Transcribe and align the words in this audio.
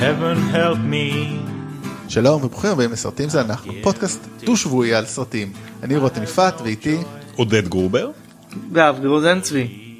heaven 0.00 0.54
help 0.54 0.78
me. 0.92 1.26
שלום 2.08 2.44
וברוכים 2.44 2.70
הבאים 2.70 2.92
לסרטים 2.92 3.28
זה 3.28 3.40
אנחנו, 3.40 3.72
פודקאסט 3.82 4.20
דו-שבועי 4.44 4.94
על 4.94 5.06
סרטים. 5.06 5.52
אני 5.82 5.96
רותם 5.96 6.22
יפעת 6.22 6.60
ואיתי, 6.60 6.98
עודד 7.36 7.68
גרובר. 7.68 8.10
ואב 8.72 9.00
גרוזן 9.00 9.40
צבי. 9.40 9.96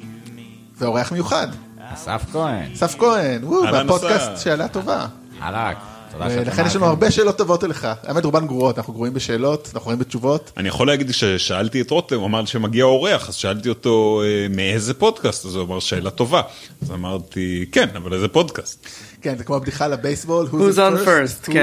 ואורח 0.77 1.11
מיוחד, 1.11 1.47
אסף 1.93 2.25
כהן, 2.31 2.71
אסף 2.73 2.95
כהן, 2.99 3.43
וואו, 3.43 3.63
מהפודקאסט. 3.63 4.43
שאלה 4.43 4.67
טובה. 4.67 5.07
חלק, 5.39 5.77
ולכן 6.19 6.65
יש 6.65 6.75
לנו 6.75 6.85
הרבה 6.85 7.11
שאלות 7.11 7.37
טובות 7.37 7.63
אליך. 7.63 7.87
האמת 8.03 8.25
רובן 8.25 8.47
גרועות, 8.47 8.77
אנחנו 8.77 8.93
גרועים 8.93 9.13
בשאלות, 9.13 9.61
אנחנו 9.65 9.79
גרועים 9.81 9.99
בתשובות. 9.99 10.51
אני 10.57 10.67
יכול 10.69 10.87
להגיד 10.87 11.11
ששאלתי 11.11 11.81
את 11.81 11.91
רותם, 11.91 12.15
הוא 12.15 12.25
אמר 12.25 12.45
שמגיע 12.45 12.83
אורח, 12.83 13.29
אז 13.29 13.35
שאלתי 13.35 13.69
אותו 13.69 14.21
אה, 14.25 14.47
מאיזה 14.49 14.93
פודקאסט, 14.93 15.45
אז 15.45 15.55
הוא 15.55 15.63
אמר 15.63 15.79
שאלה 15.79 16.09
טובה. 16.09 16.41
אז 16.81 16.91
אמרתי, 16.91 17.65
כן, 17.71 17.89
אבל 17.95 18.13
איזה 18.13 18.27
פודקאסט. 18.27 18.87
כן, 19.21 19.37
זה 19.37 19.43
כמו 19.43 19.55
הבדיחה 19.55 19.87
לבייסבול. 19.87 20.47
Who's 20.51 20.75
on 20.77 21.05
first, 21.07 21.47
Who- 21.49 21.53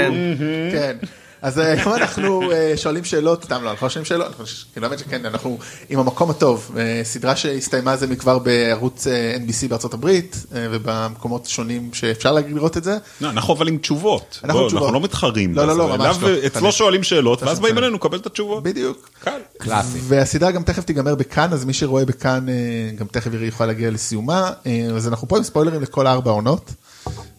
כן. 0.72 0.96
אז 1.42 1.58
אה, 1.58 1.72
היום 1.72 1.94
אנחנו 1.94 2.52
אה, 2.52 2.72
שואלים 2.76 3.04
שאלות, 3.04 3.44
סתם 3.44 3.62
לא, 3.64 3.70
אנחנו 3.70 3.86
לא 3.86 3.90
שואלים 3.90 4.04
שאלות, 4.04 4.26
אנחנו 4.26 4.46
ש- 4.46 4.66
כאילו 4.72 4.86
האמת 4.86 4.98
שכן, 4.98 5.26
אנחנו 5.26 5.58
עם 5.88 5.98
המקום 5.98 6.30
הטוב, 6.30 6.70
אה, 6.78 7.00
סדרה 7.04 7.36
שהסתיימה 7.36 7.96
זה 7.96 8.06
מכבר 8.06 8.38
בערוץ 8.38 9.06
אה, 9.06 9.36
NBC 9.36 9.68
בארצות 9.68 9.94
הברית 9.94 10.36
אה, 10.54 10.66
ובמקומות 10.70 11.46
שונים 11.46 11.90
שאפשר 11.92 12.32
לראות 12.32 12.76
את 12.76 12.84
זה. 12.84 12.96
לא, 13.20 13.30
אנחנו 13.30 13.54
אבל 13.54 13.68
עם 13.68 13.78
תשובות. 13.78 14.40
אנחנו 14.44 14.92
לא 14.92 15.00
מתחרים. 15.00 15.54
לא, 15.54 15.66
לא. 15.66 15.76
לא, 15.78 15.96
ממש 15.96 16.16
לא. 16.22 16.28
אצלו 16.46 16.72
שואלים 16.72 17.02
שאלות, 17.02 17.42
ואז 17.42 17.60
באים. 17.60 17.78
אלינו 17.78 17.94
לקבל 17.94 18.18
את 18.18 18.26
התשובות. 18.26 18.62
בדיוק. 18.62 19.10
קל. 19.24 19.38
קלאסי. 19.58 19.98
והסדרה 20.02 20.50
גם 20.50 20.62
תכף 20.62 20.84
תיגמר 20.84 21.14
בכאן, 21.14 21.52
אז 21.52 21.64
מי 21.64 21.72
שרואה 21.72 22.04
בכאן 22.04 22.48
אה, 22.48 22.54
גם 22.96 23.06
תכף 23.06 23.30
יוכל 23.40 23.66
להגיע 23.66 23.90
לסיומה. 23.90 24.50
אה, 24.66 24.88
אז 24.96 25.08
אנחנו 25.08 25.28
פה 25.28 25.36
עם 25.36 25.42
ספוילרים 25.42 25.82
לכל 25.82 26.06
ארבע 26.06 26.30
עונות. 26.30 26.70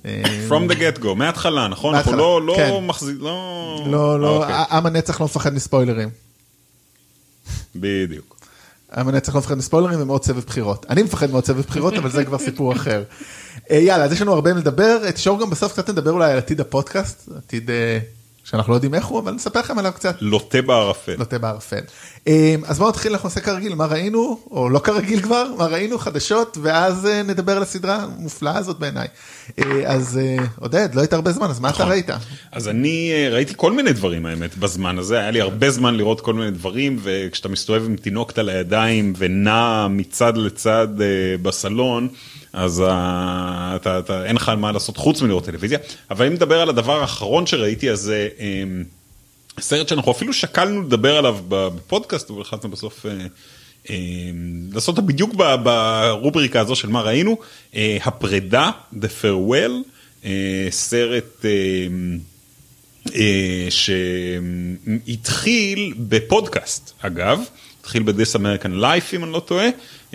אה, 0.06 0.22
From 0.50 0.72
the 0.72 0.76
get 0.76 1.04
go, 1.04 1.14
מההתחלה, 1.16 1.68
נכון? 1.68 1.96
אנחנו 1.96 2.18
לא- 2.18 2.42
לא 2.42 2.54
כן. 2.58 2.86
מחזיק, 2.86 3.16
לא... 3.20 3.84
לא, 3.88 4.20
לא, 4.22 4.38
אוקיי, 4.44 4.56
עם 4.72 4.86
הנצח 4.86 5.22
לא 5.22 5.26
מפחד 5.26 5.54
מספוילרים. 5.54 6.10
בדיוק. 7.76 8.36
עם 8.98 9.08
הנצח 9.08 9.34
לא 9.36 9.40
מפחד 9.42 9.56
מספוילרים 9.58 10.02
ומעוד 10.02 10.24
סבב 10.24 10.44
בחירות. 10.46 10.86
אני 10.90 11.04
מפחד 11.04 11.32
מעוד 11.32 11.46
סבב 11.46 11.62
בחירות, 11.62 11.94
אבל 11.94 12.10
זה 12.10 12.26
כבר 12.26 12.38
סיפור 12.38 12.74
אחר. 12.74 13.04
אה, 13.72 13.76
יאללה, 13.78 14.04
אז 14.06 14.12
יש 14.12 14.22
לנו 14.22 14.34
הרבה 14.34 14.54
לדבר. 14.54 14.98
אה, 15.06 15.12
תשאור 15.12 15.40
גם 15.42 15.50
בסוף 15.50 15.72
קצת 15.74 15.90
נדבר 15.90 16.12
אולי 16.12 16.32
על 16.32 16.38
עתיד 16.38 16.60
הפודקאסט, 16.62 17.30
עתיד 17.38 17.70
אה, 17.70 18.00
שאנחנו 18.44 18.72
לא 18.72 18.78
יודעים 18.78 18.94
איך 18.96 19.06
הוא, 19.06 19.20
אבל 19.20 19.32
נספר 19.32 19.60
לכם 19.60 19.80
עליו 19.80 19.92
קצת. 19.96 20.16
לוטה 20.22 20.62
בערפל. 20.62 21.16
נוטה 21.18 21.38
בערפל. 21.38 21.82
אה, 22.28 22.56
אז 22.66 22.80
בואו 22.80 22.90
נתחיל, 22.90 23.12
אנחנו 23.12 23.30
נעשה 23.30 23.40
כרגיל, 23.42 23.76
מה 23.76 23.86
ראינו, 23.86 24.40
או 24.52 24.70
לא 24.70 24.80
כרגיל 24.80 25.22
כבר, 25.22 25.46
מה 25.58 25.66
ראינו, 25.66 25.98
חדשות, 25.98 26.58
ואז 26.62 27.06
אה, 27.06 27.24
נדבר 27.24 27.58
על 27.58 27.62
הסדרה 27.62 27.96
המופלאה 27.96 28.58
הזאת 28.58 28.80
בעיניי. 28.80 29.08
אה, 29.60 29.64
אז 29.86 30.20
אה, 30.22 30.46
עודד, 30.60 30.90
לא 30.94 31.02
היית 31.02 31.14
הרבה 31.14 31.32
זמן, 31.32 31.50
אז 31.50 31.60
מה 31.60 31.70
אתה 31.70 31.86
ראית? 31.86 32.10
אז 32.52 32.68
אני 32.68 33.12
ראיתי 33.32 33.54
כל 33.58 33.72
מיני 33.72 33.94
דברים 33.94 34.26
האמת 34.26 34.58
בזמן 34.58 34.98
הזה, 34.98 35.20
היה 35.20 35.32
לי 35.32 35.42
הרבה 35.42 35.72
זמן 35.72 35.96
לראות 35.96 36.22
כל 36.22 36.34
מיני 36.34 36.52
דברים, 36.52 37.00
וכשאתה 37.04 37.50
מסתובב 37.50 37.86
עם 37.86 37.96
תינוקת 37.96 38.38
על 38.38 38.50
הידיים 38.50 39.14
ונע 39.18 39.88
מצד 39.90 40.38
לצד 40.38 40.88
בסלון, 41.42 42.08
אז 42.54 42.84
אתה, 42.86 44.00
אתה, 44.00 44.26
אין 44.26 44.36
לך 44.36 44.50
מה 44.50 44.72
לעשות 44.72 44.98
חוץ 44.98 45.22
מלראות 45.22 45.46
טלוויזיה. 45.46 45.80
אבל 46.12 46.26
אם 46.26 46.34
נדבר 46.34 46.62
על 46.62 46.70
הדבר 46.70 47.02
האחרון 47.02 47.46
שראיתי, 47.46 47.92
אז 47.92 48.10
אה, 48.10 48.28
סרט 49.60 49.88
שאנחנו 49.88 50.12
אפילו 50.12 50.34
שקלנו 50.34 50.82
לדבר 50.82 51.18
עליו 51.18 51.38
בפודקאסט, 51.48 52.30
אבל 52.30 52.42
החלטנו 52.42 52.70
בסוף... 52.70 53.06
אה, 53.06 53.12
אה, 53.90 53.96
לעשות 54.74 54.98
אותה 54.98 55.08
בדיוק 55.08 55.36
ברובריקה 55.64 56.62
הזו 56.62 56.76
של 56.76 56.88
מה 56.90 57.02
ראינו, 57.02 57.38
אה, 57.76 57.98
הפרידה, 58.04 58.72
The 58.94 59.08
Farewell, 59.22 59.72
אה, 60.26 60.68
סרט 60.70 61.46
אה, 61.46 61.50
אה, 63.16 63.68
שהתחיל 65.00 65.94
בפודקאסט 65.98 66.94
אגב, 67.02 67.42
התחיל 67.82 68.04
ב-This 68.04 68.36
American 68.36 68.82
Life 68.82 69.16
אם 69.16 69.24
אני 69.24 69.32
לא 69.34 69.40
טועה, 69.40 69.68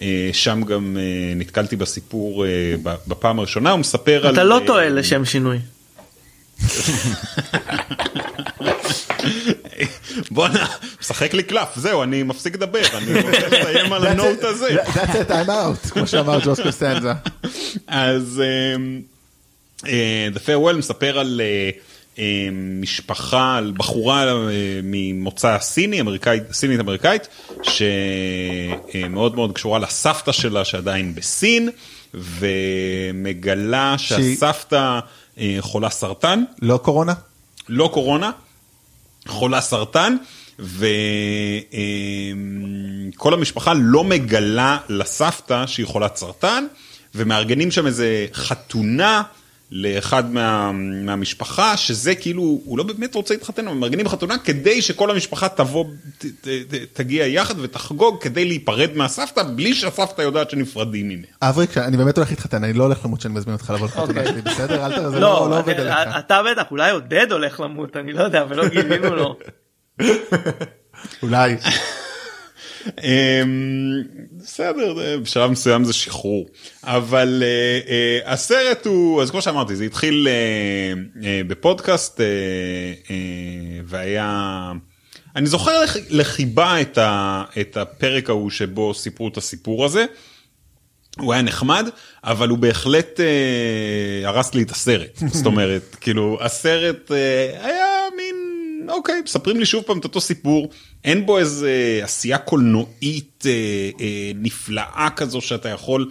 אה, 0.02 0.30
שם 0.32 0.62
גם 0.62 0.96
אה, 1.00 1.34
נתקלתי 1.36 1.76
בסיפור 1.76 2.46
אה, 2.46 2.74
בפעם 3.06 3.38
הראשונה, 3.38 3.70
הוא 3.70 3.80
מספר 3.80 4.26
על... 4.26 4.34
אתה 4.34 4.44
לא 4.44 4.60
טועה 4.66 4.88
לשם 4.88 5.24
שינוי. 5.24 5.58
בואנה, 10.30 10.66
משחק 11.00 11.34
לי 11.34 11.42
קלף, 11.42 11.68
זהו, 11.76 12.02
אני 12.02 12.22
מפסיק 12.22 12.54
לדבר, 12.54 12.82
אני 12.94 13.20
רוצה 13.20 13.48
לסיים 13.48 13.92
על 13.92 14.06
הנוט 14.06 14.44
הזה. 14.44 14.82
That's 14.82 15.28
it, 15.28 15.30
I'm 15.30 15.48
out, 15.48 15.90
כמו 15.90 16.06
שאמר 16.06 16.38
ג'וס 16.44 16.60
קוסטנזה. 16.60 17.12
אז 17.86 18.42
אמ, 18.76 19.00
אה, 19.86 20.28
The 20.34 20.38
Farewell 20.38 20.76
מספר 20.76 21.18
על 21.18 21.40
אה, 21.44 21.70
אה, 22.18 22.48
משפחה, 22.80 23.56
על 23.56 23.72
בחורה 23.76 24.34
ממוצא 24.82 25.58
סיני, 25.60 26.00
אמריקאית, 26.00 26.42
סינית 26.52 26.80
אמריקאית, 26.80 27.28
שמאוד 27.62 29.34
מאוד 29.34 29.52
קשורה 29.52 29.78
לסבתא 29.78 30.32
שלה 30.32 30.64
שעדיין 30.64 31.14
בסין, 31.14 31.70
ומגלה 32.14 33.94
שהסבתא 33.98 34.98
חולה 35.60 35.90
סרטן. 35.90 36.44
לא 36.62 36.76
קורונה? 36.76 37.14
לא 37.68 37.90
קורונה, 37.92 38.30
חולה 39.28 39.60
סרטן, 39.60 40.16
וכל 40.58 40.84
המשפחה 43.34 43.72
לא 43.76 44.04
מגלה 44.04 44.78
לסבתא 44.88 45.66
שהיא 45.66 45.86
חולת 45.86 46.16
סרטן, 46.16 46.66
ומארגנים 47.14 47.70
שם 47.70 47.86
איזה 47.86 48.26
חתונה 48.34 49.22
לאחד 49.76 50.32
מה, 50.32 50.72
מהמשפחה, 51.04 51.76
שזה 51.76 52.14
כאילו, 52.14 52.42
הוא 52.64 52.78
לא 52.78 52.84
באמת 52.84 53.14
רוצה 53.14 53.34
להתחתן, 53.34 53.68
אבל 53.68 53.76
מארגנים 53.76 54.08
חתונה 54.08 54.38
כדי 54.38 54.82
שכל 54.82 55.10
המשפחה 55.10 55.48
תבוא, 55.48 55.84
ת, 56.18 56.24
ת, 56.26 56.48
ת, 56.48 56.74
תגיע 56.92 57.26
יחד 57.26 57.54
ותחגוג 57.60 58.22
כדי 58.22 58.44
להיפרד 58.44 58.90
מהסבתא, 58.94 59.42
בלי 59.42 59.74
שהסבתא 59.74 60.22
יודעת 60.22 60.50
שנפרדים 60.50 61.08
ממנה. 61.08 61.26
אבריק, 61.42 61.78
אני 61.78 61.96
באמת 61.96 62.16
הולך 62.18 62.30
להתחתן, 62.30 62.64
אני 62.64 62.72
לא 62.72 62.84
הולך 62.84 63.04
למות 63.04 63.20
שאני 63.20 63.34
מזמין 63.34 63.54
אותך 63.54 63.70
לבוא 63.70 63.86
לחתונה 63.86 64.08
אוקיי. 64.20 64.26
שלי, 64.32 64.42
בסדר? 64.42 64.86
אל 64.86 64.92
תראה, 64.96 65.10
זה 65.10 65.20
לא 65.20 65.50
לא 65.50 65.58
עובד 65.58 65.80
אני- 65.80 65.90
עליך. 65.90 66.16
אתה 66.18 66.40
בטח, 66.50 66.70
אולי 66.70 66.90
עודד 66.90 67.26
הולך 67.32 67.60
למות, 67.60 67.96
אני 67.96 68.12
לא 68.12 68.22
יודע, 68.22 68.44
ולא 68.48 68.68
גילינו 68.68 69.14
לו. 69.16 69.36
אולי. 71.22 71.56
אמ, 73.04 74.02
בסדר, 74.32 74.94
בשלב 75.22 75.50
מסוים 75.50 75.84
זה 75.84 75.92
שחרור. 75.92 76.46
אבל 76.84 77.42
אה, 77.46 77.80
אה, 78.26 78.32
הסרט 78.32 78.86
הוא, 78.86 79.22
אז 79.22 79.30
כמו 79.30 79.42
שאמרתי, 79.42 79.76
זה 79.76 79.84
התחיל 79.84 80.28
אה, 81.24 81.40
בפודקאסט 81.46 82.20
והיה... 83.86 84.72
אני 85.36 85.46
זוכר 85.46 85.82
לח- 85.82 85.96
לחיבה 86.10 86.80
את, 86.80 86.98
ה, 86.98 87.44
את 87.60 87.76
הפרק 87.76 88.28
ההוא 88.30 88.50
שבו 88.50 88.94
סיפרו 88.94 89.28
את 89.28 89.36
הסיפור 89.36 89.84
הזה. 89.84 90.04
הוא 91.18 91.32
היה 91.32 91.42
נחמד, 91.42 91.88
אבל 92.24 92.48
הוא 92.48 92.58
בהחלט 92.58 93.20
אה, 93.20 94.28
הרס 94.28 94.54
לי 94.54 94.62
את 94.62 94.70
הסרט. 94.70 95.16
זאת 95.32 95.46
אומרת, 95.46 95.96
כאילו, 96.00 96.38
הסרט 96.40 97.12
אה, 97.12 97.66
היה 97.66 97.86
אוקיי, 98.88 99.22
מספרים 99.24 99.58
לי 99.58 99.66
שוב 99.66 99.84
פעם 99.84 99.98
את 99.98 100.04
אותו 100.04 100.20
סיפור, 100.20 100.68
אין 101.04 101.26
בו 101.26 101.38
איזה 101.38 102.00
עשייה 102.02 102.38
קולנועית 102.38 103.44
אה, 103.46 103.50
אה, 104.00 104.32
נפלאה 104.34 105.08
כזו 105.16 105.40
שאתה 105.40 105.68
יכול 105.68 106.10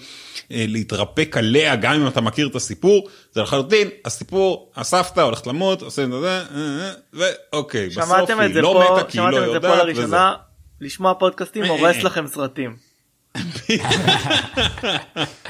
אה, 0.51 0.65
להתרפק 0.67 1.37
עליה, 1.37 1.75
גם 1.75 1.93
אם 1.93 2.07
אתה 2.07 2.21
מכיר 2.21 2.47
את 2.47 2.55
הסיפור, 2.55 3.09
זה 3.31 3.41
לחלוטין, 3.41 3.87
הסיפור, 4.05 4.71
הסבתא 4.75 5.19
הולכת 5.19 5.47
למות, 5.47 5.81
עושים 5.81 6.13
את 6.13 6.21
זה, 6.21 6.27
אה, 6.27 6.43
אה, 6.55 6.91
ואוקיי, 7.13 7.89
בסוף 7.89 8.29
היא 8.39 8.55
לא 8.55 8.85
פה, 8.87 8.93
מתה 8.97 9.11
כי 9.11 9.19
היא 9.19 9.27
לא 9.29 9.37
שמעתם 9.37 9.47
את 9.47 9.53
זה 9.53 9.59
פה 9.59 9.67
יודעת. 9.67 9.85
לראשונה, 9.85 10.33
לשמוע 10.81 11.13
פודקאסטים 11.13 11.63
הורס 11.63 11.95
אה. 11.95 12.03
לכם 12.03 12.27
סרטים. 12.27 12.92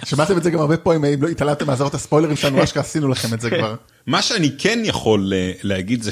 שמעתם 0.05 0.37
את 0.37 0.43
זה 0.43 0.51
גם 0.51 0.59
הרבה 0.59 0.77
פה, 0.77 0.95
אם 0.95 1.23
לא 1.23 1.27
התעלמתם 1.27 1.67
מהזרות 1.67 1.93
הספוילרים 1.93 2.35
שלנו, 2.35 2.63
אשכרה 2.63 2.83
עשינו 2.83 3.07
לכם 3.07 3.33
את 3.33 3.41
זה 3.41 3.49
כבר. 3.49 3.75
מה 4.07 4.21
שאני 4.21 4.51
כן 4.57 4.79
יכול 4.83 5.33
אה, 5.35 5.51
להגיד 5.63 6.03
זה 6.03 6.11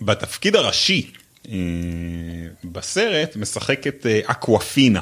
שבתפקיד 0.00 0.56
הראשי 0.56 1.12
אה, 1.48 1.54
בסרט 2.64 3.36
משחקת 3.36 4.06
אה, 4.06 4.20
אקוואפינה. 4.26 5.00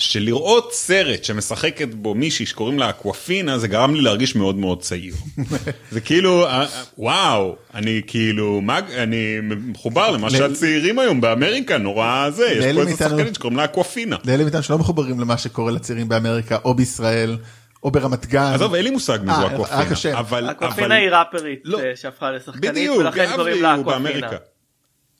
שלראות 0.00 0.72
סרט 0.72 1.24
שמשחקת 1.24 1.88
בו 1.94 2.14
מישהי 2.14 2.46
שקוראים 2.46 2.78
לה 2.78 2.90
אקוואפינה 2.90 3.58
זה 3.58 3.68
גרם 3.68 3.94
לי 3.94 4.00
להרגיש 4.00 4.36
מאוד 4.36 4.56
מאוד 4.56 4.82
צעיר. 4.82 5.14
זה 5.92 6.00
כאילו 6.00 6.46
אה, 6.46 6.60
אה, 6.62 6.66
וואו 6.98 7.56
אני 7.74 8.00
כאילו 8.06 8.60
מה 8.60 8.78
אני 8.78 9.36
מחובר 9.42 10.10
למה 10.10 10.26
ל- 10.26 10.30
שהצעירים 10.30 10.98
היום 10.98 11.20
באמריקה 11.20 11.78
נורא 11.78 12.30
זה 12.30 12.46
יש 12.46 12.74
פה 12.74 12.80
איזה 12.82 12.96
שחקנית 12.96 13.34
שקוראים 13.34 13.56
לה 13.56 13.64
אקוואפינה. 13.64 14.16
לאלה 14.24 14.42
מאיתנו 14.42 14.62
שלא 14.62 14.78
מחוברים 14.78 15.20
למה 15.20 15.38
שקורה 15.38 15.72
לצעירים 15.72 16.08
באמריקה 16.08 16.58
או 16.64 16.74
בישראל 16.74 17.38
או 17.82 17.90
ברמת 17.90 18.26
גן. 18.26 18.52
עזוב 18.54 18.74
אין 18.74 18.84
לי 18.84 18.90
מושג 18.90 19.18
מי 19.24 19.30
אה, 19.30 19.36
זו 19.40 19.46
רק 19.46 19.52
אקוואפינה. 19.52 20.16
אבל 20.18 20.92
היא 20.92 21.10
ראפרית 21.10 21.60
לא. 21.64 21.80
אה, 21.80 21.92
שהפכה 21.96 22.30
לשחקנית 22.30 22.70
בדיוק 22.70 22.98
ולכן 22.98 23.26
קוראים 23.36 23.62
לה. 23.62 23.76
באמריקה. 23.76 24.36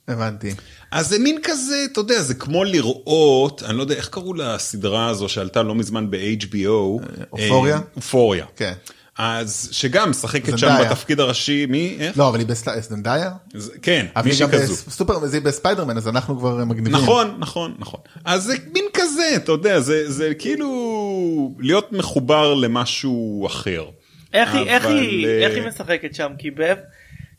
הבנתי. 0.09 0.55
אז 0.92 1.08
זה 1.08 1.19
מין 1.19 1.38
כזה, 1.42 1.84
אתה 1.92 2.00
יודע, 2.00 2.22
זה 2.22 2.34
כמו 2.34 2.64
לראות, 2.64 3.62
אני 3.62 3.76
לא 3.76 3.82
יודע, 3.82 3.94
איך 3.94 4.08
קראו 4.08 4.34
לסדרה 4.34 5.08
הזו 5.08 5.28
שעלתה 5.28 5.62
לא 5.62 5.75
מזמן 5.75 6.10
ב-HBO? 6.10 6.69
אופוריה? 7.32 7.81
אופוריה. 7.96 8.44
כן. 8.56 8.72
אז 9.19 9.69
שגם 9.72 10.10
משחקת 10.10 10.58
שם. 10.58 10.78
בתפקיד 10.81 11.20
הראשי, 11.20 11.66
מי? 11.66 11.96
איך? 12.00 12.19
לא, 12.19 12.28
אבל 12.28 12.38
היא 12.38 12.46
בסטנדאיה? 12.46 13.31
זה- 13.54 13.72
כן, 13.82 14.06
אבל 14.16 14.25
היא 14.25 14.31
מישהי 14.32 14.46
גם 14.46 14.52
כזו. 14.52 14.75
בסופר, 14.87 15.26
זה 15.26 15.40
בספיידרמן, 15.40 15.96
אז 15.96 16.08
אנחנו 16.08 16.38
כבר 16.38 16.64
מגניבים. 16.64 16.93
נכון, 16.93 17.34
נכון, 17.38 17.75
נכון. 17.78 18.00
אז 18.25 18.44
זה 18.44 18.54
מין 18.72 18.84
כזה, 18.94 19.32
אתה 19.36 19.52
יודע, 19.52 19.81
זה, 19.81 20.10
זה 20.10 20.34
כאילו 20.34 20.70
להיות 21.58 21.93
מחובר 21.93 22.54
למשהו 22.54 23.46
אחר. 23.46 23.84
איך 24.32 24.54
היא, 24.54 24.66
איך 24.66 24.84
אבל, 24.84 24.94
היא, 24.94 25.26
אה, 25.26 25.46
איך 25.46 25.54
היא 25.56 25.62
משחקת 25.69 26.14
שם? 26.14 26.32
כי 26.38 26.50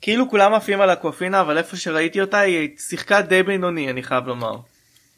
כאילו 0.01 0.29
כולם 0.29 0.53
עפים 0.53 0.81
על 0.81 0.89
אקופינה, 0.93 1.41
אבל 1.41 1.57
איפה 1.57 1.77
שראיתי 1.77 2.21
אותה 2.21 2.39
היא 2.39 2.69
שיחקה 2.77 3.21
די 3.21 3.43
בינוני, 3.43 3.89
אני 3.89 4.03
חייב 4.03 4.27
לומר. 4.27 4.55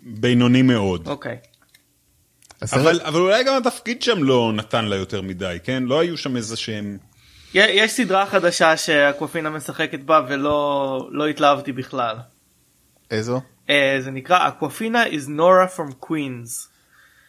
בינוני 0.02 0.62
מאוד. 0.62 1.08
אוקיי. 1.08 1.38
הסרט- 2.62 2.80
אבל, 2.80 3.00
אבל 3.02 3.20
אולי 3.20 3.44
גם 3.44 3.56
התפקיד 3.58 4.02
שם 4.02 4.24
לא 4.24 4.52
נתן 4.56 4.86
לה 4.86 4.96
יותר 4.96 5.22
מדי, 5.22 5.58
כן? 5.64 5.84
לא 5.84 6.00
היו 6.00 6.18
שם 6.18 6.38
איזה 6.38 6.58
שהם... 6.58 6.98
יש 7.54 7.92
סדרה 7.92 8.26
חדשה 8.26 8.78
שאקופינה 8.78 9.50
משחקת 9.50 10.00
בה 10.00 10.22
ולא 10.30 11.08
לא 11.12 11.28
התלהבתי 11.28 11.72
בכלל. 11.72 12.16
איזו? 13.12 13.42
אה, 13.70 13.98
זה 14.00 14.12
נקרא 14.12 14.48
אקופינה 14.48 15.04
is 15.06 15.28
Nora 15.28 15.78
from 15.78 16.06
Queens. 16.06 16.68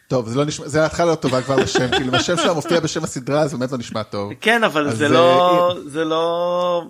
טוב, 0.07 0.29
זה 0.29 0.37
לא 0.37 0.45
נשמע, 0.45 0.67
זה 0.67 0.85
התחלה 0.85 1.05
לא 1.05 1.15
טובה 1.15 1.41
כבר 1.41 1.55
לשם, 1.55 1.91
כאילו 1.91 2.15
השם 2.15 2.37
שלה 2.37 2.53
מופיע 2.53 2.79
בשם 2.79 3.03
הסדרה, 3.03 3.47
זה 3.47 3.57
באמת 3.57 3.71
לא 3.71 3.77
נשמע 3.77 4.03
טוב. 4.03 4.33
כן 4.41 4.63
אבל 4.63 4.95
זה 4.95 5.09
לא 5.09 5.75
זה 5.85 6.05
לא 6.05 6.83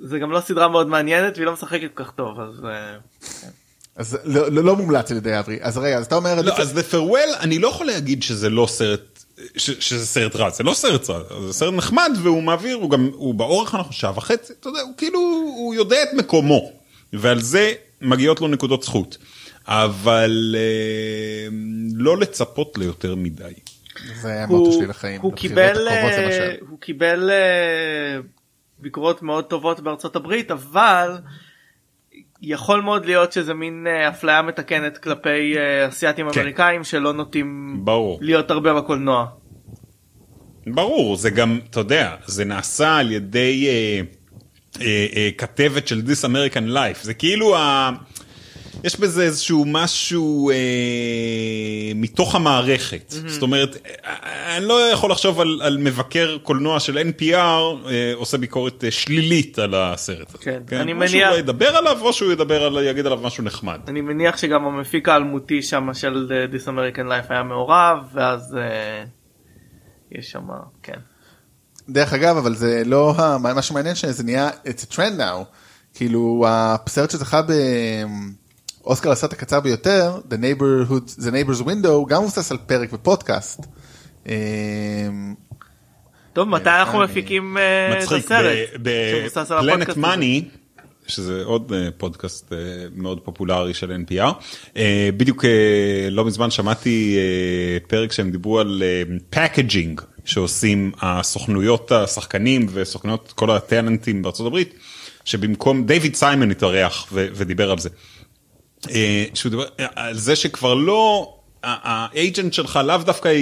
זה 0.00 0.18
גם 0.18 0.30
לא 0.30 0.40
סדרה 0.40 0.68
מאוד 0.68 0.88
מעניינת 0.88 1.36
והיא 1.36 1.46
לא 1.46 1.52
משחקת 1.52 1.94
כל 1.94 2.04
כך 2.04 2.10
טוב 2.10 2.40
אז 2.40 2.64
אה, 2.64 2.96
אז 3.96 4.18
לא, 4.24 4.52
לא, 4.52 4.64
לא 4.64 4.76
מומלץ 4.76 5.10
על 5.10 5.16
ידי 5.16 5.38
אברי. 5.38 5.58
אז 5.60 5.78
רגע, 5.78 5.98
אז 5.98 6.06
אתה 6.06 6.14
אומר, 6.14 6.42
לא, 6.42 6.56
אז 6.56 6.78
The 6.78 6.94
Farewell, 6.94 7.40
אני 7.40 7.58
לא 7.58 7.68
יכול 7.68 7.86
להגיד 7.86 8.22
שזה 8.22 8.50
לא 8.50 8.66
סרט, 8.66 9.24
ש, 9.56 9.70
שזה 9.70 10.06
סרט 10.06 10.36
רע, 10.36 10.50
זה 10.50 10.64
לא 10.64 10.74
סרט 10.74 11.10
רע, 11.10 11.22
זה 11.46 11.52
סרט 11.52 11.74
נחמד 11.74 12.10
והוא 12.22 12.42
מעביר, 12.42 12.76
הוא 12.76 12.90
גם, 12.90 13.10
הוא 13.14 13.34
באורך 13.34 13.74
אנחנו 13.74 13.92
שעה 13.92 14.12
וחצי, 14.16 14.52
אתה 14.60 14.68
יודע, 14.68 14.80
הוא 14.80 14.92
כאילו, 14.96 15.20
הוא 15.56 15.74
יודע 15.74 16.02
את 16.02 16.08
מקומו, 16.12 16.72
ועל 17.12 17.40
זה 17.40 17.72
מגיעות 18.00 18.40
לו 18.40 18.48
נקודות 18.48 18.82
זכות. 18.82 19.18
אבל 19.68 20.54
אה, 20.58 21.48
לא 21.94 22.18
לצפות 22.18 22.78
ליותר 22.78 23.14
מדי. 23.14 23.52
זה 24.20 24.42
המוטו 24.42 24.72
שלי 24.72 24.86
לחיים. 24.86 25.20
הוא 25.20 25.32
קיבל, 25.32 25.88
אה. 25.88 26.54
הוא 26.68 26.78
קיבל 26.80 27.30
אה, 27.30 28.20
ביקורות 28.78 29.22
מאוד 29.22 29.44
טובות 29.44 29.80
בארצות 29.80 30.16
הברית 30.16 30.50
אבל 30.50 31.18
יכול 32.42 32.80
מאוד 32.80 33.06
להיות 33.06 33.32
שזה 33.32 33.54
מין 33.54 33.86
אה, 33.86 34.08
אפליה 34.08 34.42
מתקנת 34.42 34.98
כלפי 34.98 35.58
אה, 35.58 35.88
אסייתים 35.88 36.30
כן. 36.30 36.40
אמריקאים 36.40 36.84
שלא 36.84 37.12
נוטים 37.12 37.80
ברור. 37.84 38.18
להיות 38.22 38.50
הרבה 38.50 38.74
בקולנוע. 38.74 39.26
ברור, 40.66 41.16
זה 41.16 41.30
גם, 41.30 41.58
אתה 41.70 41.80
יודע, 41.80 42.14
זה 42.26 42.44
נעשה 42.44 42.96
על 42.96 43.12
ידי 43.12 43.66
אה, 43.68 44.00
אה, 44.80 45.06
אה, 45.16 45.30
כתבת 45.38 45.88
של 45.88 46.02
This 46.06 46.24
American 46.24 46.74
Life, 46.74 47.02
זה 47.02 47.14
כאילו 47.14 47.56
ה... 47.56 47.90
יש 48.84 49.00
בזה 49.00 49.22
איזשהו 49.22 49.64
משהו 49.66 50.50
אה, 50.50 50.56
מתוך 51.94 52.34
המערכת, 52.34 53.10
mm-hmm. 53.12 53.28
זאת 53.28 53.42
אומרת, 53.42 53.76
אה, 54.04 54.56
אני 54.56 54.64
לא 54.64 54.90
יכול 54.92 55.10
לחשוב 55.10 55.40
על, 55.40 55.60
על 55.62 55.78
מבקר 55.78 56.36
קולנוע 56.42 56.80
של 56.80 56.98
NPR 56.98 57.34
אה, 57.34 58.12
עושה 58.14 58.38
ביקורת 58.38 58.84
אה, 58.84 58.90
שלילית 58.90 59.58
על 59.58 59.74
הסרט 59.74 60.28
הזה. 60.28 60.38
כן, 60.44 60.62
כן? 60.66 60.76
אני 60.80 60.92
או 60.92 60.96
מניח- 60.98 61.10
שהוא 61.10 61.22
לא 61.22 61.38
ידבר 61.38 61.76
עליו 61.76 61.98
או 62.00 62.12
שהוא 62.12 62.32
ידבר 62.32 62.62
על, 62.64 62.84
יגיד 62.86 63.06
עליו 63.06 63.18
משהו 63.22 63.44
נחמד. 63.44 63.80
אני 63.88 64.00
מניח 64.00 64.36
שגם 64.36 64.64
המפיק 64.64 65.08
האלמותי 65.08 65.62
שם 65.62 65.88
של 65.94 66.28
אה, 66.32 66.58
This 66.58 66.64
American 66.64 67.08
Life 67.08 67.32
היה 67.32 67.42
מעורב 67.42 67.98
ואז 68.14 68.56
אה, 68.60 69.04
יש 70.12 70.30
שם 70.30 70.46
כן. 70.82 70.98
דרך 71.88 72.12
אגב, 72.12 72.36
אבל 72.36 72.54
זה 72.54 72.82
לא, 72.86 73.14
מה 73.40 73.62
שמעניין 73.62 73.94
שזה 73.94 74.24
נהיה, 74.24 74.50
it's 74.50 74.90
a 74.90 74.94
trend 74.94 75.18
now, 75.18 75.44
כאילו 75.94 76.44
הסרט 76.48 77.10
שזכה 77.10 77.40
באוסקר 78.88 79.10
לסרט 79.10 79.32
הקצר 79.32 79.60
ביותר, 79.60 80.18
The 80.30 80.34
Neighborhood, 80.34 81.20
The 81.20 81.30
Neighbor's 81.30 81.62
Window, 81.64 82.08
גם 82.08 82.22
מבוסס 82.22 82.52
על 82.52 82.58
פרק 82.66 82.92
בפודקאסט. 82.92 83.60
אמ, 84.26 84.32
טוב 86.32 86.48
מתי 86.48 86.70
אנחנו 86.70 87.02
אני- 87.02 87.10
מפיקים 87.12 87.56
אה, 87.58 87.92
את 87.92 88.02
מצחיק, 88.02 88.24
הסרט? 88.24 89.50
על 89.50 89.70
ב 89.70 89.73
Planet? 89.73 89.96
Money, 89.96 90.44
שזה 91.06 91.42
עוד 91.44 91.72
אה, 91.72 91.88
פודקאסט 91.96 92.52
אה, 92.52 92.58
מאוד 92.94 93.20
פופולרי 93.20 93.74
של 93.74 93.92
NPR, 94.06 94.32
אה, 94.76 95.08
בדיוק 95.16 95.44
אה, 95.44 95.50
לא 96.10 96.24
מזמן 96.24 96.50
שמעתי 96.50 97.16
אה, 97.18 97.88
פרק 97.88 98.12
שהם 98.12 98.30
דיברו 98.30 98.58
על 98.60 98.82
packaging 99.30 100.00
שעושים 100.24 100.92
הסוכנויות 101.02 101.92
השחקנים 101.92 102.66
וסוכנויות 102.72 103.32
כל 103.36 103.50
הטלנטים 103.50 104.22
בארצות 104.22 104.46
הברית, 104.46 104.74
שבמקום 105.24 105.86
דיוויד 105.86 106.14
סיימון 106.14 106.50
התארח 106.50 107.06
ודיבר 107.12 107.70
על 107.70 107.78
זה. 107.78 107.88
אה, 108.90 109.24
שהוא 109.34 109.50
דיבר 109.50 109.64
על 109.78 110.18
זה 110.18 110.36
שכבר 110.36 110.74
לא, 110.74 111.34
ה 111.62 111.77
agent 111.77 112.52
שלך 112.52 112.80
לאו 112.84 112.96
דווקא 112.96 113.34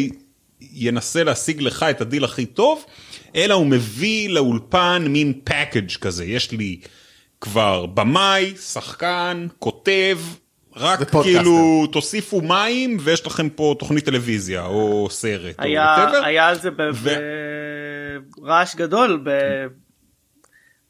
ינסה 0.61 1.25
להשיג 1.25 1.63
לך 1.63 1.83
את 1.83 2.01
הדיל 2.01 2.25
הכי 2.25 2.47
טוב, 2.47 2.85
אלא 3.37 3.55
הוא 3.55 3.67
מביא 3.67 4.29
לאולפן 4.29 5.05
מין 5.09 5.33
package 5.45 5.97
כזה, 6.01 6.25
יש 6.25 6.53
לי 6.53 6.81
כבר 7.41 7.87
במאי, 7.87 8.57
שחקן, 8.57 9.47
כותב, 9.59 10.19
רק 10.77 10.99
ופודקאסטר. 11.03 11.39
כאילו 11.39 11.87
תוסיפו 11.93 12.41
מים 12.41 12.97
ויש 13.01 13.27
לכם 13.27 13.49
פה 13.49 13.75
תוכנית 13.79 14.05
טלוויזיה 14.05 14.65
או 14.65 15.09
סרט 15.11 15.59
או 15.59 15.65
היה 16.25 16.49
על 16.49 16.59
זה 16.59 16.71
ו- 16.95 18.21
ברעש 18.39 18.77
גדול 18.77 19.21
ב... 19.25 19.31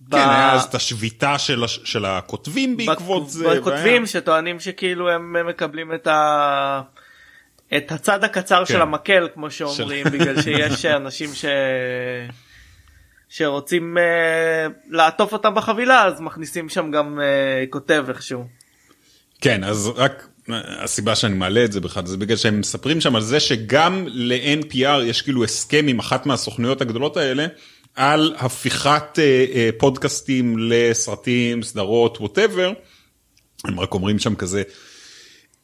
ב- 0.09 0.13
כן, 0.17 0.29
היה 0.29 0.53
אז 0.53 0.65
את 0.65 0.75
השביתה 0.75 1.39
של, 1.39 1.65
הש- 1.65 1.81
של 1.85 2.05
הכותבים 2.05 2.77
בעקבות 2.77 3.23
בכ- 3.25 3.29
זה. 3.31 3.49
בכותבים 3.61 4.03
והיה- 4.03 4.07
שטוענים 4.07 4.61
שכאילו 4.61 5.11
הם 5.11 5.47
מקבלים 5.49 5.95
את 5.95 6.07
ה... 6.07 6.81
את 7.77 7.93
הצד 7.93 8.25
הקצר 8.25 8.65
כן. 8.65 8.75
של 8.75 8.83
המקל 8.83 9.29
כמו 9.35 9.51
שאומרים 9.51 10.07
בגלל 10.13 10.43
שיש 10.43 10.85
אנשים 11.01 11.35
ש... 11.35 11.45
שרוצים 13.29 13.97
uh, 13.97 14.73
לעטוף 14.91 15.33
אותם 15.33 15.55
בחבילה 15.55 16.05
אז 16.05 16.21
מכניסים 16.21 16.69
שם 16.69 16.91
גם 16.91 17.19
uh, 17.19 17.23
כותב 17.71 18.05
איכשהו. 18.09 18.45
כן, 19.41 19.65
אז 19.65 19.91
רק 19.97 20.29
הסיבה 20.83 21.15
שאני 21.15 21.35
מעלה 21.35 21.65
את 21.65 21.73
זה 21.73 21.81
בכלל 21.81 22.07
זה 22.07 22.17
בגלל 22.17 22.37
שהם 22.37 22.61
מספרים 22.61 23.01
שם 23.01 23.17
על 23.17 23.23
זה 23.23 23.41
שגם 23.41 24.05
ל-NPR 24.09 24.77
יש 25.05 25.23
כאילו 25.23 25.45
הסכם 25.45 25.87
עם 25.89 25.99
אחת 25.99 26.27
מהסוכנויות 26.27 26.81
הגדולות 26.81 27.17
האלה 27.17 27.47
על 27.97 28.35
הפיכת 28.39 29.19
אה, 29.19 29.45
אה, 29.55 29.71
פודקאסטים 29.79 30.57
לסרטים, 30.59 31.63
סדרות, 31.63 32.19
whatever. 32.21 32.73
הם 33.65 33.81
רק 33.81 33.95
אומרים 33.95 34.19
שם 34.19 34.35
כזה, 34.35 34.63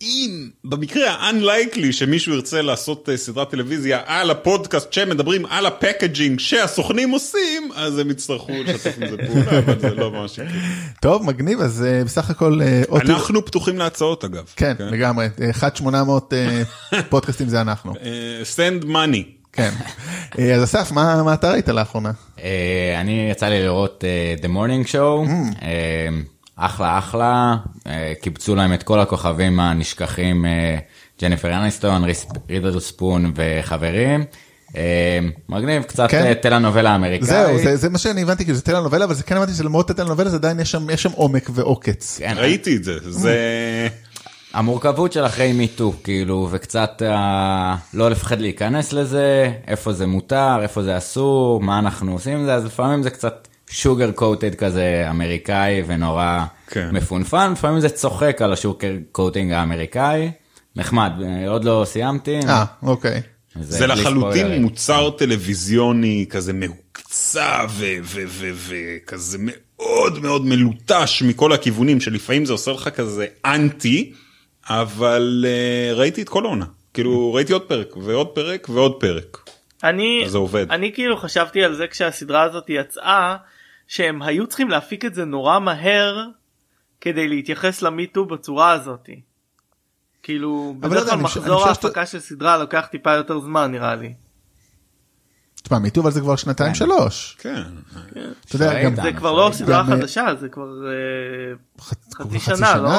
אם 0.03 0.49
במקרה 0.65 1.11
ה-unlikely 1.11 1.93
שמישהו 1.93 2.35
ירצה 2.35 2.62
לעשות 2.62 3.09
אה, 3.09 3.17
סדרת 3.17 3.51
טלוויזיה 3.51 4.01
על 4.07 4.31
הפודקאסט 4.31 4.93
שהם 4.93 5.11
מדברים 5.11 5.47
על 5.47 5.67
ה 5.66 5.74
packaging 5.74 6.40
שהסוכנים 6.41 7.11
עושים, 7.11 7.71
אז 7.75 7.99
הם 7.99 8.11
יצטרכו 8.11 8.53
לשתף 8.53 8.95
עם 9.01 9.09
זה 9.11 9.17
פעולה, 9.17 9.59
אבל 9.59 9.81
זה 9.81 9.95
לא 9.95 10.11
ממש 10.11 10.33
יקרה. 10.33 10.61
טוב, 11.01 11.23
מגניב, 11.25 11.61
אז 11.61 11.85
בסך 12.05 12.31
הכל. 12.31 12.61
אנחנו 12.93 13.45
פתוחים 13.45 13.79
להצעות 13.79 14.25
אגב. 14.25 14.45
כן, 14.57 14.75
לגמרי, 14.79 15.29
1-800 15.81 15.87
אה, 16.33 16.62
פודקאסטים 17.11 17.49
זה 17.49 17.61
אנחנו. 17.61 17.95
send 18.57 18.85
money. 18.85 19.41
כן. 19.52 19.71
אה, 20.38 20.54
אז 20.54 20.64
אסף, 20.64 20.92
מה 20.92 21.23
מה 21.23 21.35
אתה 21.35 21.50
ראית 21.50 21.68
לאחרונה? 21.68 22.11
אה, 22.42 22.97
אני 23.00 23.28
יצא 23.30 23.47
לי 23.49 23.62
לראות 23.62 24.04
אה, 24.04 24.35
The 24.42 24.50
Morning 24.50 24.88
Show, 24.88 25.30
אה, 25.62 26.09
אחלה 26.56 26.99
אחלה, 26.99 27.56
קיבצו 28.23 28.54
להם 28.56 28.73
את 28.75 28.82
כל 28.82 29.00
הכוכבים 29.00 29.61
הנשכחים, 29.61 30.44
ג'ניפר 31.23 31.54
אניסטון, 31.54 32.04
ריס 32.04 32.26
רידר 32.50 32.80
ספון 32.80 33.32
וחברים. 33.37 34.25
מגניב, 35.49 35.82
קצת 35.82 36.06
כן. 36.11 36.25
אה, 36.26 36.35
טלנובלה 36.35 36.94
אמריקאית. 36.94 37.23
זהו, 37.30 37.59
זה- 37.59 37.76
זה 37.76 37.88
מה 37.88 37.99
שאני 37.99 38.23
הבנתי, 38.23 38.44
כאילו 38.44 38.56
זה 38.56 38.62
טלנובלה, 38.62 39.04
אבל 39.04 39.14
זה 39.14 39.23
כן 39.23 39.37
הבנתי 39.37 39.52
שלמרות 39.54 39.90
הטלנובלה 39.90 40.30
זה 40.30 40.37
עדיין 40.37 40.61
יש 40.61 40.71
שם- 40.71 40.90
יש 40.90 41.02
שם 41.02 41.11
עומק 41.14 41.50
ועוקץ. 41.54 42.18
כן, 42.18 42.35
ראיתי 42.37 42.76
את 42.76 42.85
זה, 42.85 42.92
זה... 43.11 43.88
המורכבות 44.52 45.12
של 45.12 45.26
אחרי 45.26 45.52
Me 45.52 45.66
Too, 45.66 45.92
כאילו, 46.04 46.49
וקצת 46.50 47.02
אה, 47.06 47.76
לא 47.94 48.11
לפחד 48.11 48.40
להיכנס 48.40 48.92
לזה, 48.92 49.52
איפה 49.66 49.92
זה 49.92 50.06
מותר, 50.06 50.59
איפה 50.62 50.82
זה 50.82 50.97
אסור, 50.97 51.61
מה 51.61 51.78
אנחנו 51.78 52.12
עושים 52.12 52.38
עם 52.38 52.44
זה, 52.44 52.54
אז 52.54 52.64
לפעמים 52.64 53.02
זה 53.02 53.11
קצת 53.11 53.49
sugar 53.71 54.12
coated 54.12 54.54
כזה 54.54 55.06
אמריקאי 55.11 55.82
ונורא 55.87 56.44
כן. 56.66 56.88
מפונפן, 56.92 57.52
לפעמים 57.52 57.80
זה 57.80 57.88
צוחק 57.88 58.42
על 58.42 58.52
ה 58.52 58.59
sugar 58.59 58.92
coating 59.12 59.52
האמריקאי, 59.52 60.30
נחמד, 60.76 61.12
אה, 61.25 61.49
עוד 61.49 61.64
לא 61.64 61.82
סיימתי. 61.87 62.40
אה, 62.49 62.64
אוקיי. 62.82 63.23
זה 63.61 63.78
בלי 63.78 63.87
לחלוטין 63.87 64.30
ספוילרים. 64.30 64.62
מוצר 64.62 65.11
טלוויזיוני 65.11 66.26
כזה 66.30 66.52
מהוקצע 66.52 67.64
וכזה 68.68 69.38
מאוד 69.40 70.23
מאוד 70.23 70.47
מלוטש 70.47 71.23
מכל 71.23 71.52
הכיוונים 71.52 72.00
שלפעמים 72.00 72.44
זה 72.44 72.52
עושה 72.52 72.73
לך 72.73 72.88
כזה 72.88 73.26
אנטי 73.44 74.12
אבל 74.69 75.45
uh, 75.45 75.97
ראיתי 75.99 76.23
את 76.23 76.28
כל 76.28 76.45
העונה 76.45 76.66
כאילו 76.95 77.35
ראיתי 77.35 77.52
עוד 77.52 77.62
פרק 77.62 77.97
ועוד 77.97 78.28
פרק 78.28 78.69
ועוד 78.69 79.00
פרק 79.00 79.38
אני, 79.85 80.25
זה 80.28 80.38
עובד. 80.38 80.71
אני 80.71 80.92
כאילו 80.92 81.16
חשבתי 81.16 81.64
על 81.64 81.75
זה 81.75 81.87
כשהסדרה 81.87 82.42
הזאת 82.42 82.64
יצאה, 82.69 83.37
שהם 83.88 84.23
היו 84.23 84.47
צריכים 84.47 84.69
להפיק 84.71 85.04
את 85.04 85.14
זה 85.14 85.25
נורא 85.25 85.59
מהר 85.59 86.25
כדי 87.00 87.28
להתייחס 87.28 87.83
למיטו 87.83 88.25
בצורה 88.25 88.71
הזאת. 88.71 89.09
כאילו, 90.23 90.75
אבל 90.81 90.88
לא 90.88 90.95
בדרך 90.95 91.00
יודע, 91.02 91.11
כלל 91.12 91.19
אני 91.21 91.28
חושב- 91.28 91.40
מחזור 91.40 91.69
ההפקה 91.69 92.07
של 92.07 92.21
סדרה 92.21 92.59
לוקח 92.59 92.87
טיפה 92.90 93.12
יותר 93.12 93.40
זמן 93.40 93.71
נראה 93.73 93.95
לי. 93.95 94.14
תשמע, 95.62 95.78
מיטו 95.78 96.00
אבל 96.00 96.11
זה 96.11 96.21
כבר 96.21 96.37
שנתיים 96.37 96.75
שלוש. 96.75 97.37
כן. 97.40 97.62
אתה 98.47 98.57
יודע, 98.57 98.71
שואל 98.73 98.85
גם 98.85 98.90
איתן. 98.92 99.02
זה 99.02 99.12
כבר 99.12 99.33
לא 99.33 99.50
סדרה 99.52 99.81
אה, 99.81 99.87
חדשה, 99.87 100.26
זה 100.40 100.49
כבר... 100.49 100.69
אה, 100.87 101.54
חצ- 101.85 102.14
חצי 102.14 102.40
חצי 102.40 102.57
שנה, 102.57 102.76
לא? 102.76 102.90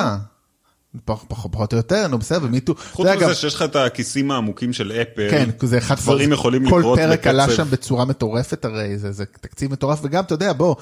פח- 1.05 1.23
פח- 1.27 1.45
פחות 1.51 1.73
או 1.73 1.77
יותר, 1.77 2.07
נו 2.07 2.17
בסדר, 2.19 2.39
ומיטו. 2.45 2.75
חוץ 2.91 3.07
מזה 3.07 3.35
שיש 3.35 3.55
לך 3.55 3.61
את 3.61 3.75
הכיסים 3.75 4.31
העמוקים 4.31 4.73
של 4.73 4.91
אפל. 4.91 5.27
כן, 5.31 5.49
זה 5.63 5.77
אחד 5.77 5.95
דברים 5.95 6.31
יכולים 6.31 6.69
כל 6.69 6.77
לקרות 6.79 6.99
פרק 6.99 7.27
עלה 7.27 7.43
בקצב. 7.47 7.55
שם 7.57 7.63
בצורה 7.69 8.05
מטורפת 8.05 8.65
הרי, 8.65 8.97
זה, 8.97 9.11
זה 9.11 9.25
תקציב 9.25 9.71
מטורף, 9.71 9.99
וגם, 10.03 10.23
אתה 10.23 10.33
יודע, 10.33 10.53
בוא, 10.53 10.75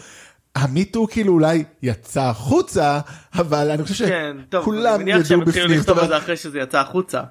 המיטו 0.56 1.08
כאילו 1.12 1.34
אולי 1.34 1.64
יצא 1.84 2.22
החוצה, 2.22 3.00
אבל 3.36 3.72
אני 3.72 3.84
חושב 3.84 4.08
כן, 4.08 4.38
טוב, 4.50 4.62
שכולם 4.62 4.96
אני 4.96 5.04
מניח 5.04 5.28
שהם 5.28 5.38
ידעו 5.40 5.50
התחילו 5.50 5.66
בפנים. 5.66 5.80
לכתוב 5.80 6.00
על 6.00 6.08
זה 6.08 6.18
אחרי 6.18 6.38
שזה 6.38 6.60
יצא 6.60 6.80
החוצה. 6.80 7.22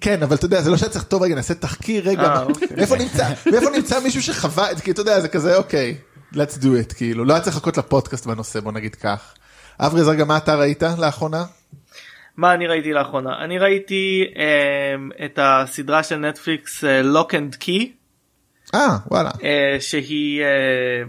כן, 0.00 0.22
אבל 0.22 0.36
אתה 0.36 0.46
יודע, 0.46 0.62
זה 0.62 0.70
לא 0.70 0.76
שהיה 0.76 0.90
צריך, 0.90 1.04
טוב, 1.04 1.22
רגע, 1.22 1.34
נעשה 1.34 1.54
תחקיר, 1.54 2.08
רגע, 2.08 2.22
אה, 2.22 2.42
אוקיי. 2.42 2.68
מאיפה 2.76 2.96
נמצא, 2.96 3.28
מאיפה 3.52 3.70
נמצא 3.70 4.00
מישהו 4.00 4.22
שחווה 4.22 4.70
את 4.72 4.76
זה, 4.76 4.82
כי 4.82 4.90
אתה 4.90 5.00
יודע, 5.00 5.20
זה 5.20 5.28
כזה, 5.28 5.56
אוקיי, 5.56 5.96
let's 6.34 6.58
do 6.62 6.90
it, 6.90 6.94
כאילו, 6.94 7.24
לא 7.24 7.32
היה 7.34 7.42
צריך 7.42 7.56
לחכות 7.56 7.78
לפודקאסט 7.78 8.26
בנושא, 8.26 8.60
בוא 8.60 8.72
נגיד 8.72 8.94
כך. 8.94 9.34
אברז, 9.80 10.08
רגע, 10.08 10.24
מה 10.24 10.36
אתה 10.36 10.54
ראית 10.54 10.82
לאחרונה? 10.98 11.44
מה 12.36 12.54
אני 12.54 12.66
ראיתי 12.66 12.92
לאחרונה? 12.92 13.44
אני 13.44 13.58
ראיתי 13.58 14.24
אה, 14.36 15.24
את 15.24 15.38
הסדרה 15.42 16.02
של 16.02 16.16
נטפליקס 16.16 16.84
Locke 17.04 17.34
and 17.34 17.54
Key. 17.54 17.92
אה, 18.74 18.96
וואלה. 19.10 19.30
אה, 19.42 19.76
שהיא 19.80 20.42
אה, 20.42 21.02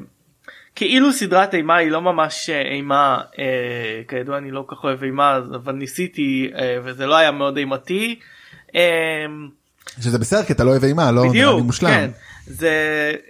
כאילו 0.75 1.13
סדרת 1.13 1.54
אימה 1.54 1.75
היא 1.75 1.92
לא 1.92 2.01
ממש 2.01 2.50
אה, 2.50 2.62
אימה 2.62 3.22
אה, 3.40 4.01
כידוע 4.08 4.38
אני 4.38 4.51
לא 4.51 4.63
כל 4.68 4.75
כך 4.75 4.84
אוהב 4.84 5.04
אימה 5.04 5.38
אבל 5.38 5.74
ניסיתי 5.74 6.51
אה, 6.56 6.78
וזה 6.84 7.06
לא 7.06 7.16
היה 7.16 7.32
מאוד 7.32 7.58
אימתי. 7.58 8.20
אה, 8.75 9.25
שזה 10.01 10.20
בסדר, 10.20 10.44
כי 10.44 10.54
אתה 10.54 10.63
לא 10.63 10.70
אוהב 10.70 10.84
אימה, 10.84 11.12
לא 11.12 11.22
נראה 11.22 11.30
בדיוק, 11.30 11.62
מושלם. 11.62 11.90
כן. 11.90 12.10
זה 12.46 12.72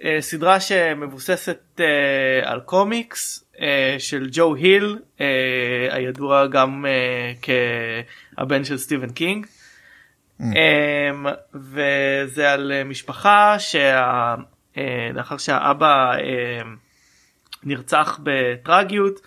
אה, 0.04 0.16
סדרה 0.20 0.60
שמבוססת 0.60 1.80
אה, 1.80 2.50
על 2.50 2.60
קומיקס 2.60 3.41
של 3.98 4.28
ג'ו 4.32 4.54
היל 4.54 4.98
אה, 5.20 5.26
הידוע 5.90 6.46
גם 6.46 6.86
אה, 6.88 7.32
כהבן 8.36 8.64
של 8.64 8.78
סטיבן 8.78 9.10
קינג. 9.10 9.46
Mm. 9.46 10.44
אמ, 10.44 11.26
וזה 11.54 12.52
על 12.52 12.72
אה, 12.72 12.84
משפחה 12.84 13.56
שלאחר 13.58 15.36
שהאבא 15.36 16.12
אמ, 16.18 16.76
נרצח 17.64 18.20
בטרגיות 18.22 19.20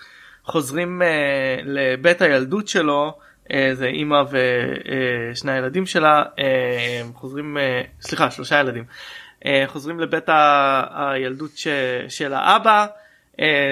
חוזרים 0.43 1.01
אה, 1.01 1.57
לבית 1.63 2.21
הילדות 2.21 2.67
שלו 2.67 3.17
זה 3.73 3.85
אימא 3.85 4.23
ושני 4.31 5.51
הילדים 5.51 5.85
שלה 5.85 6.23
חוזרים 7.13 7.57
סליחה 8.01 8.31
שלושה 8.31 8.59
ילדים 8.59 8.83
חוזרים 9.67 9.99
לבית 9.99 10.29
הילדות 10.93 11.51
של 12.07 12.33
האבא 12.33 12.85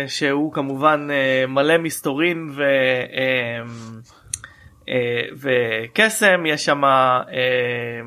שהוא 0.08 0.54
כמובן 0.54 1.08
אה, 1.12 1.48
מלא 1.48 1.78
מסתורין 1.78 2.50
ו... 2.56 2.62
אה, 3.14 3.64
אה, 4.90 5.22
וקסם 5.42 6.46
יש 6.46 6.66
שם 6.66 6.86
אה, 6.86 8.02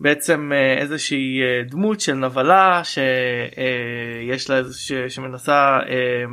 בעצם 0.00 0.52
אה, 0.54 0.74
איזושהי 0.78 1.42
אה, 1.42 1.62
דמות 1.66 2.00
של 2.00 2.14
נבלה 2.14 2.82
שיש 2.84 4.50
לה 4.50 4.56
איזה 4.56 4.74
שמנסה 5.08 5.78
אה, 5.88 6.24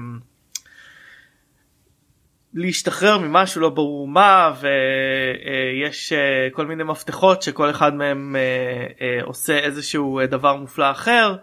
להשתחרר 2.53 3.17
ממשהו 3.17 3.61
לא 3.61 3.69
ברור 3.69 4.07
מה 4.07 4.53
ויש 4.59 6.13
אה, 6.13 6.47
כל 6.51 6.65
מיני 6.65 6.83
מפתחות 6.83 7.41
שכל 7.41 7.69
אחד 7.69 7.93
מהם 7.95 8.35
אה, 8.35 8.87
אה, 9.01 9.23
עושה 9.23 9.57
איזשהו 9.57 10.19
אה, 10.19 10.25
דבר 10.25 10.55
מופלא 10.55 10.91
אחר. 10.91 11.35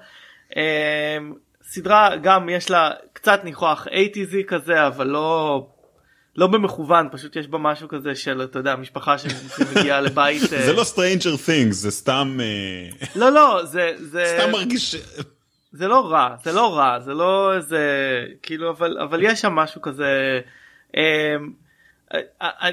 סדרה 1.70 2.16
גם 2.16 2.48
יש 2.48 2.70
לה 2.70 2.90
קצת 3.12 3.40
ניחוח 3.44 3.86
80 4.14 4.46
כזה 4.46 4.86
אבל 4.86 5.06
לא 5.06 5.66
לא 6.36 6.46
במכוון 6.46 7.08
פשוט 7.12 7.36
יש 7.36 7.48
בה 7.48 7.58
משהו 7.58 7.88
כזה 7.88 8.14
של 8.14 8.42
אתה 8.42 8.58
יודע 8.58 8.76
משפחה 8.76 9.16
שמגיעה 9.18 10.00
לבית 10.06 10.42
אה, 10.42 10.66
זה 10.66 10.72
לא 10.72 10.82
Stranger 10.82 11.48
Things 11.48 11.72
זה 11.72 11.90
סתם 11.90 12.38
אה, 12.40 13.06
לא 13.16 13.30
לא 13.30 13.64
זה 13.64 13.92
זה 13.96 14.36
סתם 14.38 14.50
מרגיש 14.50 14.96
זה 15.72 15.88
לא 15.88 16.06
רע 16.06 16.36
זה 16.44 16.52
לא 16.52 16.76
רע 16.76 17.00
זה 17.00 17.14
לא 17.14 17.56
איזה 17.56 17.80
כאילו 18.42 18.70
אבל 18.70 18.98
אבל 18.98 19.22
יש 19.22 19.40
שם 19.40 19.52
משהו 19.52 19.82
כזה. 19.82 20.40
אה, 20.96 21.36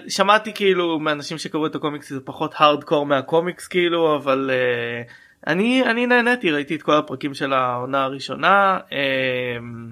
שמעתי 0.08 0.54
כאילו 0.54 1.00
מאנשים 1.00 1.38
שקראו 1.38 1.66
את 1.66 1.75
הקומיקס 1.75 2.10
זה 2.10 2.20
פחות 2.20 2.54
הארדקור 2.58 3.06
מהקומיקס 3.06 3.68
כאילו 3.68 4.16
אבל 4.16 4.52
אה, 4.54 5.02
אני 5.48 5.84
אני 5.84 6.08
נהניתי 6.08 6.52
ראיתי 6.52 6.75
את 6.75 6.82
כל 6.82 6.98
הפרקים 6.98 7.34
של 7.34 7.54
העונה 7.54 8.04
הראשונה 8.04 8.78
אמ, 8.92 9.92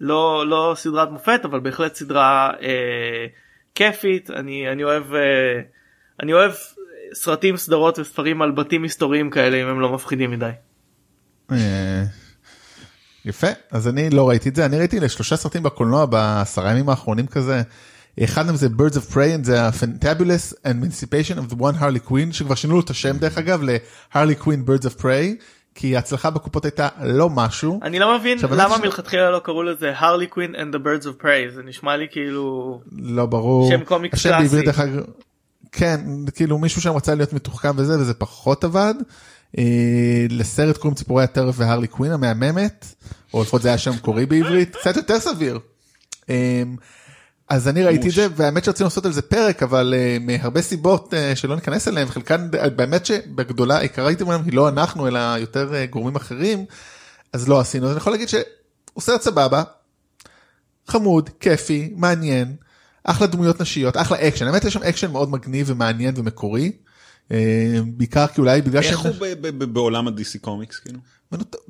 לא 0.00 0.46
לא 0.46 0.72
סדרת 0.76 1.10
מופת 1.10 1.40
אבל 1.44 1.60
בהחלט 1.60 1.94
סדרה 1.94 2.50
אה, 2.62 3.26
כיפית 3.74 4.30
אני 4.30 4.72
אני 4.72 4.84
אוהב 4.84 5.14
אה, 5.14 5.60
אני 6.22 6.32
אוהב 6.32 6.52
סרטים 7.14 7.56
סדרות 7.56 7.98
וספרים 7.98 8.42
על 8.42 8.50
בתים 8.50 8.82
מסתוריים 8.82 9.30
כאלה 9.30 9.62
אם 9.62 9.66
הם 9.66 9.80
לא 9.80 9.92
מפחידים 9.92 10.30
מדי. 10.30 10.50
אה, 11.52 12.02
יפה 13.24 13.46
אז 13.70 13.88
אני 13.88 14.10
לא 14.10 14.28
ראיתי 14.28 14.48
את 14.48 14.56
זה 14.56 14.66
אני 14.66 14.78
ראיתי 14.78 15.00
לשלושה 15.00 15.36
סרטים 15.36 15.62
בקולנוע 15.62 16.06
בעשרה 16.06 16.70
ימים 16.70 16.88
האחרונים 16.88 17.26
כזה. 17.26 17.62
אחד 18.24 18.46
מהם 18.46 18.56
זה 18.56 18.66
birds 18.66 18.94
of 18.94 19.12
prey 19.14 19.40
and 19.42 19.44
זה 19.44 19.62
ה-fantabulous 19.62 20.54
emancipation 20.66 21.38
of 21.38 21.52
the 21.52 21.56
one 21.56 21.80
harley 21.80 22.08
queen 22.10 22.32
שכבר 22.32 22.54
שינו 22.54 22.74
לו 22.74 22.80
את 22.80 22.90
השם 22.90 23.16
דרך 23.18 23.38
אגב 23.38 23.62
ל-harley 23.62 24.42
queen 24.44 24.68
birds 24.68 24.84
of 24.86 25.00
prey 25.02 25.42
כי 25.74 25.96
ההצלחה 25.96 26.30
בקופות 26.30 26.64
הייתה 26.64 26.88
לא 27.02 27.30
משהו. 27.30 27.80
אני 27.82 27.98
לא 27.98 28.18
מבין 28.18 28.38
למה 28.50 28.68
חושב- 28.68 28.82
מלכתחילה 28.84 29.30
לא 29.30 29.38
קראו 29.38 29.62
לזה 29.62 29.92
הרלי 29.96 30.26
קווין 30.26 30.54
and 30.54 30.74
the 30.74 30.78
birds 30.78 31.04
of 31.04 31.22
prey 31.22 31.54
זה 31.54 31.62
נשמע 31.62 31.96
לי 31.96 32.06
כאילו 32.10 32.80
לא 32.92 33.26
ברור. 33.26 33.70
שם 33.70 33.84
קומיקס 33.84 34.18
השם 34.18 34.28
קלאסי. 34.28 34.42
בעברית, 34.44 34.64
דרך 34.64 34.80
כן, 35.72 36.00
כאילו 36.34 36.58
מישהו 36.58 36.82
שם 36.82 36.92
רצה 36.96 37.14
להיות 37.14 37.32
מתוחכם 37.32 37.70
וזה, 37.76 37.98
וזה 38.00 38.14
פחות 38.14 38.64
עבד. 38.64 38.94
אה, 39.58 39.64
לסרט 40.30 40.76
קוראים 40.76 40.94
ציפורי 40.94 41.24
הטרף 41.24 41.54
והרלי 41.58 41.86
קווין 41.86 42.12
המהממת, 42.12 42.86
או 43.34 43.42
לפחות 43.42 43.62
זה 43.62 43.68
היה 43.68 43.78
שם 43.78 43.90
מקורי 43.92 44.26
בעברית, 44.26 44.76
קצת 44.76 44.96
יותר 44.96 45.20
סביר. 45.20 45.58
אה, 46.30 46.62
אז 47.48 47.68
אני 47.68 47.84
ראיתי 47.84 48.08
את 48.08 48.14
זה, 48.14 48.26
והאמת 48.36 48.64
שרצינו 48.64 48.86
לעשות 48.86 49.06
על 49.06 49.12
זה 49.12 49.22
פרק, 49.22 49.62
אבל 49.62 49.94
אה, 49.96 50.16
מהרבה 50.20 50.62
סיבות 50.62 51.14
אה, 51.14 51.36
שלא 51.36 51.54
ניכנס 51.54 51.88
אליהן, 51.88 52.08
חלקן 52.08 52.48
באמת 52.76 53.06
שבגדולה, 53.06 53.80
אומר, 54.20 54.38
היא 54.44 54.52
לא 54.52 54.68
אנחנו, 54.68 55.06
אלא 55.06 55.18
יותר 55.18 55.74
אה, 55.74 55.86
גורמים 55.86 56.16
אחרים, 56.16 56.64
אז 57.32 57.48
לא 57.48 57.60
עשינו. 57.60 57.86
אז 57.86 57.90
אני 57.92 57.98
יכול 57.98 58.12
להגיד 58.12 58.28
שהוא 58.28 58.42
סרט 59.00 59.22
סבבה, 59.22 59.62
חמוד, 60.86 61.30
כיפי, 61.40 61.92
מעניין, 61.96 62.56
אחלה 63.04 63.26
דמויות 63.26 63.60
נשיות, 63.60 63.96
אחלה 63.96 64.28
אקשן, 64.28 64.46
האמת 64.46 64.64
יש 64.64 64.72
שם 64.72 64.82
אקשן 64.82 65.10
מאוד 65.10 65.30
מגניב 65.30 65.70
ומעניין 65.70 66.14
ומקורי. 66.16 66.72
אה, 67.32 67.80
בעיקר 67.86 68.26
כי 68.26 68.40
אולי 68.40 68.62
בגלל 68.62 68.82
איך 68.82 69.02
שהם 69.02 69.12
הוא 69.12 69.66
בעולם 69.66 70.08
ה-DC 70.08 70.38
קומיקס 70.40 70.78
כאילו? 70.78 70.98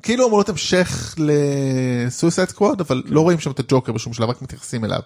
כאילו 0.03 0.27
אמור 0.27 0.39
להיות 0.39 0.49
המשך 0.49 1.15
ל 1.17 1.34
Suicide 1.34 2.49
Squad 2.49 2.81
אבל 2.81 3.03
לא 3.05 3.21
רואים 3.21 3.39
שם 3.39 3.51
את 3.51 3.59
הג'וקר 3.59 3.91
בשום 3.91 4.13
שלב 4.13 4.29
רק 4.29 4.41
מתייחסים 4.41 4.85
אליו. 4.85 4.99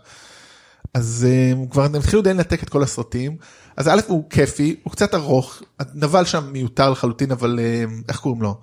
אז 0.94 1.28
הם 1.52 1.68
כבר 1.68 1.84
הם 1.84 1.96
התחילו 1.96 2.22
די 2.22 2.34
לנתק 2.34 2.64
את 2.64 2.70
כל 2.70 2.84
הסרטים 2.84 3.38
אז 3.78 3.88
א' 3.88 4.02
הוא 4.08 4.30
כיפי 4.30 4.76
הוא 4.84 4.92
קצת 4.92 5.14
ארוך 5.14 5.62
הנבל 5.80 6.26
שם 6.26 6.50
מיותר 6.52 6.90
לחלוטין 6.90 7.32
אבל 7.32 7.60
אה, 7.60 7.84
איך 8.10 8.20
קוראים 8.20 8.42
לו. 8.42 8.60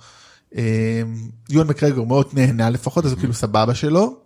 אה, 0.56 1.02
יואן 1.50 1.66
מקרגור 1.66 2.06
מאוד 2.06 2.28
נהנה 2.32 2.70
לפחות 2.70 3.04
אז 3.04 3.12
הוא 3.12 3.18
כאילו 3.18 3.34
סבבה 3.34 3.74
שלו. 3.74 4.16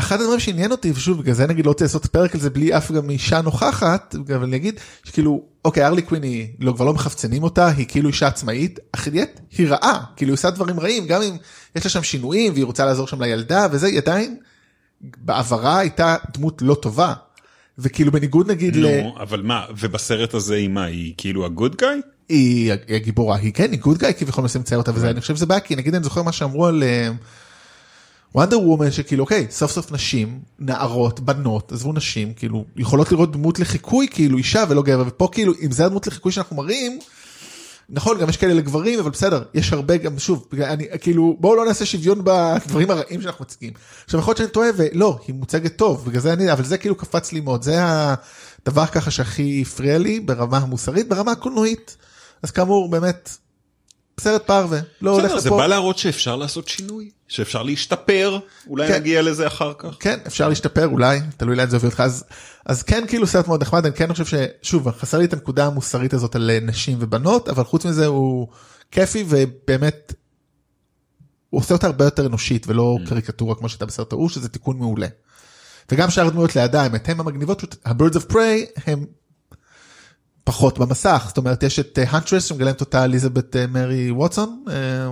אחד 0.00 0.20
הדברים 0.20 0.40
שעניין 0.40 0.70
אותי 0.70 0.90
ושוב 0.90 1.18
בגלל 1.18 1.34
זה 1.34 1.46
נגיד 1.46 1.66
לא 1.66 1.70
רוצה 1.70 1.84
לעשות 1.84 2.06
פרק 2.06 2.34
על 2.34 2.40
זה 2.40 2.50
בלי 2.50 2.76
אף 2.76 2.92
גם 2.92 3.10
אישה 3.10 3.40
נוכחת 3.40 4.14
אבל 4.28 4.42
אני 4.42 4.56
אגיד 4.56 4.80
שכאילו 5.04 5.44
אוקיי 5.64 5.86
ארלי 5.86 6.02
קווין 6.02 6.22
היא 6.22 6.48
לא 6.60 6.72
כבר 6.72 6.84
לא 6.84 6.94
מחפצנים 6.94 7.42
אותה 7.42 7.68
היא 7.68 7.86
כאילו 7.88 8.08
אישה 8.08 8.26
עצמאית 8.26 8.78
אך 8.92 9.06
היא 9.06 9.22
היא 9.58 9.68
רעה 9.68 10.04
כאילו 10.16 10.30
היא 10.30 10.34
עושה 10.34 10.50
דברים 10.50 10.80
רעים 10.80 11.06
גם 11.06 11.22
אם 11.22 11.36
יש 11.76 11.84
לה 11.84 11.90
שם 11.90 12.02
שינויים 12.02 12.52
והיא 12.52 12.64
רוצה 12.64 12.84
לעזור 12.84 13.06
שם 13.06 13.22
לילדה 13.22 13.66
וזה 13.70 13.86
היא 13.86 13.98
עדיין 13.98 14.36
בעברה 15.00 15.78
הייתה 15.78 16.16
דמות 16.32 16.62
לא 16.62 16.74
טובה 16.74 17.14
וכאילו 17.78 18.12
בניגוד 18.12 18.50
נגיד 18.50 18.76
ל... 18.76 19.02
נו, 19.02 19.14
אבל 19.20 19.42
מה, 19.42 19.64
ובסרט 19.78 20.34
הזה 20.34 20.54
היא 20.54 20.68
מה, 20.68 20.84
היא 20.84 21.14
כאילו 21.16 21.46
הגוד 21.46 21.76
גאי? 21.76 22.00
היא 22.28 22.72
הגיבורה 22.88 23.36
היא 23.36 23.52
כן 23.52 23.72
היא 23.72 23.80
גוד 23.80 23.98
גאי 23.98 24.12
כביכול 24.18 24.42
מנסים 24.42 24.60
לצייר 24.60 24.80
אותה 24.80 24.92
וזה 24.94 25.10
אני 25.10 25.20
חושב 25.20 25.36
שזה 25.36 25.46
בעיה 25.46 25.60
כי 25.60 25.76
נגיד 25.76 25.94
אני 25.94 26.04
זוכר 26.04 26.22
מה 26.22 26.32
שאמרו 26.32 26.66
על 26.66 26.82
וונדר 28.34 28.60
וומן 28.60 28.90
שכאילו 28.90 29.24
אוקיי 29.24 29.46
סוף 29.50 29.70
סוף 29.70 29.92
נשים 29.92 30.40
נערות 30.58 31.20
בנות 31.20 31.72
עזבו 31.72 31.92
נשים 31.92 32.34
כאילו 32.34 32.64
יכולות 32.76 33.12
לראות 33.12 33.32
דמות 33.32 33.58
לחיקוי 33.58 34.08
כאילו 34.10 34.38
אישה 34.38 34.64
ולא 34.68 34.82
גבר 34.82 35.04
ופה 35.06 35.28
כאילו 35.32 35.52
אם 35.62 35.70
זה 35.70 35.86
הדמות 35.86 36.06
לחיקוי 36.06 36.32
שאנחנו 36.32 36.56
מראים. 36.56 36.98
נכון 37.90 38.18
גם 38.18 38.28
יש 38.28 38.36
כאלה 38.36 38.54
לגברים 38.54 39.00
אבל 39.00 39.10
בסדר 39.10 39.42
יש 39.54 39.72
הרבה 39.72 39.96
גם 39.96 40.18
שוב 40.18 40.48
אני 40.60 40.86
כאילו 41.00 41.36
בואו 41.40 41.56
לא 41.56 41.66
נעשה 41.66 41.86
שוויון 41.86 42.20
בדברים 42.24 42.90
הרעים 42.90 43.22
שאנחנו 43.22 43.44
מציגים. 43.44 43.72
עכשיו 44.04 44.20
יכול 44.20 44.30
להיות 44.30 44.38
שאני 44.38 44.48
טועה 44.48 44.68
ולא 44.76 45.18
היא 45.26 45.34
מוצגת 45.34 45.76
טוב 45.76 46.04
בגלל 46.04 46.20
זה 46.20 46.32
אני 46.32 46.52
אבל 46.52 46.64
זה 46.64 46.78
כאילו 46.78 46.94
קפץ 46.94 47.32
לי 47.32 47.40
מאוד 47.40 47.62
זה 47.62 47.76
הדבר 47.80 48.86
ככה 48.86 49.10
שהכי 49.10 49.62
הפריע 49.62 49.98
לי 49.98 50.20
ברמה 50.20 50.58
המוסרית 50.58 51.08
ברמה 51.08 51.32
הקולנועית 51.32 51.96
אז 52.42 52.50
כאמור 52.50 52.90
באמת 52.90 53.30
סרט 54.20 54.46
פרווה 54.46 54.80
לא 55.02 55.10
הולך 55.10 55.24
בסדר, 55.24 55.38
זה 55.38 55.48
לפה. 55.48 55.58
בא 55.58 55.66
להראות 55.66 55.98
שאפשר 55.98 56.36
לעשות 56.36 56.68
שינוי, 56.68 57.10
שאפשר 57.28 57.62
להשתפר, 57.62 58.38
אולי 58.66 58.88
כן. 58.88 58.94
נגיע 58.94 59.22
לזה 59.22 59.46
אחר 59.46 59.72
כך. 59.78 59.88
כן 60.00 60.18
אפשר 60.26 60.48
להשתפר 60.48 60.86
אולי 60.86 61.20
תלוי 61.36 61.56
לאן 61.56 61.70
זה 61.70 61.76
יוביל 61.76 61.90
אותך 61.90 62.02
אז 62.66 62.82
כן 62.82 63.04
כאילו 63.08 63.26
סרט 63.26 63.48
מאוד 63.48 63.62
נחמד 63.62 63.86
אני 63.86 63.94
כן 63.94 64.12
חושב 64.12 64.24
ששוב 64.62 64.90
חסר 64.90 65.18
לי 65.18 65.24
את 65.24 65.32
הנקודה 65.32 65.66
המוסרית 65.66 66.14
הזאת 66.14 66.36
על 66.36 66.50
אה, 66.50 66.58
נשים 66.62 66.98
ובנות 67.00 67.48
אבל 67.48 67.64
חוץ 67.64 67.84
מזה 67.84 68.06
הוא 68.06 68.48
כיפי 68.90 69.24
ובאמת. 69.28 70.12
הוא 71.50 71.60
עושה 71.60 71.74
אותה 71.74 71.86
הרבה 71.86 72.04
יותר 72.04 72.26
אנושית 72.26 72.66
ולא 72.68 72.96
קריקטורה 73.08 73.54
כמו 73.54 73.68
שהייתה 73.68 73.86
בסרט 73.86 74.12
ההוא 74.12 74.28
שזה 74.28 74.48
תיקון 74.48 74.78
מעולה. 74.78 75.06
וגם 75.92 76.10
שאר 76.10 76.26
הדמויות 76.26 76.56
לידה 76.56 76.82
האמת 76.82 77.08
הם 77.08 77.20
המגניבות 77.20 77.76
ה-birds 77.84 78.14
of 78.14 78.32
prey 78.32 78.80
הם 78.86 79.06
פחות 80.48 80.78
במסך 80.78 81.24
זאת 81.28 81.36
אומרת 81.36 81.62
יש 81.62 81.78
את 81.78 81.98
Huntress 82.08 82.44
שמגלמת 82.44 82.80
אותה 82.80 83.04
אליזבת 83.04 83.56
אה, 83.56 83.66
מרי 83.66 84.10
ווטסון 84.10 84.64
אה, 84.70 85.08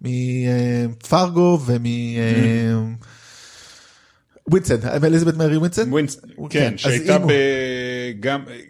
מפרגו 0.00 1.60
ומ... 1.66 1.86
אה, 1.86 2.78
ווינסטד, 4.50 4.84
אליזבת 5.04 5.34
מרי 5.36 5.56
ווינסטד? 5.56 5.86
ווינס- 5.92 6.20
כן, 6.20 6.70
כן, 6.70 6.78
שהייתה 6.78 7.18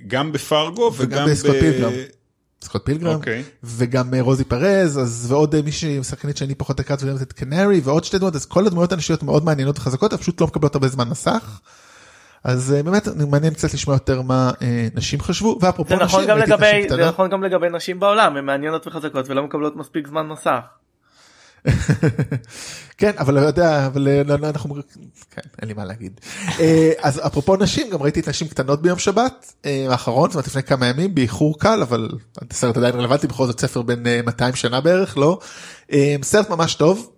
גם- 0.09 0.33
בפרגו 0.33 0.93
וגם 0.97 1.29
בסקוט. 1.31 1.51
פילגרם. 1.61 1.93
סקוט 2.65 2.83
פילגרם, 2.85 3.15
אוקיי. 3.15 3.43
וגם 3.65 4.15
אה, 4.15 4.23
רוזי 4.23 4.45
פרז, 4.45 4.99
אז 4.99 5.27
ועוד 5.29 5.55
אה, 5.55 5.63
מישהי 5.63 6.05
שחקנית 6.05 6.37
שאני 6.37 6.55
פחות 6.55 6.81
הכרתי, 6.81 7.05
את 7.23 7.33
קנרי, 7.33 7.81
ועוד 7.85 8.05
שתי 8.05 8.19
דמות, 8.19 8.35
אז 8.37 8.47
כל 8.47 8.67
הדמויות 8.67 8.93
הנשיות 8.93 9.23
מאוד 9.23 9.45
מעניינות 9.45 9.79
וחזקות, 9.79 10.13
פשוט 10.15 10.41
לא 10.41 10.47
מקבלות 10.47 10.75
הרבה 10.75 10.89
זמן 10.89 11.09
מסך. 11.09 11.61
אז 12.49 12.75
אה, 12.77 12.83
באמת 12.83 13.09
מעניין 13.31 13.55
קצת 13.55 13.75
לשמוע 13.75 13.97
יותר 13.97 14.23
מה 14.23 14.51
אה, 14.63 14.89
נשים 14.95 15.21
חשבו, 15.21 15.59
ואפרופו 15.61 15.89
זה 15.89 16.05
נשים, 16.05 16.07
נכון 16.07 16.27
גם 16.27 16.39
לגבי 16.39 16.87
זה. 16.89 17.09
נכון 17.09 17.31
גם 17.31 17.43
לגבי 17.43 17.69
נשים 17.73 18.01
בעולם 18.01 18.37
הן 18.37 18.45
מעניינות 18.45 18.87
וחזקות 18.87 19.29
ולא 19.29 19.43
מקבלות 19.43 19.77
מספיק 19.77 20.07
זמן 20.07 20.27
מסך. 20.27 20.59
כן 22.99 23.11
אבל 23.19 23.35
לא 23.35 23.41
יודע 23.41 23.87
אבל 23.87 24.09
אה, 24.09 24.23
לא, 24.25 24.39
לא, 24.39 24.49
אנחנו 24.49 24.75
כן 25.31 25.41
אין 25.63 25.69
לי 25.69 25.75
מה 25.75 25.85
להגיד 25.85 26.21
אז 27.07 27.27
אפרופו 27.27 27.57
נשים 27.57 27.91
גם 27.91 28.03
ראיתי 28.03 28.21
את 28.21 28.29
נשים 28.29 28.49
קטנות 28.49 28.83
ביום 28.83 28.99
שבת 28.99 29.53
האחרון 29.91 30.31
זאת 30.31 30.35
אומרת 30.35 30.47
לפני 30.47 30.63
כמה 30.63 30.87
ימים 30.87 31.15
באיחור 31.15 31.59
קל 31.59 31.83
אבל 31.83 32.09
הסרט 32.51 32.77
עדיין 32.77 32.95
רלוונטי 32.95 33.27
בכל 33.27 33.47
זאת 33.47 33.61
ספר 33.61 33.83
בין 33.83 34.07
אה, 34.07 34.21
200 34.27 34.55
שנה 34.55 34.81
בערך 34.81 35.19
לא 35.19 35.39
סרט 36.23 36.51
ממש 36.51 36.75
טוב 36.75 37.11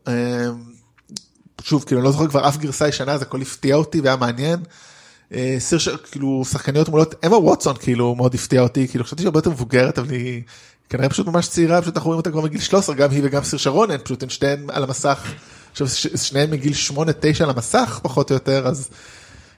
שוב 1.63 1.85
כאילו 1.85 2.03
לא 2.03 2.13
זוכר 2.13 2.29
כבר 2.29 2.49
אף 2.49 2.57
גרסה 2.57 2.89
ישנה 2.89 3.13
אז 3.13 3.23
הכל 3.23 3.43
הפתיע 3.43 3.77
אותי 3.77 4.01
והיה 4.01 4.17
מעניין. 4.17 4.61
אה, 5.35 5.57
סיר 5.59 5.79
של 5.79 5.97
כאילו 6.11 6.43
שחקניות 6.45 6.89
מולות 6.89 7.15
אמה 7.27 7.37
ווטסון 7.37 7.77
כאילו 7.77 8.15
מאוד 8.15 8.35
הפתיע 8.35 8.61
אותי 8.63 8.89
כאילו 8.89 9.05
חשבתי 9.05 9.23
שהיא 9.23 9.29
הרבה 9.29 9.39
יותר 9.39 9.51
מבוגרת 9.51 9.99
אבל 9.99 10.11
היא 10.11 10.43
כנראה 10.89 11.09
פשוט 11.09 11.27
ממש 11.27 11.49
צעירה 11.49 11.83
פשוט 11.83 11.97
אנחנו 11.97 12.09
רואים 12.09 12.19
אותה 12.19 12.31
כבר 12.31 12.41
מגיל 12.41 12.61
13 12.61 12.95
גם 12.95 13.11
היא 13.11 13.21
וגם 13.25 13.45
סיר 13.45 13.59
שרון 13.59 13.91
הן 13.91 13.99
פשוט 14.05 14.23
הן 14.23 14.29
שתיהן 14.29 14.67
על 14.71 14.83
המסך. 14.85 15.33
עכשיו 15.73 15.89
ש- 15.89 16.07
שניהם 16.07 16.51
מגיל 16.51 16.73
8-9 16.73 16.97
על 17.43 17.51
המסך 17.51 18.01
פחות 18.03 18.31
או 18.31 18.35
יותר 18.35 18.67
אז 18.67 18.91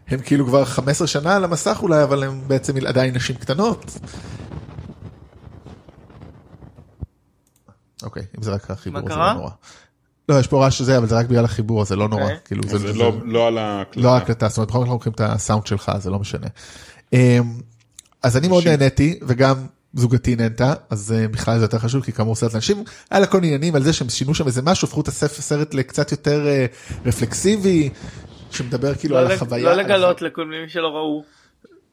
הם 0.08 0.20
כאילו 0.20 0.46
כבר 0.46 0.64
15 0.64 1.06
שנה 1.06 1.36
על 1.36 1.44
המסך 1.44 1.78
אולי 1.82 2.02
אבל 2.02 2.22
הם 2.24 2.40
בעצם 2.46 2.86
עדיין 2.86 3.14
נשים 3.14 3.36
קטנות. 3.36 3.84
אוקיי 8.02 8.22
אם 8.38 8.42
זה 8.42 8.50
רק 8.50 8.70
החיבור 8.70 9.00
מה 9.00 9.08
זה 9.08 9.14
קרה? 9.14 9.32
לא 9.32 9.38
נורא. 9.38 9.50
לא 10.28 10.38
יש 10.40 10.46
פה 10.46 10.64
רעש 10.64 10.78
שזה 10.78 10.98
אבל 10.98 11.06
זה 11.06 11.16
רק 11.16 11.26
בגלל 11.26 11.44
החיבור 11.44 11.84
זה 11.84 11.96
לא 11.96 12.08
נורא 12.08 12.22
אוקיי. 12.22 12.36
כאילו 12.44 12.62
אז 12.64 12.80
זה 12.80 12.92
לא 12.92 13.12
לא 13.24 13.46
על 13.46 13.58
ההקלטה. 13.58 14.00
לא 14.06 14.16
הקלטה, 14.16 14.48
זאת 14.48 14.56
אומרת 14.58 14.68
בכל 14.68 14.78
מקרה 14.78 14.82
אנחנו 14.82 14.94
לוקחים 14.94 15.12
את 15.12 15.20
הסאונד 15.20 15.66
שלך 15.66 15.92
זה 15.98 16.10
לא 16.10 16.18
משנה. 16.18 16.46
אמ, 17.12 17.18
אז 18.22 18.36
אני 18.36 18.48
מאוד 18.48 18.68
נהניתי 18.68 19.18
וגם 19.22 19.54
זוגתי 19.94 20.36
נהנתה 20.36 20.74
אז 20.90 21.12
אה, 21.12 21.28
בכלל 21.28 21.58
זה 21.58 21.64
יותר 21.64 21.78
חשוב 21.78 22.02
כי 22.04 22.12
כאמור 22.12 22.34
סרט 22.36 22.52
לאנשים 22.52 22.84
היה 23.10 23.20
לה 23.20 23.26
כל 23.26 23.38
עניינים 23.38 23.74
על 23.74 23.82
זה 23.82 23.92
שהם 23.92 24.08
שינו 24.08 24.34
שם 24.34 24.46
איזה 24.46 24.62
משהו 24.62 24.88
הפכו 24.88 25.00
את 25.00 25.08
הספר 25.08 25.42
סרט 25.42 25.74
לקצת 25.74 26.10
יותר 26.12 26.46
אה, 26.46 26.66
רפלקסיבי 27.06 27.88
שמדבר 28.50 28.94
כאילו 28.94 29.14
לא 29.14 29.20
על 29.20 29.26
לג- 29.26 29.32
החוויה. 29.32 29.64
לא 29.64 29.70
על 29.70 29.78
לגלות 29.80 30.22
לכל 30.22 30.44
מי 30.46 30.68
שלא 30.68 30.88
ראו. 30.88 31.24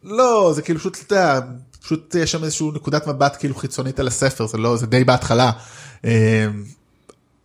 לא 0.04 0.52
זה 0.56 0.62
כאילו 0.62 0.80
פשוט 0.80 0.98
אתה 1.06 1.15
יודע, 1.15 1.39
פשוט 1.82 2.15
יש 2.15 2.32
שם 2.32 2.44
איזשהו 2.44 2.72
נקודת 2.72 3.08
מבט 3.08 3.36
כאילו 3.39 3.56
חיצונית 3.56 4.00
על 4.00 4.08
הספר 4.08 4.48
זה 4.48 4.58
לא 4.58 4.78
זה 4.78 4.88
די 4.88 5.04
בהתחלה. 5.04 5.52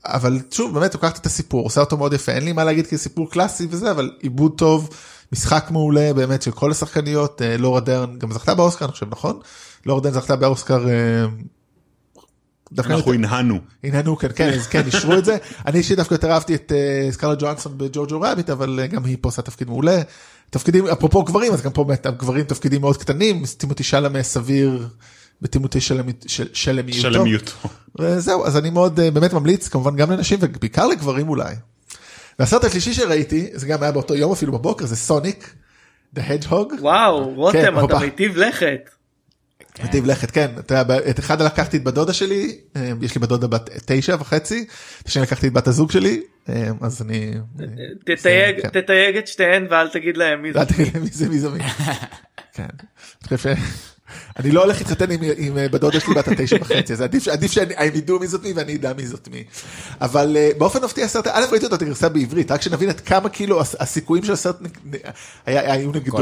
אבל 0.06 0.38
שוב 0.50 0.74
באמת 0.74 0.94
לוקחת 0.94 1.18
את 1.18 1.26
הסיפור 1.26 1.64
עושה 1.64 1.80
אותו 1.80 1.96
מאוד 1.96 2.12
יפה 2.12 2.32
אין 2.32 2.44
לי 2.44 2.52
מה 2.52 2.64
להגיד 2.64 2.86
כי 2.86 2.98
סיפור 2.98 3.30
קלאסי 3.30 3.66
וזה 3.70 3.90
אבל 3.90 4.10
עיבוד 4.20 4.52
טוב 4.56 4.88
משחק 5.32 5.66
מעולה 5.70 6.10
באמת 6.14 6.42
של 6.42 6.50
כל 6.50 6.70
השחקניות 6.70 7.42
אה, 7.42 7.56
לורה 7.56 7.80
דרן 7.80 8.18
גם 8.18 8.32
זכתה 8.32 8.54
באוסקר 8.54 8.84
אני 8.84 8.92
חושב 8.92 9.06
נכון? 9.10 9.40
לורה 9.86 10.00
דרן 10.00 10.12
זכתה 10.12 10.36
באוסקר. 10.36 10.88
אה, 10.88 11.24
אנחנו 12.78 13.12
הנהנו. 13.12 13.58
הנהנו 13.84 14.16
כן 14.16 14.28
כן 14.34 14.48
אז 14.48 14.66
כן 14.66 14.86
אישרו 14.86 15.14
את 15.14 15.24
זה 15.24 15.36
אני 15.66 15.78
אישית 15.78 15.96
דווקא 15.96 16.14
יותר 16.14 16.32
אהבתי 16.32 16.54
את 16.54 16.72
אה, 16.72 17.12
סקארלט 17.12 17.38
ג'ואנסון 17.42 17.78
בג'ורג'ו 17.78 18.20
רביט 18.20 18.50
אבל 18.50 18.80
גם 18.90 19.04
היא 19.04 19.16
פה 19.20 19.28
עושה 19.28 19.42
תפקיד 19.42 19.68
מעולה. 19.68 20.02
תפקידים 20.50 20.86
אפרופו 20.86 21.22
גברים 21.22 21.52
אז 21.52 21.62
גם 21.62 21.70
פה 21.70 21.84
באמת 21.84 22.06
הגברים 22.06 22.44
תפקידים 22.44 22.80
מאוד 22.80 22.96
קטנים 22.96 23.42
טימותי 23.56 23.82
שלם 23.82 24.22
סביר 24.22 24.88
של- 26.26 26.48
שלמיותו. 26.52 27.00
שלמיותו. 27.00 27.52
וזהו 27.98 28.46
אז 28.46 28.56
אני 28.56 28.70
מאוד 28.70 29.00
אה, 29.00 29.10
באמת 29.10 29.32
ממליץ 29.32 29.68
כמובן 29.68 29.96
גם 29.96 30.10
לנשים 30.10 30.38
ובעיקר 30.42 30.86
לגברים 30.86 31.28
אולי. 31.28 31.54
והסרט 32.38 32.64
השלישי 32.64 32.94
שראיתי 32.94 33.50
זה 33.52 33.66
גם 33.66 33.82
היה 33.82 33.92
באותו 33.92 34.14
יום 34.14 34.32
אפילו 34.32 34.52
בבוקר 34.52 34.86
זה 34.86 34.96
סוניק. 34.96 35.54
The 36.16 36.20
Hedgehog. 36.20 36.80
וואו 36.80 37.34
רותם 37.34 37.58
כן, 37.58 37.84
אתה. 37.84 37.98
מיטיב 37.98 38.36
לכת. 38.36 38.90
נתיב 39.84 40.06
לכת 40.06 40.30
כן 40.30 40.50
אתה 40.58 40.74
יודע, 40.74 41.10
את 41.10 41.18
אחד 41.18 41.42
לקחתי 41.42 41.76
את 41.76 41.84
בת 41.84 41.94
דודה 41.94 42.12
שלי 42.12 42.58
אה, 42.76 42.92
יש 43.02 43.14
לי 43.14 43.20
בת 43.20 43.28
דודה 43.28 43.46
בת 43.46 43.70
תשע 43.86 44.16
וחצי. 44.20 44.66
את 45.02 45.06
השני 45.06 45.22
לקחתי 45.22 45.48
את 45.48 45.52
בת 45.52 45.68
הזוג 45.68 45.90
שלי 45.90 46.22
אה, 46.48 46.68
אז 46.80 47.02
אני. 47.02 47.30
תתייג 48.06 48.60
כן. 48.62 48.68
תתייג 48.80 49.16
את 49.16 49.28
שתיהן 49.28 49.66
ואל 49.70 49.88
תגיד 49.88 50.16
להם 50.16 50.42
מי 50.42 50.52
זה. 50.52 50.60
אל 50.60 50.64
תגיד 50.64 50.94
לי 50.94 51.00
מי 51.00 51.08
זה 51.12 51.28
מי 51.28 51.38
זה 51.38 51.48
מי. 51.50 51.58
אני 54.38 54.50
לא 54.50 54.62
הולך 54.62 54.78
להתחתן 54.78 55.10
עם- 55.10 55.20
עם 55.36 55.58
אה, 55.58 55.68
בת 55.68 55.80
דודה 55.80 56.00
שלי 56.00 56.14
בת 56.14 56.28
התשע 56.28 56.56
וחצי 56.60 56.92
אז 56.92 57.00
עדיף 57.00 57.28
עדיף 57.28 57.52
שהם 57.52 57.68
ידעו 57.94 58.18
מי 58.18 58.26
זאת 58.26 58.42
מי 58.42 58.52
ואני 58.52 58.76
אדע 58.76 58.92
מי 58.92 59.06
זאת 59.06 59.28
מי. 59.32 59.44
אבל 60.00 60.36
אה, 60.36 60.50
באופן 60.58 60.84
מפתיע 60.84 61.04
הסרט 61.04 61.26
א' 61.26 61.44
ראיתי 61.50 61.64
אותו 61.64 61.76
את 61.76 61.82
הגרסה 61.82 62.08
בעברית 62.08 62.50
רק 62.50 62.62
שנבין 62.62 62.88
עד 62.88 63.00
כמה 63.00 63.28
כאילו 63.28 63.60
הס- 63.60 63.76
הסיכויים 63.80 64.24
של 64.24 64.32
הסרט 64.32 64.56
נ- 64.62 64.96
היה- 65.46 65.72
היו 65.72 65.90
נגדו. 65.92 66.16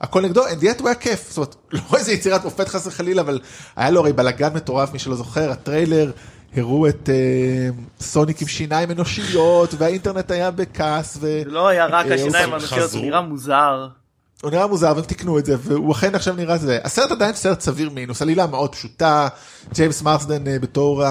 הכל 0.00 0.22
נגדו 0.22 0.46
and 0.46 0.62
yet 0.62 0.78
הוא 0.80 0.88
היה 0.88 0.94
כיף 0.94 1.28
זאת 1.30 1.36
אומרת 1.36 1.56
לא 1.92 1.98
איזה 1.98 2.12
יצירת 2.12 2.44
מופת 2.44 2.68
חס 2.68 2.86
וחלילה 2.86 3.22
אבל 3.22 3.40
היה 3.76 3.90
לו 3.90 4.00
הרי 4.00 4.12
בלאגן 4.12 4.54
מטורף 4.54 4.92
מי 4.92 4.98
שלא 4.98 5.14
זוכר 5.16 5.50
הטריילר 5.50 6.10
הראו 6.56 6.88
את 6.88 7.08
אה, 7.12 7.68
סוניק 8.00 8.42
עם 8.42 8.48
שיניים 8.48 8.90
אנושיות 8.90 9.74
והאינטרנט 9.78 10.30
היה 10.30 10.50
בכעס. 10.50 11.16
ו- 11.16 11.20
זה 11.20 11.50
לא 11.50 11.68
היה 11.68 11.86
רק 11.86 12.06
אה, 12.06 12.14
השיניים 12.14 12.52
האנושיות 12.52 12.90
זה. 12.90 12.98
נראה 12.98 13.20
מוזר. 13.20 13.88
הוא 14.42 14.50
נראה 14.50 14.66
מוזר 14.66 14.92
והם 14.96 15.04
תיקנו 15.04 15.38
את 15.38 15.46
זה 15.46 15.56
והוא 15.60 15.92
אכן 15.92 16.14
עכשיו 16.14 16.34
נראה 16.34 16.58
זה 16.58 16.78
הסרט 16.84 17.10
עדיין 17.10 17.34
סרט 17.34 17.60
סביר 17.60 17.90
מינוס 17.90 18.22
עלילה 18.22 18.46
מאוד 18.46 18.72
פשוטה 18.72 19.28
ג'יימס 19.74 20.02
מרסדן 20.02 20.46
אה, 20.46 20.58
בתור 20.58 21.04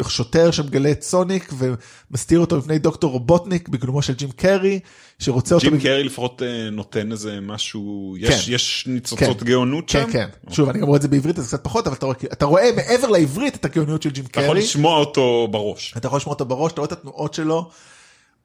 השוטר 0.00 0.50
שמגלה 0.50 0.90
את 0.90 1.02
סוניק 1.02 1.52
ומסתיר 1.58 2.40
אותו 2.40 2.56
מפני 2.58 2.78
דוקטור 2.78 3.12
רובוטניק 3.12 3.68
בגלומו 3.68 4.02
של 4.02 4.14
ג'ים 4.14 4.30
קרי 4.30 4.80
שרוצה 5.18 5.54
אותו. 5.54 5.70
ג'ים 5.70 5.80
קרי 5.80 6.04
לפחות 6.04 6.42
אה, 6.42 6.70
נותן 6.70 7.12
איזה 7.12 7.38
משהו, 7.42 8.14
יש 8.18 8.46
כן. 8.46 8.52
יש 8.52 8.84
ניצוצות 8.86 9.40
כן. 9.40 9.46
גאונות 9.46 9.88
שם? 9.88 10.06
כן 10.06 10.28
כן 10.46 10.52
שוב 10.52 10.68
אני 10.68 10.78
גם 10.78 10.86
רואה 10.86 10.96
את 10.96 11.02
זה 11.02 11.08
בעברית 11.08 11.38
אז 11.38 11.48
קצת 11.48 11.64
פחות 11.64 11.86
אבל 11.86 11.96
אתה 11.96 12.06
רואה, 12.06 12.16
אתה 12.32 12.44
רואה 12.44 12.70
מעבר 12.76 13.08
לעברית 13.08 13.54
את 13.54 13.64
הגאוניות 13.64 14.02
של 14.02 14.10
ג'ים 14.10 14.24
אתה 14.24 14.40
יכול 14.40 14.54
קרי. 14.54 14.64
לשמוע 14.64 14.98
אותו 14.98 15.48
בראש. 15.50 15.94
אתה 15.96 16.06
יכול 16.06 16.16
לשמוע 16.16 16.32
אותו 16.32 16.44
בראש, 16.44 16.72
אתה 16.72 16.80
רואה 16.80 16.86
את 16.86 16.92
התנועות 16.92 17.34
שלו, 17.34 17.70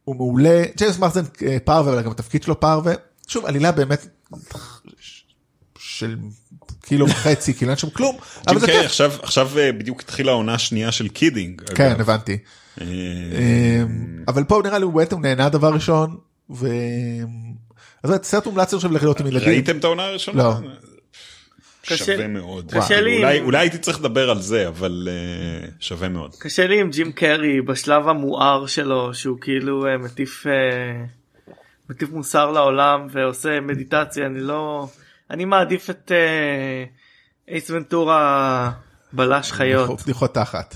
הוא 0.10 0.16
מעולה. 0.16 0.64
ג'יימס 0.78 1.00
מרסדן 1.00 1.24
אה, 1.48 1.58
פרווה, 1.64 1.94
אבל 1.94 2.02
גם 2.02 2.12
התפקיד 2.12 2.44
שלו 2.44 2.60
פרווה. 2.60 2.94
שוב, 3.28 3.46
עלילה 3.46 3.72
באמת 3.72 4.08
של 5.80 6.18
קילו 6.82 7.10
וחצי, 7.10 7.54
כאילו 7.54 7.72
אין 7.72 7.78
שם 7.78 7.90
כלום, 7.90 8.18
אבל 8.48 8.60
זה 8.60 8.66
כיף. 8.66 8.86
עכשיו 8.86 9.14
עכשיו 9.22 9.50
אה, 9.58 9.72
בדיוק 9.72 10.02
התחילה 10.02 10.32
העונה 10.32 10.54
השנייה 10.54 10.92
של 10.92 11.08
Kidding. 11.08 11.62
כן, 11.76 11.92
אגב. 11.92 12.02
הבנתי. 12.02 12.38
אה, 12.82 12.86
אה, 12.86 13.84
אבל 14.28 14.44
פה 14.44 14.62
נראה 14.64 14.78
לי 14.80 14.86
הוא 14.86 15.22
נהנה 15.22 15.50
דבר 15.50 15.74
ראשון, 15.74 16.18
ו... 16.50 16.68
אז 18.04 18.10
באמת, 18.10 18.24
סרט 18.24 18.46
מומלץ 18.46 18.74
עכשיו 18.74 18.92
לראות 18.92 19.20
עם 19.20 19.28
ילדים. 19.28 19.50
ראיתם 19.50 19.78
את 19.78 19.84
העונה 19.84 20.04
הראשונה? 20.04 20.44
לא. 20.44 20.54
שווה 21.98 22.28
מאוד. 22.28 22.72
קשה 22.72 22.88
כאילו, 22.88 23.02
לי 23.08 23.18
אולי 23.18 23.38
עם- 23.38 23.46
אולי 23.46 23.58
הייתי 23.58 23.78
צריך 23.78 24.00
לדבר 24.00 24.30
על 24.30 24.40
זה 24.42 24.68
אבל 24.68 25.08
אה, 25.12 25.68
שווה 25.80 26.10
מאוד. 26.10 26.36
קשה 26.40 26.68
לי 26.68 26.80
עם 26.80 26.90
ג'ים 26.90 27.12
קרי 27.12 27.62
בשלב 27.62 28.08
המואר 28.08 28.66
שלו 28.68 29.14
שהוא 29.14 29.38
כאילו 29.42 29.88
אה, 29.88 29.98
מטיף 29.98 30.48
אה, 30.48 31.04
מטיף 31.90 32.10
מוסר 32.10 32.52
לעולם 32.52 33.08
ועושה 33.12 33.60
מדיטציה 33.62 34.26
אני 34.26 34.40
לא 34.40 34.88
אני 35.32 35.46
מעדיף 35.46 35.90
את 35.90 36.12
אה, 36.12 36.84
אייס 37.54 37.70
ונטורה 37.72 38.72
בלש 39.14 39.52
חיות. 39.52 40.02
בדיחות 40.04 40.34
תחת. 40.34 40.76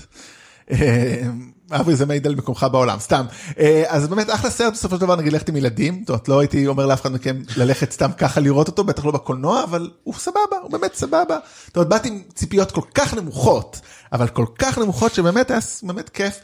אברי 1.70 1.96
זה 1.96 2.06
מעיד 2.06 2.26
על 2.26 2.34
מקומך 2.34 2.66
בעולם 2.72 2.98
סתם 2.98 3.26
אה, 3.58 3.84
אז 3.86 4.08
באמת 4.08 4.30
אחלה 4.30 4.50
סרט 4.50 4.72
בסופו 4.72 4.96
של 4.96 5.00
דבר 5.00 5.16
נגיד 5.16 5.32
ללכת 5.32 5.48
עם 5.48 5.56
ילדים 5.56 6.00
זאת 6.00 6.08
אומרת 6.08 6.28
לא 6.28 6.40
הייתי 6.40 6.66
אומר 6.66 6.86
לאף 6.86 7.00
אחד 7.00 7.12
מכם 7.12 7.42
ללכת 7.56 7.92
סתם 7.92 8.10
ככה 8.18 8.40
לראות 8.40 8.68
אותו 8.68 8.84
בטח 8.84 9.04
לא 9.04 9.10
בקולנוע 9.10 9.64
אבל 9.64 9.90
הוא 10.02 10.14
סבבה 10.14 10.56
הוא 10.62 10.70
באמת 10.70 10.94
סבבה. 10.94 11.38
זאת 11.66 11.76
אומרת 11.76 11.88
באתי 11.88 12.08
עם 12.08 12.22
ציפיות 12.34 12.72
כל 12.72 12.80
כך 12.94 13.14
נמוכות 13.14 13.80
אבל 14.12 14.28
כל 14.28 14.46
כך 14.58 14.78
נמוכות 14.78 15.14
שבאמת 15.14 15.50
היה 15.50 15.60
באמת 15.82 16.08
כיף. 16.08 16.40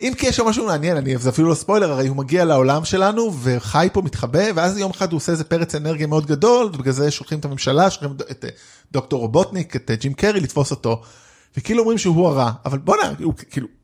אם 0.00 0.12
כי 0.18 0.26
יש 0.26 0.36
שם 0.36 0.46
משהו 0.46 0.66
מעניין 0.66 0.96
אני 0.96 1.18
זה 1.18 1.28
אפילו 1.28 1.48
לא 1.48 1.54
ספוילר 1.54 1.92
הרי 1.92 2.08
הוא 2.08 2.16
מגיע 2.16 2.44
לעולם 2.44 2.84
שלנו 2.84 3.32
וחי 3.42 3.88
פה 3.92 4.02
מתחבא 4.02 4.44
ואז 4.54 4.78
יום 4.78 4.90
אחד 4.90 5.12
הוא 5.12 5.16
עושה 5.16 5.32
איזה 5.32 5.44
פרץ 5.44 5.74
אנרגיה 5.74 6.06
מאוד 6.06 6.26
גדול 6.26 6.66
ובגלל 6.66 6.92
זה 6.92 7.10
שולחים 7.10 7.38
את 7.38 7.44
הממשלה 7.44 7.90
שולחים 7.90 8.16
את 8.30 8.44
דוקטור 8.92 9.20
רובוטניק 9.20 9.76
את 9.76 9.90
ג'ים 10.00 10.14
קרי 10.14 10.40
לתפוס 10.40 10.70
אותו. 10.70 11.02
וכאילו 11.56 11.80
אומרים 11.80 11.98
שהוא 11.98 12.28
הרע 12.28 12.50
אבל 12.64 12.78
בואנה 12.78 13.12
הוא 13.22 13.34
כאילו 13.50 13.77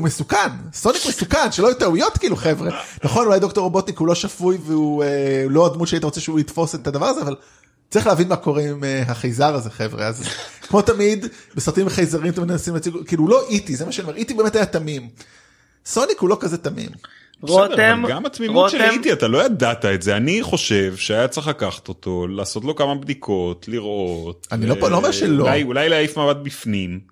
הוא 0.00 0.06
מסוכן 0.06 0.48
סוניק 0.72 1.02
מסוכן 1.08 1.52
שלא 1.52 1.66
יהיו 1.66 1.78
טעויות 1.78 2.18
כאילו 2.18 2.36
חבר'ה 2.36 2.70
נכון 3.04 3.26
אולי 3.26 3.40
דוקטור 3.40 3.64
רובוטניק 3.64 3.98
הוא 3.98 4.08
לא 4.08 4.14
שפוי 4.14 4.58
והוא 4.66 5.04
אה, 5.04 5.44
לא 5.48 5.66
הדמות 5.66 5.88
שהיית 5.88 6.04
רוצה 6.04 6.20
שהוא 6.20 6.40
יתפוס 6.40 6.74
את 6.74 6.86
הדבר 6.86 7.06
הזה 7.06 7.22
אבל 7.22 7.36
צריך 7.90 8.06
להבין 8.06 8.28
מה 8.28 8.36
קורה 8.36 8.62
עם 8.62 8.84
אה, 8.84 9.02
החייזר 9.08 9.54
הזה 9.54 9.70
חבר'ה 9.70 10.06
אז 10.06 10.24
כמו 10.68 10.82
תמיד 10.82 11.26
בסרטים 11.54 11.88
חייזרים 11.88 12.32
אתם 12.32 12.42
מנסים 12.42 12.74
להציג 12.74 12.94
כאילו 13.06 13.22
הוא 13.22 13.30
לא 13.30 13.46
אי.טי 13.48 13.76
זה 13.76 13.86
מה 13.86 13.92
שאני 13.92 14.08
אומר 14.08 14.16
אי.טי 14.18 14.34
באמת 14.34 14.56
היה 14.56 14.66
תמים. 14.66 15.08
סוניק 15.86 16.18
הוא 16.20 16.28
לא 16.28 16.36
כזה 16.40 16.58
תמים. 16.58 16.88
בסדר, 17.42 17.54
רותם, 17.54 18.00
אבל 18.04 18.12
גם 18.12 18.26
התמימות 18.26 18.72
רותם, 18.72 18.78
שראיתי 18.78 19.12
אתה 19.12 19.28
לא 19.28 19.44
ידעת 19.44 19.84
את 19.84 20.02
זה 20.02 20.16
אני 20.16 20.42
חושב 20.42 20.96
שהיה 20.96 21.28
צריך 21.28 21.48
לקחת 21.48 21.88
אותו 21.88 22.26
לעשות 22.26 22.64
לו 22.64 22.76
כמה 22.76 22.94
בדיקות 22.94 23.68
לראות. 23.68 24.46
אני 24.52 24.66
לא- 24.66 24.90
לא 24.90 24.96
אומר 24.96 25.12
שלא. 25.12 25.42
אולי, 25.42 25.62
אולי 25.62 25.88
להעיף 25.88 26.18
מבט 26.18 26.36
בפנים. 26.42 27.09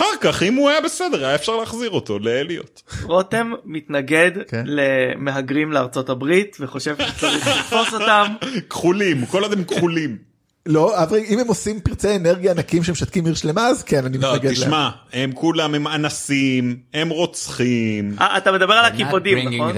אחר 0.00 0.16
כך 0.20 0.42
אם 0.42 0.54
הוא 0.54 0.70
היה 0.70 0.80
בסדר 0.80 1.26
היה 1.26 1.34
אפשר 1.34 1.56
להחזיר 1.56 1.90
אותו 1.90 2.18
לאליות. 2.18 2.82
רותם 3.02 3.52
מתנגד 3.64 4.30
כן. 4.48 4.64
למהגרים 4.66 5.72
לארצות 5.72 6.08
הברית 6.08 6.56
וחושב 6.60 6.96
שצריך 6.96 7.46
לתפוס 7.46 7.94
אותם. 7.94 8.26
כחולים 8.70 9.26
כל 9.26 9.42
עוד 9.42 9.52
הם 9.52 9.64
כחולים. 9.64 10.29
לא 10.66 11.02
אבל 11.02 11.18
אם 11.28 11.38
הם 11.38 11.48
עושים 11.48 11.80
פרצי 11.80 12.16
אנרגיה 12.16 12.50
ענקים 12.50 12.84
שמשתקים 12.84 13.26
עיר 13.26 13.34
שלמה 13.34 13.66
אז 13.66 13.82
כן 13.82 14.04
אני 14.04 14.18
לא 14.18 14.34
מתנגד 14.34 14.44
להם. 14.44 14.54
תשמע 14.54 14.90
הם 15.12 15.32
כולם 15.32 15.74
הם 15.74 15.86
אנסים 15.86 16.76
הם 16.94 17.08
רוצחים. 17.08 18.16
אה, 18.20 18.38
אתה 18.38 18.52
מדבר 18.52 18.74
על 18.74 18.84
They're 18.84 18.88
not 18.88 18.94
הקיפודים 18.94 19.38
bringing 19.48 19.54
נכון? 19.54 19.72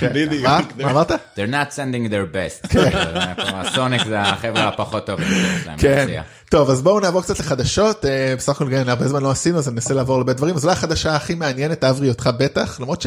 כן. 0.00 0.12
בדיוק. 0.14 0.44
מה? 0.44 0.60
מה 0.78 0.90
אמרת? 0.90 1.10
They're 1.10 1.52
not 1.52 1.74
sending 1.74 2.10
their 2.10 2.34
best. 2.34 2.76
הסוניק 3.38 4.02
זה 4.06 4.20
החבר'ה 4.20 4.68
הפחות 4.68 5.06
טובים 5.06 5.28
שיש 5.28 5.66
להם 5.66 5.78
כן. 5.78 6.22
טוב 6.50 6.70
אז 6.70 6.82
בואו 6.82 7.00
נעבור 7.00 7.22
קצת 7.22 7.38
לחדשות 7.38 8.04
אה, 8.04 8.34
בסך 8.36 8.56
הכל 8.56 8.70
גם 8.70 8.88
הרבה 8.88 9.08
זמן 9.08 9.22
לא 9.22 9.30
עשינו 9.30 9.58
אז 9.58 9.68
אני 9.68 9.76
אנסה 9.76 9.94
לעבור 9.94 10.16
להרבה 10.16 10.32
דברים 10.32 10.54
אז 10.54 10.64
אולי 10.64 10.72
החדשה 10.72 11.16
הכי 11.16 11.34
מעניינת 11.34 11.84
אברי 11.84 12.08
אותך 12.08 12.30
בטח 12.38 12.80
למרות 12.80 13.02
ש, 13.02 13.06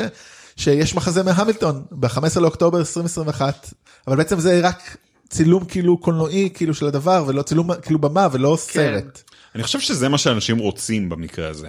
שיש 0.55 0.95
מחזה 0.95 1.23
מהמילטון 1.23 1.85
ב-15 1.91 2.39
לאוקטובר 2.39 2.79
2021 2.79 3.69
אבל 4.07 4.17
בעצם 4.17 4.39
זה 4.39 4.59
רק 4.63 4.97
צילום 5.35 5.65
כאילו 5.65 5.97
קולנועי 5.97 6.49
כאילו 6.53 6.73
של 6.73 6.85
הדבר 6.87 7.23
ולא 7.27 7.41
צילום 7.41 7.69
כאילו 7.81 7.99
במה 7.99 8.27
ולא 8.31 8.55
סרט. 8.59 9.23
אני 9.55 9.63
חושב 9.63 9.79
שזה 9.79 10.09
מה 10.09 10.17
שאנשים 10.17 10.57
רוצים 10.57 11.09
במקרה 11.09 11.49
הזה. 11.49 11.67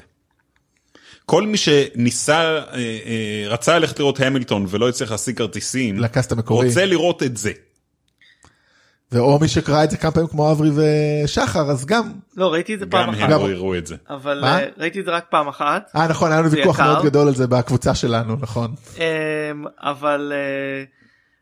כל 1.26 1.46
מי 1.46 1.57
שניסה 1.57 2.40
אה, 2.40 2.64
אה, 2.76 3.44
רצה 3.48 3.79
ללכת 3.79 3.98
לראות 3.98 4.20
המילטון 4.20 4.66
ולא 4.68 4.88
הצליח 4.88 5.11
להשיג 5.11 5.37
כרטיסים 5.38 5.98
לקאסט 6.00 6.33
המקורי. 6.33 6.66
רוצה 6.68 6.85
לראות 6.87 7.22
את 7.22 7.37
זה. 7.37 7.52
ואו 9.12 9.38
מי 9.38 9.48
שקרא 9.48 9.85
את 9.85 9.90
זה 9.90 9.96
כמה 9.96 10.11
פעמים 10.11 10.29
כמו 10.29 10.52
אברי 10.52 10.70
ושחר 11.24 11.70
אז 11.70 11.85
גם 11.87 12.12
לא 12.37 12.52
ראיתי 12.52 12.74
את 12.74 12.79
זה 12.79 12.87
פעם 12.87 13.07
גם 13.07 13.14
אחת 13.14 13.22
הם 13.22 13.31
גם- 13.31 13.40
לא 13.40 13.50
יראו 13.50 13.74
את 13.76 13.87
זה. 13.87 13.96
אבל 14.11 14.40
מה? 14.40 14.59
אה, 14.61 14.66
ראיתי 14.79 15.00
את 15.00 15.05
זה 15.05 15.11
רק 15.11 15.24
פעם 15.31 15.48
אחת 15.48 15.90
אה 15.96 16.09
נכון 16.09 16.33
היה 16.33 16.40
לנו 16.40 16.50
ויכוח 16.50 16.74
יקר. 16.79 16.92
מאוד 16.92 17.05
גדול 17.05 17.29
על 17.29 17.35
זה 17.35 17.46
בקבוצה 17.46 17.94
שלנו 17.94 18.37
נכון. 18.40 18.74
אמ, 18.96 19.02
אבל 19.81 20.33
אה, 20.35 20.85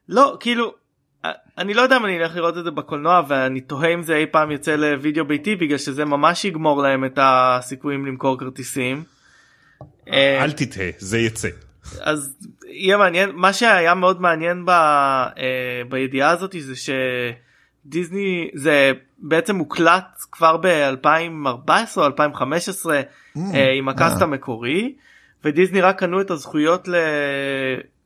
לא 0.09 0.37
כאילו 0.41 0.75
אני 1.59 1.75
לא 1.75 1.83
יודע 1.83 1.97
אם 1.97 2.05
אני 2.05 2.19
אלך 2.19 2.37
לראות 2.37 2.59
את 2.59 2.65
זה 2.65 2.71
בקולנוע 2.71 3.23
ואני 3.29 3.61
תוהה 3.61 3.95
אם 3.95 4.03
זה 4.03 4.17
אי 4.17 4.27
פעם 4.27 4.51
יוצא 4.51 4.77
לוידאו 4.77 5.25
ביתי 5.25 5.57
בגלל 5.57 5.79
שזה 5.79 6.05
ממש 6.05 6.45
יגמור 6.45 6.83
להם 6.83 7.05
את 7.05 7.19
הסיכויים 7.23 8.07
למכור 8.07 8.39
כרטיסים. 8.39 9.05
אה, 10.13 10.45
אל 10.45 10.53
תטעה 10.53 10.87
זה 10.99 11.19
יצא. 11.19 11.49
אז 12.01 12.37
יהיה 12.67 12.97
מעניין 12.97 13.31
מה 13.35 13.53
שהיה 13.53 13.95
מאוד 13.95 14.21
מעניין 14.21 14.65
ב, 14.65 14.71
אה, 14.71 15.83
בידיעה 15.89 16.31
הזאת 16.31 16.55
זה 16.59 16.75
שדיסני 17.87 18.51
זה 18.55 18.93
בעצם 19.19 19.57
מוקלט 19.57 20.23
כבר 20.33 20.57
ב-2014 20.57 21.97
או 21.97 22.07
2015 22.07 23.01
אה, 23.37 23.73
עם 23.79 23.89
הקאסט. 23.89 24.23
המקורי 24.23 24.95
ודיסני 25.45 25.81
רק 25.81 25.99
קנו 25.99 26.21
את 26.21 26.31
הזכויות 26.31 26.89
ל... 26.89 26.95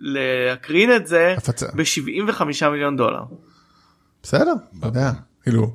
להקרין 0.01 0.97
את 0.97 1.07
זה 1.07 1.35
הפצה. 1.39 1.67
ב-75 1.75 2.43
מיליון 2.71 2.97
דולר. 2.97 3.23
בסדר, 4.23 4.53
אתה 4.79 4.87
יודע, 4.87 5.11
כאילו, 5.43 5.73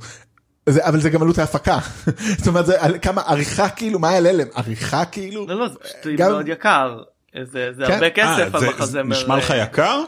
זה, 0.70 0.86
אבל 0.88 1.00
זה 1.00 1.10
גם 1.10 1.22
עלות 1.22 1.38
ההפקה, 1.38 1.78
זאת 2.38 2.48
אומרת 2.48 2.66
זה 2.66 2.82
על- 2.82 2.98
כמה 3.02 3.22
עריכה 3.22 3.70
כאילו, 3.70 4.00
מה 4.00 4.12
יעלה 4.12 4.32
להם, 4.32 4.48
עריכה 4.56 5.06
כאילו, 5.06 5.48
לא 5.48 5.56
לא 5.60 5.68
זה 5.68 5.76
פשוט 5.80 5.96
גם- 6.18 6.32
מאוד 6.32 6.48
יקר 6.48 7.04
זה, 7.44 7.72
זה 7.74 7.84
כן. 7.88 7.94
הרבה 7.94 8.06
אה, 8.06 8.10
כסף 8.10 8.36
זה- 8.38 8.44
על 8.58 8.60
זה 8.60 8.70
מחזמר. 8.70 9.04
נשמע 9.18 9.38
לך 9.38 9.54
יקר? 9.58 10.02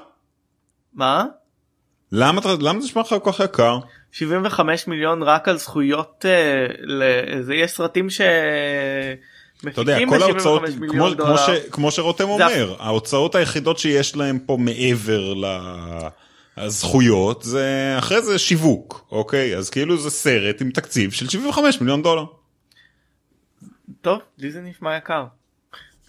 מה? 0.94 1.26
למה 2.12 2.42
אתה- 2.42 2.50
למה 2.60 2.80
זה 2.80 2.86
נשמע 2.86 3.02
לך 3.02 3.16
כל 3.24 3.32
כך 3.32 3.40
יקר? 3.40 3.80
75 4.12 4.88
מיליון 4.88 5.24
רק 5.24 5.48
על 5.48 5.58
זכויות 5.58 6.26
אה, 6.26 6.66
ל- 6.80 7.42
זה 7.42 7.56
יש 7.56 7.72
סרטים 7.72 8.10
ש... 8.10 8.22
אתה 9.68 9.82
יודע 9.82 9.98
כל 10.10 10.24
ההוצאות 10.24 10.62
75 10.68 10.92
כמו, 10.92 11.26
כמו. 11.26 11.38
ש, 11.38 11.50
כמו 11.72 11.92
שרותם 11.92 12.24
זה 12.24 12.32
אומר 12.32 12.76
ההוצאות 12.80 13.36
היחידות 13.36 13.80
שיש 13.80 14.16
להם 14.16 14.40
פה 14.40 14.58
מעבר 14.60 15.34
לזכויות 16.58 17.44
זה 17.44 17.96
אחרי 17.98 18.22
זה 18.22 18.40
שיווק 18.40 19.06
אוקיי 19.12 19.58
אז 19.58 19.70
כאילו 19.70 19.98
זה 19.98 20.10
סרט 20.10 20.62
עם 20.62 20.72
תקציב 20.72 21.12
של 21.12 21.30
75 21.30 21.82
מיליון 21.82 22.04
דולר. 22.04 22.26
טוב 24.02 24.20
לי 24.38 24.52
זה 24.52 24.62
נשמע 24.62 24.98
יקר. 24.98 25.26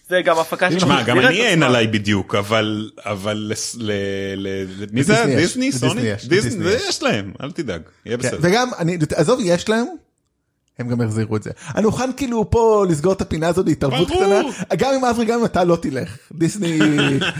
זה 0.08 0.22
גם 0.24 0.38
הפקה 0.38 0.68
תשמע, 0.68 0.80
שמע 0.80 1.02
גם 1.02 1.18
אני 1.18 1.42
אין. 1.42 1.62
עליי 1.62 1.86
בדיוק 1.86 2.34
אבל 2.34 2.90
אבל 2.98 3.52
ל, 3.52 3.52
ל, 3.76 3.92
ל, 4.36 4.86
מי 4.92 5.02
זה 5.02 5.24
דיסני 5.36 5.72
סוני 5.72 6.02
דיסני 6.28 6.50
זה 6.50 6.74
יש. 6.74 6.82
יש 6.88 7.02
להם 7.02 7.32
אל 7.42 7.50
תדאג 7.50 7.82
יהיה 8.06 8.18
כן, 8.18 8.28
בסדר. 8.28 8.38
וגם, 8.42 8.70
אני, 8.78 8.98
עזוב, 9.14 9.40
יש 9.42 9.68
להם, 9.68 9.86
הם 10.78 10.88
גם 10.88 11.00
החזירו 11.00 11.36
את 11.36 11.42
זה. 11.42 11.50
אני 11.74 11.86
מוכן 11.86 12.10
כאילו 12.16 12.50
פה 12.50 12.84
לסגור 12.88 13.12
את 13.12 13.20
הפינה 13.20 13.48
הזאת 13.48 13.66
בהתערבות 13.66 14.08
ברור. 14.08 14.24
קטנה, 14.24 14.76
גם 14.76 14.94
אם 14.94 15.04
אברי, 15.04 15.24
גם 15.24 15.38
אם 15.38 15.44
אתה 15.44 15.64
לא 15.64 15.76
תלך, 15.76 16.18
דיסני 16.32 16.78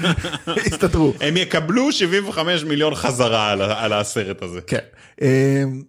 יסתדרו. 0.67 1.13
הם 1.21 1.37
יקבלו 1.37 1.93
75 1.93 2.65
מיליון 2.65 2.95
חזרה 2.95 3.51
על, 3.51 3.63
על 3.63 3.93
הסרט 3.93 4.43
הזה. 4.43 4.61
כן. 4.61 4.79
אמ, 5.23 5.83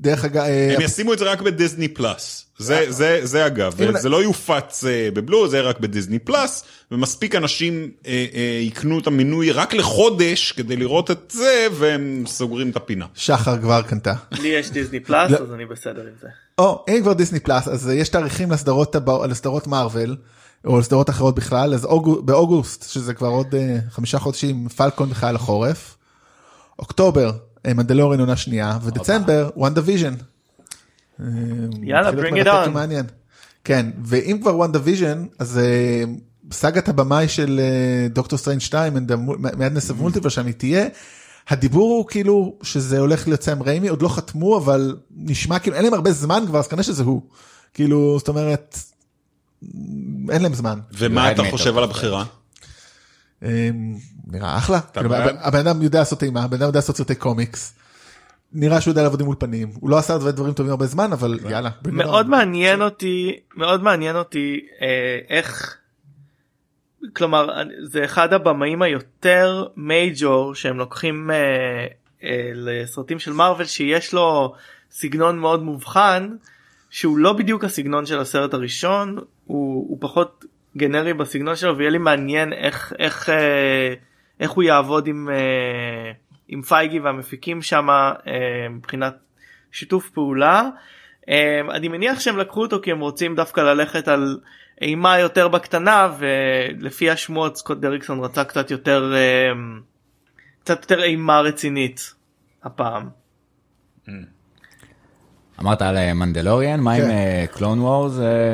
דרך 0.00 0.24
אגב, 0.24 0.42
אה, 0.42 0.74
הם 0.74 0.80
ישימו 0.80 1.12
את 1.12 1.18
זה 1.18 1.24
רק 1.24 1.40
בדיסני 1.40 1.88
פלאס. 1.88 2.47
זה 2.58 2.86
זה 2.88 3.20
זה 3.22 3.46
אגב 3.46 3.74
זה 4.00 4.08
לא 4.08 4.22
יופץ 4.22 4.84
אה, 4.84 5.08
בבלו 5.14 5.48
זה 5.48 5.60
רק 5.60 5.80
בדיסני 5.80 6.18
פלאס 6.18 6.64
ומספיק 6.92 7.34
אנשים 7.34 7.90
אה, 8.06 8.26
אה, 8.34 8.58
יקנו 8.62 8.98
את 8.98 9.06
המינוי 9.06 9.52
רק 9.52 9.74
לחודש 9.74 10.52
כדי 10.52 10.76
לראות 10.76 11.10
את 11.10 11.32
זה 11.34 11.66
והם 11.72 12.24
סוגרים 12.26 12.70
את 12.70 12.76
הפינה. 12.76 13.06
שחר 13.14 13.58
כבר 13.58 13.82
קנתה. 13.82 14.14
לי 14.32 14.48
יש 14.48 14.70
דיסני 14.70 15.00
פלאס 15.00 15.30
לא. 15.30 15.36
אז 15.36 15.52
אני 15.52 15.66
בסדר 15.66 16.00
עם 16.00 16.14
זה. 16.20 16.28
או, 16.58 16.84
אם 16.88 16.98
כבר 17.02 17.12
דיסני 17.12 17.40
פלאס, 17.40 17.68
אז 17.68 17.90
יש 17.94 18.08
תאריכים 18.08 18.50
לסדרות 18.50 18.96
לסדרות 19.28 19.66
מארוול, 19.66 20.16
או 20.66 20.78
לסדרות 20.78 21.10
אחרות 21.10 21.34
בכלל, 21.34 21.74
אז 21.74 21.84
אוגו- 21.84 22.22
באוגוסט, 22.22 22.90
שזה 22.90 23.14
כבר 23.14 23.28
עוד 23.28 23.54
אה, 23.54 23.76
חמישה 23.90 24.18
חודשים, 24.18 24.68
פלקון 24.68 25.10
בכלל 25.10 25.34
לחורף. 25.34 25.96
אוקטובר, 26.78 27.30
אה, 27.66 27.74
מנדלורין 27.74 28.20
עונה 28.20 28.36
שנייה, 28.36 28.78
ודצמבר, 28.82 29.50
WandaVision. 29.56 30.14
יאללה, 31.82 32.10
bring 32.10 32.44
it 32.44 32.46
on. 32.46 32.68
מעניין. 32.68 33.06
כן, 33.64 33.86
ואם 34.04 34.38
כבר 34.42 34.56
WandaVision, 34.56 35.26
אז 35.38 35.58
אה, 35.58 36.04
סאגת 36.52 36.88
הבמאי 36.88 37.28
של 37.28 37.60
אה, 37.62 38.08
Doctor 38.08 38.38
Strange 38.38 38.62
2, 38.62 38.94
Madness 39.38 39.90
of 39.90 39.98
Multiverse 39.98 40.28
שם 40.28 40.46
היא 40.46 40.54
תהיה. 40.54 40.86
הדיבור 41.48 41.90
הוא 41.90 42.06
כאילו 42.08 42.56
שזה 42.62 42.98
הולך 42.98 43.28
להיות 43.28 43.42
סם 43.42 43.62
ריימי, 43.62 43.88
עוד 43.88 44.02
לא 44.02 44.08
חתמו, 44.08 44.58
אבל 44.58 44.96
נשמע 45.16 45.58
כאילו 45.58 45.76
אין 45.76 45.84
להם 45.84 45.94
הרבה 45.94 46.12
זמן 46.12 46.44
כבר, 46.46 46.58
אז 46.58 46.66
כנראה 46.66 46.82
שזה 46.84 47.02
הוא. 47.02 47.22
כאילו, 47.74 48.18
זאת 48.18 48.28
אומרת, 48.28 48.78
אין 50.30 50.42
להם 50.42 50.54
זמן. 50.54 50.78
ומה 50.92 51.30
אתה 51.30 51.42
חושב 51.50 51.78
על. 51.78 51.84
הבחירה? 51.84 52.24
אה, 53.42 53.70
נראה 54.26 54.56
אחלה. 54.56 54.80
כאילו, 54.80 55.14
הבן 55.14 55.66
אדם 55.66 55.82
יודע 55.82 55.98
לעשות 55.98 56.22
אימה, 56.22 56.42
הבן 56.42 56.56
אדם 56.56 56.66
יודע 56.66 56.78
לעשות 56.78 56.96
סרטי 56.96 57.14
קומיקס. 57.14 57.72
נראה 58.52 58.80
שהוא 58.80 58.92
יודע 58.92 59.02
לעבוד 59.02 59.20
עם 59.20 59.26
אולפנים. 59.26 59.68
הוא 59.80 59.90
לא 59.90 59.98
עשה 59.98 60.12
הרבה 60.12 60.32
דברים 60.32 60.54
טובים 60.54 60.70
הרבה 60.70 60.86
זמן, 60.86 61.12
אבל 61.12 61.38
יאללה. 61.50 61.70
bring 61.84 61.88
it 61.88 61.90
מאוד. 61.90 62.28
מעניין 62.28 62.82
אותי 62.82 63.40
מאוד 63.56 63.82
מעניין 63.82 64.16
אותי 64.16 64.60
אה, 64.82 65.18
איך 65.28 65.78
כלומר 67.12 67.48
זה 67.82 68.04
אחד 68.04 68.32
הבמאים 68.32 68.82
היותר 68.82 69.66
מייג'ור 69.76 70.54
שהם 70.54 70.78
לוקחים 70.78 71.30
אה, 71.30 71.86
אה, 72.24 72.50
לסרטים 72.54 73.18
של 73.18 73.32
מארוול 73.32 73.64
שיש 73.64 74.14
לו 74.14 74.54
סגנון 74.90 75.38
מאוד 75.38 75.62
מובחן 75.62 76.36
שהוא 76.90 77.18
לא 77.18 77.32
בדיוק 77.32 77.64
הסגנון 77.64 78.06
של 78.06 78.18
הסרט 78.18 78.54
הראשון 78.54 79.18
הוא, 79.44 79.86
הוא 79.88 79.98
פחות 80.00 80.44
גנרי 80.76 81.14
בסגנון 81.14 81.56
שלו 81.56 81.76
ויהיה 81.76 81.90
לי 81.90 81.98
מעניין 81.98 82.52
איך 82.52 82.92
איך 82.98 83.30
אה, 83.30 83.94
איך 84.40 84.50
הוא 84.50 84.62
יעבוד 84.62 85.06
עם 85.06 85.28
אה, 85.30 86.12
עם 86.48 86.62
פייגי 86.62 87.00
והמפיקים 87.00 87.62
שם 87.62 87.88
אה, 87.90 88.68
מבחינת 88.70 89.14
שיתוף 89.72 90.10
פעולה. 90.10 90.62
אה, 91.28 91.60
אני 91.70 91.88
מניח 91.88 92.20
שהם 92.20 92.38
לקחו 92.38 92.62
אותו 92.62 92.80
כי 92.82 92.90
הם 92.92 93.00
רוצים 93.00 93.34
דווקא 93.34 93.60
ללכת 93.60 94.08
על 94.08 94.38
אימה 94.80 95.18
יותר 95.18 95.48
בקטנה 95.48 96.12
ולפי 96.18 97.10
השמועות 97.10 97.56
סקוט 97.56 97.78
דריקסון 97.78 98.24
רצה 98.24 98.44
קצת 98.44 98.70
יותר 98.70 99.14
אה, 99.14 99.52
קצת 100.62 100.82
יותר 100.82 101.02
אימה 101.02 101.40
רצינית 101.40 102.14
הפעם. 102.64 103.08
אמרת 105.60 105.82
על 105.82 106.12
מנדלוריאן, 106.12 106.80
מה 106.80 106.92
עם 106.92 107.02
כן. 107.02 107.46
קלון 107.52 107.80
וורס, 107.80 108.12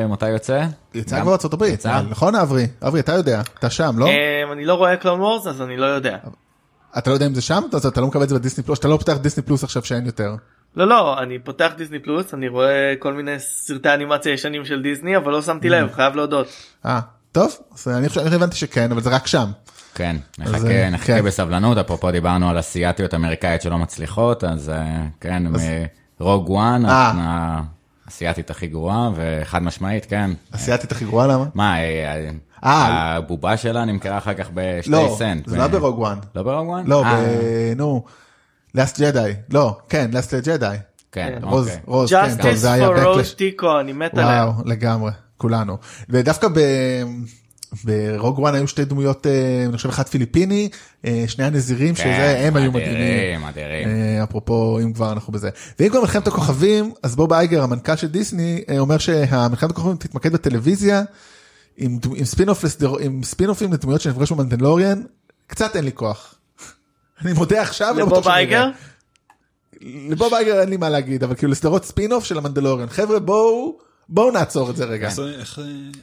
מתי 0.09 0.29
יוצא? 0.29 0.67
יצא 0.95 1.21
כבר 1.21 1.33
ארצות 1.33 1.53
הברית? 1.53 1.87
נכון 1.87 2.35
אברי? 2.35 2.67
אברי 2.83 3.01
אתה 3.01 3.13
יודע, 3.13 3.41
אתה 3.59 3.71
שם 3.71 3.95
לא? 3.99 4.09
אני 4.53 4.65
לא 4.65 4.75
רואה 4.75 4.97
קלון 4.97 5.21
וורס 5.21 5.47
אז 5.47 5.63
אני 5.63 5.77
לא 5.77 5.87
יודע. 5.87 6.19
אתה 6.99 7.11
לא 7.11 7.15
יודע 7.15 7.27
אם 7.27 7.35
זה 7.35 7.41
שם? 7.41 7.63
אז 7.73 7.87
אתה 7.87 8.01
לא 8.01 8.07
מקבל 8.07 8.23
את 8.23 8.29
זה 8.29 8.35
בדיסני 8.35 8.65
פלוס, 8.65 8.79
אתה 8.79 8.89
לא 8.89 8.97
פותח 8.97 9.17
דיסני 9.17 9.43
פלוס 9.43 9.65
עכשיו 9.65 9.85
שאין 9.85 10.07
יותר. 10.07 10.35
לא 10.77 10.89
לא 10.89 11.23
אני 11.23 11.39
פותח 11.39 11.73
דיסני 11.77 11.99
פלוס 11.99 12.35
אני 12.35 12.49
רואה 12.49 12.95
כל 12.99 13.13
מיני 13.13 13.39
סרטי 13.39 13.95
אנימציה 13.95 14.33
ישנים 14.33 14.65
של 14.65 14.83
דיסני 14.83 15.17
אבל 15.17 15.33
לא 15.33 15.43
שמתי 15.43 15.69
לב 15.69 15.93
חייב 15.93 16.17
להודות. 16.17 16.47
אה, 16.87 17.01
טוב, 17.33 17.57
אז 17.75 17.89
אני 17.89 18.09
חושב, 18.09 18.21
אני 18.21 18.37
הבנתי 18.37 18.57
שכן, 18.57 18.93
אבל 18.93 19.01
זה 19.01 19.11
רק 19.11 19.27
שם. 19.27 19.51
כן, 19.95 20.17
אז, 20.41 20.55
נחכה, 20.55 20.71
אה, 20.71 20.91
נחכה 20.91 21.07
כן. 21.07 21.25
בסבלנות, 21.25 21.79
אפרופו 21.79 22.11
דיברנו 22.11 22.51
על 22.51 22.59
אסיאתיות 22.59 23.15
אמריקאית 23.15 23.63
שלא 23.63 23.79
מצליחות, 23.79 24.45
אז 24.45 24.69
אה, 24.69 25.07
כן, 25.21 25.43
רוג 26.21 26.51
וואן, 26.51 26.87
אה. 26.87 27.61
האסיאתית 28.07 28.51
הכי 28.51 28.67
גרועה, 28.67 29.11
וחד 29.15 29.63
משמעית, 29.63 30.07
כן. 30.07 30.31
אסיאתית 30.55 30.93
הכי 30.93 31.05
גרועה 31.05 31.27
למה? 31.27 31.45
מה. 31.55 31.75
הבובה 32.65 33.57
שלה 33.57 33.85
נמכרה 33.85 34.19
אחר 34.19 34.35
כך 34.35 34.51
בשתי 34.55 34.91
לא, 34.91 35.15
סנט. 35.19 35.49
זה 35.49 35.57
לא 35.57 35.67
ברוג 35.67 35.99
וואן. 35.99 36.19
לא 36.35 36.43
ברוג 36.43 36.69
וואן? 36.69 36.85
לא, 36.87 37.05
אה. 37.05 37.73
נו, 37.77 38.05
לאסט 38.75 39.01
ג'די. 39.01 39.33
לא, 39.53 39.77
כן, 39.89 40.11
לאסט 40.13 40.35
ג'די. 40.35 40.77
כן, 41.13 41.39
רוז, 41.43 41.67
אוקיי. 41.67 41.81
רוז, 41.87 42.11
כן, 42.11 42.37
טוב, 42.43 42.51
Justice 42.51 42.55
זה 42.55 42.73
היה 42.73 42.89
for 42.89 42.91
backlash. 42.91 43.07
רוז 43.07 43.35
טיקו 43.35 43.81
אני 43.81 43.93
מת 43.93 44.19
עליה. 44.19 44.45
וואו, 44.47 44.65
לגמרי, 44.65 45.11
כולנו. 45.37 45.77
ודווקא 46.09 46.49
ב... 46.49 46.59
ברוג 47.85 48.39
וואן 48.39 48.55
היו 48.55 48.69
שתי 48.69 48.85
דמויות, 48.85 49.27
אה, 49.27 49.65
אני 49.69 49.77
חושב 49.77 49.89
אחד 49.89 50.09
פיליפיני, 50.09 50.69
אה, 51.05 51.25
שני 51.27 51.45
הנזירים, 51.45 51.97
שזה 51.97 52.05
כן, 52.05 52.43
הם 52.47 52.57
היו 52.57 52.73
מדהימים. 52.73 53.03
אה, 53.03 54.25
אפרופו 54.25 54.79
אם 54.83 54.93
כבר 54.93 55.13
אנחנו 55.13 55.33
בזה 55.33 55.51
ואם 55.81 55.89
כבר 55.89 56.01
מלחמת 56.01 56.27
הכוכבים 56.27 56.93
אז 57.03 57.17
בוב 57.17 57.33
אייגר 57.33 57.63
המנכ"ל 57.63 57.97
של 57.97 58.09
דיסני 58.09 58.65
אומר 58.79 58.99
שהמלחמת 58.99 59.71
הכוכבים 59.71 59.97
תתמקד 59.97 60.33
בטלוויזיה 60.33 61.03
עם, 61.77 61.99
עם 62.17 62.25
ספינוף 62.25 62.65
לסדר, 62.65 62.99
עם 63.01 63.23
ספינופים 63.23 63.73
לדמויות 63.73 64.01
שנפגשו 64.01 64.35
במנדלוריאן 64.35 65.03
קצת 65.47 65.77
אין 65.77 65.85
לי 65.85 65.93
כוח. 65.93 66.35
אני 67.25 67.33
מודה 67.33 67.63
עכשיו 67.63 67.95
לא 67.99 68.07
בטוח 68.07 68.13
לבוב 68.19 68.25
שאני 68.25 68.37
אייגר? 68.37 68.69
לבוב 69.83 70.35
אייגר 70.35 70.61
אין 70.61 70.69
לי 70.69 70.77
מה 70.77 70.89
להגיד 70.89 71.25
אבל 71.25 71.35
כאילו 71.35 71.53
לסדרות 71.53 71.85
ספינוף 71.85 72.25
של 72.25 72.39
המנדלוריאן 72.39 72.89
חבר'ה 72.89 73.19
בואו 73.19 73.79
בואו 74.09 74.31
נעצור 74.31 74.71
את 74.71 74.77
זה 74.77 74.85
רגע. 74.85 75.09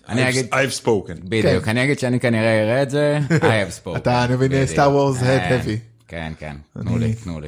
אני 0.09 0.25
I've- 0.25 0.29
אגיד- 0.29 0.53
I've 0.53 0.83
spoken. 0.83 1.19
בדיוק, 1.23 1.67
אני 1.67 1.83
אגיד 1.83 1.99
שאני 1.99 2.19
כנראה 2.19 2.61
אראה 2.63 2.83
את 2.83 2.89
זה, 2.89 3.19
I 3.29 3.41
have 3.41 3.85
spoken. 3.85 3.97
אתה, 3.97 4.25
אני 4.25 4.35
מבין, 4.35 4.51
בדיוק. 4.51 4.69
Star 4.69 4.81
Wars 4.91 5.21
head 5.21 5.25
אה, 5.25 5.59
heavy. 5.61 5.77
כן, 6.07 6.33
כן, 6.39 6.55
תנו 6.73 6.97
לי, 6.97 7.13
תנו 7.13 7.39
לי. 7.41 7.47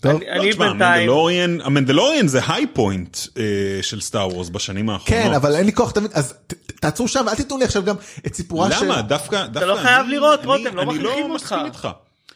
טוב. 0.00 0.10
אני- 0.22 0.30
אני 0.30 0.50
לא, 0.52 0.58
בינתיים 0.58 0.82
המנדלוריאן, 0.82 1.58
המנדלוריאן 1.60 2.28
זה 2.28 2.40
high 2.48 2.66
point 2.66 3.16
אה, 3.38 3.42
של 3.82 4.00
סטאר 4.00 4.28
וורס 4.28 4.48
בשנים 4.48 4.90
האחרונות. 4.90 5.24
כן 5.26 5.32
אבל 5.34 5.54
אין 5.54 5.66
לי 5.66 5.72
כוח 5.72 5.90
תמיד 5.90 6.10
אז 6.14 6.34
תעצרו 6.80 7.08
שם 7.08 7.28
אל 7.28 7.34
תיתנו 7.34 7.58
לי 7.58 7.64
עכשיו 7.64 7.82
גם 7.84 7.94
את 8.26 8.34
סיפורה 8.34 8.72
של 8.72 8.84
למה? 8.84 9.02
דווקא, 9.02 9.46
דווקא... 9.46 9.68
לא 9.68 9.76
חייב 9.76 10.00
אני- 10.04 10.10
לראות, 10.14 10.38
אני- 10.40 10.46
רותם, 10.48 10.76
לא 10.76 10.82
אני 10.82 10.90
מכריחים 10.98 11.04
לא 11.28 11.32
אותך. 11.34 11.34
מסכים 11.44 11.64
איתך. 11.64 11.88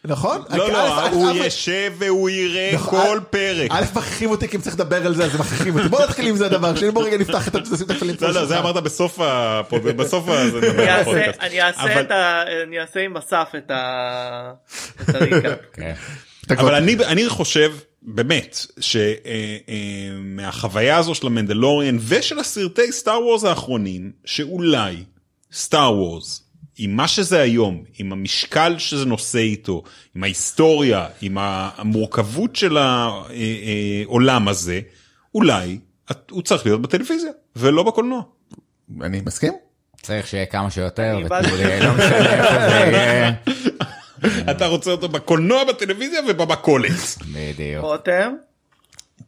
נכון? 0.05 0.43
לא, 0.51 0.67
א', 0.69 0.71
לא, 0.73 1.09
הוא 1.09 1.31
ישב 1.31 1.93
והוא 1.99 2.31
יראה 2.31 2.71
נכון, 2.75 3.01
כל 3.07 3.21
פרק. 3.31 3.71
א' 3.71 3.83
מכריחים 3.95 4.31
אותי 4.31 4.49
כי 4.49 4.57
אם 4.57 4.63
צריך 4.63 4.75
לדבר 4.77 5.07
על 5.07 5.15
זה 5.15 5.25
אז 5.25 5.35
מכריחים 5.41 5.77
אותי 5.77 5.89
בוא 5.89 6.03
נתחיל 6.03 6.27
עם 6.27 6.37
זה 6.37 6.47
הדבר 6.47 6.75
שלי 6.77 6.91
בוא 6.91 7.05
רגע 7.05 7.19
נפתח 7.19 7.49
את 7.49 7.57
את 7.57 7.91
הקלפים. 7.91 8.17
לא, 8.21 8.31
לא, 8.35 8.45
זה 8.47 8.59
אמרת 8.59 8.77
בסוף 8.77 9.19
הפוד- 9.23 9.83
בסוף 9.97 10.29
אני. 10.29 10.51
אני 11.41 11.61
ה... 12.11 12.43
אני 12.65 12.81
אעשה 12.81 13.01
עם 13.01 13.17
אסף 13.17 13.49
את 13.59 13.71
ה... 13.71 14.53
אבל 16.59 16.75
אני, 16.75 16.97
אני 17.07 17.29
חושב 17.29 17.73
באמת 18.03 18.59
שמהחוויה 20.11 20.97
הזו 20.97 21.15
של 21.15 21.27
המנדלוריאן 21.27 21.99
ושל 22.09 22.39
הסרטי 22.39 22.93
סטאר 22.93 23.23
וורס 23.23 23.45
האחרונים 23.45 24.13
שאולי 24.25 24.97
סטאר 25.53 25.95
וורס 25.95 26.43
עם 26.79 26.97
מה 26.97 27.09
שזה 27.09 27.41
היום 27.41 27.85
עם 27.99 28.13
המשקל 28.13 28.75
שזה 28.79 29.05
נושא 29.05 29.39
איתו 29.39 29.83
עם 30.17 30.25
ההיסטוריה 30.25 31.07
עם 31.23 31.37
המורכבות 31.41 32.57
של 32.57 32.77
העולם 32.77 34.49
הזה 34.49 34.81
אולי 35.35 35.79
הוא 36.31 36.43
צריך 36.43 36.67
להיות 36.67 36.83
בטלוויזיה 36.83 37.31
ולא 37.57 37.83
בקולנוע. 37.83 38.23
אני 39.03 39.21
מסכים. 39.27 39.53
צריך 40.03 40.27
שיהיה 40.27 40.47
כמה 40.47 40.71
שיותר. 40.71 41.17
לי, 41.17 41.81
לא 41.81 41.95
משנה 41.95 42.35
איפה 42.35 42.69
זה 42.71 42.77
יהיה. 42.77 43.33
אתה 44.51 44.67
רוצה 44.67 44.91
אותו 44.91 45.09
בקולנוע 45.09 45.65
בטלוויזיה 45.65 46.21
ובמכולת. 46.29 46.91
בדיוק. 47.35 47.85
רותם, 47.85 48.33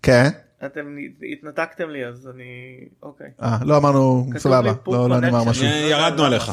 כן. 0.02 0.28
אתם 0.66 0.96
התנתקתם 1.32 1.90
לי 1.90 2.06
אז 2.06 2.28
אני... 2.34 2.78
אוקיי. 3.02 3.26
אה, 3.42 3.58
לא 3.64 3.76
אמרנו 3.76 4.30
סבבה. 4.38 4.72
לא 4.86 5.08
לא 5.08 5.20
נאמר. 5.20 5.44
משהו. 5.44 5.64
ירדנו 5.64 6.24
עליך. 6.24 6.52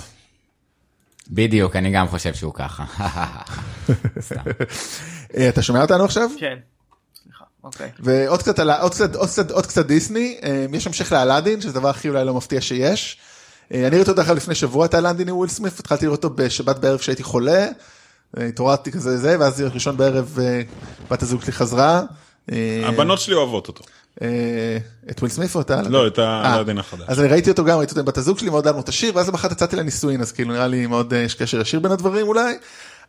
בדיוק, 1.29 1.75
אני 1.75 1.91
גם 1.91 2.07
חושב 2.07 2.33
שהוא 2.33 2.53
ככה. 2.53 2.85
אה, 5.37 5.49
אתה 5.49 5.61
שומע 5.61 5.81
אותנו 5.81 6.03
עכשיו? 6.03 6.29
כן. 6.39 6.57
אוקיי. 7.63 7.91
ועוד 7.99 8.39
קצת 8.39 8.59
על 8.59 8.71
עוד 8.71 8.91
קצת 8.91 9.15
עוד 9.15 9.29
קצת 9.29 9.51
עוד 9.51 9.65
קצת 9.65 9.85
דיסני 9.85 10.39
אה, 10.43 10.65
יש 10.73 10.87
המשך 10.87 11.11
לאלאדין 11.11 11.61
שזה 11.61 11.69
הדבר 11.69 11.89
הכי 11.89 12.09
אולי 12.09 12.25
לא 12.25 12.33
מפתיע 12.33 12.61
שיש. 12.61 13.17
אה, 13.73 13.79
אני 13.79 13.95
ראיתי 13.95 14.09
אותו 14.09 14.13
דרך 14.13 14.27
אגב 14.27 14.37
לפני 14.37 14.55
שבוע 14.55 14.85
את 14.85 14.93
האלאדין 14.93 15.29
עם 15.29 15.37
וויל 15.37 15.49
סמית 15.49 15.79
התחלתי 15.79 16.05
לראות 16.05 16.23
אותו 16.23 16.35
בשבת 16.35 16.75
בערב 16.75 16.99
כשהייתי 16.99 17.23
חולה. 17.23 17.67
אה, 18.37 18.45
התעוררתי 18.45 18.91
כזה 18.91 19.17
זה 19.17 19.39
ואז 19.39 19.61
ראשון 19.61 19.97
בערב 19.97 20.37
אה, 20.41 20.61
בת 21.11 21.23
הזוג 21.23 21.41
שלי 21.41 21.51
חזרה. 21.51 22.01
אה, 22.51 22.81
הבנות 22.85 23.19
שלי 23.19 23.35
אוהבות 23.35 23.67
אותו. 23.67 23.83
את 25.11 25.19
וויל 25.19 25.31
סמית 25.31 25.55
או 25.55 25.61
את 25.61 25.69
האלאדין? 25.69 25.91
לא, 25.91 26.07
את 26.07 26.19
האלאדין 26.19 26.77
החדש. 26.77 27.05
אז 27.07 27.19
אני 27.19 27.27
ראיתי 27.27 27.49
אותו 27.49 27.65
גם 27.65 27.77
ראיתי 27.77 27.91
אותו 27.91 27.99
עם 27.99 28.05
בת 28.05 28.17
הזוג 28.17 28.39
שלי 28.39 28.49
מאוד 28.49 28.67
אהבנו 28.67 28.81
את 28.81 28.89
השיר 28.89 29.11
ואז 29.15 29.29
למחרת 29.29 29.51
הצעתי 29.51 29.75
לנישואין 29.75 30.21
אז 30.21 30.31
כאילו 30.31 30.53
נראה 30.53 30.67
לי 30.67 30.87
מאוד 30.87 31.13
יש 31.13 31.35
קשר 31.35 31.61
ישיר 31.61 31.79
בין 31.79 31.91
הדברים 31.91 32.27
אולי. 32.27 32.57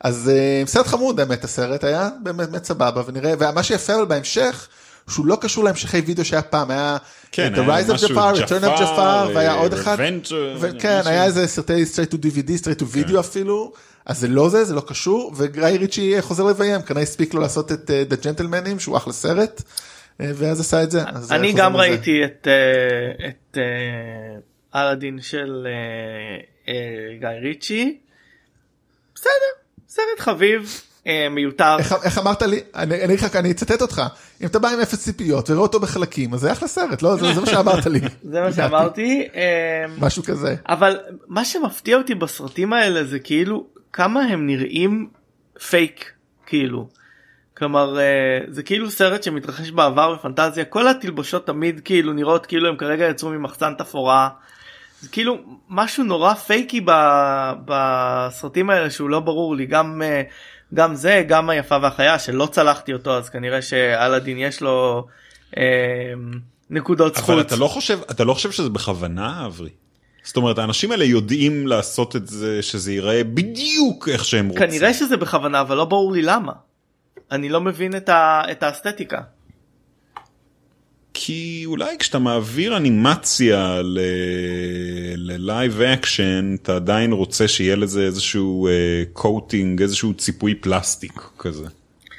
אז 0.00 0.30
סרט 0.66 0.86
חמוד 0.86 1.20
האמת 1.20 1.44
הסרט 1.44 1.84
היה 1.84 2.08
באמת 2.22 2.64
סבבה 2.64 3.02
ונראה 3.06 3.34
ומה 3.38 3.62
שיפה 3.62 3.94
אבל 3.94 4.04
בהמשך. 4.04 4.68
שהוא 5.10 5.26
לא 5.26 5.38
קשור 5.40 5.64
להמשכי 5.64 5.98
וידאו 5.98 6.24
שהיה 6.24 6.42
פעם 6.42 6.70
היה 6.70 6.96
כן, 7.32 7.52
The 7.54 7.58
Rise 7.58 7.90
of 7.90 8.02
Jafar, 8.02 8.36
Return 8.36 8.64
of 8.64 8.80
Jafar 8.80 9.28
והיה 9.34 9.52
עוד 9.52 9.72
אחד 9.72 9.96
משהו. 10.22 10.38
היה 11.04 11.24
איזה 11.24 11.46
סרטי 11.46 11.84
straight 11.94 12.12
to 12.12 12.16
DVD 12.16 12.64
straight 12.64 12.80
to 12.80 12.84
video 12.94 13.20
אפילו 13.20 13.72
אז 14.06 14.18
זה 14.18 14.28
לא 14.28 14.48
זה 14.48 14.64
זה 14.64 14.74
לא 14.74 14.80
קשור 14.80 15.32
וגיא 15.36 15.62
ריצ'י 15.64 16.22
חוזר 16.22 16.44
לביים 16.44 16.82
כנראה 16.82 17.02
הספיק 17.02 17.34
לו 17.34 17.40
לעשות 17.40 17.72
את 17.72 17.90
אה, 17.90 18.04
The 18.10 18.14
Gentlemanים 18.24 18.78
שהוא 18.78 18.96
אחלה 18.96 19.12
סרט 19.12 19.62
אה, 20.20 20.30
ואז 20.34 20.60
עשה 20.60 20.82
את 20.82 20.90
זה. 20.90 21.02
אני 21.30 21.52
גם. 21.52 21.76
ראיתי 21.76 22.24
את 22.24 22.48
אה, 22.50 23.28
את 23.28 23.58
אה, 23.58 24.80
אלאדין 24.82 25.20
של 25.20 25.66
אה, 25.66 26.72
אה, 26.74 27.18
גיא 27.20 27.28
ריצ'י. 27.28 27.98
בסדר, 29.14 29.30
סרט 29.88 30.18
חביב, 30.18 30.80
מיותר. 31.30 31.78
איך, 31.78 31.94
איך 32.02 32.18
אמרת 32.18 32.42
לי 32.42 32.60
אני 32.74 32.94
אני, 32.94 33.04
אני, 33.04 33.16
אני 33.34 33.50
אצטט 33.50 33.82
אותך 33.82 34.02
אם 34.42 34.46
אתה 34.46 34.58
בא 34.58 34.68
עם 34.68 34.80
אפס 34.80 35.04
ציפיות 35.04 35.50
ורואה 35.50 35.62
אותו 35.62 35.80
בחלקים 35.80 36.34
אז 36.34 36.40
זה 36.40 36.52
אחלה 36.52 36.68
סרט 36.68 37.02
לא 37.02 37.16
זה, 37.16 37.34
זה 37.34 37.40
מה 37.40 37.46
שאמרת 37.46 37.86
לי 37.86 38.00
זה 38.32 38.40
מה 38.40 38.52
שאמרתי. 38.52 39.28
משהו 39.98 40.22
כזה 40.22 40.54
אבל 40.68 40.98
מה 41.28 41.44
שמפתיע 41.44 41.96
אותי 41.96 42.14
בסרטים 42.14 42.72
האלה 42.72 43.04
זה 43.04 43.18
כאילו 43.18 43.66
כמה 43.92 44.20
הם 44.20 44.46
נראים 44.46 45.08
פייק 45.68 46.12
כאילו. 46.46 46.88
כלומר 47.56 47.98
אה, 47.98 48.38
זה 48.48 48.62
כאילו 48.62 48.90
סרט 48.90 49.22
שמתרחש 49.22 49.70
בעבר 49.70 50.14
בפנטזיה 50.14 50.64
כל 50.64 50.88
התלבושות 50.88 51.46
תמיד 51.46 51.80
כאילו 51.84 52.12
נראות 52.12 52.46
כאילו 52.46 52.68
הם 52.68 52.76
כרגע 52.76 53.08
יצאו 53.08 53.30
ממחסן 53.30 53.74
תפאורה. 53.78 54.28
זה 55.00 55.08
כאילו 55.08 55.38
משהו 55.68 56.04
נורא 56.04 56.34
פייקי 56.34 56.80
ב- 56.84 57.52
בסרטים 57.64 58.70
האלה 58.70 58.90
שהוא 58.90 59.10
לא 59.10 59.20
ברור 59.20 59.56
לי 59.56 59.66
גם 59.66 60.02
אה, 60.04 60.22
גם 60.74 60.94
זה 60.94 61.24
גם 61.28 61.50
היפה 61.50 61.76
והחיה 61.82 62.18
שלא 62.18 62.46
צלחתי 62.46 62.92
אותו 62.92 63.16
אז 63.16 63.28
כנראה 63.28 63.62
שאלאדין 63.62 64.38
יש 64.38 64.60
לו 64.60 65.06
אה, 65.56 65.62
נקודות 66.70 67.14
זכות. 67.14 67.30
אבל 67.30 67.40
אתה 67.40 67.56
לא 67.56 67.68
חושב 67.68 67.98
אתה 68.10 68.24
לא 68.24 68.34
חושב 68.34 68.50
שזה 68.50 68.70
בכוונה 68.70 69.46
אברי. 69.46 69.70
זאת 70.24 70.36
אומרת 70.36 70.58
האנשים 70.58 70.92
האלה 70.92 71.04
יודעים 71.04 71.66
לעשות 71.66 72.16
את 72.16 72.26
זה 72.26 72.62
שזה 72.62 72.92
ייראה 72.92 73.24
בדיוק 73.24 74.08
איך 74.08 74.24
שהם 74.24 74.48
רוצים. 74.48 74.66
כנראה 74.66 74.94
שזה 74.94 75.16
בכוונה 75.16 75.60
אבל 75.60 75.76
לא 75.76 75.84
ברור 75.84 76.12
לי 76.12 76.22
למה. 76.22 76.52
אני 77.32 77.48
לא 77.48 77.60
מבין 77.60 77.96
את, 77.96 78.08
ה... 78.08 78.42
את 78.50 78.62
האסתטיקה. 78.62 79.20
כי 81.14 81.62
אולי 81.66 81.98
כשאתה 81.98 82.18
מעביר 82.18 82.76
אנימציה 82.76 83.80
ל 85.16 85.29
live 85.29 85.80
action 85.80 86.54
אתה 86.62 86.76
עדיין 86.76 87.12
רוצה 87.12 87.48
שיהיה 87.48 87.76
לזה 87.76 88.00
איזשהו 88.00 88.68
coating 89.12 89.82
איזשהו 89.82 90.14
ציפוי 90.14 90.54
פלסטיק 90.54 91.22
כזה. 91.38 91.66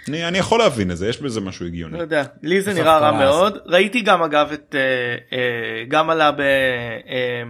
אני, 0.07 0.27
אני 0.27 0.37
יכול 0.37 0.59
להבין 0.59 0.91
את 0.91 0.97
זה 0.97 1.07
יש 1.07 1.21
בזה 1.21 1.41
משהו 1.41 1.65
הגיוני. 1.65 1.97
לא 1.97 2.01
יודע 2.01 2.23
לי 2.43 2.61
זה 2.61 2.73
נראה 2.73 2.97
רע 2.97 3.11
מאוד 3.11 3.57
ראיתי 3.65 4.01
גם 4.01 4.23
אגב 4.23 4.51
את 4.53 4.75
אה, 4.75 5.37
אה, 5.37 5.83
גם 5.87 6.09
עלה 6.09 6.31
ב... 6.31 6.39
אה, 6.39 6.45
אה, 7.09 7.43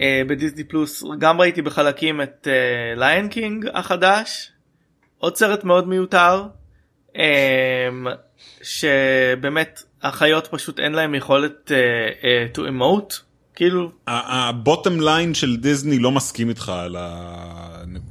בדיסני 0.00 0.64
פלוס. 0.64 1.04
גם 1.18 1.40
ראיתי 1.40 1.62
בחלקים 1.62 2.22
את 2.22 2.48
Lion 2.96 3.24
אה, 3.24 3.30
King 3.30 3.66
החדש. 3.74 4.52
עוד 5.18 5.36
סרט 5.36 5.64
מאוד 5.64 5.88
מיותר 5.88 6.42
אה, 7.16 7.88
שבאמת 8.62 9.82
החיות 10.02 10.46
פשוט 10.46 10.80
אין 10.80 10.92
להם 10.92 11.14
יכולת 11.14 11.70
uh, 11.70 12.22
uh, 12.22 12.58
to 12.58 12.60
emote. 12.60 13.14
כאילו 13.54 13.90
הבוטם 14.06 15.00
ליין 15.00 15.34
של 15.34 15.56
דיסני 15.56 15.98
לא 15.98 16.10
מסכים 16.10 16.48
איתך 16.48 16.68
על 16.68 16.96
ה... 16.96 17.32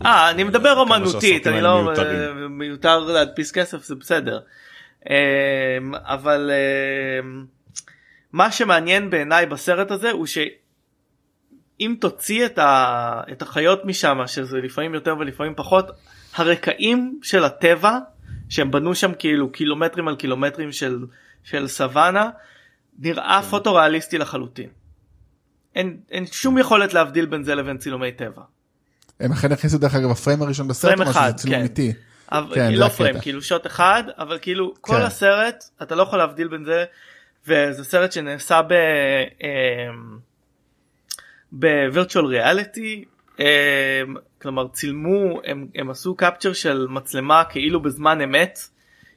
אה 0.06 0.30
אני 0.30 0.44
מדבר 0.44 0.74
אומנותית 0.78 1.48
אני 1.48 1.62
לא 1.62 1.94
מיותר 2.50 3.00
להדפיס 3.00 3.52
כסף 3.52 3.84
זה 3.84 3.96
בסדר. 3.96 4.40
אבל 5.94 6.52
מה 8.34 8.52
שמעניין 8.52 9.10
בעיניי 9.10 9.46
בסרט 9.46 9.92
הזה 9.92 10.12
הוא 10.12 10.26
שאם 11.80 11.96
תוציא 12.00 12.46
את, 12.46 12.58
ה... 12.58 13.22
את 13.32 13.42
החיות 13.42 13.86
משם 13.86 14.18
שזה 14.28 14.58
לפעמים 14.58 14.94
יותר 14.94 15.16
ולפעמים 15.20 15.54
פחות 15.56 15.92
הרקעים 16.36 17.20
של 17.24 17.44
הטבע 17.44 17.98
שהם 18.50 18.72
בנו 18.72 18.96
שם 18.96 19.12
כאילו 19.20 19.52
קילומטרים 19.52 20.08
על 20.08 20.16
קילומטרים 20.16 20.72
של, 20.72 21.06
של 21.44 21.68
סוואנה 21.68 22.30
נראה 23.00 23.40
כן. 23.42 23.48
פוטו-ריאליסטי 23.50 24.18
לחלוטין. 24.18 24.70
אין, 25.76 25.98
אין 26.12 26.26
שום 26.26 26.58
יכולת 26.58 26.94
להבדיל 26.94 27.26
בין 27.26 27.44
זה 27.44 27.56
לבין 27.56 27.78
צילומי 27.78 28.12
טבע. 28.12 28.42
הם 29.20 29.32
אכן 29.32 29.52
הכניסו 29.52 29.78
דרך 29.78 29.96
אגב 29.96 30.12
הפריים 30.12 30.42
הראשון 30.42 30.68
בסרט, 30.68 30.96
פריים 30.96 31.10
אחד, 31.10 31.32
צילום 31.36 31.58
כן. 31.58 31.64
איטי. 31.64 31.94
אבל, 32.32 32.56
כן, 32.56 32.74
לא 32.74 32.88
פריים, 32.88 33.20
כאילו 33.20 33.42
שוט 33.42 33.68
אחד, 33.68 34.04
אבל 34.18 34.40
כאילו 34.42 34.74
כן. 34.74 34.80
כל 34.82 35.02
הסרט 35.02 35.64
אתה 35.82 35.96
לא 35.96 36.04
יכול 36.04 36.20
להבדיל 36.20 36.48
בין 36.48 36.66
זה, 36.66 36.86
וזה 37.48 37.84
סרט 37.84 38.12
שנעשה 38.12 38.62
ב... 38.62 38.74
בווירטואל 41.52 42.26
ריאליטי, 42.26 43.06
כלומר 44.42 44.68
צילמו 44.68 45.40
הם, 45.46 45.68
הם 45.76 45.90
עשו 45.90 46.16
קפצ'ר 46.16 46.54
של 46.54 46.88
מצלמה 46.90 47.44
כאילו 47.44 47.82
בזמן 47.82 48.22
אמת 48.22 48.60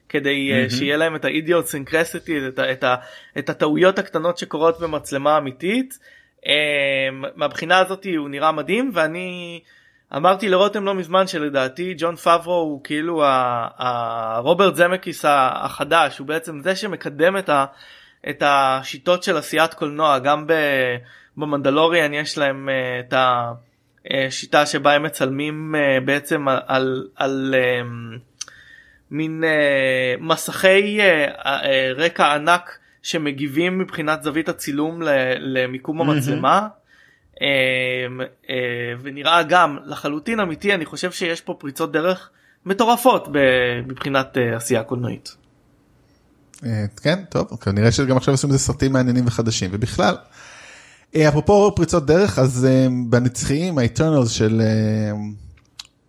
כדי 0.09 0.51
mm-hmm. 0.51 0.71
שיהיה 0.71 0.97
להם 0.97 1.17
את 1.17 1.25
האידיוטסינקרסיטי 1.25 2.49
את, 2.49 2.59
את, 2.59 2.85
את 3.39 3.51
הטעויות 3.51 3.99
הקטנות 3.99 4.39
שקורות 4.39 4.81
במצלמה 4.81 5.39
אמיתית. 5.39 5.99
אמ, 6.47 7.25
מהבחינה 7.37 7.79
הזאת 7.79 8.07
הוא 8.19 8.29
נראה 8.29 8.53
מדהים 8.53 8.91
ואני 8.95 9.61
אמרתי 10.17 10.49
לרותם 10.49 10.85
לא 10.85 10.95
מזמן 10.95 11.27
שלדעתי 11.27 11.95
ג'ון 11.99 12.17
פאברו 12.17 12.55
הוא 12.55 12.81
כאילו 12.85 13.23
הרוברט 13.79 14.75
זמקיס 14.75 15.25
החדש 15.29 16.19
הוא 16.19 16.27
בעצם 16.27 16.61
זה 16.61 16.77
שמקדם 16.77 17.37
את, 17.37 17.49
ה, 17.49 17.65
את 18.29 18.43
השיטות 18.47 19.23
של 19.23 19.37
עשיית 19.37 19.75
קולנוע 19.75 20.19
גם 20.19 20.47
במנדלוריאן 21.39 22.15
יש 22.15 22.39
להם 22.39 22.69
אה, 22.69 23.01
את 23.01 23.13
ה... 23.13 23.53
אה, 24.11 24.67
שבה 24.67 24.93
הם 24.93 25.03
מצלמים 25.03 25.75
אה, 25.75 26.01
בעצם 26.05 26.47
על, 26.67 27.09
על 27.17 27.55
אה, 27.59 27.89
מין 29.11 29.45
מסכי 30.21 31.01
רקע 31.97 32.35
ענק 32.35 32.79
שמגיבים 33.03 33.79
מבחינת 33.79 34.23
זווית 34.23 34.49
הצילום 34.49 35.03
למיקום 35.39 36.01
המצלמה. 36.01 36.69
ונראה 39.03 39.43
גם 39.43 39.77
לחלוטין 39.85 40.41
אמיתי 40.41 40.75
אני 40.75 40.85
חושב 40.87 41.13
שיש 41.13 41.41
פה 41.41 41.57
פריצות 41.59 41.93
דרך 41.93 42.31
מטורפות 42.67 43.29
מבחינת 43.87 44.37
עשייה 44.57 44.83
קולנועית. 44.83 45.37
כן 47.03 47.25
טוב 47.31 47.49
כנראה 47.61 47.93
שגם 47.93 48.17
עכשיו 48.17 48.35
עושים 48.35 48.51
איזה 48.51 48.59
סרטים 48.59 48.93
מעניינים 48.93 49.27
וחדשים 49.27 49.71
ובכלל 49.73 50.15
אפרופו 51.17 51.73
פריצות 51.77 52.07
דרך 52.07 52.39
אז 52.39 52.67
אה, 52.71 52.87
בנצחיים 53.09 53.79
האיטרנלס 53.79 54.31
של 54.31 54.63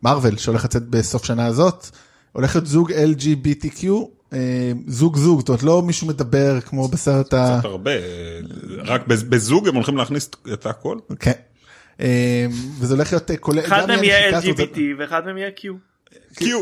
מרוויל 0.03 0.33
אה, 0.33 0.39
שהולך 0.39 0.65
לצאת 0.65 0.83
בסוף 0.83 1.25
שנה 1.25 1.45
הזאת 1.45 1.85
הולך 2.31 2.55
להיות 2.55 2.67
זוג 2.67 2.91
LGBTQ 2.91 3.85
זוג 4.87 5.17
זוג 5.17 5.39
זאת 5.39 5.49
אומרת 5.49 5.63
לא 5.63 5.81
מישהו 5.81 6.07
מדבר 6.07 6.61
כמו 6.61 6.87
בסרט 6.87 7.33
ה... 7.33 7.55
קצת 7.59 7.65
הרבה 7.65 7.91
רק 8.77 9.07
בזוג 9.07 9.67
הם 9.67 9.75
הולכים 9.75 9.97
להכניס 9.97 10.29
את 10.53 10.65
הכל. 10.65 10.97
כן. 11.19 11.31
וזה 12.79 12.93
הולך 12.93 13.13
להיות 13.13 13.31
כולל 13.39 13.59
אחד 13.59 13.87
מהם 13.87 14.03
יהיה 14.03 14.39
LGBT 14.39 14.79
ואחד 14.99 15.25
מהם 15.25 15.37
יהיה 15.37 15.49
Q. 15.57 15.88
קיו. 16.35 16.61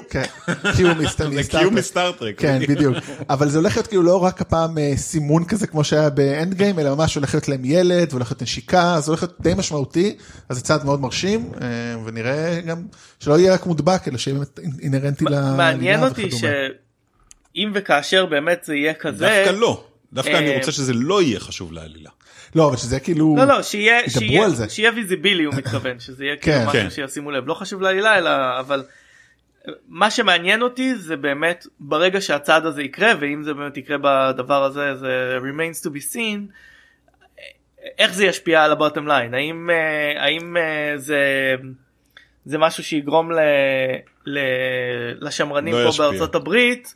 קיו 1.49 1.71
מסטארטרק. 1.71 2.39
כן 2.39 2.59
בדיוק. 2.69 2.97
אבל 3.29 3.49
זה 3.49 3.57
הולך 3.57 3.75
להיות 3.75 3.87
כאילו 3.87 4.03
לא 4.03 4.23
רק 4.23 4.41
הפעם 4.41 4.77
אה, 4.77 4.93
סימון 4.97 5.45
כזה 5.45 5.67
כמו 5.67 5.83
שהיה 5.83 6.09
באנד 6.09 6.53
גיים 6.53 6.79
אלא 6.79 6.95
ממש 6.95 7.15
הולך 7.15 7.33
להיות 7.33 7.47
להם 7.47 7.65
ילד 7.65 8.07
והולך 8.09 8.31
להיות 8.31 8.41
נשיקה 8.41 8.95
זה 8.99 9.11
הולך 9.11 9.23
להיות 9.23 9.41
די 9.41 9.53
משמעותי 9.57 10.17
אז 10.49 10.57
זה 10.57 10.63
צעד 10.63 10.85
מאוד 10.85 11.01
מרשים 11.01 11.51
אה, 11.61 11.67
ונראה 12.05 12.61
גם 12.61 12.81
שלא 13.19 13.39
יהיה 13.39 13.53
רק 13.53 13.65
מודבק 13.65 14.07
אלא 14.07 14.17
שיהיה 14.17 14.37
באמת 14.37 14.59
אינהרנטי 14.81 15.25
לעלילה 15.25 15.55
מעניין 15.57 16.03
אותי 16.03 16.29
שאם 16.31 17.71
וכאשר 17.73 18.25
באמת 18.25 18.63
זה 18.63 18.75
יהיה 18.75 18.93
כזה. 18.93 19.43
דווקא 19.45 19.59
לא. 19.59 19.83
דווקא 20.13 20.37
אני 20.37 20.49
אה, 20.49 20.57
רוצה 20.57 20.71
שזה 20.71 20.93
לא 20.93 21.21
יהיה 21.21 21.39
חשוב 21.39 21.73
לעלילה. 21.73 22.09
לא 22.55 22.67
אבל 22.67 22.77
שזה 22.77 22.99
כאילו 22.99 23.35
לא 23.37 23.45
לא 23.45 23.61
שיהיה 23.61 24.09
שיהיה 24.09 24.47
שיהיה 24.69 24.91
visibly 24.95 25.43
הוא 25.43 25.53
מתכוון 25.55 25.99
שזה 25.99 26.25
יהיה 26.25 26.35
כאילו 26.35 26.57
כן. 26.57 26.67
משהו 26.67 26.81
כן. 26.81 26.89
שישימו 26.89 27.31
לב 27.31 27.47
לא 27.47 27.53
חשוב 27.53 27.81
לעלילה 27.81 28.17
אלא 28.17 28.29
אבל 28.59 28.83
מה 29.87 30.11
שמעניין 30.11 30.61
אותי 30.61 30.95
זה 30.95 31.17
באמת 31.17 31.67
ברגע 31.79 32.21
שהצעד 32.21 32.65
הזה 32.65 32.83
יקרה 32.83 33.13
ואם 33.19 33.43
זה 33.43 33.53
באמת 33.53 33.77
יקרה 33.77 33.97
בדבר 34.01 34.63
הזה 34.63 34.95
זה 34.95 35.37
remains 35.41 35.87
to 35.87 35.89
be 35.89 36.13
seen 36.13 36.51
איך 37.97 38.13
זה 38.13 38.25
ישפיע 38.25 38.63
על 38.63 38.71
ה 38.71 38.76
bottom 38.76 39.07
line 39.07 39.33
האם 39.33 39.69
אה, 39.69 40.23
האם 40.23 40.57
אה, 40.57 40.97
זה 40.97 41.55
זה 42.45 42.57
משהו 42.57 42.83
שיגרום 42.83 43.31
ל, 43.31 43.39
ל, 44.25 44.39
לשמרנים 45.21 45.73
לא 45.73 45.83
פה 45.83 45.89
ישפיע. 45.89 46.09
בארצות 46.09 46.35
הברית 46.35 46.95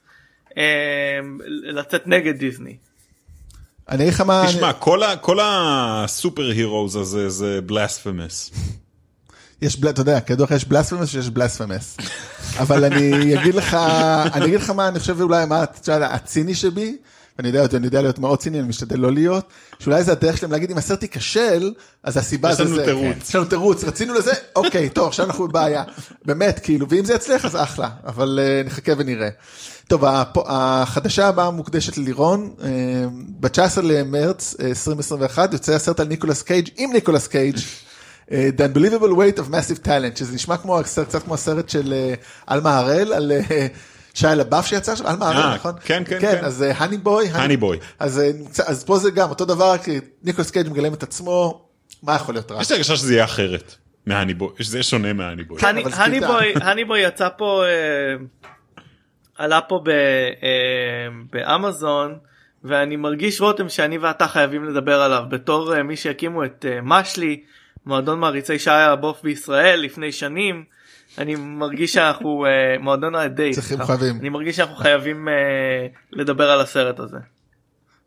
אה, 0.58 1.20
לצאת 1.48 2.08
נגד 2.08 2.38
דיסני. 2.38 2.78
אני 3.90 4.04
אגיד 4.04 4.14
לך 4.14 4.22
מה 4.22 4.44
תשמע 4.48 4.74
כל, 4.74 5.02
כל 5.22 5.38
הסופר 5.42 6.50
הירוז 6.50 6.96
הזה 6.96 7.30
זה 7.30 7.62
בלספמס. 7.62 8.52
יש, 9.62 9.78
אתה 9.90 10.02
יודע, 10.02 10.20
כידוע 10.20 10.46
לך 10.46 10.52
יש 10.52 10.66
בלספמס 10.66 11.10
שיש 11.10 11.30
בלספמס. 11.30 11.98
אבל 12.60 12.84
אני 12.84 13.40
אגיד 13.40 13.56
לך, 13.56 13.74
אני 14.34 14.46
אגיד 14.46 14.60
לך 14.60 14.70
מה 14.70 14.88
אני 14.88 15.00
חושב 15.00 15.22
אולי 15.22 15.46
מה 15.46 15.66
הציני 15.88 16.56
שבי, 16.56 16.98
ואני 17.38 17.48
יודע, 17.48 17.78
אני 17.78 17.86
יודע 17.86 18.02
להיות 18.02 18.20
מאוד 18.20 18.40
ציני, 18.40 18.60
אני 18.60 18.68
משתדל 18.68 19.00
לא 19.00 19.12
להיות, 19.12 19.46
שאולי 19.80 20.04
זה 20.04 20.12
הדרך 20.12 20.38
שלהם 20.38 20.52
להגיד 20.52 20.72
אם 20.72 20.78
הסרט 20.78 21.04
ייכשל, 21.04 21.74
אז 22.04 22.18
הסיבה 22.18 22.56
זה 22.56 22.56
זה. 22.56 22.64
יש 22.64 22.70
לנו 22.70 22.86
תירוץ. 22.86 23.30
יש 23.30 23.36
לנו 23.36 23.46
תירוץ, 23.46 23.84
רצינו 23.84 24.14
לזה, 24.14 24.32
אוקיי, 24.56 24.90
טוב, 24.90 25.08
עכשיו 25.08 25.26
אנחנו 25.26 25.48
בבעיה. 25.48 25.84
באמת, 26.26 26.60
כאילו, 26.60 26.90
ואם 26.90 27.06
זה 27.06 27.14
יצליח 27.14 27.46
אז 27.46 27.56
אחלה, 27.56 27.90
אבל 28.06 28.40
uh, 28.40 28.68
נחכה 28.68 28.92
ונראה. 28.98 29.30
טוב, 29.88 30.04
החדשה 30.46 31.28
הבאה 31.28 31.52
מוקדשת 31.52 31.98
ללירון, 31.98 32.54
אה, 32.60 32.64
ב-19 33.40 33.82
למרץ 33.84 34.56
2021 34.60 35.54
יוצא 35.54 35.74
הסרט 35.74 36.00
על 36.00 36.08
ניקולס 36.08 36.42
קייג' 36.42 36.70
עם 36.78 36.94
ניקולס 36.94 37.28
קייג'. 37.28 37.58
אה, 38.32 38.50
The 38.58 38.62
Unbelievable 38.62 39.16
Weight 39.16 39.40
of 39.40 39.52
Massive 39.52 39.86
Talent, 39.86 40.20
שזה 40.20 40.36
נשמע 40.36 40.58
כמו, 40.58 40.80
קצת 40.84 41.24
כמו 41.24 41.34
הסרט 41.34 41.70
של 41.70 41.94
אלמה 42.52 42.78
הראל, 42.78 43.14
על 43.14 43.32
אה, 43.32 43.68
שי 44.14 44.28
לבאף 44.38 44.68
שיצא 44.68 44.92
עכשיו, 44.92 45.10
אלמה 45.10 45.30
הראל, 45.30 45.56
נכון? 45.56 45.74
כן, 45.84 46.04
כן, 46.06 46.20
כן. 46.22 46.40
אז 46.44 46.62
Honey 46.62 46.98
Boy. 46.98 47.30
Honey 47.34 47.58
Boy. 47.58 47.78
אז 48.00 48.84
פה 48.86 48.98
זה 48.98 49.12
גם 49.12 49.30
אותו 49.30 49.46
דבר, 49.46 49.78
כי 49.78 50.00
ניקולס 50.24 50.52
קייג' 50.52 50.70
מגלם 50.70 50.94
את 50.94 51.04
עצמו, 51.04 51.66
מה 52.04 52.16
יכול 52.16 52.36
להיות 52.36 52.52
רע? 52.52 52.62
יש 52.62 52.70
לי 52.70 52.76
הרגשה 52.76 52.96
שזה 52.96 53.14
יהיה 53.14 53.24
אחרת 53.24 53.76
מ 54.06 54.11
Honey 54.11 54.34
Boy, 54.34 54.50
שזה 54.60 54.84
שונה 54.84 55.14
מ 55.14 55.19
Honey 55.19 55.44
Boy. 55.44 55.60
האני 56.56 56.86
בוי 56.86 57.00
יצא 57.00 57.30
פה, 57.38 57.64
אה, 57.66 58.16
עלה 59.38 59.62
פה 59.62 59.84
באמזון. 61.32 62.16
ואני 62.64 62.96
מרגיש 62.96 63.42
רותם 63.42 63.70
שאני 63.70 63.98
ואתה 63.98 64.28
חייבים 64.28 64.66
לדבר 64.66 65.02
עליו 65.02 65.24
בתור 65.30 65.84
מי 65.84 65.96
שהקימו 65.96 66.46
את 66.46 66.66
משלי 66.84 67.42
מועדון 67.86 68.20
מעריצי 68.20 68.60
שי 68.60 68.70
הבוף 68.70 69.22
בישראל 69.24 69.80
לפני 69.80 70.12
שנים. 70.12 70.64
אני 71.18 71.36
מרגיש 71.36 71.94
שאנחנו 71.94 72.46
uh, 72.46 72.82
מועדון 72.82 73.16
הדייט. 73.16 73.56
צריכים 73.56 73.86
חייבים. 73.86 74.20
אני 74.20 74.30
מרגיש 74.30 74.56
שאנחנו 74.56 74.76
חייבים 74.76 75.28
uh, 75.28 75.32
לדבר 76.12 76.52
על 76.52 76.62
הסרט 76.62 77.00
הזה. 77.00 77.18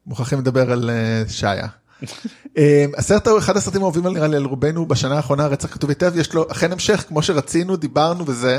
מוכרחים 0.06 0.38
לדבר 0.38 0.72
על 0.72 0.90
uh, 0.90 1.32
שעיה. 1.32 1.66
um, 2.02 2.58
הסרט 2.96 3.28
הוא 3.28 3.38
אחד 3.38 3.56
הסרטים 3.56 3.80
האהובים 3.80 4.06
נראה 4.06 4.28
לי 4.28 4.36
על 4.36 4.44
רובנו 4.44 4.86
בשנה 4.86 5.16
האחרונה 5.16 5.46
רצח 5.46 5.74
כתוב 5.74 5.90
היטב 5.90 6.16
יש 6.16 6.34
לו 6.34 6.46
אכן 6.50 6.72
המשך 6.72 7.04
כמו 7.08 7.22
שרצינו 7.22 7.76
דיברנו 7.76 8.26
וזה. 8.26 8.58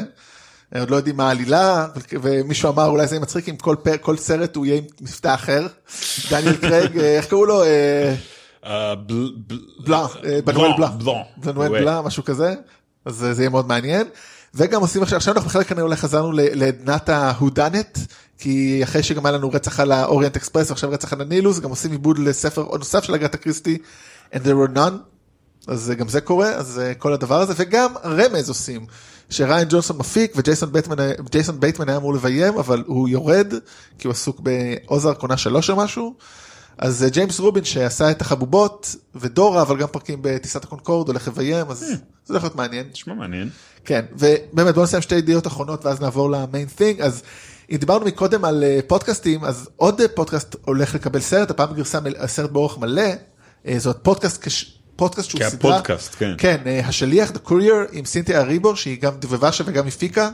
אה, 0.76 0.80
עוד 0.80 0.90
לא 0.90 0.96
יודעים 0.96 1.18
מה 1.18 1.28
העלילה, 1.28 1.88
ומישהו 2.22 2.72
אמר 2.72 2.86
אולי 2.86 3.08
זה 3.08 3.20
מצחיק 3.20 3.50
אם 3.50 3.56
כל, 3.56 3.76
פר, 3.84 3.98
כל 4.02 4.18
סרט 4.18 4.56
הוא 4.56 4.66
יהיה 4.66 4.78
עם 4.78 4.84
מבטא 5.02 5.34
אחר. 5.34 5.68
דניאל 6.30 6.56
קרייג, 6.56 7.00
אה, 7.00 7.18
איך 7.18 7.26
קראו 7.26 7.46
לו? 7.46 7.64
אה, 7.64 7.68
אה, 7.68 8.16
בלה, 9.86 10.06
אה, 10.26 10.40
בנואה 10.46 10.72
בלאן. 10.78 10.90
בנואה 11.38 11.70
בלאן, 11.70 12.02
משהו 12.02 12.24
כזה. 12.24 12.54
אז 13.06 13.16
זה 13.32 13.42
יהיה 13.42 13.50
מאוד 13.50 13.68
מעניין. 13.68 14.08
וגם 14.56 14.82
עושים 14.82 15.04
עכשיו, 15.04 15.18
עכשיו 15.18 15.34
אנחנו 15.34 15.50
בחלק 15.50 15.68
כנראה 15.68 15.96
חזרנו 15.96 16.32
לעידן 16.32 17.10
ה 17.10 17.19
whodunit, 17.19 18.00
כי 18.38 18.84
אחרי 18.84 19.04
שגם 19.04 19.26
היה 19.26 19.38
לנו 19.38 19.50
רצח 19.52 19.80
על 19.80 19.92
האוריינט 19.92 20.36
אקספרס 20.36 20.70
ועכשיו 20.70 20.90
רצח 20.90 21.14
על 21.14 21.22
הנילוס, 21.22 21.60
גם 21.60 21.70
עושים 21.70 21.92
עיבוד 21.92 22.20
לספר 22.20 22.78
נוסף 22.78 23.04
של 23.04 23.14
אגתה 23.14 23.34
כריסטי, 23.34 23.78
And 24.34 24.38
there 24.38 24.74
were 24.74 24.76
none. 24.78 24.94
אז 25.68 25.92
גם 25.98 26.10
זה 26.10 26.22
קורה, 26.22 26.50
אז 26.50 26.80
אה, 26.80 26.94
כל 26.94 27.14
הדבר 27.14 27.42
הזה, 27.42 27.54
וגם 27.58 27.94
רמז 28.06 28.50
עושים, 28.50 28.86
שריין 29.30 29.68
ג'ונסון 29.70 29.98
מפיק 29.98 30.34
וג'ייסון 30.36 30.72
בייטמן, 30.72 30.96
בייטמן 31.60 31.90
היה 31.90 31.98
אמור 31.98 32.14
לביים, 32.14 32.58
אבל 32.58 32.84
הוא 32.88 33.10
יורד, 33.10 33.54
כי 34.00 34.08
הוא 34.08 34.12
עסוק 34.12 34.40
באוזארק 34.40 35.22
עונה 35.22 35.38
שלוש 35.38 35.70
או 35.70 35.76
משהו. 35.76 36.16
אז 36.78 37.04
אה, 37.04 37.10
ג'יימס 37.10 37.40
בובין 37.40 37.64
שעשה 37.64 38.12
את 38.12 38.22
החבובות, 38.22 38.96
ודורה, 39.16 39.62
אבל 39.62 39.78
גם 39.78 39.88
פרקים 39.88 40.20
בטיסת 40.22 40.64
הקונקורד, 40.64 41.08
הולך 41.08 41.28
לביים, 41.28 41.66
אז 41.70 41.80
זה 41.80 41.94
הולך 42.34 42.44
להיות 42.44 42.56
מעניין. 42.56 42.86
נשמע 42.92 43.14
מעניין. 43.14 43.50
כן, 43.86 44.06
ובאמת 44.18 44.76
בוא 44.76 44.84
נסיים 44.84 45.02
שתי 45.02 45.16
ידיעות 45.16 45.48
אחרונות 45.48 45.86
ואז 45.86 46.02
נעבור 46.02 46.32
ל 46.32 46.39
main 46.39 46.68
thing, 46.76 47.02
אז 47.02 47.24
אם 47.72 47.78
דיברנו 47.78 48.06
מקודם 48.06 48.46
על 48.46 48.64
אה, 48.64 48.80
פודקאסטים, 48.88 49.46
אז 49.46 49.70
עוד 49.76 50.02
אה, 50.02 50.08
פודקאסט 50.08 50.56
הולך 50.66 50.96
לקבל 50.96 51.20
סרט, 51.20 51.50
הפעם 51.52 51.74
גרסה 51.74 52.00
סרט 52.26 52.50
באורך 52.52 52.78
מלא, 52.78 53.04
זאת 53.78 53.98
פודקאסט, 54.02 54.44
כש- 54.48 54.72
פודקאסט 54.96 55.30
שהוא 55.30 55.42
סדרה, 55.50 55.82
כפודקאסט, 55.82 56.16
כן. 56.20 56.34
כן, 56.38 56.58
השליח, 56.84 57.30
The 57.32 57.50
Courier, 57.50 57.90
עם 57.92 58.06
סינתיה 58.06 58.42
אריבו, 58.42 58.76
שהיא 58.76 59.02
גם 59.02 59.12
דבבה 59.20 59.52
שם 59.52 59.64
וגם 59.68 59.88
הפיקה, 59.88 60.30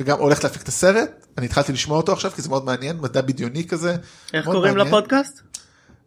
וגם 0.00 0.18
הולכת 0.18 0.44
להפיק 0.44 0.62
את 0.62 0.68
הסרט, 0.68 1.26
אני 1.38 1.46
התחלתי 1.46 1.72
לשמוע 1.72 1.96
אותו 1.96 2.12
עכשיו 2.12 2.30
כי 2.30 2.42
זה 2.42 2.48
מאוד 2.48 2.64
מעניין, 2.64 2.96
מדע 3.00 3.20
בדיוני 3.20 3.64
כזה. 3.68 3.96
איך 4.34 4.44
קוראים 4.44 4.62
מעניין. 4.76 4.86
לפודקאסט? 4.94 5.40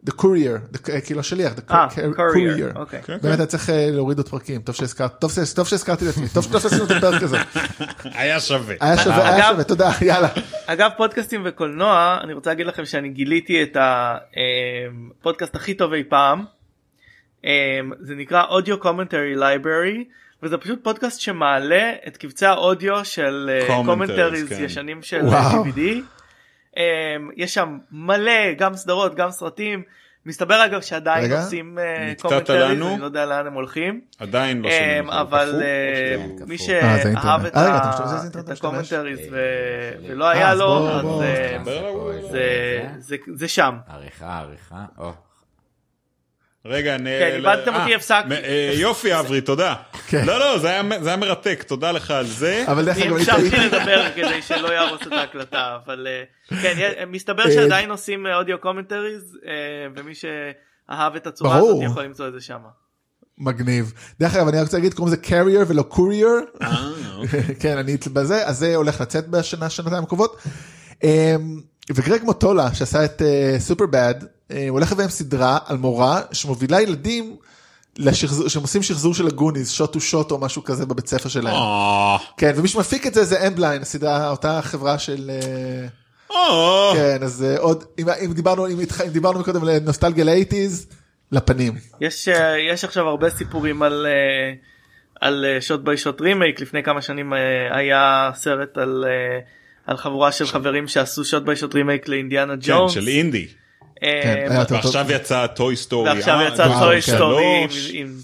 The 0.06 0.12
Courier, 0.12 0.74
the- 0.76 0.92
אה, 0.92 1.00
כאילו 1.00 1.20
השליח, 1.20 1.52
The 1.52 1.60
אה, 1.70 1.86
Courier. 1.88 2.16
Courier, 2.16 2.76
אוקיי. 2.78 3.02
כן, 3.02 3.18
באמת 3.22 3.38
אני 3.38 3.46
צריך 3.46 3.70
אה, 3.70 3.88
להוריד 3.90 4.18
עוד 4.18 4.28
פרקים, 4.28 4.60
טוב 4.60 4.74
שהזכרת- 4.74 5.18
טוב 5.54 5.66
שהזכרתי 5.68 6.04
לעצמי, 6.04 6.26
טוב 6.34 6.46
טוב 6.52 6.62
שעשינו 6.62 6.84
את 6.84 6.90
הפרק 6.90 7.22
הזה. 7.22 7.36
היה 8.20 8.40
שווה. 8.40 8.74
היה 8.80 8.98
שווה, 8.98 9.28
היה 9.28 9.36
אגב- 9.38 9.48
שווה, 9.52 9.64
תודה, 9.64 9.90
יאללה. 10.02 10.28
אגב 10.66 10.90
פודקאסטים 10.96 11.42
וקולנוע 11.44 12.18
אני 12.22 12.32
רוצה 12.32 12.50
להגיד 12.50 12.66
לכם 12.66 12.84
שאני 12.84 13.08
גיליתי 13.08 13.62
את 13.62 13.76
הפודקאסט 15.20 15.54
הכי 15.56 15.74
טוב 15.74 15.92
אי 15.92 16.04
פעם. 16.08 16.44
אמ, 17.44 17.50
זה 18.00 18.14
נקרא 18.14 18.42
Audio 18.48 18.78
Commentary 18.80 19.36
Library 19.36 20.04
וזה 20.42 20.58
פשוט 20.58 20.84
פודקאסט 20.84 21.20
שמעלה 21.20 21.92
את 22.08 22.16
קבצי 22.16 22.46
האודיו 22.46 23.04
של 23.04 23.50
Commentaries, 23.68 23.86
commentaries 23.86 24.48
כן. 24.48 24.64
ישנים 24.64 25.02
של. 25.02 25.20
DVD. 25.20 25.80
אמ, 26.78 26.82
יש 27.36 27.54
שם 27.54 27.78
מלא 27.92 28.52
גם 28.58 28.74
סדרות 28.74 29.14
גם 29.14 29.30
סרטים. 29.30 29.82
מסתבר 30.26 30.64
אגב 30.64 30.80
שעדיין 30.80 31.24
רגע. 31.24 31.42
עושים 31.42 31.78
אה, 31.78 32.12
commentaries? 32.20 32.82
אני 32.82 33.00
לא 33.00 33.04
יודע 33.04 33.26
לאן 33.26 33.46
הם 33.46 33.52
הולכים. 33.54 34.00
עדיין 34.18 34.62
לא 34.62 34.68
אמ, 34.68 34.72
שומעים. 34.72 35.10
אבל? 35.10 35.62
אה, 35.62 36.16
מי? 36.46 36.54
אה, 36.54 36.96
זה 37.02 37.12
שאהב. 37.12 37.46
את 37.46 37.56
אה? 37.56 38.52
ה 38.52 38.57
commentaries 38.57 39.18
ו- 39.30 39.92
ולא 40.08 40.28
היה 40.28 40.54
לו. 40.54 40.88
זה- 42.30 43.48
שם. 43.48 43.76
עריכה, 43.88 44.38
עריכה. 44.38 44.84
רגע, 46.68 46.94
אני... 46.94 47.10
כן, 47.20 47.34
איבדתם 47.36 47.74
אותי, 47.74 47.90
אה, 47.90 47.96
הפסקתי. 47.96 48.28
מ- 48.28 48.32
אה, 48.32 48.70
יופי 48.74 49.18
אברי, 49.18 49.40
תודה. 49.40 49.74
כן. 50.08 50.24
לא, 50.26 50.38
לא, 50.40 50.58
זה 50.58 50.68
היה- 50.68 50.82
מרתק, 51.16 51.62
תודה 51.66 51.92
לך 51.92 52.10
על 52.10 52.26
זה. 52.26 52.64
אבל 52.68 52.84
דרך 52.84 52.96
אני 52.96 53.06
אגב, 53.06 53.12
אני 53.16 53.20
המשכתי 53.30 53.66
לדבר 53.66 54.10
כדי 54.14 54.42
שלא 54.42 54.68
יהרוס 54.72 55.02
את 55.02 55.12
ההקלטה 55.12 55.76
אבל 55.84 56.06
אה, 56.10 56.22
כן 56.62 56.74
מסתבר 57.06 57.50
שעדיין 57.50 57.90
עושים 57.90 58.26
audio 58.26 58.58
commentaries 58.58 59.38
ומי 59.96 60.12
שאהב 60.14 61.16
את 61.16 61.26
הצורה. 61.26 61.56
הזאת 61.56 61.82
יכול 61.82 62.02
למצוא 62.04 62.28
את 62.28 62.32
זה 62.32 62.40
שם. 62.40 62.58
מגניב. 63.38 63.92
דרך 64.20 64.34
אגב, 64.36 64.48
אני 64.48 64.56
רק 64.56 64.62
רוצה 64.62 64.76
להגיד, 64.76 64.94
קוראים 64.94 65.14
לזה 65.14 65.22
קרייר 65.22 65.64
ולא 65.68 65.82
קורייר. 65.82 66.28
כן, 67.60 67.78
אני 67.78 67.96
בזה, 68.12 68.46
אז 68.46 68.58
זה 68.58 68.76
הולך 68.76 69.00
לצאת 69.00 69.28
בשנה, 69.28 69.70
שנתיים 69.70 70.02
הקרובות. 70.02 70.36
אמ, 71.04 71.60
וגרג 71.94 72.22
מוטולה, 72.22 72.74
שעשה 72.74 73.04
את 73.04 73.22
Superbad, 73.58 74.14
הוא 74.50 74.58
הולך 74.68 74.92
לביים 74.92 75.08
סדרה 75.08 75.58
על 75.66 75.76
מורה 75.76 76.20
שמובילה 76.32 76.80
ילדים. 76.80 77.36
לשחזור, 77.98 78.48
שהם 78.48 78.62
עושים 78.62 78.82
שחזור 78.82 79.14
של 79.14 79.26
הגוניז, 79.26 79.70
shot 79.70 79.92
to 79.92 80.00
shot 80.00 80.30
או 80.30 80.38
משהו 80.38 80.64
כזה 80.64 80.86
בבית 80.86 81.06
ספר 81.06 81.28
שלהם. 81.28 81.54
אה, 81.54 82.16
כן, 82.36 82.52
ומי 82.56 82.68
שמפיק 82.68 83.06
את 83.06 83.14
זה 83.14 83.24
זה 83.24 83.46
אמבליין, 83.46 83.82
הסדרה, 83.82 84.30
אותה 84.30 84.60
חברה 84.62 84.98
של... 84.98 85.30
אה, 85.30 85.86
אה. 86.36 86.92
כן, 86.94 87.22
אז 87.22 87.44
אה, 87.44 87.58
עוד, 87.58 87.84
אם, 87.98 88.08
אם 88.24 88.32
דיברנו, 88.32 88.66
אם, 88.66 88.78
דיברנו 89.12 89.44
קודם 89.44 89.64
לנוסטלגיה 89.64 90.24
ל 90.24 90.30
eighties, 90.30 90.86
לפנים. 91.32 91.74
יש 92.00 92.28
אה, 92.28 92.58
יש 92.72 92.84
עכשיו 92.84 93.08
הרבה 93.08 93.30
סיפורים 93.30 93.82
על 93.82 94.06
אה, 94.06 94.52
על 95.20 95.44
shot 95.60 95.80
by 95.80 95.96
shot 95.96 96.20
remake 96.20 96.60
לפני 96.60 96.82
כמה 96.82 97.02
שנים 97.02 97.32
אה, 97.32 97.38
היה 97.76 98.30
סרט 98.34 98.78
על 98.78 99.04
אה, 99.08 99.40
על 99.86 99.96
חבורה 99.96 100.32
של 100.32 100.46
חברים 100.46 100.88
שעשו 100.88 101.24
shot 101.24 101.42
by 101.42 101.56
shot 101.56 101.74
remake 101.74 102.08
לאינדיאנה 102.08 102.52
כן, 102.52 102.60
ג'ונס. 102.62 102.92
של 102.92 103.08
אינדי. 103.08 103.46
אה, 104.02 104.20
כן, 104.48 104.64
טוב. 104.64 104.72
ועכשיו 104.72 105.06
יצא 105.10 105.46
Toy 105.46 105.76
Story. 105.76 106.10
ועכשיו 106.10 106.34
אה, 106.40 106.48
יצא 106.48 106.78
Toy. 106.80 107.02
Story 107.02 107.66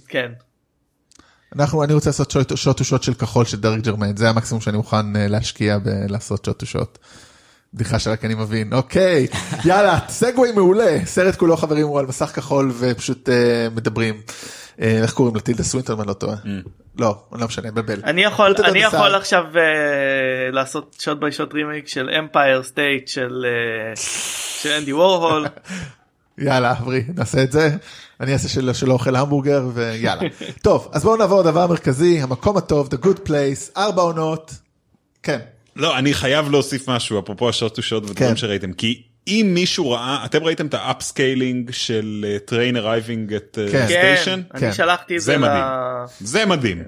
כן. 0.08 0.32
אנחנו, 1.56 1.84
אני 1.84 1.94
רוצה 1.94 2.10
לעשות 2.10 2.30
shot, 2.30 2.48
to 2.48 2.84
shot 2.84 3.02
של 3.02 3.14
כחול 3.14 3.44
של 3.44 3.60
דרק 3.60 3.80
ג'רמיין, 3.80 4.16
זה 4.16 4.28
המקסימום 4.28 4.60
שאני 4.60 4.76
מוכן 4.76 5.16
אה, 5.16 5.28
להשקיע 5.28 5.78
בלעשות 5.78 6.44
shot 6.44 6.58
to 6.58 6.66
shot. 6.66 6.98
בדיחה 7.74 7.98
שרק 7.98 8.24
אני 8.24 8.34
מבין, 8.34 8.72
אוקיי, 8.72 9.26
יאללה, 9.64 9.98
segue 10.08 10.52
מעולה, 10.52 10.98
סרט 11.04 11.36
כולו 11.36 11.56
חברים 11.56 11.86
הוא 11.86 11.98
על 11.98 12.06
מסך 12.06 12.30
כחול 12.34 12.72
ופשוט 12.78 13.28
אה, 13.28 13.68
מדברים. 13.74 14.20
אה, 14.80 14.98
איך 15.02 15.12
קוראים 15.12 15.34
לו? 15.34 15.40
טילדה 15.40 15.62
סווינטון 15.62 15.94
אם 15.94 16.00
אני 16.00 16.08
לא 16.08 16.12
טועה. 16.12 16.36
לא, 16.98 17.16
לא 17.32 17.46
משנה, 17.46 17.70
מבלבל. 17.70 18.00
אני 18.04 18.22
יכול 18.22 18.54
אני. 18.64 18.78
יכול 18.78 19.14
עכשיו 19.14 19.44
אה, 19.56 20.50
לעשות 20.52 20.96
shot 21.00 21.18
by 21.20 21.32
shot 21.32 21.54
remake 21.54 21.88
של 21.88 22.10
אמפייר 22.18 22.62
סטייט 22.62 23.08
של 23.08 23.46
אה, 23.46 23.96
של 24.62 24.70
אנדי 24.70 24.92
וורהול. 24.92 25.46
יאללה, 26.38 26.72
אברי, 26.72 27.04
נעשה 27.14 27.42
את 27.42 27.52
זה. 27.52 27.70
אני 28.20 28.32
אעשה 28.32 28.48
של, 28.48 28.72
של 28.72 28.92
אוכל 28.92 29.16
המבורגר 29.16 29.68
ויאללה. 29.74 30.22
טוב, 30.62 30.90
אז 30.92 31.04
בואו 31.04 31.16
נעבור 31.16 31.40
לדבר 31.40 31.60
המרכזי, 31.60 32.20
המקום 32.22 32.56
הטוב, 32.56 32.88
The 32.94 33.06
Good 33.06 33.28
Place, 33.28 33.76
ארבע 33.76 34.02
עונות. 34.02 34.54
כן, 35.22 35.38
לא, 35.76 35.98
אני 35.98 36.14
חייב 36.14 36.50
להוסיף 36.50 36.88
משהו, 36.88 37.18
אפרופו 37.18 37.48
ה 37.48 37.55
shot 37.55 37.82
shot 37.82 38.02
ודברים 38.02 38.30
כן. 38.30 38.36
שראיתם, 38.36 38.72
כי 38.72 39.02
אם 39.28 39.50
מישהו 39.54 39.90
ראה, 39.90 40.24
אתם 40.24 40.44
ראיתם 40.44 40.66
את 40.66 40.74
ה 40.74 40.84
upscaling 40.84 41.70
של 41.70 42.26
train 42.44 42.76
arriving 42.76 43.34
at. 43.34 43.58
station? 43.84 44.42
כן, 44.52 44.58
כן. 44.58 44.66
אני 44.66 44.74
שלחתי 44.74 45.16
את 45.16 45.20
זה 45.20 45.32
זה 45.32 45.38
מדהים. 45.38 45.64
זה 46.20 46.46
מדהים. 46.46 46.82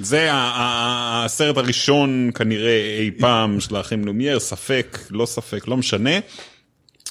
זה 0.00 0.28
הסרט 0.32 1.56
הראשון 1.56 2.30
כנראה 2.34 2.96
אי 2.98 3.10
פעם 3.18 3.60
של 3.60 3.76
האחים 3.76 4.04
לומייר, 4.04 4.40
ספק, 4.40 4.98
לא 5.10 5.26
ספק, 5.26 5.68
לא 5.68 5.76
משנה, 5.76 6.10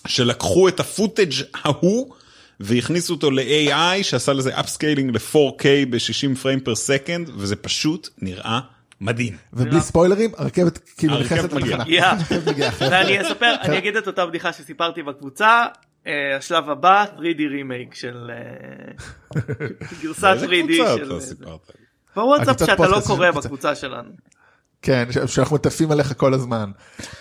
שלקחו 0.08 0.68
את 0.68 0.80
ה 0.80 0.86
footage 0.87 1.34
ההוא 1.64 2.14
והכניסו 2.60 3.14
אותו 3.14 3.32
ל-AI 3.32 4.04
שעשה 4.04 4.34
לזה 4.34 4.60
upscaling 4.60 5.16
ל-4K 5.16 5.66
ב-60 5.90 6.36
frame 6.42 6.60
per 6.60 6.76
second 6.76 7.30
וזה 7.38 7.56
פשוט 7.56 8.10
נראה 8.22 8.60
מדהים. 9.02 9.38
ובלי 9.54 9.82
ספוילרים, 9.82 10.32
הרכבת 10.38 10.78
כאילו 10.98 11.20
נכנסת 11.20 11.54
מגיעה. 11.54 12.16
לתחנה. 12.16 12.90
ואני 12.92 13.22
אספר 13.22 13.56
אני 13.62 13.78
אגיד 13.78 13.96
את 13.96 14.08
אותה 14.08 14.26
בדיחה 14.26 14.54
שסיפרתי 14.54 15.04
בקבוצה 15.04 15.66
אה, 16.08 16.38
השלב 16.38 16.70
הבא 16.70 17.06
3D 17.18 17.42
רימייק 17.50 17.96
של 17.96 18.32
אה, 18.32 19.42
גרסת 20.02 20.24
איזה 20.34 20.46
3D 20.46 20.50
קבוצה 20.50 20.98
של 20.98 21.16
אתה 21.16 21.22
סיפרת? 21.22 21.72
בוואטסאפ 22.16 22.60
שאתה 22.60 22.88
לא 22.88 23.00
קורא 23.08 23.32
בקבוצה 23.32 23.76
שלנו. 23.76 24.10
כן, 24.82 25.08
שאנחנו 25.26 25.56
מטפים 25.56 25.92
עליך 25.92 26.14
כל 26.18 26.34
הזמן. 26.34 26.72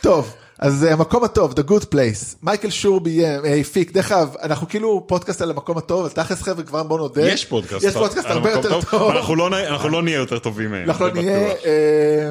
טוב, 0.00 0.36
אז 0.58 0.84
אה, 0.84 0.92
המקום 0.92 1.24
הטוב, 1.24 1.52
The 1.52 1.70
Good 1.70 1.84
Place, 1.84 2.36
מייקל 2.42 2.70
שור 2.70 3.24
אה, 3.24 3.56
הפיק, 3.60 3.92
דרך 3.92 4.12
אגב, 4.12 4.34
אנחנו 4.42 4.68
כאילו 4.68 5.04
פודקאסט 5.06 5.42
על 5.42 5.50
המקום 5.50 5.78
הטוב, 5.78 6.00
אבל 6.00 6.10
תכלס 6.14 6.42
חבר'ה 6.42 6.64
כבר 6.64 6.82
בואו 6.82 6.98
נודה. 6.98 7.28
יש 7.28 7.44
פודקאסט, 7.44 7.84
יש 7.84 7.94
פודקאסט 7.94 8.26
הרבה 8.26 8.50
יותר 8.50 8.80
טוב. 8.80 9.10
אנחנו 9.10 9.36
לא 9.36 9.48
אנחנו 9.48 9.88
לא 9.88 10.02
נהיה 10.02 10.16
יותר 10.16 10.38
טובים 10.38 10.70
מהם. 10.70 10.88
אנחנו 10.88 11.06
זה 11.06 11.12
לא 11.14 11.22
נהיה. 11.22 11.48
אה, 11.64 12.30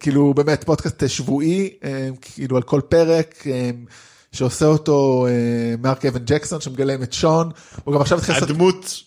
כאילו 0.00 0.34
באמת 0.34 0.64
פודקאסט 0.64 1.02
אה, 1.02 1.08
שבועי, 1.08 1.70
אה, 1.84 2.08
כאילו 2.20 2.56
על 2.56 2.62
כל 2.62 2.80
פרק, 2.88 3.44
אה, 3.46 3.70
שעושה 4.32 4.66
אותו 4.66 5.26
אה, 5.28 5.74
מארק 5.82 6.04
אוון 6.06 6.24
ג'קסון 6.24 6.60
שמגלם 6.60 7.02
את 7.02 7.12
שון, 7.12 7.50
הוא 7.84 7.94
גם 7.94 8.00
עכשיו 8.00 8.18
התחיל 8.18 8.34
לעשות, 8.34 8.50
הדמות 8.50 9.02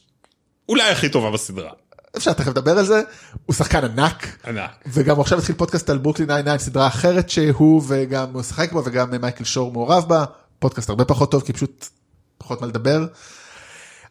אולי 0.69 0.89
הכי 0.89 1.09
טובה 1.09 1.31
בסדרה. 1.31 1.71
אפשר 2.17 2.33
תכף 2.33 2.47
לדבר 2.47 2.77
על 2.77 2.85
זה, 2.85 3.01
הוא 3.45 3.53
שחקן 3.55 3.85
ענק. 3.85 4.37
ענק. 4.47 4.71
וגם 4.87 5.15
הוא 5.15 5.21
עכשיו 5.21 5.37
התחיל 5.39 5.55
פודקאסט 5.55 5.89
על 5.89 5.97
ברוקלין 5.97 6.27
99 6.27 6.57
סדרה 6.65 6.87
אחרת 6.87 7.29
שהוא 7.29 7.81
וגם 7.87 8.33
הוא 8.33 8.43
שיחק 8.43 8.71
בה 8.73 8.81
וגם 8.85 9.11
מייקל 9.21 9.43
שור 9.43 9.71
מעורב 9.71 10.05
בה 10.09 10.25
פודקאסט 10.59 10.89
הרבה 10.89 11.05
פחות 11.05 11.31
טוב 11.31 11.43
כי 11.45 11.53
פשוט 11.53 11.87
פחות 12.37 12.61
מה 12.61 12.67
לדבר. 12.67 13.05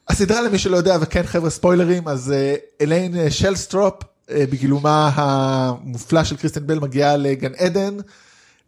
הסדרה 0.08 0.42
למי 0.42 0.58
שלא 0.58 0.76
יודע 0.76 0.96
וכן 1.00 1.22
חבר'ה 1.26 1.50
ספוילרים 1.50 2.08
אז 2.08 2.32
אה, 2.32 2.54
אליין 2.80 3.16
אה, 3.16 3.30
שלסטרופ 3.30 3.94
אה, 4.30 4.44
בגילומה 4.50 5.10
המופלא 5.14 6.24
של 6.24 6.36
קריסטן 6.36 6.66
בל 6.66 6.78
מגיעה 6.78 7.16
לגן 7.16 7.52
עדן 7.54 7.96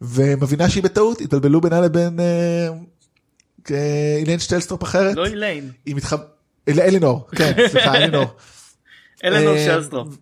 ומבינה 0.01 0.69
שהיא 0.69 0.83
בטעות 0.83 1.21
התבלבלו 1.21 1.61
בינה 1.61 1.81
לבין 1.81 2.19
אילן 4.19 4.39
שטלסטרופ 4.39 4.83
אחרת. 4.83 5.15
לא 5.15 5.25
איליין. 5.25 5.71
היא 5.85 5.95
מתחב... 5.95 6.17
אל- 6.67 6.79
אלינור, 6.79 7.27
כן, 7.35 7.53
סליחה, 7.71 7.95
אלינור. 7.95 8.25
אלנור 9.23 9.55
אה, 9.55 9.65
שלסטרופ. 9.65 10.17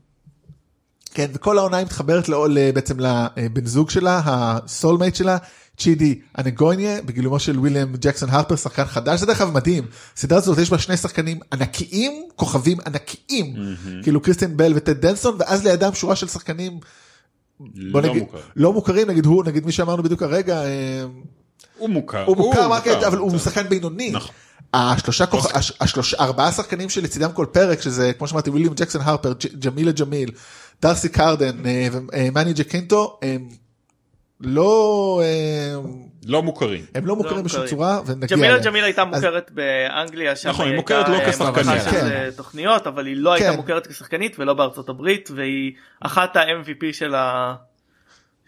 כן, 1.14 1.28
וכל 1.34 1.58
העונה 1.58 1.78
היא 1.78 1.86
מתחברת 1.86 2.30
לא, 2.30 2.47
בעצם 2.74 2.97
לבן 3.00 3.66
זוג 3.66 3.89
שלה, 3.89 4.22
ה 4.26 4.36
soulmate 4.36 5.16
שלה, 5.16 5.38
צ'ידי 5.78 6.20
אנגוניה, 6.38 7.02
בגילומו 7.02 7.39
של 7.39 7.60
וויליאם 7.60 7.95
ג'קסון 7.95 8.30
הרפר, 8.30 8.56
שחקן 8.56 8.86
חדש, 8.86 9.20
זה 9.20 9.26
דרך 9.26 9.41
אגב 9.41 9.54
מדהים. 9.54 9.86
סדרה 10.16 10.38
הזאת 10.38 10.58
יש 10.58 10.70
בה 10.70 10.78
שני 10.78 10.97
שחקנים 10.97 11.39
ענקיים, 11.54 12.24
כוכבים 12.36 12.78
ענקיים, 12.86 13.56
כאילו 14.04 14.22
קריסטן 14.22 14.58
בל 14.58 14.74
וטד 14.76 15.06
דנסון, 15.06 15.36
ואז 15.39 15.66
לידם 15.66 15.93
שורה 15.93 16.16
של 16.16 16.28
שחקנים, 16.28 16.80
לא 17.76 18.02
נגיד, 18.02 18.24
מוכר. 18.24 18.38
לא 18.56 18.74
מוכרים, 18.74 19.10
נגיד 19.10 19.26
הוא, 19.26 19.43
נגיד 19.43 19.66
מי 19.66 19.72
שאמרנו 19.72 20.04
בדיוק 20.04 20.24
הרגע, 20.24 20.64
אה, 20.64 21.04
הוא 21.78 21.89
מוכר. 21.89 22.26
הוא 22.26 22.38
מוכר, 22.38 22.68
מה 22.68 22.82
כן, 22.82 23.04
אבל 23.08 23.18
הוא 23.18 23.38
שחקן 23.38 23.70
בינוני. 23.70 24.12
נכון. 24.12 24.32
השלושה 24.74 25.26
כוח, 25.26 25.55
הש- 25.55 25.74
השלושה, 25.82 26.18
ארבעה 26.20 26.51
שחקנים 26.51 26.89
שלצידם 26.89 27.32
כל 27.32 27.45
פרק, 27.51 27.82
שזה 27.82 28.12
כמו 28.14 28.28
שאמרתי, 28.28 28.49
וויליאם 28.49 28.74
ג'קסון 28.74 29.01
הרפר, 29.01 29.34
ג'מילה 29.60 29.91
ג'מיל, 29.91 30.32
דארסי 30.82 31.10
קרדן 31.10 31.66
אה, 31.66 31.88
ומאני 31.91 32.53
ג'קינטו, 32.53 33.20
הם 33.22 33.49
לא, 34.41 35.22
אה, 35.24 35.80
לא 36.26 36.43
מוכרים. 36.43 36.86
הם 36.95 37.05
לא 37.05 37.16
מוכרים 37.16 37.43
בשום 37.43 37.62
מוכרים. 37.62 37.78
צורה, 37.78 37.99
ונגיע 38.05 38.28
ג'מילה 38.38 38.47
אליהם. 38.47 38.64
ג'מיל 38.64 38.84
הייתה 38.84 39.01
אז- 39.01 39.07
מוכרת 39.24 39.51
באנגליה, 39.51 40.36
שם 40.36 40.49
נכון, 40.49 40.68
היא 40.68 40.76
מוכרת 40.76 41.10
לא 41.10 41.14
אה, 41.16 41.32
כשחקנית. 41.32 41.82
כן. 41.91 42.07
אה, 42.12 42.30
תוכניות, 42.36 42.88
אבל 42.88 43.05
היא 43.05 43.16
לא 43.18 43.34
הייתה 43.34 43.49
כן. 43.51 43.55
מוכרת 43.57 43.88
כשחקנית 43.88 44.39
ולא 44.39 44.53
בארצות 44.53 44.89
הברית, 44.89 45.30
והיא 45.36 45.72
אחת 46.01 46.36
ה-MVP 46.36 46.86
של 46.93 47.16
ה- 47.16 47.55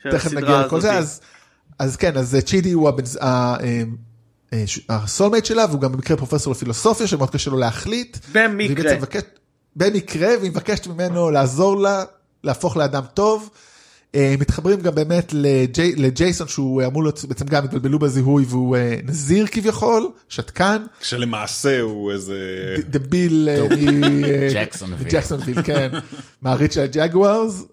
של 0.03 0.09
תכף 0.11 0.25
הסדרה 0.25 0.41
נגיע 0.41 0.59
לכל 0.65 0.77
הזאת. 0.77 0.81
זה, 0.91 0.97
אז, 0.97 1.21
אז 1.79 1.95
כן, 1.97 2.17
אז 2.17 2.35
אה, 2.35 2.41
צ'ידי 2.41 2.71
הוא 2.71 2.89
הבן, 4.51 4.63
ה- 4.89 4.93
אה, 4.93 5.03
הסולמייט 5.03 5.45
שלה, 5.45 5.65
והוא 5.69 5.81
גם 5.81 5.91
במקרה 5.91 6.17
פרופסור 6.17 6.51
לפילוסופיה, 6.53 7.07
שמאוד 7.07 7.29
קשה 7.29 7.51
לו 7.51 7.57
להחליט. 7.57 8.17
במקרה. 8.33 8.95
מבקשת, 8.97 9.39
במקרה, 9.75 10.29
והיא 10.39 10.51
מבקשת 10.51 10.87
ממנו 10.87 11.31
לעזור 11.31 11.77
לה, 11.81 12.03
להפוך 12.43 12.77
לאדם 12.77 13.03
טוב. 13.13 13.49
אה, 14.15 14.35
מתחברים 14.39 14.81
גם 14.81 14.95
באמת 14.95 15.33
לג'י, 15.33 15.95
לג'ייסון 15.95 16.47
שהוא 16.47 16.83
אמור 16.85 17.03
להיות 17.03 17.25
בעצם 17.27 17.45
גם 17.45 17.63
התבלבלו 17.63 17.99
בזיהוי 17.99 18.45
והוא 18.47 18.75
אה, 18.77 18.95
נזיר 19.03 19.47
כביכול, 19.51 20.07
שתקן, 20.29 20.83
כשלמעשה 21.01 21.81
הוא 21.81 22.11
איזה... 22.11 22.37
דביל 22.89 23.49
ג'קסונוויל. 25.09 25.61
כן, 25.61 25.89
מעריץ 26.41 26.73
של 26.73 26.81
הג'גוארס, 26.81 27.63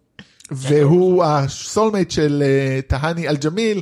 והוא 0.51 1.24
ה 1.25 1.34
soulmate 1.34 2.11
של 2.11 2.43
טהני 2.87 3.29
אל-ג'מיל, 3.29 3.81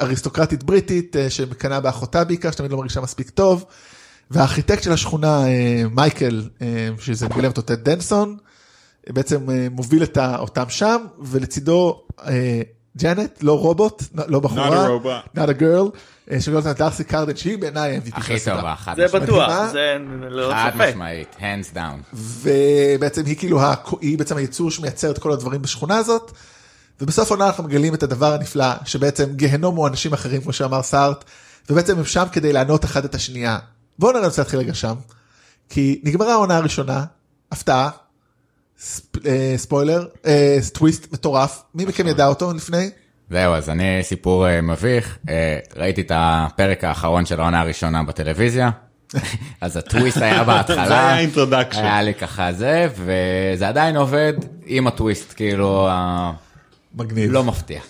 אריסטוקרטית 0.00 0.62
בריטית 0.62 1.16
אה, 1.16 1.30
שמקנאה 1.30 1.80
באחותה 1.80 2.24
בעיקר, 2.24 2.50
שתמיד 2.50 2.70
לא 2.70 2.76
מרגישה 2.76 3.00
מספיק 3.00 3.30
טוב, 3.30 3.64
והארכיטקט 4.30 4.82
של 4.82 4.92
השכונה 4.92 5.46
אה, 5.46 5.82
מייקל, 5.90 6.48
אה, 6.62 6.66
שזה 7.00 7.26
מגלם 7.28 7.44
אותו 7.44 7.62
טד 7.62 7.88
דנסון, 7.88 8.36
אה, 9.08 9.12
בעצם 9.12 9.50
אה, 9.50 9.66
מוביל 9.70 10.02
את 10.02 10.18
אותם 10.18 10.64
שם, 10.68 11.04
ולצידו 11.20 12.02
אה, 12.26 12.62
ג'נט, 12.96 13.42
לא 13.42 13.58
רובוט, 13.58 14.02
לא 14.28 14.40
בחורה, 14.40 14.86
Not 14.86 14.88
a 14.88 15.04
robot. 15.06 15.38
not 15.38 15.48
a 15.58 15.60
girl, 15.62 15.96
אה, 16.30 16.40
שמגלמת 16.40 16.66
את 16.66 16.78
דארסי 16.78 17.04
קרדן, 17.04 17.36
שהיא 17.36 17.58
בעיניי 17.58 17.96
ה-MVP 17.96 18.10
של 18.10 18.34
הכי. 18.34 18.50
טובה, 18.50 18.74
חד 18.76 18.94
זה 18.96 19.04
משמעית. 19.04 19.22
בטוח, 19.22 19.48
מדהימה. 19.48 19.68
זה 19.72 19.96
חד 20.52 20.70
ספק. 20.74 20.88
משמעית, 20.88 21.36
hands 21.38 21.76
down. 21.76 22.16
ובעצם 22.16 23.26
היא 23.26 23.36
כאילו, 23.36 23.60
היא 24.00 24.18
בעצם 24.18 24.36
היצור 24.36 24.70
שמייצר 24.70 25.10
את 25.10 25.18
כל 25.18 25.32
הדברים 25.32 25.62
בשכונה 25.62 25.96
הזאת. 25.96 26.32
ובסוף 27.02 27.30
העונה 27.30 27.46
אנחנו 27.46 27.64
מגלים 27.64 27.94
את 27.94 28.02
הדבר 28.02 28.32
הנפלא, 28.32 28.66
שבעצם 28.84 29.24
גיהנום 29.36 29.76
הוא 29.76 29.88
אנשים 29.88 30.12
אחרים, 30.12 30.40
כמו 30.40 30.52
שאמר 30.52 30.82
סארט, 30.82 31.24
ובעצם 31.70 31.98
הם 31.98 32.04
שם 32.04 32.24
כדי 32.32 32.52
לענות 32.52 32.84
אחד 32.84 33.04
את 33.04 33.14
השנייה. 33.14 33.58
בואו 33.98 34.24
רוצה 34.24 34.42
להתחיל 34.42 34.58
רגע 34.58 34.74
שם. 34.74 34.94
כי 35.68 36.00
נגמרה 36.04 36.32
העונה 36.32 36.56
הראשונה, 36.56 37.04
הפתעה, 37.52 37.90
ספ, 38.78 39.26
אה, 39.26 39.54
ספוילר, 39.56 40.06
אה, 40.26 40.58
טוויסט 40.72 41.12
מטורף, 41.12 41.62
מי 41.74 41.84
מכם 41.84 42.06
ידע 42.06 42.26
אותו 42.26 42.52
לפני? 42.52 42.90
זהו, 43.30 43.54
אז 43.54 43.70
אני 43.70 43.98
סיפור 44.02 44.48
אה, 44.48 44.60
מביך, 44.60 45.18
אה, 45.28 45.58
ראיתי 45.76 46.00
את 46.00 46.12
הפרק 46.14 46.84
האחרון 46.84 47.26
של 47.26 47.40
העונה 47.40 47.60
הראשונה 47.60 48.02
בטלוויזיה, 48.02 48.70
אז 49.60 49.76
הטוויסט 49.76 50.16
היה 50.16 50.44
בהתחלה, 50.44 50.88
זה 50.88 51.08
היה 51.08 51.28
introduction. 51.28 51.78
היה 51.78 52.02
לי 52.02 52.14
ככה 52.14 52.52
זה, 52.52 52.88
וזה 52.94 53.68
עדיין 53.68 53.96
עובד 53.96 54.32
עם 54.66 54.86
הטוויסט, 54.86 55.32
כאילו, 55.36 55.88
מגניב. 56.94 57.32
לא 57.32 57.44
מפתיע. 57.44 57.80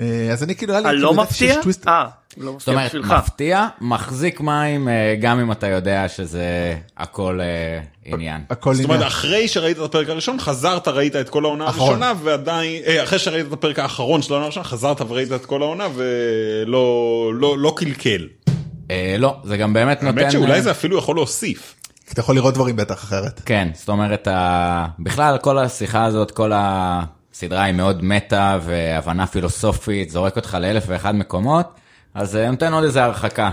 אה, 0.00 0.32
אז 0.32 0.42
אני 0.42 0.54
כאילו, 0.54 0.72
היה 0.72 0.80
לי, 0.80 0.88
הלא 0.88 1.08
כאילו, 1.08 1.22
ידעתי 1.22 1.34
שיש 1.34 1.66
מפתיע? 1.66 1.92
אה, 1.92 2.04
לא 2.36 2.50
זאת 2.50 2.56
מפתיע 2.56 2.74
אומרת, 2.74 2.86
בשבילך. 2.86 3.14
מפתיע, 3.18 3.66
מחזיק 3.80 4.40
מים, 4.40 4.88
אה, 4.88 5.14
גם 5.20 5.40
אם 5.40 5.52
אתה 5.52 5.66
יודע 5.66 6.08
שזה 6.08 6.76
הכל 6.96 7.40
אה, 7.40 7.80
עניין. 8.04 8.40
הכל 8.50 8.74
זאת 8.74 8.84
אומרת, 8.84 8.96
עניין. 8.96 9.08
אחרי 9.08 9.48
שראית 9.48 9.78
את 9.78 9.82
הפרק 9.82 10.08
הראשון, 10.08 10.40
חזרת, 10.40 10.88
ראית 10.88 11.16
את 11.16 11.28
כל 11.28 11.44
העונה. 11.44 11.66
הראשונה, 11.66 12.12
ועדיין, 12.22 12.82
אה, 12.86 13.02
אחרי 13.02 13.18
שראית 13.18 13.46
את 13.46 13.52
הפרק 13.52 13.78
האחרון 13.78 14.22
של 14.22 14.32
העונה 14.32 14.44
הראשונה, 14.44 14.64
חזרת 14.64 15.00
וראית 15.00 15.32
את 15.32 15.46
כל 15.46 15.62
העונה, 15.62 15.86
ולא 15.94 17.32
לא, 17.34 17.58
לא 17.58 17.72
קלקל. 17.76 18.26
אה, 18.90 19.16
לא, 19.18 19.36
זה 19.44 19.56
גם 19.56 19.72
באמת 19.72 20.02
נותן... 20.02 20.18
האמת 20.18 20.32
שאולי 20.32 20.52
אה, 20.52 20.62
זה 20.62 20.70
אפילו 20.70 20.98
יכול 20.98 21.16
להוסיף. 21.16 21.74
כי 22.06 22.12
אתה 22.12 22.20
יכול 22.20 22.34
לראות 22.34 22.54
דברים 22.54 22.76
בטח 22.76 22.94
אחרת. 22.94 23.40
כן, 23.46 23.68
זאת 23.74 23.88
אומרת, 23.88 24.28
ה... 24.28 24.86
בכלל 24.98 25.38
כל 25.38 25.58
השיחה 25.58 26.04
הזאת, 26.04 26.30
כל 26.30 26.52
הסדרה 27.38 27.62
היא 27.64 27.74
מאוד 27.74 28.04
מטה 28.04 28.58
והבנה 28.62 29.26
פילוסופית, 29.26 30.10
זורק 30.10 30.36
אותך 30.36 30.56
לאלף 30.60 30.84
ואחד 30.86 31.14
מקומות, 31.14 31.66
אז 32.14 32.30
זה 32.30 32.50
נותן 32.50 32.72
עוד 32.72 32.84
איזה 32.84 33.04
הרחקה. 33.04 33.50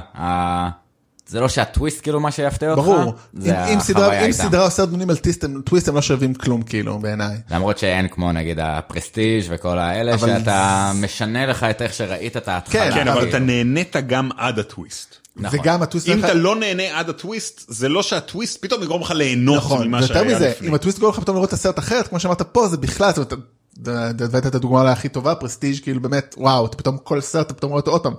זה 1.27 1.39
לא 1.39 1.49
שהטוויסט 1.49 2.01
כאילו 2.03 2.19
מה 2.19 2.31
שיפתיע 2.31 2.71
אותך, 2.71 2.81
ברור, 2.81 3.13
זה 3.33 3.63
אם, 3.67 3.73
אם, 3.73 3.79
סדרה, 3.79 4.19
אם. 4.25 4.31
סדרה 4.31 4.63
עושה 4.63 4.85
דיונים 4.85 5.09
על 5.09 5.17
טוויסט, 5.17 5.43
הם- 5.43 5.61
טוויסט 5.65 5.87
הם 5.87 5.95
לא 5.95 6.01
שווים 6.01 6.33
כלום 6.33 6.61
כאילו 6.61 6.99
בעיניי. 6.99 7.37
למרות 7.51 7.77
שאין 7.77 8.07
כמו 8.07 8.31
נגיד 8.31 8.59
הפרסטיג' 8.61 9.43
וכל 9.49 9.77
האלה, 9.79 10.13
אבל- 10.13 10.39
שאתה 10.39 10.91
משנה 10.95 11.45
לך 11.45 11.63
את 11.63 11.81
איך 11.81 11.93
שראית 11.93 12.37
את 12.37 12.47
ההתחלה. 12.47 12.81
כן, 12.89 12.91
כן, 12.93 13.07
אבל 13.07 13.19
אבל- 13.19 13.29
אתה 13.29 13.39
נהנית 13.39 13.95
גם 14.07 14.29
עד 14.37 14.59
הטוויסט. 14.59 15.15
נכון. 15.37 15.59
וגם 15.59 15.81
הטוויסט, 15.81 16.09
אם 16.09 16.19
אתה 16.19 16.33
לא 16.33 16.55
נהנה 16.55 16.99
עד 16.99 17.09
הטוויסט, 17.09 17.61
זה 17.67 17.89
לא 17.89 18.03
שהטוויסט 18.03 18.61
פתאום 18.61 18.83
יגרום 18.83 19.01
לך 19.01 19.11
ליהנות 19.11 19.57
נכון, 19.57 19.87
ממה 19.87 20.03
שהיה 20.03 20.23
מזה, 20.23 20.49
לפני. 20.49 20.67
אם 20.67 20.73
הטוויסט 20.73 20.99
גורם 20.99 21.13
לך 21.13 21.19
פתאום 21.19 21.35
לראות 21.35 21.49
את 21.49 21.53
הסרט 21.53 21.79
אחרת, 21.79 22.07
כמו 22.07 22.19
שאמרת 22.19 22.41
פה, 22.41 22.67
זה 22.67 22.77
בכלל, 22.77 23.11
זאת 23.13 23.31
אומרת, 23.31 23.45
הבאת 23.87 24.47
את 24.47 24.55
הדוגמה 24.55 24.91
הכי 24.91 25.09
טובה, 25.09 25.35
פרסטיג' 25.35 25.83
כאילו 25.83 26.01
באמת, 26.01 26.35
וואו, 26.37 26.65
אתה 26.65 26.77
פתאום 26.77 26.97
כל 26.97 27.21
סרט, 27.21 27.45
אתה 27.45 27.53
פתאום 27.53 27.71
רואה 27.71 27.79
אותו 27.79 27.91
עוד 27.91 28.03
פעם, 28.03 28.13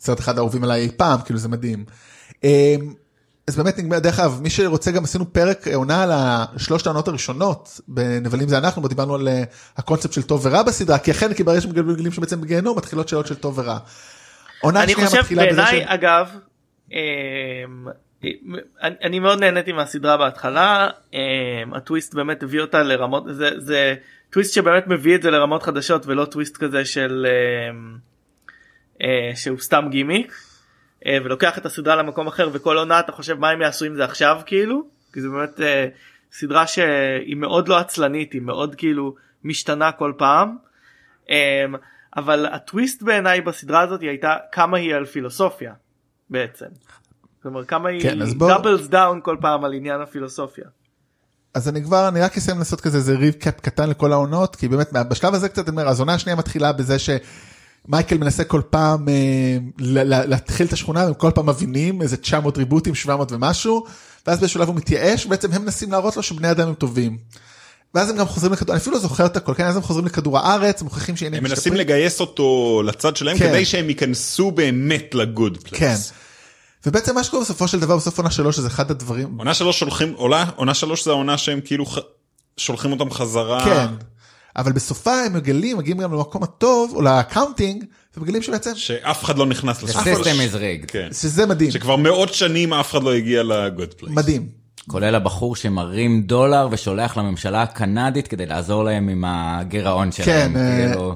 סרט 0.00 0.20
אחד 0.20 0.38
האהובים 0.38 0.64
עליי 0.64 0.82
אי 0.82 0.90
פעם, 0.96 1.20
כאילו 1.20 1.38
זה 1.38 1.48
מדהים. 1.48 1.84
אמ, 2.44 2.94
אז 3.48 3.56
באמת 3.56 3.78
נגמר, 3.78 3.98
דרך 3.98 4.20
אגב, 4.20 4.40
מי 4.42 4.50
שרוצה 4.50 4.90
גם 4.90 5.04
עשינו 5.04 5.32
פרק 5.32 5.68
אה, 5.68 5.74
עונה 5.74 6.02
על 6.02 6.10
השלושת 6.12 6.86
העונות 6.86 7.08
הראשונות, 7.08 7.80
בנבלים 7.88 8.48
זה 8.48 8.58
אנחנו, 8.58 8.88
דיברנו 8.88 9.14
על 9.14 9.28
אה, 9.28 9.42
הקונספט 9.76 10.12
של 10.12 10.22
טוב 10.22 10.46
ורע 10.46 10.62
בסדרה, 10.62 10.98
כי 10.98 11.10
אכן, 11.10 11.34
כי 11.34 11.44
ברגע 11.44 11.60
שמגלים 11.60 12.12
שבעצם 12.12 12.40
בגיהנום 12.40 12.78
מתחילות 12.78 13.08
שאלות 13.08 13.26
של 13.26 13.34
טוב 13.34 13.58
ורע. 13.58 13.78
עונה 14.60 14.82
אני 14.82 14.94
חושב 14.94 15.22
בעיניי 15.36 15.80
ש... 15.80 15.84
אגב 15.86 16.28
אמ, 16.92 16.98
אני 18.82 18.94
אני 19.02 19.18
מאוד 19.18 19.40
נהניתי 19.40 19.72
מהסדרה 19.72 20.16
בהתחלה 20.16 20.88
אמ, 21.12 21.18
הטוויסט 21.74 22.14
באמת 22.14 22.42
הביא 22.42 22.60
אותה 22.60 22.82
לרמות 22.82 23.24
זה 23.30 23.50
זה 23.58 23.94
טוויסט 24.36 24.54
שבאמת 24.54 24.86
מביא 24.86 25.14
את 25.16 25.22
זה 25.22 25.30
לרמות 25.30 25.62
חדשות 25.62 26.06
ולא 26.06 26.24
טוויסט 26.24 26.56
כזה 26.56 26.84
של 26.84 27.26
אמ, 27.70 27.96
אה, 29.02 29.36
שהוא 29.36 29.58
סתם 29.58 29.84
גימיק 29.90 30.32
אה, 31.06 31.18
ולוקח 31.24 31.58
את 31.58 31.66
הסדרה 31.66 31.96
למקום 31.96 32.26
אחר 32.26 32.48
וכל 32.52 32.76
עונה 32.78 33.00
אתה 33.00 33.12
חושב 33.12 33.38
מה 33.38 33.50
הם 33.50 33.62
יעשו 33.62 33.84
עם 33.84 33.94
זה 33.96 34.04
עכשיו 34.04 34.40
כאילו 34.46 34.88
כי 35.12 35.20
זה 35.20 35.28
באמת 35.28 35.60
אה, 35.60 35.88
סדרה 36.32 36.66
שהיא 36.66 37.36
מאוד 37.36 37.68
לא 37.68 37.78
עצלנית 37.78 38.32
היא 38.32 38.42
מאוד 38.42 38.74
כאילו 38.74 39.14
משתנה 39.44 39.92
כל 39.92 40.12
פעם. 40.16 40.56
אמ, 41.30 41.34
אבל 42.16 42.46
הטוויסט 42.46 43.02
בעיניי 43.02 43.40
בסדרה 43.40 43.80
הזאת 43.80 44.00
היא 44.00 44.08
הייתה 44.08 44.36
כמה 44.52 44.76
היא 44.78 44.94
על 44.94 45.04
פילוסופיה 45.04 45.72
בעצם. 46.30 46.66
זאת 47.36 47.44
אומרת 47.46 47.68
כמה 47.68 47.88
היא 47.88 48.00
כן, 48.00 48.18
בוא- 48.38 48.48
doubles 48.48 48.86
down 48.88 49.20
כל 49.22 49.36
פעם 49.40 49.64
על 49.64 49.72
עניין 49.72 50.00
הפילוסופיה. 50.00 50.64
אז 51.56 51.68
אני 51.68 51.82
כבר, 51.82 52.08
אני 52.08 52.20
רק 52.20 52.36
אסיים 52.36 52.58
לעשות 52.58 52.80
כזה 52.80 52.98
איזה 52.98 53.14
recap 53.16 53.60
קטן 53.60 53.90
לכל 53.90 54.12
העונות, 54.12 54.56
כי 54.56 54.68
באמת 54.68 54.92
בשלב 54.92 55.34
הזה 55.34 55.48
קצת, 55.48 55.68
אני 55.68 55.70
אומר, 55.70 55.88
אז 55.88 56.00
עונה 56.00 56.14
השנייה 56.14 56.36
מתחילה 56.36 56.72
בזה 56.72 56.96
שמייקל 56.98 58.18
מנסה 58.18 58.44
כל 58.44 58.60
פעם 58.70 59.08
אה, 59.08 59.14
להתחיל 59.78 60.66
את 60.66 60.72
השכונה, 60.72 61.02
הם 61.02 61.14
כל 61.14 61.30
פעם 61.34 61.46
מבינים 61.48 62.02
איזה 62.02 62.16
900 62.16 62.58
ריבוטים, 62.58 62.94
700 62.94 63.32
ומשהו, 63.32 63.84
ואז 64.26 64.40
בשלב 64.40 64.68
הוא 64.68 64.76
מתייאש, 64.76 65.26
ובעצם 65.26 65.52
הם 65.52 65.62
מנסים 65.62 65.92
להראות 65.92 66.16
לו 66.16 66.22
שבני 66.22 66.50
אדם 66.50 66.68
הם 66.68 66.74
טובים. 66.74 67.18
ואז 67.94 68.10
הם 68.10 68.16
גם 68.16 68.26
חוזרים 68.26 68.52
לכדור, 68.52 68.74
אני 68.74 68.80
אפילו 68.80 68.96
לא 68.96 69.02
זוכר 69.02 69.26
את 69.26 69.36
הכל, 69.36 69.54
כן, 69.54 69.64
אז 69.64 69.76
הם 69.76 69.82
חוזרים 69.82 70.06
לכדור 70.06 70.38
הארץ, 70.38 70.82
מוכיחים 70.82 71.16
שהנה 71.16 71.36
הם 71.36 71.42
מנסים 71.42 71.56
משתפרים. 71.56 71.74
לגייס 71.74 72.20
אותו 72.20 72.82
לצד 72.86 73.16
שלהם 73.16 73.38
כן. 73.38 73.48
כדי 73.48 73.64
שהם 73.64 73.88
ייכנסו 73.88 74.50
באמת 74.50 75.14
ל 75.14 75.23
Good 75.23 75.58
Place. 75.62 76.10
כן. 76.10 76.16
ובעצם 76.86 77.14
מה 77.14 77.24
שקורה 77.24 77.42
בסופו 77.42 77.68
של 77.68 77.80
דבר, 77.80 77.96
בסוף 77.96 78.18
עונה 78.18 78.30
שלוש, 78.30 78.56
שזה 78.56 78.68
אחד 78.68 78.90
הדברים, 78.90 79.38
עונה 79.38 79.54
שלוש 79.54 79.78
שולחים, 79.78 80.12
עולה, 80.16 80.44
עונה 80.56 80.74
שלוש 80.74 81.04
זה 81.04 81.10
העונה 81.10 81.38
שהם 81.38 81.60
כאילו 81.64 81.86
ח... 81.86 81.98
שולחים 82.56 82.92
אותם 82.92 83.10
חזרה. 83.10 83.64
כן. 83.64 83.86
אבל 84.56 84.72
בסופה 84.72 85.20
הם 85.20 85.32
מגלים, 85.32 85.78
מגיעים 85.78 85.98
גם 85.98 86.12
למקום 86.12 86.42
הטוב, 86.42 86.92
או 86.94 87.02
ל 87.02 87.09
accounting, 87.09 87.84
ומגלים 88.16 88.42
שבעצם, 88.42 88.70
שאף 88.74 89.24
אחד 89.24 89.38
לא 89.38 89.46
נכנס 89.46 89.82
is 90.50 90.54
rigged. 90.54 90.86
כן. 90.86 91.08
שזה 91.12 91.46
מדהים, 91.46 91.70
שכבר 91.70 91.96
מאות 91.96 92.34
שנים 92.34 92.72
אף 92.72 92.90
אחד 92.90 93.02
לא 93.02 93.14
הגיע 93.14 93.42
ל 93.42 93.52
Good 93.52 93.94
Place. 93.94 94.16
מדהים. 94.16 94.48
כולל 94.88 95.14
הבחור 95.14 95.56
שמרים 95.56 96.22
דולר 96.22 96.68
ושולח 96.70 97.16
לממשלה 97.16 97.62
הקנדית 97.62 98.28
כדי 98.28 98.46
לעזור 98.46 98.84
להם 98.84 99.08
עם 99.08 99.24
הגירעון 99.26 100.12
שלהם. 100.12 100.52
כן, 100.52 100.56
אה, 100.56 100.86
כאילו, 100.88 101.14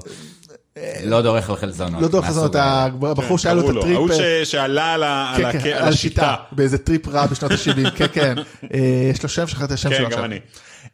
לא 1.03 1.21
דורך 1.21 1.49
על 1.49 1.55
חלזונות. 1.55 2.01
לא 2.01 2.21
מהסוג 2.21 2.25
הזאת, 2.25 2.55
הזה. 2.55 3.09
הבחור 3.11 3.37
שהיה 3.37 3.55
לו 3.55 3.61
את 3.61 3.65
כן, 3.65 3.77
הטריפ, 3.77 3.95
ההוא 3.95 4.11
אה, 4.11 4.45
שעלה 4.45 4.93
על 4.93 5.03
על 5.03 5.51
כן, 5.51 5.59
כן, 5.59 5.77
על 5.77 5.87
השיטה. 5.87 6.35
באיזה 6.51 6.77
טריפ 6.77 7.07
רע 7.07 7.25
בשנות 7.25 7.51
ה-70, 7.51 7.91
כן, 7.95 8.05
כן. 8.13 8.35
אה, 8.73 9.09
יש 9.11 9.23
לו 9.23 9.29
שם, 9.29 9.47
שכחתי 9.47 9.65
את 9.65 9.71
השם 9.71 9.89
כן, 9.89 9.95
שלו 9.95 10.05
גם 10.05 10.11
עכשיו. 10.11 10.25
אני. 10.25 10.39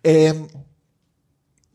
אמ, 0.05 0.45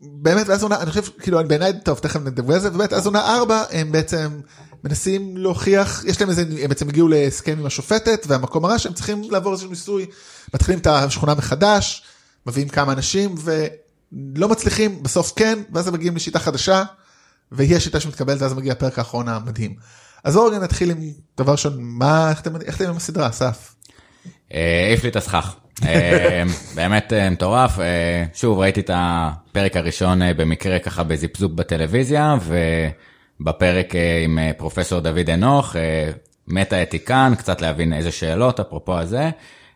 באמת 0.01 0.47
ואז 0.49 0.63
עונה 0.63 0.81
אני 0.81 0.89
חושב 0.89 1.01
כאילו 1.19 1.47
בעיניי 1.47 1.73
טוב 1.83 1.99
תכף 1.99 2.19
נדבר 2.19 2.53
על 2.53 2.59
זה 2.59 2.69
באמת 2.69 2.93
אז 2.93 3.05
עונה 3.05 3.35
4 3.37 3.63
הם 3.71 3.91
בעצם 3.91 4.41
מנסים 4.83 5.37
להוכיח 5.37 6.03
יש 6.07 6.21
להם 6.21 6.29
איזה 6.29 6.41
הם 6.61 6.69
בעצם 6.69 6.89
הגיעו 6.89 7.07
להסכם 7.07 7.59
עם 7.59 7.65
השופטת 7.65 8.25
והמקום 8.27 8.65
הרע 8.65 8.79
שהם 8.79 8.93
צריכים 8.93 9.21
לעבור 9.31 9.51
איזשהו 9.51 9.69
ניסוי 9.69 10.05
מתחילים 10.53 10.79
את 10.79 10.87
השכונה 10.87 11.35
מחדש 11.35 12.03
מביאים 12.45 12.69
כמה 12.69 12.93
אנשים 12.93 13.35
ולא 13.43 14.49
מצליחים 14.49 15.03
בסוף 15.03 15.33
כן 15.35 15.59
ואז 15.73 15.87
הם 15.87 15.93
מגיעים 15.93 16.15
לשיטה 16.15 16.39
חדשה 16.39 16.83
והיא 17.51 17.75
השיטה 17.75 17.99
שמתקבלת 17.99 18.41
ואז 18.41 18.53
מגיע 18.53 18.71
הפרק 18.71 18.99
האחרון 18.99 19.29
המדהים. 19.29 19.75
אז 20.23 20.35
בואו 20.35 20.47
רגע 20.47 20.59
נתחיל 20.59 20.91
עם 20.91 20.97
דבר 21.37 21.51
ראשון 21.51 21.73
מה 21.79 22.29
איך 22.29 22.41
אתם 22.41 22.55
איך 22.61 22.75
אתם 22.75 22.89
עם 22.89 22.97
הסדרה 22.97 23.29
אסף. 23.29 23.75
אה, 24.53 24.85
העיף 24.87 25.03
לי 25.03 25.09
את 25.09 25.15
הסכך. 25.15 25.55
אה, 25.85 26.43
באמת 26.75 27.13
אה, 27.13 27.29
מטורף. 27.29 27.79
אה, 27.79 28.23
שוב, 28.33 28.59
ראיתי 28.59 28.79
את 28.79 28.89
הפרק 28.93 29.77
הראשון 29.77 30.21
אה, 30.21 30.33
במקרה 30.33 30.79
ככה 30.79 31.03
בזיפזופ 31.03 31.51
בטלוויזיה, 31.51 32.35
ובפרק 33.39 33.95
אה, 33.95 34.21
עם 34.23 34.39
אה, 34.39 34.51
פרופסור 34.57 34.99
דוד 34.99 35.29
אנוך, 35.33 35.75
אה, 35.75 36.11
מטה 36.47 36.83
אתיקן, 36.83 37.33
קצת 37.37 37.61
להבין 37.61 37.93
איזה 37.93 38.11
שאלות, 38.11 38.59
אפרופו 38.59 38.99
הזה. 38.99 39.29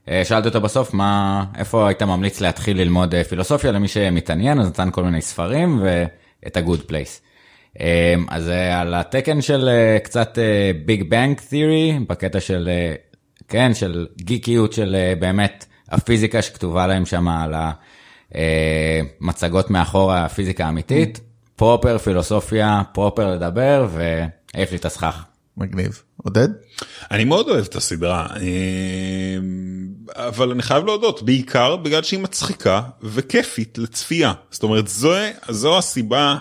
אה, 0.09 0.25
שאלתי 0.25 0.47
אותו 0.47 0.61
בסוף 0.61 0.93
מה, 0.93 1.43
איפה 1.57 1.87
היית 1.87 2.03
ממליץ 2.03 2.41
להתחיל 2.41 2.77
ללמוד 2.77 3.15
אה, 3.15 3.23
פילוסופיה 3.23 3.71
למי 3.71 3.87
שמתעניין, 3.87 4.59
אז 4.59 4.67
נתן 4.67 4.89
כל 4.91 5.03
מיני 5.03 5.21
ספרים 5.21 5.81
ואת 5.83 6.57
ה-good 6.57 6.89
place. 6.89 7.26
אה, 7.81 8.15
אז 8.29 8.47
על 8.73 8.93
התקן 8.93 9.41
של 9.41 9.69
אה, 9.69 9.99
קצת 10.03 10.37
ביג 10.85 11.03
בנג 11.09 11.39
תיאורי, 11.49 11.99
בקטע 12.07 12.39
של, 12.39 12.69
אה, 12.71 12.93
כן, 13.47 13.73
של 13.73 14.07
גיקיות 14.17 14.73
של 14.73 14.95
אה, 14.95 15.13
באמת 15.19 15.65
הפיזיקה 15.89 16.41
שכתובה 16.41 16.87
להם 16.87 17.05
שם 17.05 17.27
על 17.27 17.53
המצגות 18.31 19.69
מאחור 19.69 20.13
הפיזיקה 20.13 20.65
האמיתית, 20.65 21.19
proper 21.55 21.97
פילוסופיה, 21.97 22.81
proper 22.93 23.31
לדבר, 23.31 23.87
והעיף 23.91 24.71
לי 24.71 24.77
את 24.77 24.85
הסכך. 24.85 25.25
מגניב 25.57 26.06
עודד. 26.27 26.47
אני 27.11 27.23
מאוד 27.23 27.49
אוהב 27.49 27.65
את 27.65 27.75
הסדרה, 27.75 28.27
אה, 28.35 29.37
אבל 30.27 30.51
אני 30.51 30.61
חייב 30.61 30.85
להודות, 30.85 31.21
בעיקר 31.21 31.75
בגלל 31.75 32.03
שהיא 32.03 32.19
מצחיקה 32.19 32.81
וכיפית 33.03 33.77
לצפייה. 33.77 34.33
זאת 34.51 34.63
אומרת, 34.63 34.87
זו, 34.87 35.13
זו 35.49 35.77
הסיבה 35.77 36.37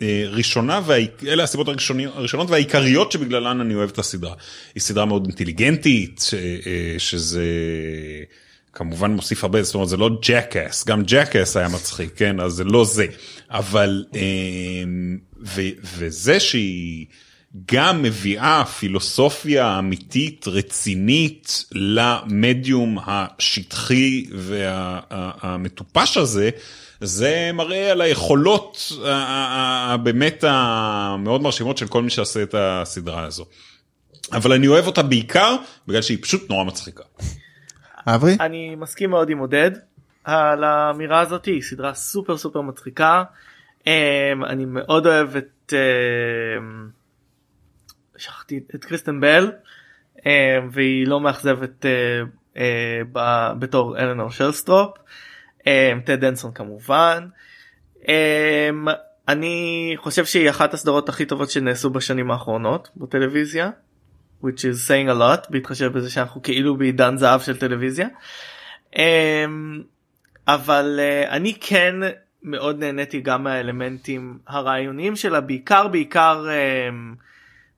הראשונה, 0.00 0.80
ואלה 0.86 1.42
הסיבות 1.42 1.68
הראשונות 2.16 2.50
והעיקריות 2.50 3.12
שבגללן 3.12 3.60
אני 3.60 3.74
אוהב 3.74 3.90
את 3.90 3.98
הסדרה. 3.98 4.34
היא 4.74 4.80
סדרה 4.80 5.04
מאוד 5.04 5.26
אינטליגנטית, 5.26 6.30
אה, 6.34 6.98
שזה... 6.98 7.44
כמובן 8.72 9.10
מוסיף 9.10 9.44
הרבה, 9.44 9.62
זאת 9.62 9.74
אומרת 9.74 9.88
זה 9.88 9.96
לא 9.96 10.10
Jackass, 10.22 10.86
גם 10.86 11.02
Jackass 11.06 11.56
היה 11.56 11.68
מצחיק, 11.68 12.10
כן, 12.16 12.40
אז 12.40 12.52
זה 12.52 12.64
לא 12.64 12.84
זה, 12.84 13.06
אבל, 13.50 14.04
אה, 14.14 14.20
וזה 15.98 16.40
שהיא 16.40 17.06
גם 17.72 18.02
מביאה 18.02 18.64
פילוסופיה 18.64 19.78
אמיתית, 19.78 20.48
רצינית, 20.48 21.64
למדיום 21.72 22.98
השטחי 23.06 24.24
והמטופש 24.32 26.16
הזה, 26.16 26.50
זה 27.00 27.50
מראה 27.54 27.92
על 27.92 28.00
היכולות 28.00 28.92
ה- 29.04 29.08
ה- 29.08 29.92
ה- 29.92 29.96
באמת 29.96 30.44
המאוד 30.48 31.42
מרשימות 31.42 31.78
של 31.78 31.88
כל 31.88 32.02
מי 32.02 32.10
שעושה 32.10 32.42
את 32.42 32.54
הסדרה 32.58 33.24
הזו. 33.24 33.44
אבל 34.32 34.52
אני 34.52 34.68
אוהב 34.68 34.86
אותה 34.86 35.02
בעיקר 35.02 35.56
בגלל 35.88 36.02
שהיא 36.02 36.18
פשוט 36.22 36.50
נורא 36.50 36.64
מצחיקה. 36.64 37.02
אברי? 38.06 38.36
אני 38.40 38.74
מסכים 38.74 39.10
מאוד 39.10 39.30
עם 39.30 39.38
עודד 39.38 39.70
על 40.24 40.64
האמירה 40.64 41.20
הזאת 41.20 41.44
היא 41.44 41.62
סדרה 41.62 41.94
סופר 41.94 42.36
סופר 42.36 42.60
מצחיקה. 42.60 43.22
אמ, 43.86 43.92
אני 44.44 44.64
מאוד 44.64 45.06
אוהב 45.06 45.36
את 45.36 45.72
אמ, 45.72 46.88
שכחתי 48.20 48.60
את 48.74 48.84
קריסטן 48.84 49.20
בל 49.20 49.52
אמ, 50.26 50.30
והיא 50.72 51.06
לא 51.06 51.20
מאכזבת 51.20 51.86
אה, 51.86 52.20
אה, 53.16 53.54
בתור 53.54 53.98
אלנור 53.98 54.30
שלסטרופ. 54.30 54.96
טד 56.04 56.20
דנסון 56.20 56.52
כמובן. 56.52 57.26
אני 59.28 59.94
חושב 59.96 60.24
שהיא 60.24 60.50
אחת 60.50 60.74
הסדרות 60.74 61.08
הכי 61.08 61.26
טובות 61.26 61.50
שנעשו 61.50 61.90
בשנים 61.90 62.30
האחרונות 62.30 62.90
בטלוויזיה. 62.96 63.70
which 64.42 64.64
is 64.64 64.88
saying 64.88 65.08
a 65.08 65.14
lot 65.14 65.50
בהתחשב 65.50 65.92
בזה 65.92 66.10
שאנחנו 66.10 66.42
כאילו 66.42 66.76
בעידן 66.76 67.16
זהב 67.16 67.40
של 67.40 67.56
טלוויזיה. 67.56 68.08
אבל 70.48 71.00
אה, 71.00 71.30
אני 71.30 71.54
כן 71.60 71.94
מאוד 72.42 72.78
נהניתי 72.78 73.20
גם 73.20 73.44
מהאלמנטים 73.44 74.38
הרעיוניים 74.48 75.16
שלה 75.16 75.40
בעיקר 75.40 75.88
בעיקר 75.88 76.46
אמ, 76.50 77.14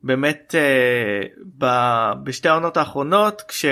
באמת 0.04 0.54
אה, 0.58 1.26
ב- 1.58 2.12
בשתי 2.24 2.48
העונות 2.48 2.76
האחרונות 2.76 3.42
כש, 3.48 3.64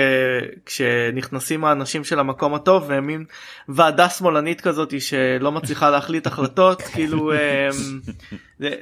כשנכנסים 0.65 1.65
האנשים 1.65 2.03
של 2.03 2.19
המקום 2.19 2.53
הטוב 2.53 2.83
והם 2.87 3.07
מין 3.07 3.25
ועדה 3.69 4.09
שמאלנית 4.09 4.61
כזאת 4.61 5.01
שלא 5.01 5.51
מצליחה 5.51 5.89
להחליט 5.89 6.27
החלטות 6.27 6.81
כאילו 6.93 7.31
זה- 8.59 8.75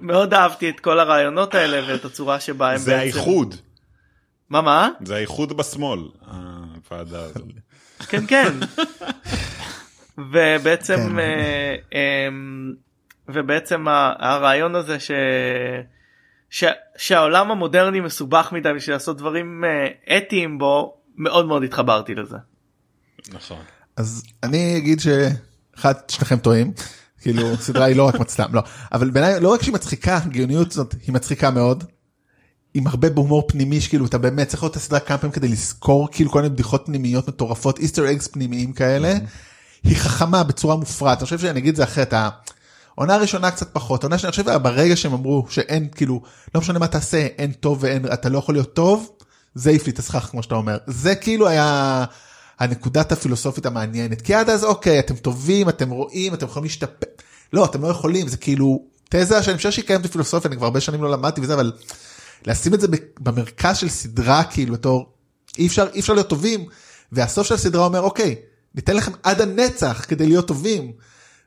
מאוד 0.00 0.34
אהבתי 0.34 0.70
את 0.70 0.80
כל 0.80 1.00
הרעיונות 1.00 1.54
האלה 1.54 1.92
ואת 1.92 2.04
הצורה 2.04 2.40
שבה 2.40 2.70
הם 2.70 2.78
זה 2.78 2.90
בעצם 2.90 3.00
האיחוד, 3.00 3.54
מה 4.50 4.60
מה 4.60 4.88
זה 5.04 5.16
האיחוד 5.16 5.56
בשמאל, 5.56 6.00
הוועדה 6.90 7.22
הזאת. 7.22 7.42
כן 8.08 8.26
כן 8.28 8.52
ובעצם 10.32 10.96
כן. 10.96 11.18
אה, 11.18 11.74
אמ, 11.92 12.72
ובעצם 13.28 13.84
הרעיון 14.18 14.74
הזה 14.74 15.00
ש... 15.00 15.10
ש... 16.50 16.64
שהעולם 16.96 17.50
המודרני 17.50 18.00
מסובך 18.00 18.48
מדי 18.52 18.68
בשביל 18.76 18.94
לעשות 18.94 19.16
דברים 19.16 19.64
אה, 19.64 20.16
אתיים 20.16 20.58
בו 20.58 20.94
מאוד 21.16 21.46
מאוד 21.46 21.62
התחברתי 21.62 22.14
לזה. 22.14 22.36
נכון. 23.32 23.62
אז 23.96 24.24
אני 24.42 24.76
אגיד 24.76 25.00
שאחד 25.00 25.94
שניכם 26.08 26.36
טועים 26.36 26.72
כאילו 27.20 27.56
סדרה 27.56 27.84
היא 27.84 27.96
לא 27.96 28.08
רק 28.08 28.14
מצלם 28.14 28.54
לא 28.54 28.62
אבל 28.92 29.10
בעיניי 29.10 29.40
לא 29.40 29.52
רק 29.52 29.62
שהיא 29.62 29.74
מצחיקה 29.74 30.18
גאוניות 30.28 30.72
זאת 30.72 30.94
היא 31.06 31.14
מצחיקה 31.14 31.50
מאוד. 31.50 31.84
עם 32.74 32.86
הרבה 32.86 33.10
בהומור 33.10 33.48
פנימי 33.48 33.80
שכאילו 33.80 34.06
אתה 34.06 34.18
באמת 34.18 34.48
צריך 34.48 34.62
לראות 34.62 34.72
את 34.72 34.76
הסדרה 34.76 35.00
כמה 35.00 35.18
פעמים 35.18 35.32
כדי 35.32 35.48
לזכור 35.48 36.08
כאילו 36.12 36.30
כל 36.30 36.42
מיני 36.42 36.54
בדיחות 36.54 36.82
פנימיות 36.86 37.28
מטורפות 37.28 37.78
איסטר 37.78 38.10
אגס 38.10 38.26
פנימיים 38.26 38.72
כאלה. 38.72 39.14
היא 39.82 39.96
חכמה 39.96 40.44
בצורה 40.44 40.76
מופרעת 40.76 41.18
אני 41.18 41.24
חושב 41.24 41.38
שאני 41.38 41.60
אגיד 41.60 41.70
את 41.70 41.76
זה 41.76 41.84
אחרת. 41.84 42.14
העונה 42.98 43.14
הראשונה 43.14 43.50
קצת 43.50 43.68
פחות 43.72 44.04
העונה 44.04 44.18
שאני 44.18 44.30
חושב 44.30 44.56
ברגע 44.56 44.96
שהם 44.96 45.12
אמרו 45.12 45.46
שאין 45.50 45.88
כאילו 45.94 46.22
לא 46.54 46.60
משנה 46.60 46.78
מה 46.78 46.86
תעשה 46.86 47.26
אין 47.38 47.52
טוב 47.52 47.78
ואין 47.80 48.06
אתה 48.12 48.28
לא 48.28 48.38
יכול 48.38 48.54
להיות 48.54 48.74
טוב 48.74 49.10
זה 49.54 49.70
העיף 49.70 49.86
לי 49.86 49.92
את 49.92 49.98
הסכך 49.98 50.28
כמו 50.30 50.42
שאתה 50.42 50.54
אומר 50.54 50.78
זה 50.86 51.14
כאילו 51.14 51.48
היה 51.48 52.04
הנקודת 52.58 53.12
הפילוסופית 53.12 53.66
המעניינת 53.66 54.22
כי 54.22 54.34
עד 54.34 54.50
אז 54.50 54.64
אוקיי 54.64 54.98
אתם 54.98 55.16
טובים 55.16 55.68
אתם 55.68 55.90
רואים 55.90 56.34
אתם 56.34 56.46
יכולים 56.46 56.64
להשתפר 56.64 57.06
לא 57.52 57.64
אתם 57.64 57.82
לא 57.82 57.88
יכולים 57.88 58.28
זה 58.28 58.36
כאילו 58.36 58.82
תזה 59.08 59.42
שאני 59.42 59.56
חושב 59.56 59.70
שהיא 59.70 59.84
קיימת 59.84 60.02
בפילוסופיה 60.02 60.48
אני 60.48 60.56
כבר 60.56 60.66
הרבה 60.66 60.80
שנים 60.80 61.02
לא 61.02 61.10
למדתי 61.10 61.40
וזה 61.40 61.54
אבל 61.54 61.72
לשים 62.46 62.74
את 62.74 62.80
זה 62.80 62.86
במרכז 63.20 63.76
של 63.76 63.88
סדרה 63.88 64.44
כאילו 64.44 64.74
בתור 64.74 65.12
אי 65.58 65.66
אפשר 65.66 65.86
אי 65.94 66.00
אפשר 66.00 66.12
להיות 66.12 66.28
טובים 66.28 66.66
והסוף 67.12 67.46
של 67.46 67.54
הסדרה 67.54 67.84
אומר 67.84 68.00
אוקיי 68.00 68.34
ניתן 68.74 68.96
לכם 68.96 69.12
עד 69.22 69.40
הנצח 69.40 70.04
כדי 70.08 70.26
להיות 70.26 70.48
טובים. 70.48 70.92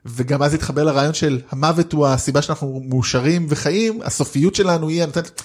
וגם 0.06 0.42
אז 0.42 0.54
התחבר 0.54 0.84
לרעיון 0.84 1.14
של 1.14 1.40
המוות 1.50 1.92
הוא 1.92 2.06
הסיבה 2.06 2.42
שאנחנו 2.42 2.82
מאושרים 2.88 3.46
וחיים 3.48 4.00
הסופיות 4.04 4.54
שלנו 4.54 4.88
היא 4.88 5.02
הנותנת. 5.02 5.42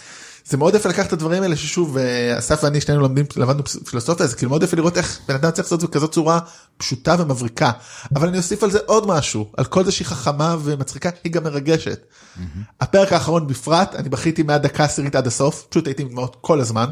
זה 0.50 0.58
מאוד 0.58 0.76
יפה 0.76 0.90
לקחת 0.90 1.08
את 1.08 1.14
הדברים 1.14 1.44
האלה 1.44 1.56
ששוב 1.56 1.98
אה, 1.98 2.40
אסף 2.40 2.64
ואני 2.64 2.82
שנינו 2.82 3.02
לומדים 3.02 3.26
למדנו 3.38 3.64
פילוסופיה 3.66 4.28
זה 4.28 4.36
כאילו 4.36 4.50
מאוד 4.50 4.64
יפה 4.64 4.78
לראות 4.78 4.98
איך 4.98 5.20
בן 5.28 5.36
אדם 5.36 5.52
צריך 5.52 5.66
לעשות 5.66 5.76
את 5.78 5.82
זה 5.82 5.88
בכזאת 5.88 6.12
צורה 6.12 6.40
פשוטה 6.78 7.16
ומבריקה 7.20 7.72
אבל 8.16 8.28
אני 8.28 8.38
אוסיף 8.38 8.64
על 8.64 8.72
זה 8.72 8.80
עוד 8.86 9.08
משהו 9.08 9.48
על 9.58 9.66
כל 9.66 9.84
זה 9.84 9.92
שהיא 9.92 10.08
חכמה 10.08 10.56
ומצחיקה 10.64 11.10
היא 11.24 11.32
גם 11.32 11.44
מרגשת. 11.44 12.06
הפרק 12.82 13.14
האחרון 13.14 13.48
בפרט 13.48 13.96
אני 13.96 14.10
בכיתי 14.10 14.44
מהדקה 14.44 14.84
עשירית 14.84 15.16
עד 15.16 15.28
הסוף 15.28 15.68
פשוט 15.70 15.88
הייתי 15.88 16.04
עם 16.04 16.10
דמעות 16.10 16.38
כל 16.42 16.60
הזמן. 16.60 16.88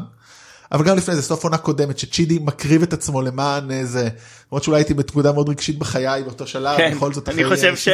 אבל 0.72 0.84
גם 0.84 0.96
לפני 0.96 1.14
זה 1.14 1.22
סוף 1.22 1.44
עונה 1.44 1.58
קודמת 1.58 1.98
שצ'ידי 1.98 2.38
מקריב 2.38 2.82
את 2.82 2.92
עצמו 2.92 3.22
למען 3.22 3.70
איזה, 3.70 4.08
למרות 4.50 4.62
שאולי 4.62 4.78
הייתי 4.78 4.94
בתגודה 4.94 5.32
מאוד 5.32 5.48
רגשית 5.48 5.78
בחיי 5.78 6.22
באותו 6.22 6.46
שלב, 6.46 6.76
כן, 6.76 6.94
בכל 6.96 7.12
זאת 7.12 7.28
אני 7.28 7.44
חושב 7.44 7.76
ש... 7.76 7.88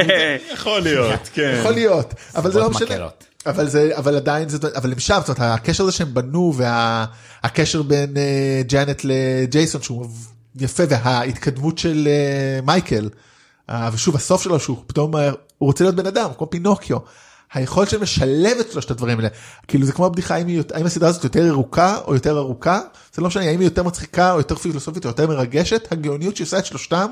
יכול 0.52 0.80
להיות, 0.80 1.28
כן. 1.34 1.56
יכול 1.60 1.72
להיות, 1.72 2.14
אבל 2.36 2.52
זה 2.52 2.58
לא 2.58 2.70
משנה. 2.70 2.86
מקלות. 2.86 3.24
אבל 3.46 3.68
זה 3.68 3.90
אבל 3.96 4.16
עדיין 4.16 4.48
זה 4.48 4.58
אבל 4.76 4.92
הם 4.92 4.98
שם 4.98 5.20
זאת 5.26 5.38
אומרת 5.38 5.52
הקשר 5.54 5.84
הזה 5.84 5.92
שהם 5.92 6.14
בנו 6.14 6.54
והקשר 6.56 7.82
בין 7.82 8.16
אה, 8.16 8.62
ג'אנט 8.66 9.00
לג'ייסון 9.04 9.82
שהוא 9.82 10.06
יפה 10.60 10.82
וההתקדמות 10.88 11.78
של 11.78 12.08
אה, 12.10 12.60
מייקל 12.62 13.08
אה, 13.70 13.90
ושוב 13.92 14.16
הסוף 14.16 14.42
שלו 14.42 14.60
שהוא 14.60 14.76
פתאום 14.86 15.16
אה, 15.16 15.30
הוא 15.58 15.66
רוצה 15.66 15.84
להיות 15.84 15.96
בן 15.96 16.06
אדם 16.06 16.30
כמו 16.38 16.50
פינוקיו. 16.50 16.98
היכולת 17.52 17.90
שלהם 17.90 18.02
לשלב 18.02 18.56
את 18.60 18.72
שלושת 18.72 18.90
הדברים 18.90 19.18
האלה 19.18 19.28
כאילו 19.68 19.86
זה 19.86 19.92
כמו 19.92 20.06
הבדיחה 20.06 20.34
האם, 20.34 20.46
היא 20.46 20.62
האם 20.74 20.86
הסדרה 20.86 21.08
הזאת 21.08 21.24
יותר 21.24 21.46
ירוקה 21.46 21.98
או 22.06 22.14
יותר 22.14 22.38
ארוכה 22.38 22.80
זה 23.14 23.22
לא 23.22 23.28
משנה 23.28 23.44
האם 23.44 23.60
היא 23.60 23.66
יותר 23.66 23.82
מצחיקה 23.82 24.32
או 24.32 24.38
יותר 24.38 24.54
פילוסופית 24.54 25.04
או 25.04 25.10
יותר 25.10 25.26
מרגשת 25.26 25.88
הגאוניות 25.92 26.36
שעושה 26.36 26.58
את 26.58 26.66
שלושתם 26.66 27.06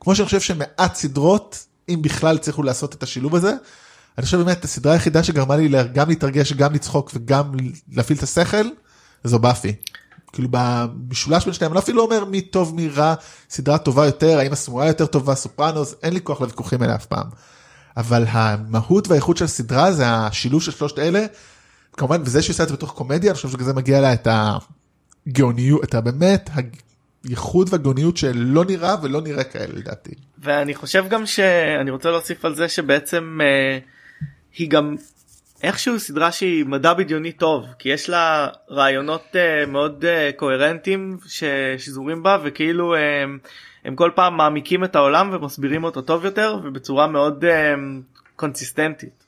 כמו 0.00 0.14
שאני 0.14 0.26
חושב 0.26 0.40
שמעט 0.40 0.94
סדרות 0.94 1.66
אם 1.88 2.02
בכלל 2.02 2.36
הצליחו 2.36 2.62
לעשות 2.62 2.94
את 2.94 3.02
השילוב 3.02 3.34
הזה. 3.34 3.54
אני 4.18 4.24
חושב 4.24 4.36
באמת 4.36 4.64
הסדרה 4.64 4.92
היחידה 4.92 5.22
שגרמה 5.22 5.56
לי 5.56 5.68
גם 5.92 6.08
להתרגש 6.08 6.52
גם 6.52 6.72
לצחוק 6.72 7.10
וגם 7.14 7.52
להפעיל 7.92 8.18
את 8.18 8.22
השכל 8.22 8.66
זו 9.24 9.38
באפי. 9.38 9.74
כאילו 10.32 10.48
במשולש 10.50 11.44
בין 11.44 11.54
שניהם 11.54 11.72
אני 11.72 11.78
אפילו 11.78 11.98
לא 11.98 12.02
אומר 12.02 12.24
מי 12.24 12.40
טוב 12.40 12.74
מי 12.74 12.88
רע 12.88 13.14
סדרה 13.50 13.78
טובה 13.78 14.06
יותר 14.06 14.38
האם 14.38 14.52
הסמויה 14.52 14.88
יותר 14.88 15.06
טובה 15.06 15.34
סופרנוס 15.34 15.94
אין 16.02 16.14
לי 16.14 16.20
כוח 16.22 16.40
לוויכוחים 16.40 16.82
האלה 16.82 16.94
אף 16.94 17.06
פעם. 17.06 17.26
אבל 17.96 18.24
המהות 18.28 19.08
והאיכות 19.08 19.36
של 19.36 19.44
הסדרה 19.44 19.92
זה 19.92 20.04
השילוב 20.08 20.62
של 20.62 20.70
שלושת 20.70 20.98
אלה 20.98 21.26
כמובן 21.92 22.22
וזה 22.22 22.42
שעושה 22.42 22.62
את 22.62 22.68
זה 22.68 22.74
בתוך 22.74 22.92
קומדיה 22.92 23.30
אני 23.30 23.36
חושב 23.36 23.48
שבגלל 23.48 23.66
זה 23.66 23.74
מגיע 23.74 24.00
לה 24.00 24.12
את 24.12 24.28
הגאוניות 25.26 25.84
את 25.84 25.94
הבאמת 25.94 26.50
הייחוד 27.24 27.68
והגאוניות 27.72 28.16
שלא 28.16 28.64
נראה 28.64 28.94
ולא 29.02 29.20
נראה 29.20 29.44
כאלה 29.44 29.72
לדעתי. 29.74 30.14
ואני 30.38 30.74
חושב 30.74 31.04
גם 31.08 31.26
שאני 31.26 31.90
רוצה 31.90 32.10
להוסיף 32.10 32.44
על 32.44 32.54
זה 32.54 32.68
שבעצם 32.68 33.38
אה, 33.42 33.78
היא 34.56 34.70
גם 34.70 34.96
איכשהו 35.62 36.00
סדרה 36.00 36.32
שהיא 36.32 36.64
מדע 36.66 36.94
בדיוני 36.94 37.32
טוב 37.32 37.66
כי 37.78 37.88
יש 37.88 38.08
לה 38.10 38.48
רעיונות 38.70 39.36
אה, 39.36 39.66
מאוד 39.66 40.04
אה, 40.04 40.30
קוהרנטיים 40.36 41.18
ששזורים 41.26 42.22
בה 42.22 42.38
וכאילו 42.44 42.94
אה, 42.94 43.00
הם 43.86 43.96
כל 43.96 44.10
פעם 44.14 44.36
מעמיקים 44.36 44.84
את 44.84 44.96
העולם 44.96 45.30
ומסבירים 45.32 45.84
אותו 45.84 46.02
טוב 46.02 46.24
יותר 46.24 46.58
ובצורה 46.64 47.06
מאוד 47.06 47.44
אה, 47.44 47.74
קונסיסטנטית. 48.36 49.24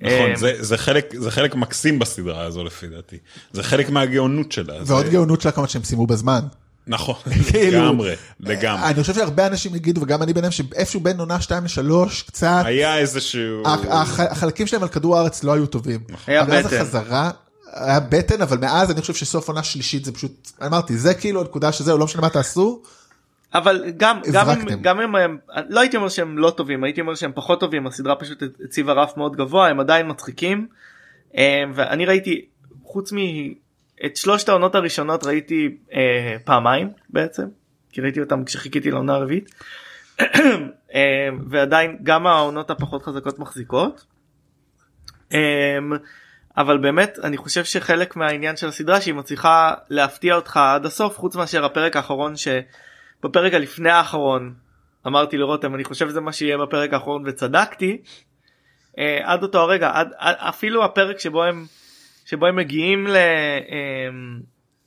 נכון, 0.00 0.30
אה, 0.30 0.36
זה, 0.36 0.52
זה, 0.58 0.78
חלק, 0.78 1.14
זה 1.18 1.30
חלק 1.30 1.54
מקסים 1.54 1.98
בסדרה 1.98 2.42
הזו 2.42 2.64
לפי 2.64 2.86
דעתי. 2.86 3.16
זה 3.52 3.62
חלק 3.62 3.90
מהגאונות 3.90 4.52
שלה. 4.52 4.74
ועוד 4.86 5.06
זה... 5.06 5.12
גאונות 5.12 5.40
שלה 5.40 5.52
כמה 5.52 5.68
שהם 5.68 5.84
סיימו 5.84 6.06
בזמן. 6.06 6.40
נכון, 6.86 7.14
כאילו, 7.50 7.78
לגמרי, 7.84 8.14
לגמרי. 8.40 8.82
אני 8.90 9.00
חושב 9.00 9.14
שהרבה 9.14 9.46
אנשים 9.46 9.74
יגידו 9.74 10.00
וגם 10.00 10.22
אני 10.22 10.32
ביניהם 10.32 10.52
שאיפשהו 10.52 11.00
בין 11.00 11.20
עונה 11.20 11.40
2 11.40 11.64
ל-3 11.64 11.92
קצת 12.26 12.62
היה 12.64 12.98
איזשהו... 12.98 13.62
הח- 13.66 13.84
הח- 13.88 14.20
החלקים 14.20 14.66
שלהם 14.66 14.82
על 14.82 14.88
כדור 14.88 15.16
הארץ 15.18 15.44
לא 15.44 15.52
היו 15.52 15.66
טובים. 15.66 16.00
היה 16.26 16.42
אבל 16.42 16.56
אז 16.56 16.66
בטן. 16.66 16.76
החזרה 16.76 17.30
היה 17.72 18.00
בטן 18.00 18.42
אבל 18.42 18.58
מאז 18.58 18.90
אני 18.90 19.00
חושב 19.00 19.14
שסוף 19.14 19.48
עונה 19.48 19.62
שלישית 19.62 20.04
זה 20.04 20.12
פשוט 20.12 20.50
אמרתי 20.66 20.98
זה 20.98 21.14
כאילו 21.14 21.40
הנקודה 21.40 21.72
שזהו 21.72 21.98
לא 21.98 22.04
משנה 22.04 22.22
מה 22.22 22.28
תעשו 22.28 22.82
אבל 23.54 23.84
גם 23.96 24.20
גם 24.32 24.50
אם. 24.50 24.82
גם 24.82 25.00
אם 25.00 25.14
הם 25.14 25.38
לא 25.68 25.80
הייתי 25.80 25.96
אומר 25.96 26.08
שהם 26.08 26.38
לא 26.38 26.50
טובים 26.50 26.84
הייתי 26.84 27.00
אומר 27.00 27.14
שהם 27.14 27.32
פחות 27.34 27.60
טובים 27.60 27.86
הסדרה 27.86 28.16
פשוט 28.16 28.42
הציבה 28.64 28.92
רף 28.92 29.16
מאוד 29.16 29.36
גבוה 29.36 29.68
הם 29.68 29.80
עדיין 29.80 30.10
מצחיקים 30.10 30.66
אה, 31.36 31.62
ואני 31.74 32.06
ראיתי 32.06 32.46
חוץ 32.84 33.12
מאת 33.12 34.16
שלושת 34.16 34.48
העונות 34.48 34.74
הראשונות 34.74 35.24
ראיתי 35.24 35.76
אה, 35.92 36.36
פעמיים 36.44 36.90
בעצם 37.10 37.44
כי 37.92 38.00
ראיתי 38.00 38.20
אותם 38.20 38.44
כשחיכיתי 38.44 38.90
לעונה 38.90 39.14
הרביעית 39.14 39.50
אה, 40.94 41.28
ועדיין 41.48 41.98
גם 42.02 42.26
העונות 42.26 42.70
הפחות 42.70 43.02
חזקות 43.02 43.38
מחזיקות. 43.38 44.04
אה, 45.32 45.38
אבל 46.56 46.78
באמת 46.78 47.18
אני 47.24 47.36
חושב 47.36 47.64
שחלק 47.64 48.16
מהעניין 48.16 48.56
של 48.56 48.68
הסדרה 48.68 49.00
שהיא 49.00 49.14
מצליחה 49.14 49.74
להפתיע 49.90 50.34
אותך 50.34 50.56
עד 50.56 50.86
הסוף 50.86 51.18
חוץ 51.18 51.36
מאשר 51.36 51.64
הפרק 51.64 51.96
האחרון 51.96 52.34
שבפרק 53.22 53.54
הלפני 53.54 53.90
האחרון 53.90 54.54
אמרתי 55.06 55.36
לרותם 55.36 55.74
אני 55.74 55.84
חושב 55.84 56.08
שזה 56.08 56.20
מה 56.20 56.32
שיהיה 56.32 56.58
בפרק 56.58 56.92
האחרון 56.92 57.22
וצדקתי 57.26 58.02
אה, 58.98 59.20
עד 59.24 59.42
אותו 59.42 59.58
הרגע 59.58 59.90
עד, 59.94 60.08
עד 60.18 60.36
אפילו 60.38 60.84
הפרק 60.84 61.18
שבו 61.18 61.44
הם 61.44 61.66
שבו 62.24 62.46
הם 62.46 62.56
מגיעים 62.56 63.06
ל, 63.06 63.16
אה, 63.16 64.08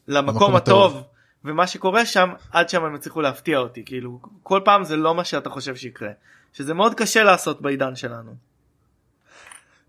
למקום 0.08 0.34
למקום 0.34 0.56
הטוב. 0.56 0.92
הטוב 0.92 1.04
ומה 1.46 1.68
שקורה 1.68 2.06
שם 2.06 2.30
עד 2.52 2.70
שם 2.70 2.86
הם 2.86 2.96
הצליחו 2.96 3.22
להפתיע 3.22 3.58
אותי 3.58 3.86
כאילו 3.86 4.20
כל 4.44 4.62
פעם 4.66 4.84
זה 4.84 4.98
לא 4.98 5.16
מה 5.16 5.24
שאתה 5.24 5.50
חושב 5.50 5.76
שיקרה 5.76 6.10
שזה 6.54 6.74
מאוד 6.74 6.94
קשה 6.96 7.24
לעשות 7.24 7.62
בעידן 7.62 7.96
שלנו. 7.96 8.49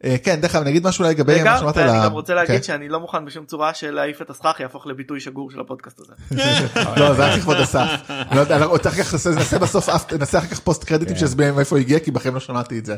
אה, 0.04 0.16
כן 0.22 0.40
דרך 0.40 0.54
אגב 0.54 0.62
אני 0.62 0.70
אגיד 0.70 0.86
משהו 0.86 1.04
לגבי 1.04 1.42
מה 1.42 1.58
שאמרת 1.58 1.76
על 1.76 1.88
ה... 1.88 2.04
גם 2.04 2.12
רוצה 2.12 2.34
להגיד 2.34 2.56
כן. 2.56 2.62
שאני 2.62 2.88
לא 2.88 3.00
מוכן 3.00 3.24
בשום 3.24 3.44
צורה 3.46 3.74
שלהעיף 3.74 4.22
את 4.22 4.30
הסכך 4.30 4.56
יהפוך 4.60 4.86
לביטוי 4.86 5.20
שגור 5.20 5.50
של 5.50 5.60
הפודקאסט 5.60 6.00
הזה. 6.00 6.12
לא 7.00 7.14
זה 7.14 7.26
רק 7.26 7.38
לכבוד 7.38 7.56
אסף. 7.56 7.88
לא 8.34 8.40
יודע, 8.40 8.56
אנחנו 8.56 8.76
אחר 8.76 8.90
כך 8.90 9.14
נעשה- 9.14 9.58
בסוף 9.58 9.88
נעשה 10.18 10.38
אחר 10.38 10.46
כך 10.46 10.58
פוסט 10.60 10.84
קרדיטים 10.84 11.16
שיסבירים 11.16 11.54
מאיפה 11.54 11.78
הגיע 11.78 11.98
כי 11.98 12.10
בחיים 12.10 12.34
לא 12.34 12.40
שמעתי 12.40 12.78
את 12.78 12.86
זה. 12.86 12.96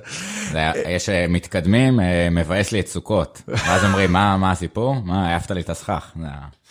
היה- 0.53 0.90
יש 0.90 1.09
אה, 1.09 1.26
מתקדמים, 1.28 2.00
אה, 2.00 2.28
מבאס 2.30 2.72
לי 2.72 2.80
את 2.80 2.86
סוכות. 2.88 3.42
ואז 3.48 3.84
אומרים, 3.84 4.12
מה 4.12 4.50
הסיפור? 4.53 4.94
מה, 5.05 5.28
העפת 5.32 5.50
לי 5.50 5.61
את 5.61 5.70
הסכך. 5.70 6.12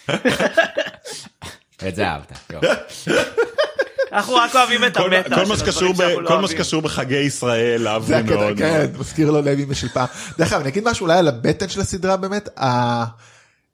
את 1.88 1.96
זה 1.96 2.08
אהבת. 2.08 2.52
אנחנו 4.12 4.36
רק 4.36 4.56
אוהבים 4.56 4.86
את 4.86 4.98
כל, 4.98 5.14
המטה. 5.14 5.36
כל, 5.36 5.46
מה 5.46 5.58
שקשור 5.58 5.94
לא 6.22 6.28
כל 6.30 6.38
מה. 6.42 6.48
שקשור 6.48 6.82
בחגי 6.82 7.18
ישראל 7.18 7.88
אהבו 7.88 8.14
מאוד. 8.26 8.58
כן. 8.58 8.86
מזכיר 9.00 9.32
לו 9.32 9.42
לוי 9.42 9.76
של 9.76 9.88
פעם. 9.90 10.08
דרך 10.38 10.52
אגב, 10.54 10.62
אני 10.62 10.70
אגיד 10.70 10.84
משהו 10.90 11.06
אולי 11.06 11.18
על 11.18 11.28
הבטן 11.28 11.70
של 11.70 11.82
הסדרה 11.82 12.18
באמת, 12.18 12.50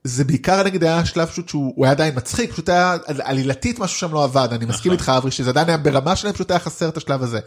זה 0.03 0.23
בעיקר 0.23 0.63
נגיד 0.63 0.83
היה 0.83 1.05
שלב 1.05 1.27
פשוט 1.27 1.49
שהוא 1.49 1.73
הוא 1.75 1.85
היה 1.85 1.91
עדיין 1.91 2.13
מצחיק, 2.15 2.51
פשוט 2.51 2.69
היה 2.69 2.97
על- 3.07 3.21
עלילתית 3.23 3.79
משהו 3.79 3.97
שם 3.99 4.13
לא 4.13 4.23
עבד, 4.23 4.47
אני 4.51 4.65
מסכים 4.65 4.91
איתך 4.91 5.11
אברי 5.17 5.31
שזה 5.31 5.49
עדיין 5.49 5.67
היה 5.67 5.77
ברמה 5.77 6.15
שלהם 6.15 6.33
פשוט 6.33 6.51
היה 6.51 6.59
חסר 6.59 6.89
את 6.89 6.97
השלב 6.97 7.23
הזה. 7.23 7.39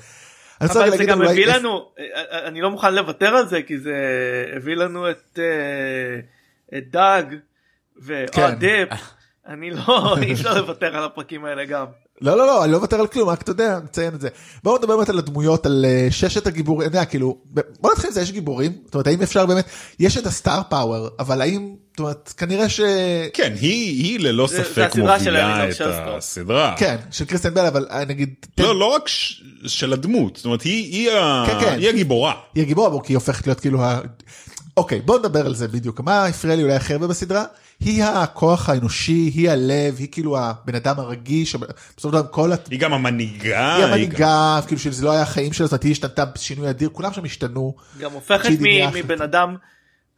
אבל 0.61 0.97
זה 0.97 1.05
גם 1.05 1.23
הביא 1.23 1.47
לנו, 1.47 1.89
אה, 1.99 2.05
אני 2.49 2.61
לא 2.61 2.71
מוכן 2.71 2.95
לוותר 2.95 3.27
על 3.37 3.49
זה 3.49 3.63
כי 3.67 3.79
זה 3.79 3.95
הביא 4.57 4.75
לנו 4.77 5.11
את 5.11 5.39
אה, 5.39 6.21
את 6.79 6.91
דאג 6.91 7.27
כן. 7.31 7.37
ואוהד 8.37 8.59
דיפ. 8.59 8.89
אני 9.49 9.71
לא, 9.71 10.17
אי 10.23 10.33
אפשר 10.33 10.55
לוותר 10.55 10.97
על 10.97 11.05
הפרקים 11.05 11.45
האלה 11.45 11.65
גם. 11.65 11.87
לא 12.21 12.37
לא 12.39 12.47
לא 12.47 12.65
אני 12.65 12.73
לא 12.73 12.79
מוותר 12.79 13.01
על 13.01 13.07
כלום 13.07 13.29
רק 13.29 13.43
אתה 13.43 13.51
יודע 13.51 13.79
מציין 13.85 14.15
את 14.15 14.21
זה. 14.21 14.29
בואו 14.65 14.79
נדבר 14.79 14.97
באמת 14.97 15.09
על 15.09 15.19
הדמויות 15.19 15.67
על 15.67 15.85
אה, 15.89 16.09
ששת 16.11 16.47
הגיבורים, 16.47 16.89
אתה 16.89 16.97
יודע, 16.97 17.05
כאילו 17.05 17.39
בוא 17.81 17.91
נתחיל 17.93 18.07
עם 18.09 18.15
זה 18.15 18.21
יש 18.21 18.33
גיבורים, 18.33 18.73
זאת 18.85 18.95
אומרת 18.95 19.07
האם 19.07 19.23
אפשר 19.23 19.47
באמת, 19.47 19.65
יש 20.01 20.19
את 20.19 20.27
ה 20.27 20.34
star 20.34 20.61
power 20.69 21.09
אבל 21.19 21.41
האם, 21.43 21.75
זאת 21.91 22.01
אומרת 22.01 22.35
כנראה 22.37 22.69
ש... 22.69 22.81
כן, 23.33 23.53
היא, 23.61 24.05
היא 24.05 24.21
ללא 24.21 24.47
ספק 24.47 24.91
הסדרה 24.91 25.19
של 25.19 25.25
מובילה 25.31 25.71
את. 25.71 25.81
הסדרה. 26.17 26.75
כן 26.79 26.97
של 27.11 27.25
קריסטן 27.25 27.55
בל 27.55 27.67
אבל 27.67 27.87
אה, 27.91 28.05
נגיד 28.05 28.35
תן- 28.55 28.63
לא, 28.63 28.79
לא 28.79 28.85
רק 28.95 29.09
ש... 29.09 29.43
של 29.67 29.93
הדמות, 29.93 30.37
זאת 30.37 30.45
אומרת, 30.45 30.63
היא, 30.63 30.93
היא, 30.93 31.11
ה... 31.11 31.45
כן, 31.47 31.61
כן. 31.61 31.77
היא 31.79 31.89
הגיבורה. 31.89 32.35
היא 32.55 32.63
הגיבורה 32.63 32.91
בו 32.91 33.03
כי 33.03 33.13
היא 33.13 33.17
הופכת 33.17 33.47
להיות 33.47 33.61
כאילו 33.61 33.83
ה... 33.83 34.01
אוקיי 34.77 35.01
בוא 35.01 35.19
נדבר 35.19 35.47
על 35.47 35.55
זה 35.55 35.69
בדיוק 35.69 36.01
מה 36.01 36.25
הפריע 36.27 36.57
לי 36.57 36.63
אולי 36.63 36.75
הכי 36.75 36.93
הרבה 36.93 37.07
בסדרה 37.07 37.45
היא 37.81 38.05
הכוח 38.05 38.69
האנושי 38.69 39.13
היא 39.35 39.51
הלב 39.51 39.95
היא 39.99 40.09
כאילו 40.13 40.39
הבן 40.39 40.75
אדם 40.75 40.99
הרגיש 40.99 41.55
בסופו 41.55 41.69
של 42.01 42.23
דבר 42.23 42.23
כל 42.31 42.53
הת... 42.53 42.69
היא 42.71 42.81
גם 42.81 42.93
המנהיגה. 42.93 43.75
היא 43.77 43.77
היא 43.77 43.83
גם- 43.85 43.89
המנהיגה 43.93 44.61
כאילו 44.67 44.81
שזה 44.81 45.05
לא 45.05 45.11
היה 45.13 45.23
החיים 45.23 45.53
שלה 45.53 45.67
זאת 45.67 45.73
אומרת 45.73 45.83
היא 45.83 45.93
השתנתה 45.93 46.25
בשינוי 46.25 46.71
אדיר 46.71 46.89
כולם 46.93 47.13
שם 47.13 47.25
השתנו 47.25 47.75
גם 47.99 48.13
הופכת. 48.13 48.49
מבן 48.95 49.23
אדם 49.23 49.57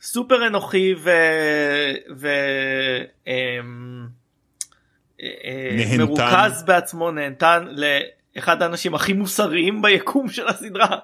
סופר 0.03 0.47
אנוכי 0.47 0.95
ו... 1.05 1.11
ו... 2.19 2.29
אמ, 3.27 4.07
אה, 5.23 5.77
נהנתן. 5.77 5.99
מרוכז 6.05 6.63
בעצמו 6.67 7.11
נהנתן 7.11 7.67
לאחד 8.37 8.63
האנשים 8.63 8.95
הכי 8.95 9.13
מוסריים 9.13 9.83
ביקום 9.83 10.29
של 10.29 10.49
הסדרה. 10.49 10.97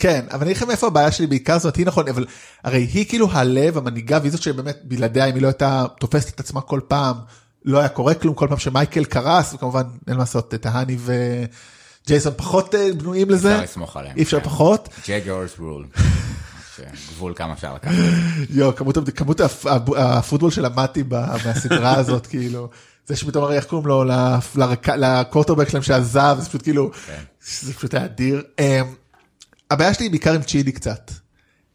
כן 0.00 0.24
אבל 0.30 0.40
אני 0.40 0.50
אגיד 0.50 0.56
לכם 0.56 0.70
איפה 0.70 0.86
הבעיה 0.86 1.12
שלי 1.12 1.26
בעיקר 1.26 1.58
זאת 1.58 1.76
היא 1.76 1.86
נכון 1.86 2.08
אבל 2.08 2.26
הרי 2.64 2.88
היא 2.92 3.06
כאילו 3.08 3.28
הלב 3.32 3.78
המנהיגה 3.78 4.18
והיא 4.20 4.32
זאת 4.32 4.42
שבאמת 4.42 4.78
בלעדיה 4.84 5.24
אם 5.26 5.34
היא 5.34 5.42
לא 5.42 5.46
הייתה 5.48 5.84
תופסת 6.00 6.34
את 6.34 6.40
עצמה 6.40 6.60
כל 6.60 6.80
פעם 6.88 7.16
לא 7.64 7.78
היה 7.78 7.88
קורה 7.88 8.14
כלום 8.14 8.34
כל 8.34 8.46
פעם 8.48 8.58
שמייקל 8.58 9.04
קרס 9.04 9.54
וכמובן 9.54 9.82
אין 10.08 10.14
מה 10.16 10.22
לעשות 10.22 10.54
טהני 10.54 10.96
וג'ייסון 12.06 12.32
פחות 12.36 12.74
אה, 12.74 12.88
בנויים 12.98 13.30
לזה 13.30 13.52
אפשר 13.54 13.64
לסמוך 13.64 13.96
עליהם. 13.96 14.16
אי 14.16 14.22
אפשר 14.22 14.38
כן. 14.38 14.44
פחות 14.44 14.88
ג'גורס 15.08 15.50
רול. 15.58 15.86
גבול 17.14 17.32
כמה 17.36 17.52
אפשר 17.52 17.74
לקחת. 17.74 17.92
יו 18.50 18.74
כמות 18.76 18.96
כמות 19.14 19.40
הפ- 19.40 19.66
הפ- 19.66 19.96
הפוטבול 19.96 20.50
שלמדתי 20.50 21.02
מהסדרה 21.44 21.94
הזאת 21.94 22.26
כאילו 22.30 22.68
זה 23.06 23.16
שפתאום 23.16 23.44
הרי 23.44 23.56
איך 23.56 23.64
קוראים 23.64 23.86
לו 23.88 24.04
לקוורטרבק 24.96 25.68
שלהם 25.68 25.82
שעזב 25.82 26.36
זה 26.40 26.48
פשוט 26.48 26.62
כאילו 26.62 26.90
זה 27.62 27.74
פשוט 27.74 27.94
היה 27.94 28.04
אדיר. 28.04 28.42
הבעיה 29.70 29.94
שלי 29.94 30.04
היא 30.04 30.10
בעיקר 30.10 30.34
עם 30.34 30.42
צ'ידי 30.42 30.72
קצת. 30.72 31.10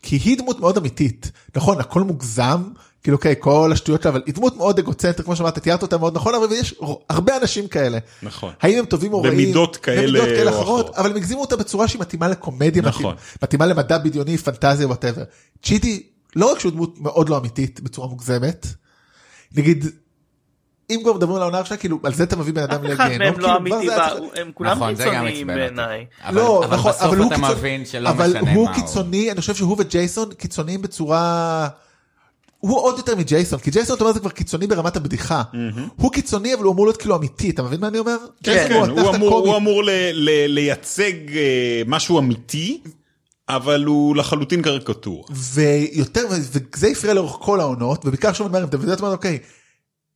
כי 0.02 0.16
היא 0.16 0.38
דמות 0.38 0.60
מאוד 0.60 0.78
אמיתית 0.78 1.32
נכון 1.56 1.80
הכל 1.80 2.02
מוגזם 2.02 2.64
כאילו 3.04 3.18
אוקיי 3.18 3.36
כל 3.40 3.72
השטויות 3.74 4.02
שלה 4.02 4.12
אבל 4.12 4.22
היא 4.26 4.34
דמות 4.34 4.58
מאוד 4.58 4.80
אגוצנטרית 4.80 5.26
כמו 5.26 5.36
שאמרת 5.36 5.60
תיארת 5.60 5.82
אותה 5.82 5.98
מאוד 5.98 6.16
נכון 6.16 6.36
אבל 6.36 6.48
יש 6.52 6.76
הרבה 7.10 7.38
אנשים 7.38 7.68
כאלה. 7.68 7.98
נכון. 8.24 8.54
האם 8.62 8.80
הם 8.80 8.86
טובים 8.86 9.14
או 9.14 9.22
רעים? 9.22 9.34
במידות 9.34 9.78
כאלה 9.78 10.02
במידות 10.02 10.28
כאלה 10.28 10.52
או 10.52 10.56
אחרות 10.56 10.86
אחרות. 10.86 10.96
אבל 10.96 11.10
הם 11.10 11.16
הגזימו 11.16 11.42
אותה 11.42 11.56
בצורה 11.56 11.88
שהיא 11.88 12.02
מתאימה 12.02 12.28
לקומדיה 12.28 12.82
נכון. 12.82 13.14
מתאימה, 13.14 13.22
מתאימה 13.44 13.66
למדע 13.66 13.98
בדיוני 13.98 14.38
פנטזיה 14.38 14.88
whatever. 14.88 15.24
צ'ידי 15.64 16.04
לא 16.36 16.52
רק 16.52 16.60
שהוא 16.60 16.72
דמות 16.72 17.00
מאוד 17.00 17.30
לא 17.30 17.38
אמיתית 17.38 17.80
בצורה 17.80 18.08
מוגזמת. 18.08 18.68
נגיד. 19.56 19.86
אם 20.90 21.00
כבר 21.04 21.14
מדברים 21.14 21.36
על 21.36 21.42
העונה 21.42 21.58
הראשונה 21.58 21.78
כאילו 21.78 22.00
על 22.04 22.14
זה 22.14 22.24
אתה 22.24 22.36
מביא 22.36 22.54
בן 22.54 22.62
אדם 22.64 22.86
אף 22.86 22.92
אחד 22.94 23.06
לגיהנום 23.12 23.28
מהם 23.28 23.40
לא 23.40 23.48
כאילו, 23.48 23.58
אמיתי, 23.58 23.92
הם 24.42 24.52
כולם 24.54 24.72
נכון, 24.72 24.96
קיצוניים. 24.96 25.48
בעיניי. 25.48 26.06
אבל- 26.24 26.36
לא, 26.36 26.66
אבל 26.66 26.76
נכון, 26.78 26.92
בסוף 26.92 27.04
אבל 27.04 27.18
הוא 27.18 27.28
אתה 27.28 27.36
קיצוני, 27.36 27.54
מבין 27.54 27.86
שלא 27.86 28.10
אבל 28.10 28.28
משנה 28.28 28.40
הוא 28.40 28.48
מה 28.50 28.72
הוא. 28.72 28.76
קיצוני, 28.76 29.32
אני 29.32 29.42
חושב 29.42 29.56
שהוא 29.56 29.76
וג'ייסון 29.80 30.34
קיצוניים 30.34 30.82
בצורה... 30.82 31.68
הוא 32.60 32.80
עוד 32.80 32.98
יותר 32.98 33.16
מג'ייסון, 33.16 33.60
כי 33.60 33.72
ג'ייסון 33.72 33.96
אתה 33.96 34.04
אומר 34.04 34.14
זה 34.14 34.20
כבר 34.20 34.30
קיצוני 34.30 34.68
ברמת 34.68 34.96
הבדיחה. 34.96 35.44
הוא 35.96 36.12
קיצוני 36.12 36.54
אבל 36.54 36.64
הוא 36.64 36.74
אמור 36.74 36.86
להיות 36.86 36.98
כאילו 36.98 37.16
אמיתי, 37.16 37.50
אתה 37.50 37.64
מבין 37.64 37.80
מה 37.82 37.88
אני 37.88 38.00
אומר? 38.00 38.18
כן, 38.44 38.66
כן, 38.70 38.74
הוא 38.76 38.86
אמור, 39.16 39.30
קומית. 39.30 39.48
הוא 39.48 39.58
אמור 39.58 39.84
ל, 39.84 39.90
ל, 40.14 40.30
לייצג 40.48 41.14
אה, 41.36 41.82
משהו 41.88 42.20
אמיתי, 42.20 42.82
אבל 43.50 43.84
הוא 43.86 44.16
לחלוטין 44.16 44.62
קריקטורה. 44.62 45.24
ויותר, 45.30 46.22
וזה 46.30 46.88
הפריע 46.88 47.14
לאורך 47.14 47.36
כל 47.40 47.60
העונות, 47.60 48.06
ובעיקר 48.06 48.28
עכשיו 48.30 48.48
אני 48.48 48.56
אומר, 48.56 48.68
אתה 48.68 48.76
יודע, 48.78 49.08
אוקיי, 49.08 49.40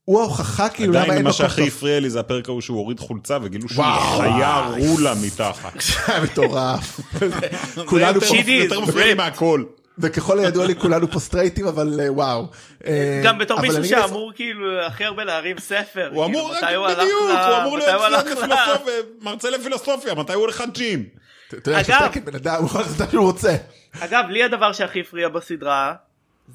הוא 0.09 0.21
ההוכחה 0.21 0.69
כאילו 0.69 0.93
למה 0.93 1.01
עדיין 1.01 1.17
אין 1.17 1.25
מה 1.25 1.33
שהכי. 1.33 1.67
הפריע 1.67 1.99
לי 1.99 2.09
זה 2.09 2.19
הפרק 2.19 2.49
ההוא 2.49 2.61
שהוא 2.61 2.77
הוריד 2.77 2.99
חולצה 2.99 3.37
וגילו 3.41 3.69
שהיא 3.69 3.79
וואו. 3.79 4.19
חיה 4.19 4.71
רולה 4.77 5.13
מתחת. 5.25 5.81
זה 5.81 5.93
היה 6.07 6.23
מטורף. 6.23 6.99
כולנו 7.89 8.21
פה, 8.21 8.35
יותר 8.47 8.79
מפריע 8.79 9.05
לי 9.05 9.11
זה- 9.11 9.15
מהכל. 9.15 9.63
וככל 9.97 10.39
הידוע 10.39 10.65
לי 10.65 10.75
כולנו 10.75 11.11
פה 11.11 11.19
סטרייטים, 11.19 11.67
אבל 11.67 11.99
אה, 11.99 12.13
וואו. 12.13 12.47
אה, 12.87 13.21
גם 13.23 13.37
בתור 13.37 13.61
מישהו 13.61 13.85
שאמור 13.85 14.31
כאילו 14.35 14.81
הכי 14.81 15.05
הרבה 15.05 15.23
להרים 15.23 15.59
ספר. 15.59 16.09
הוא 16.13 16.25
כאילו, 16.25 16.39
אמור, 16.39 16.51
רק 16.51 16.97
בדיוק, 16.97 17.21
הוא 17.29 17.61
אמור 17.63 17.77
להיות 17.77 18.81
מרצה 19.21 19.49
לפילוסופיה, 19.49 20.13
מתי 20.15 20.33
הוא 20.33 20.41
הולך 20.41 20.61
לג'ים? 20.67 21.05
אתה 21.47 21.71
יודע, 21.71 21.83
שתקן 21.83 22.25
בן 22.25 22.35
אדם, 22.35 22.55
הוא 22.59 22.65
יכול 22.65 22.81
לעשות 22.81 22.99
מה 22.99 23.05
שהוא 23.11 23.25
רוצה. 23.25 23.55
אגב, 23.99 24.23
לי 24.29 24.43
הדבר 24.43 24.73
שהכי 24.73 25.01
הפריע 25.01 25.29
בסדרה 25.29 25.93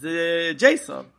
זה 0.00 0.10
ג'ייסון. 0.58 1.13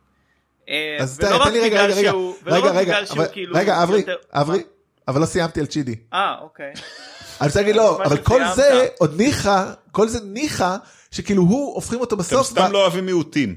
אה, 0.68 0.96
אז 1.00 1.18
ולא 1.20 1.28
תן 1.28 1.34
רק 1.34 1.52
לי 1.52 1.60
רגע, 1.60 1.68
בגלל 1.68 1.90
רגע, 1.90 1.98
רגע, 2.00 2.10
שהוא- 2.10 2.34
ולא 2.44 2.54
רגע, 2.56 2.66
רק 2.66 2.74
רגע, 2.76 2.82
בגלל 2.92 3.06
שהוא 3.06 3.16
אבל- 3.18 3.26
כאילו 3.32 3.54
רגע, 3.56 3.82
אברי, 3.82 4.02
אברי, 4.32 4.62
אבל 5.08 5.20
לא 5.20 5.26
סיימתי 5.26 5.60
על 5.60 5.66
צ'ידי. 5.66 5.94
אה, 6.14 6.34
אוקיי. 6.42 6.72
אני 7.40 7.46
רוצה 7.48 7.60
להגיד 7.60 7.76
לא, 7.76 8.02
אבל 8.04 8.16
כל. 8.16 8.42
זה 8.56 8.86
עוד 8.98 9.14
ניחא, 9.20 9.64
כל 9.92 10.08
זה 10.08 10.18
ניחא, 10.24 10.76
שכאילו 11.10 11.42
הוא 11.42 11.74
הופכים 11.74 12.00
אותו 12.00 12.14
אתם 12.16 12.22
בסוף, 12.22 12.46
סתם 12.46 12.68
ב- 12.68 12.72
לא 12.72 12.82
אוהבים 12.82 13.06
מיעוטים. 13.06 13.56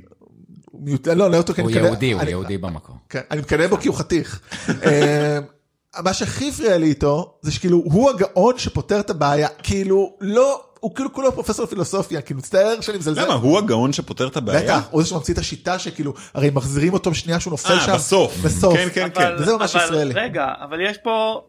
מיעוט- 0.73 1.07
לא, 1.07 1.31
לא 1.31 1.37
אותו 1.37 1.53
כי 1.53 1.61
הוא 1.61 1.69
אני 1.69 1.77
מקנא- 1.77 1.85
יהודי, 1.87 2.11
הוא 2.11 2.21
אני- 2.21 2.29
יהודי 2.29 2.57
במקור. 2.57 2.95
כן, 3.09 3.21
אני 3.31 3.41
מקנא 3.41 3.67
בו 3.67 3.77
כי 3.77 3.87
הוא 3.87 3.95
חתיך. 3.97 4.39
אה, 5.97 6.01
מה 6.01 6.13
שהכי 6.13 6.49
הפריע 6.49 6.77
לי 6.77 6.85
איתו, 6.85 7.37
זה 7.41 7.51
שכאילו 7.51 7.77
הוא 7.77 8.09
הגאון 8.09 8.57
שפותר 8.57 8.99
את 8.99 9.09
הבעיה, 9.09 9.47
כאילו 9.63 10.17
לא, 10.21 10.63
הוא 10.79 10.95
כאילו 10.95 11.13
כולו 11.13 11.31
פרופסור 11.31 11.65
לפילוסופיה, 11.65 12.21
כאילו 12.21 12.37
מצטער 12.39 12.81
שאני 12.81 12.97
מזלזל. 12.97 13.23
למה, 13.25 13.33
הוא 13.33 13.57
הגאון 13.57 13.93
שפותר 13.93 14.27
את 14.27 14.37
הבעיה? 14.37 14.61
בטח, 14.63 14.87
הוא 14.91 15.01
זה 15.03 15.07
שממציא 15.09 15.33
את 15.33 15.39
השיטה 15.39 15.79
שכאילו, 15.79 16.13
הרי 16.33 16.49
מחזירים 16.53 16.93
אותו 16.93 17.11
בשנייה 17.11 17.39
שהוא 17.39 17.51
נופל 17.51 17.79
שם. 17.79 17.89
אה, 17.91 17.95
בסוף. 17.95 18.37
בסוף. 18.37 18.73
כן, 18.77 18.87
כן, 18.93 19.09
כן. 19.15 19.21
אבל- 19.21 19.35
וזה 19.41 19.57
ממש 19.57 19.75
הפריע 19.75 20.03
לי. 20.03 20.13
רגע, 20.13 20.45
אבל 20.63 20.81
יש 20.81 20.97
פה, 20.97 21.41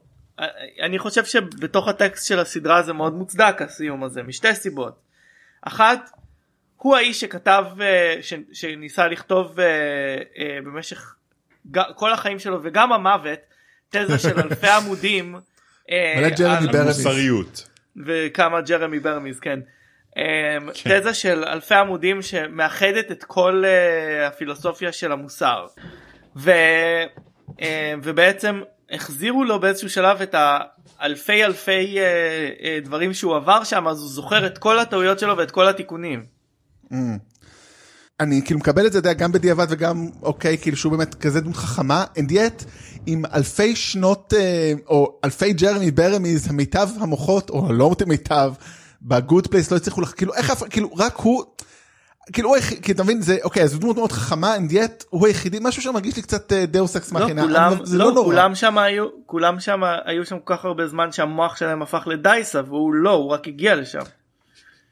אני 0.82 0.98
חושב 0.98 1.24
שבתוך 1.24 1.88
הטקסט 1.88 2.26
של 2.26 2.38
הסדרה 2.38 2.82
זה 2.82 2.92
מאוד 2.92 3.14
מוצדק 3.14 3.62
הסיום 3.62 4.04
הזה, 4.04 4.22
משתי 4.22 4.54
סיבות. 4.54 4.94
אחת, 5.62 6.10
הוא 6.76 6.96
האיש 6.96 7.20
שכתב, 7.20 7.64
אה, 7.80 8.14
ש- 8.22 8.34
שניסה 8.52 9.06
לכתוב 9.08 9.60
אה, 9.60 9.66
אה, 10.38 10.58
במשך 10.64 11.14
כל 11.96 12.12
החיים 12.12 12.38
שלו 12.38 12.58
וגם 12.62 12.92
המוות, 12.92 13.38
תזה 13.90 14.18
של 14.18 14.40
אלפי 14.50 14.68
עמודים. 14.68 15.34
אה, 15.90 16.14
מלא 16.16 16.28
ג'רמי 16.28 16.66
ברמיז. 16.66 17.06
מוסריות. 17.06 17.68
וכמה 18.06 18.60
ג'רמי 18.60 19.00
ברמיז 19.00 19.40
כן. 19.40 19.60
אמ, 20.16 20.70
תזה 20.72 21.14
של 21.14 21.44
אלפי 21.44 21.74
עמודים 21.74 22.22
שמאחדת 22.22 23.10
את 23.10 23.24
כל 23.24 23.64
אה, 23.66 24.26
הפילוסופיה 24.26 24.92
של 24.92 25.12
המוסר. 25.12 25.66
ו, 26.36 26.50
אה, 27.60 27.94
ובעצם 28.02 28.60
החזירו 28.90 29.44
לו 29.44 29.60
באיזשהו 29.60 29.88
שלב 29.90 30.22
את 30.22 30.34
האלפי 30.98 31.44
אלפי 31.44 31.98
אה, 31.98 32.04
אה, 32.62 32.78
דברים 32.82 33.14
שהוא 33.14 33.36
עבר 33.36 33.64
שם 33.64 33.88
אז 33.88 34.00
הוא 34.00 34.08
זוכר 34.08 34.46
את 34.46 34.58
כל 34.58 34.78
הטעויות 34.78 35.18
שלו 35.18 35.36
ואת 35.36 35.50
כל 35.50 35.68
התיקונים. 35.68 36.24
אני 38.20 38.42
כאילו 38.44 38.60
מקבל 38.60 38.86
את 38.86 38.92
זה 38.92 39.00
גם 39.00 39.32
בדיעבד 39.32 39.66
וגם 39.70 40.08
אוקיי 40.22 40.58
כאילו 40.58 40.76
שהוא 40.76 40.92
באמת 40.92 41.14
כזה 41.14 41.40
דמות 41.40 41.56
חכמה 41.56 42.04
and 42.16 42.30
yet 42.32 42.64
עם 43.06 43.22
אלפי 43.34 43.76
שנות 43.76 44.34
אה, 44.36 44.72
או 44.88 45.18
אלפי 45.24 45.52
ג'רמי 45.52 45.90
ברמיז 45.90 46.50
המיטב 46.50 46.88
המוחות 47.00 47.50
או 47.50 47.72
לא 47.72 47.94
מיטב 48.06 48.52
ב 49.02 49.11
Good 49.11 49.46
Place 49.46 49.70
לא 49.70 49.76
הצליחו 49.76 50.00
לך 50.00 50.12
כאילו 50.16 50.34
איך 50.34 50.50
אף- 50.50 50.62
כאילו 50.70 50.90
רק 50.96 51.16
הוא. 51.16 51.44
כאילו 52.32 52.48
הוא 52.48 52.56
היחיד, 52.56 52.82
כי 52.82 52.92
אתה 52.92 53.02
מבין 53.04 53.22
זה 53.22 53.36
אוקיי 53.44 53.62
אז 53.62 53.72
הוא 53.72 53.80
דמות 53.80 53.96
מאוד 53.96 54.12
חכמה 54.12 54.56
and 54.56 54.72
yet 54.72 55.04
הוא 55.10 55.26
היחידי 55.26 55.58
משהו 55.60 55.82
שמרגיש 55.82 56.16
לי 56.16 56.22
קצת 56.22 56.52
deus 56.52 56.96
ex 56.96 57.12
לא, 57.12 57.20
machina 57.20 57.46
לא, 57.46 57.58
לא 57.92 58.12
נורא. 58.12 58.24
כולם 58.24 58.54
שם 58.54 58.78
היו 58.78 59.06
כולם 59.26 59.60
שם 59.60 59.80
היו 60.04 60.26
שם 60.26 60.36
כל 60.44 60.56
כך 60.56 60.64
הרבה 60.64 60.86
זמן 60.86 61.12
שהמוח 61.12 61.56
שלהם 61.56 61.82
הפך 61.82 62.02
לדייסה 62.06 62.60
והוא 62.66 62.94
לא 62.94 63.10
הוא 63.10 63.30
רק 63.30 63.48
הגיע 63.48 63.74
לשם. 63.76 64.00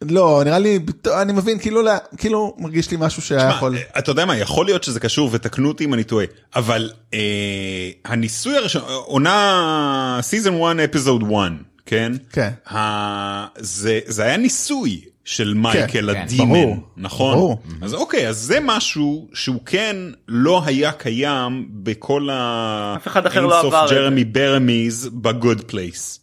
לא 0.02 0.42
נראה 0.44 0.58
לי 0.58 0.78
אני 1.22 1.32
מבין 1.32 1.58
כאילו 1.58 1.80
כאילו 2.16 2.54
מרגיש 2.58 2.90
לי 2.90 2.96
משהו 3.00 3.22
שהיה 3.22 3.48
יכול. 3.48 3.72
מה, 3.72 3.78
אתה 3.98 4.10
יודע 4.10 4.24
מה, 4.24 4.36
יכול 4.36 4.66
להיות 4.66 4.84
שזה 4.84 5.00
קשור, 5.00 5.28
ותקנו 5.32 5.68
אותי 5.68 5.84
אם 5.84 5.94
אני 5.94 6.04
טועה, 6.04 6.26
אבל 6.56 6.90
אה, 7.14 7.90
הניסוי 8.04 8.56
הראשון, 8.56 8.82
עונה 8.86 10.18
season 10.22 10.62
1 10.62 10.90
episode 10.90 11.22
1, 11.22 11.52
כן? 11.86 12.12
כן. 12.32 12.50
ה, 12.70 13.46
זה, 13.58 14.00
זה 14.06 14.22
היה 14.22 14.36
ניסוי 14.36 15.00
של 15.24 15.54
מייקל 15.54 16.14
כן, 16.14 16.20
ה 16.20 16.24
demon, 16.24 16.48
ברור, 16.48 16.76
נכון? 16.96 17.34
ברור. 17.34 17.62
אז 17.82 17.94
אוקיי, 17.94 18.28
אז 18.28 18.36
זה 18.36 18.58
משהו 18.62 19.28
שהוא 19.34 19.60
כן 19.66 19.96
לא 20.28 20.62
היה 20.64 20.92
קיים 20.92 21.68
בכל 21.70 22.28
ה... 22.32 22.94
אף 22.96 23.06
אחד 23.06 23.26
אחר 23.26 23.40
לא 23.40 23.54
אינסוף 23.54 23.74
עבר 23.74 23.88
זה. 23.88 23.94
ג'רמי 23.94 24.24
ברמיז 24.24 25.10
ב 25.12 25.22
Good 25.22 25.60
Place. 25.60 26.20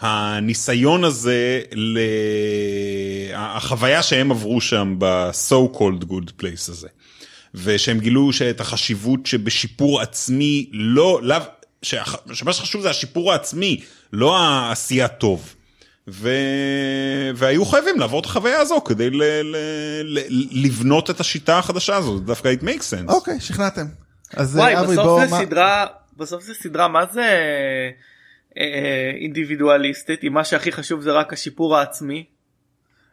הניסיון 0.00 1.04
הזה, 1.04 1.60
ל... 1.72 1.98
החוויה 3.34 4.02
שהם 4.02 4.30
עברו 4.30 4.60
שם 4.60 4.94
ב-so 4.98 5.76
called 5.76 6.04
good 6.04 6.30
place 6.40 6.70
הזה. 6.70 6.88
ושהם 7.54 7.98
גילו 8.00 8.32
שאת 8.32 8.60
החשיבות 8.60 9.26
שבשיפור 9.26 10.00
עצמי 10.00 10.68
לא, 10.72 11.20
לאו, 11.22 11.36
שהח- 11.82 12.16
שמה 12.32 12.52
שחשוב 12.52 12.82
זה 12.82 12.90
השיפור 12.90 13.32
העצמי, 13.32 13.80
לא 14.12 14.38
העשייה 14.38 15.08
טוב. 15.08 15.54
ו... 16.08 16.30
והיו 17.34 17.64
חייבים 17.64 18.00
לעבור 18.00 18.20
את 18.20 18.26
החוויה 18.26 18.60
הזו 18.60 18.80
כדי 18.84 19.10
ל... 19.10 19.22
ל... 19.22 19.56
ל... 20.04 20.18
לבנות 20.66 21.10
את 21.10 21.20
השיטה 21.20 21.58
החדשה 21.58 21.96
הזו, 21.96 22.18
דווקא 22.18 22.54
it 22.60 22.64
makes 22.64 22.82
sense. 23.08 23.12
אוקיי 23.12 23.40
שכנעתם. 23.40 23.86
אז 24.36 24.56
וואי 24.56 24.80
אברי, 24.80 24.92
בסוף 24.92 25.04
בוא, 25.06 25.24
זה 25.24 25.30
מה- 25.30 25.40
סדרה 25.40 25.86
בסוף 26.16 26.42
זה 26.44 26.52
סדרה 26.54 26.88
מה 26.88 27.00
זה 27.12 27.28
אינדיבידואליסטית 29.20 30.24
אם 30.24 30.32
מה 30.32 30.44
שהכי 30.44 30.72
חשוב 30.72 31.00
זה 31.00 31.12
רק 31.12 31.32
השיפור 31.32 31.76
העצמי. 31.76 32.24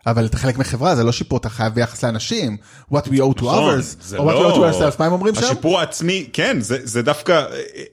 אבל 0.07 0.25
אתה 0.25 0.37
חלק 0.37 0.57
מחברה 0.57 0.95
זה 0.95 1.03
לא 1.03 1.11
שיפור 1.11 1.37
אתה 1.37 1.49
חייב 1.49 1.73
ביחס 1.73 2.03
לאנשים 2.03 2.57
what 2.93 3.05
we 3.05 3.17
owe 3.17 3.39
to 3.39 3.43
נכון, 3.43 3.79
others 3.79 4.17
או 4.17 4.29
what 4.29 4.33
we 4.33 4.37
owe 4.37 4.41
לא- 4.41 4.71
to 4.71 4.73
ourselves 4.73 4.95
מה 4.99 5.05
הם 5.05 5.11
אומרים 5.11 5.35
שם? 5.35 5.43
השיפור 5.43 5.79
העצמי, 5.79 6.29
כן, 6.33 6.57
זה, 6.59 6.77
זה 6.83 7.01
דווקא 7.01 7.31
אה, 7.31 7.45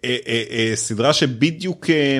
אה, 0.04 0.16
אה, 0.26 0.42
אה, 0.50 0.72
סדרה 0.76 1.12
שבדיוק 1.12 1.90
אה, 1.90 2.18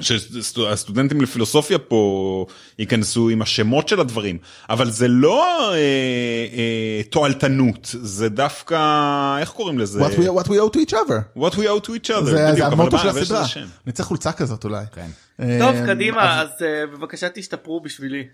שהסטודנטים 0.00 1.20
לפילוסופיה 1.20 1.78
פה 1.78 2.46
ייכנסו 2.78 3.28
עם 3.28 3.42
השמות 3.42 3.88
של 3.88 4.00
הדברים, 4.00 4.38
אבל 4.70 4.90
זה 4.90 5.08
לא 5.08 5.72
אה, 5.72 5.76
אה, 5.76 7.02
תועלתנות, 7.10 7.96
זה 8.02 8.28
דווקא, 8.28 9.38
איך 9.40 9.50
קוראים 9.50 9.78
לזה? 9.78 10.06
what 10.06 10.10
we, 10.10 10.42
what 10.42 10.46
we 10.46 10.50
owe 10.50 10.76
to 10.76 10.78
each 10.78 10.92
other. 10.92 11.38
What 11.38 11.54
we 11.54 11.66
owe 11.66 11.86
to 11.86 11.90
each 11.90 12.10
other, 12.10 12.24
זה 12.24 12.36
זה 12.36 12.52
בדיוק, 12.52 12.66
אבל 12.66 12.72
המוטו 12.72 12.98
של 12.98 13.08
הסדרה. 13.08 13.44
אני 13.86 13.92
צריך 13.92 14.08
חולצה 14.08 14.32
כזאת 14.32 14.64
אולי. 14.64 14.84
כן. 14.94 15.06
אה, 15.40 15.58
טוב 15.60 15.86
קדימה 15.86 16.40
אז 16.40 16.48
אה, 16.62 16.86
בבקשה 16.86 17.28
תשתפרו 17.28 17.80
בשבילי. 17.80 18.24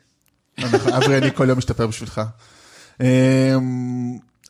אברי 0.97 1.19
אני 1.19 1.31
כל 1.35 1.49
יום 1.49 1.59
משתפר 1.59 1.87
בשבילך. 1.87 2.21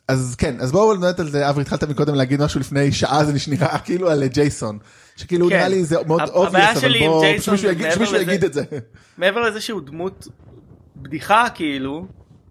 אז 0.07 0.35
כן 0.37 0.59
אז 0.59 0.71
בואו 0.71 0.93
נדבר 0.95 1.19
על 1.19 1.29
זה 1.29 1.49
אברי 1.49 1.61
התחלת 1.61 1.83
מקודם 1.83 2.15
להגיד 2.15 2.41
משהו 2.41 2.59
לפני 2.59 2.91
שעה 2.91 3.23
זה 3.25 3.33
נראה 3.51 3.79
כאילו 3.85 4.09
על 4.09 4.27
ג'ייסון 4.27 4.79
שכאילו 5.15 5.49
כן. 5.49 5.55
נראה 5.55 5.67
לי 5.67 5.83
זה 5.85 5.95
מאוד 6.07 6.21
obvious 6.29 6.69
אבל 6.77 6.79
שלי 6.81 7.05
עם 7.05 7.11
בוא 7.11 7.21
ג'ייסון 7.21 7.57
שמישהו 7.57 7.67
זה 7.67 7.71
יגיד- 7.73 7.83
מעבר 7.85 7.95
שמישהו 7.95 8.15
לזה- 8.15 8.23
יגיד 8.23 8.43
את 8.43 8.53
זה. 8.53 8.63
מעבר 9.17 9.41
לזה 9.41 9.61
שהוא 9.61 9.81
דמות 9.81 10.27
בדיחה 10.95 11.45
כאילו 11.55 12.05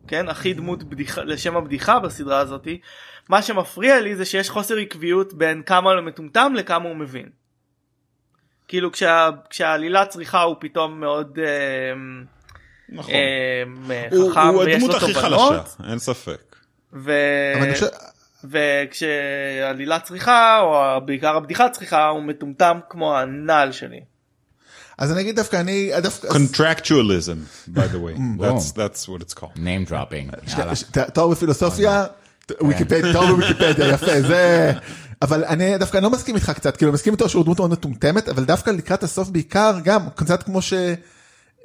כן 0.08 0.28
הכי 0.28 0.54
דמות 0.54 0.82
בדיחה 0.82 1.22
לשם 1.22 1.56
הבדיחה 1.56 1.98
בסדרה 1.98 2.38
הזאתי 2.38 2.80
מה 3.28 3.42
שמפריע 3.42 4.00
לי 4.00 4.16
זה 4.16 4.24
שיש 4.24 4.50
חוסר 4.50 4.76
עקביות 4.76 5.34
בין 5.34 5.62
כמה 5.66 5.90
הוא 5.92 6.00
מטומטם 6.00 6.52
לכמה 6.56 6.88
הוא 6.88 6.96
מבין. 6.96 7.26
כאילו 8.68 8.92
כשה, 8.92 9.28
כשהעלילה 9.50 10.06
צריכה 10.06 10.42
הוא 10.42 10.56
פתאום 10.60 11.00
מאוד 11.00 11.38
אה, 11.38 11.92
נכון. 12.88 13.14
אה, 13.90 14.08
הוא 14.10 14.30
חכם 14.32 14.40
הוא 14.40 14.62
ויש 14.64 14.74
הדמות 14.82 14.94
הכי 14.94 15.14
חלשה, 15.14 15.62
אין 15.90 15.98
ספק. 15.98 16.51
ו... 16.92 17.12
חושב- 17.72 17.86
וכשעלילה 18.44 20.00
צריכה 20.00 20.60
או 20.60 21.00
בעיקר 21.06 21.36
הבדיחה 21.36 21.68
צריכה 21.68 22.06
הוא 22.08 22.22
מטומטם 22.22 22.78
כמו 22.90 23.16
הנעל 23.18 23.72
שלי. 23.72 24.00
אז 24.98 25.12
אני 25.12 25.20
אגיד 25.20 25.36
דווקא 25.36 25.56
אני 25.56 25.90
דווקא 26.02 26.28
Contractualism, 26.28 27.68
by 27.74 27.86
the 27.92 27.96
way. 27.96 28.16
Mm, 28.18 28.40
That's, 28.40 28.72
that's 28.72 29.08
what 29.08 29.22
it's 29.22 29.34
called. 29.40 29.56
name 29.56 29.90
dropping. 29.90 30.54
תואר 31.14 31.28
בפילוסופיה, 31.28 32.04
וויקיפדיה, 32.60 33.12
תואר 33.12 33.26
בוויקיפדיה, 33.26 33.88
יפה, 33.94 34.20
זה... 34.22 34.72
אבל 35.22 35.44
אני 35.44 35.78
דווקא 35.78 35.98
לא 35.98 36.10
מסכים 36.10 36.34
איתך 36.34 36.50
קצת, 36.50 36.76
כאילו 36.76 36.92
מסכים 36.92 37.12
איתו 37.12 37.28
שהוא 37.28 37.44
דמות 37.44 37.58
מאוד 37.58 37.70
מטומטמת, 37.70 38.28
אבל 38.28 38.44
דווקא 38.44 38.70
לקראת 38.70 39.02
הסוף 39.02 39.28
בעיקר, 39.28 39.74
גם 39.84 40.00
קצת 40.14 40.42
כמו 40.42 40.62
ש... 40.62 40.72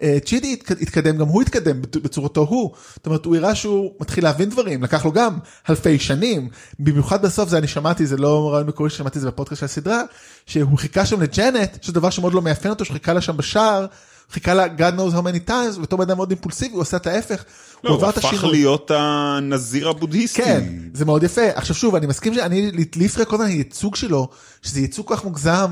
אה, 0.02 0.18
צ'ידי 0.26 0.54
התק- 0.54 0.82
התקדם, 0.82 1.18
גם 1.18 1.28
הוא 1.28 1.42
התקדם 1.42 1.82
בצ- 1.82 2.00
בצורתו 2.00 2.42
הוא. 2.50 2.72
זאת 2.96 3.06
אומרת, 3.06 3.26
הוא 3.26 3.36
הראה 3.36 3.56
שהוא 3.56 3.92
מתחיל 4.00 4.24
להבין 4.24 4.50
דברים, 4.50 4.84
לקח 4.84 5.06
לו 5.06 5.12
גם 5.12 5.38
אלפי 5.70 6.00
שנים. 6.00 6.50
במיוחד 6.80 7.22
בסוף, 7.22 7.50
זה 7.50 7.58
אני 7.58 7.68
שמעתי, 7.68 8.06
זה 8.06 8.18
לא 8.18 8.52
רעיון 8.54 8.68
מקורי 8.68 8.90
ששמעתי 8.90 9.20
זה 9.20 9.28
בפודקאסט 9.28 9.60
של 9.60 9.66
הסדרה, 9.66 10.02
שהוא 10.46 10.78
חיכה 10.78 11.06
שם 11.06 11.22
לג'נט, 11.22 11.84
שזה 11.84 11.94
דבר 11.94 12.10
שמאוד 12.10 12.34
לא 12.34 12.42
מאפיין 12.42 12.70
אותו, 12.74 12.86
שהוא 12.86 12.94
חיכה 12.94 13.14
לה 13.14 13.22
שם 13.22 13.38
בשער, 13.38 13.86
חיכה 14.32 14.54
לה 14.54 14.66
God 14.66 14.94
knows 14.98 15.14
how 15.14 15.22
many 15.22 15.50
times, 15.50 15.80
בתור 15.82 16.00
בן 16.00 16.06
אדם 16.06 16.18
מאוד 16.18 16.30
אימפולסיבי, 16.32 16.74
הוא 16.74 16.82
עשה 16.82 16.98
את 16.98 17.08
ההפך. 17.08 17.44
לא, 17.84 17.90
הוא 17.90 18.10
את 18.10 18.18
הפך 18.18 18.26
השינוי. 18.26 18.52
להיות 18.52 18.92
הנזיר 18.96 19.90
הבודהיסטי. 19.90 20.42
כן, 20.44 20.64
זה 20.94 21.06
מאוד 21.06 21.24
יפה. 21.24 21.42
עכשיו 21.56 21.76
שוב, 21.76 21.96
אני 21.96 22.08
מסכים 22.08 22.34
שאני, 22.34 22.72
לי 22.72 23.06
הפריע 23.06 23.26
כל 23.26 23.36
הזמן 23.36 23.48
הייצוג 23.48 23.96
שלו, 23.96 24.28
שזה 24.62 24.80
ייצוג 24.80 25.06
כך 25.16 25.24
מוגזם, 25.26 25.72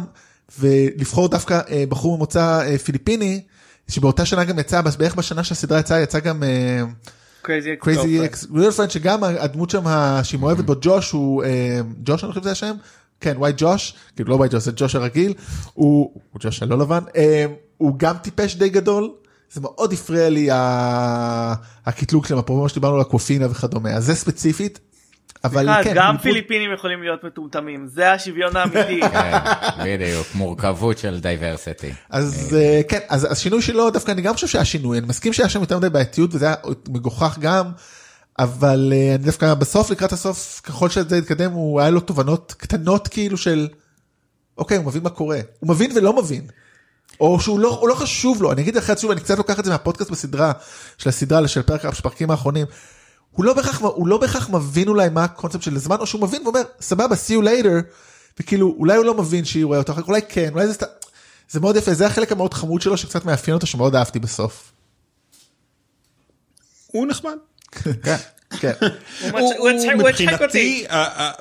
ולבחור 0.59 1.27
דווקא 1.29 1.59
אה, 1.69 1.83
בחור 1.89 2.17
ממוצא 2.17 2.61
אה, 2.61 2.77
פיליפיני, 2.77 3.41
שבאותה 3.87 4.25
שנה 4.25 4.43
גם 4.43 4.59
יצא, 4.59 4.81
בערך 4.81 5.15
בשנה 5.15 5.43
שהסדרה 5.43 5.79
יצאה, 5.79 6.01
יצא 6.01 6.19
גם 6.19 6.43
Crazy 7.79 8.25
Ex-Girlfriend, 8.25 8.91
שגם 8.91 9.23
הדמות 9.23 9.69
שם 9.69 9.83
שהיא 10.23 10.39
מאוהבת 10.39 10.65
בו, 10.65 10.73
ג'וש, 10.81 11.11
הוא, 11.11 11.43
אה, 11.43 11.79
ג'וש 12.03 12.23
אני 12.23 12.31
חושב 12.31 12.41
שזה 12.41 12.51
השם? 12.51 12.75
כן, 13.19 13.37
White 13.37 13.55
Josh, 13.59 13.95
כאילו 14.15 14.29
לא 14.29 14.35
White 14.35 14.53
Josh, 14.53 14.63
זה 14.63 14.71
ג'וש 14.75 14.95
הרגיל, 14.95 15.33
הוא, 15.73 16.11
הוא 16.31 16.39
ג'וש 16.39 16.63
הלא 16.63 16.77
לבן, 16.77 17.03
אה, 17.15 17.45
הוא 17.77 17.93
גם 17.97 18.17
טיפש 18.17 18.55
די 18.55 18.69
גדול. 18.69 19.11
זה 19.53 19.61
מאוד 19.61 19.93
הפריע 19.93 20.29
לי 20.29 20.49
הקטלוג 21.85 22.25
שלהם, 22.25 22.39
אפרופו 22.39 22.61
מה 22.61 22.69
שדיברנו 22.69 22.95
על 22.95 23.01
הקופינה 23.01 23.51
וכדומה, 23.51 23.91
אז 23.91 24.05
זה 24.05 24.15
ספציפית. 24.15 24.79
אבל 25.43 25.83
כן, 25.83 25.93
גם 25.95 26.17
פיליפינים 26.17 26.73
יכולים 26.73 27.01
להיות 27.01 27.23
מטומטמים 27.23 27.87
זה 27.87 28.11
השוויון 28.11 28.55
האמיתי. 28.55 29.01
כן, 29.11 29.39
בדיוק, 29.85 30.27
מורכבות 30.35 30.97
של 30.97 31.19
diversity. 31.19 31.93
אז 32.09 32.57
אה, 32.59 32.81
כן, 32.87 32.99
אז 33.09 33.31
השינוי 33.31 33.61
שלו 33.61 33.89
דווקא 33.89 34.11
אני 34.11 34.21
גם 34.21 34.33
חושב 34.33 34.47
שהיה 34.47 34.65
שינוי, 34.65 34.97
אני 34.97 35.07
מסכים 35.07 35.33
שהיה 35.33 35.49
שם 35.49 35.61
יותר 35.61 35.77
מדי 35.77 35.89
בעייתיות 35.89 36.35
וזה 36.35 36.45
היה 36.45 36.55
מגוחך 36.89 37.37
גם, 37.39 37.71
אבל 38.39 38.93
אה, 38.95 39.15
אני 39.15 39.23
דווקא 39.23 39.53
בסוף 39.53 39.91
לקראת 39.91 40.11
הסוף 40.11 40.61
ככל 40.63 40.89
שזה 40.89 41.17
התקדם 41.17 41.51
הוא 41.51 41.81
היה 41.81 41.89
לו 41.89 41.99
תובנות 41.99 42.55
קטנות 42.57 43.07
כאילו 43.07 43.37
של 43.37 43.67
אוקיי 44.57 44.77
הוא 44.77 44.85
מבין 44.85 45.03
מה 45.03 45.09
קורה, 45.09 45.39
הוא 45.59 45.69
מבין 45.69 45.91
ולא 45.95 46.21
מבין. 46.21 46.47
או 47.19 47.39
שהוא 47.39 47.59
לא, 47.59 47.77
הוא 47.81 47.89
לא 47.89 47.95
חשוב 47.95 48.41
לו, 48.41 48.51
אני 48.51 48.61
אגיד 48.61 48.75
לך 48.75 48.91
שוב, 48.97 49.11
אני 49.11 49.21
קצת 49.21 49.37
לוקח 49.37 49.59
את 49.59 49.65
זה 49.65 49.71
מהפודקאסט 49.71 50.11
בסדרה, 50.11 50.51
של 50.97 51.09
הסדרה, 51.09 51.47
של 51.47 51.61
פרק, 51.61 51.81
של 51.81 51.87
הפרקים 51.87 52.31
האחרונים. 52.31 52.65
הוא 53.35 53.45
לא 53.45 53.53
בהכרח, 53.53 53.81
הוא 53.81 54.07
לא 54.07 54.17
בהכרח 54.17 54.49
מבין 54.49 54.87
אולי 54.87 55.09
מה 55.09 55.23
הקונספט 55.23 55.61
של 55.61 55.75
הזמן, 55.75 55.95
או 55.99 56.07
שהוא 56.07 56.21
מבין 56.21 56.41
ואומר, 56.43 56.61
סבבה, 56.81 57.15
see 57.15 57.33
you 57.33 57.43
later, 57.45 57.93
וכאילו, 58.39 58.75
אולי 58.79 58.95
הוא 58.95 59.05
לא 59.05 59.13
מבין 59.13 59.45
שהיא 59.45 59.65
רואה 59.65 59.77
אותו, 59.77 59.93
אחר 59.93 60.01
כך, 60.01 60.07
אולי 60.07 60.21
כן, 60.29 60.49
אולי 60.53 60.67
זה 60.67 60.73
סתם, 60.73 60.85
זה 61.49 61.59
מאוד 61.59 61.75
יפה, 61.75 61.93
זה 61.93 62.07
החלק 62.07 62.31
המאוד 62.31 62.53
חמוד 62.53 62.81
שלו, 62.81 62.97
שקצת 62.97 63.25
מאפיין 63.25 63.55
אותו, 63.55 63.67
שמאוד 63.67 63.95
אהבתי 63.95 64.19
בסוף. 64.19 64.71
הוא 66.87 67.07
נחמד. 67.07 67.35
כן. 68.59 68.71
אותי. 70.41 70.85
מבחינתי, 70.85 70.85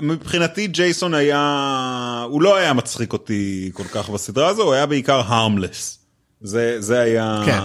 מבחינתי 0.01 0.67
ג'ייסון 0.67 1.15
היה, 1.15 2.25
הוא 2.29 2.43
לא 2.43 2.57
היה 2.57 2.73
מצחיק 2.73 3.13
אותי 3.13 3.71
כל 3.75 3.85
כך 3.85 4.11
בסדרה 4.11 4.49
הזו, 4.49 4.63
הוא 4.63 4.75
היה 4.75 4.87
בעיקר 4.87 5.23
harmless. 5.29 6.04
זה 6.45 6.81
זה 6.81 7.01
היה 7.01 7.43
כן. 7.47 7.59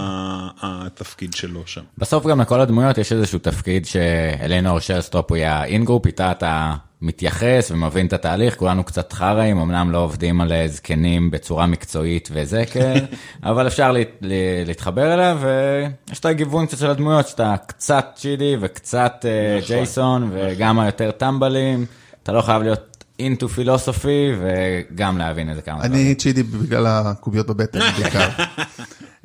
התפקיד 0.62 1.32
שלו 1.34 1.62
שם. 1.66 1.80
בסוף 1.98 2.26
גם 2.26 2.40
לכל 2.40 2.60
הדמויות 2.60 2.98
יש 2.98 3.12
איזשהו 3.12 3.38
תפקיד 3.38 3.86
שאלינור 3.86 4.80
שלסטרופ 4.80 5.30
היא 5.30 5.36
ה 5.36 5.64
in 5.64 5.75
group, 5.75 6.06
איתה 6.06 6.30
אתה 6.30 6.74
מתייחס 7.02 7.70
ומבין 7.70 8.06
את 8.06 8.12
התהליך, 8.12 8.56
כולנו 8.56 8.84
קצת 8.84 9.12
חראים, 9.12 9.58
אמנם 9.58 9.90
לא 9.90 9.98
עובדים 9.98 10.40
על 10.40 10.52
זקנים 10.66 11.30
בצורה 11.30 11.66
מקצועית 11.66 12.28
וזה 12.32 12.64
כן, 12.72 13.04
אבל 13.42 13.66
אפשר 13.66 13.92
לה, 13.92 14.02
לה, 14.20 14.36
להתחבר 14.66 15.14
אליה 15.14 15.36
ויש 15.40 16.20
את 16.20 16.24
הגיוון 16.24 16.66
קצת 16.66 16.78
של 16.78 16.90
הדמויות, 16.90 17.28
שאתה 17.28 17.54
קצת 17.66 18.06
צ'ידי 18.14 18.56
וקצת 18.60 19.24
אה, 19.28 19.56
נכון. 19.58 19.68
ג'ייסון 19.68 20.30
וגם 20.32 20.78
היותר 20.80 21.10
טמבלים, 21.10 21.86
אתה 22.22 22.32
לא 22.32 22.40
חייב 22.40 22.62
להיות 22.62 22.89
אינטו 23.20 23.48
פילוסופי 23.48 24.32
וגם 24.40 25.18
להבין 25.18 25.50
איזה 25.50 25.62
כמה 25.62 25.78
דברים. 25.78 25.92
אני 25.92 26.14
צ'ידי 26.14 26.42
בגלל 26.42 26.86
הקוביות 26.86 27.46
בבטן 27.46 27.78
בעיקר. 27.98 28.28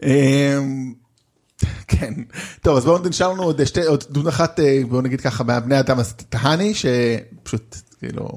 אמ, 0.04 0.94
כן, 1.88 2.14
טוב 2.62 2.78
אז 2.78 2.86
בואו 2.86 3.08
נשאר 3.08 3.34
לנו 3.34 3.44
עוד 3.44 3.66
שתי, 3.66 3.84
עוד 3.84 4.04
דמות 4.10 4.28
אחת, 4.28 4.60
אה, 4.60 4.82
בואו 4.90 5.02
נגיד 5.02 5.22
ככה, 5.22 5.44
מהבני 5.44 5.80
אדם, 5.80 6.00
אז 6.00 6.14
טהני, 6.14 6.74
שפשוט, 6.74 7.76
כאילו, 8.00 8.30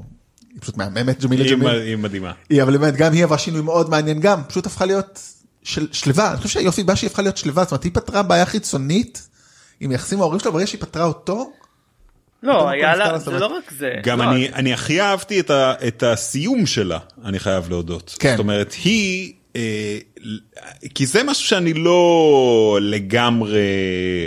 היא 0.53 0.61
פשוט 0.61 0.77
מהממת, 0.77 1.25
ג'מילה 1.25 1.45
היא 1.45 1.53
ג'מיל. 1.53 1.69
היא 1.69 1.97
מדהימה. 1.97 2.33
היא, 2.51 2.63
אבל 2.63 2.77
באמת, 2.77 2.97
גם 2.97 3.13
היא 3.13 3.25
עברה 3.25 3.39
שינוי 3.39 3.63
מאוד 3.63 3.91
מעניין 3.91 4.21
גם, 4.21 4.43
פשוט 4.49 4.67
הפכה 4.67 4.87
להיות 4.87 5.21
של, 5.63 5.89
שלווה, 5.93 6.31
אני 6.31 6.37
חושב 6.37 6.49
שהיופי 6.49 6.83
בה 6.83 6.97
שהיא 6.97 7.11
הפכה 7.11 7.23
להיות 7.23 7.37
שלווה, 7.37 7.65
זאת 7.65 7.73
אומרת, 7.73 7.85
היא 7.85 7.93
פתרה 7.95 8.23
בעיה 8.23 8.47
חיצונית, 8.47 9.29
עם 9.81 9.93
יחסים 9.93 10.19
עם 10.19 10.23
ההורים 10.23 10.41
שלה, 10.41 10.51
ברגע 10.51 10.67
שהיא 10.67 10.81
פתרה 10.81 11.05
אותו, 11.05 11.51
לא 12.43 12.69
היה 12.69 12.97
לה 12.97 13.19
זה. 13.19 13.31
לא 13.31 13.47
רק 13.47 13.73
זה. 13.79 13.95
גם 14.03 14.23
לא, 14.23 14.31
אני, 14.31 14.49
אני 14.49 14.73
הכי 14.73 15.01
אהבתי 15.01 15.41
את, 15.41 15.51
ה, 15.51 15.75
את 15.89 16.03
הסיום 16.03 16.67
שלה, 16.67 16.99
אני 17.25 17.39
חייב 17.39 17.71
להודות. 17.71 18.17
כן. 18.19 18.31
זאת 18.31 18.39
אומרת, 18.39 18.73
היא, 18.85 19.33
אה, 19.57 19.99
כי 20.95 21.07
זה 21.07 21.23
משהו 21.23 21.45
שאני 21.49 21.75
לא 21.75 22.79
לגמרי 22.83 23.61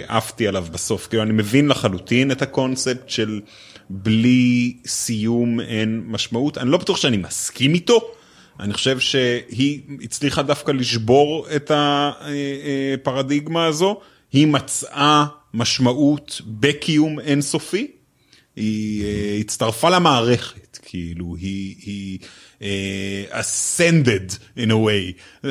עפתי 0.07 0.47
עליו 0.47 0.65
בסוף, 0.71 1.07
כאילו 1.07 1.23
אני 1.23 1.33
מבין 1.33 1.67
לחלוטין 1.67 2.31
את 2.31 2.41
הקונספט 2.41 3.09
של 3.09 3.41
בלי 3.89 4.73
סיום 4.87 5.59
אין 5.59 6.03
משמעות, 6.05 6.57
אני 6.57 6.69
לא 6.69 6.77
בטוח 6.77 6.97
שאני 6.97 7.17
מסכים 7.17 7.73
איתו. 7.73 8.11
אני 8.59 8.73
חושב 8.73 8.99
שהיא 8.99 9.81
הצליחה 10.01 10.41
דווקא 10.41 10.71
לשבור 10.71 11.47
את 11.55 11.71
הפרדיגמה 11.73 13.65
הזו, 13.65 13.99
היא 14.31 14.47
מצאה 14.47 15.25
משמעות 15.53 16.41
בקיום 16.45 17.19
אינסופי, 17.19 17.87
היא 18.55 19.05
אה, 19.05 19.37
הצטרפה 19.39 19.89
למערכת, 19.89 20.79
כאילו 20.81 21.35
היא, 21.35 21.75
היא 21.85 22.19
אה, 22.61 23.39
ascended 23.39 24.33
in 24.57 24.69
a 24.69 24.73
way, 24.73 25.13
אה, 25.45 25.49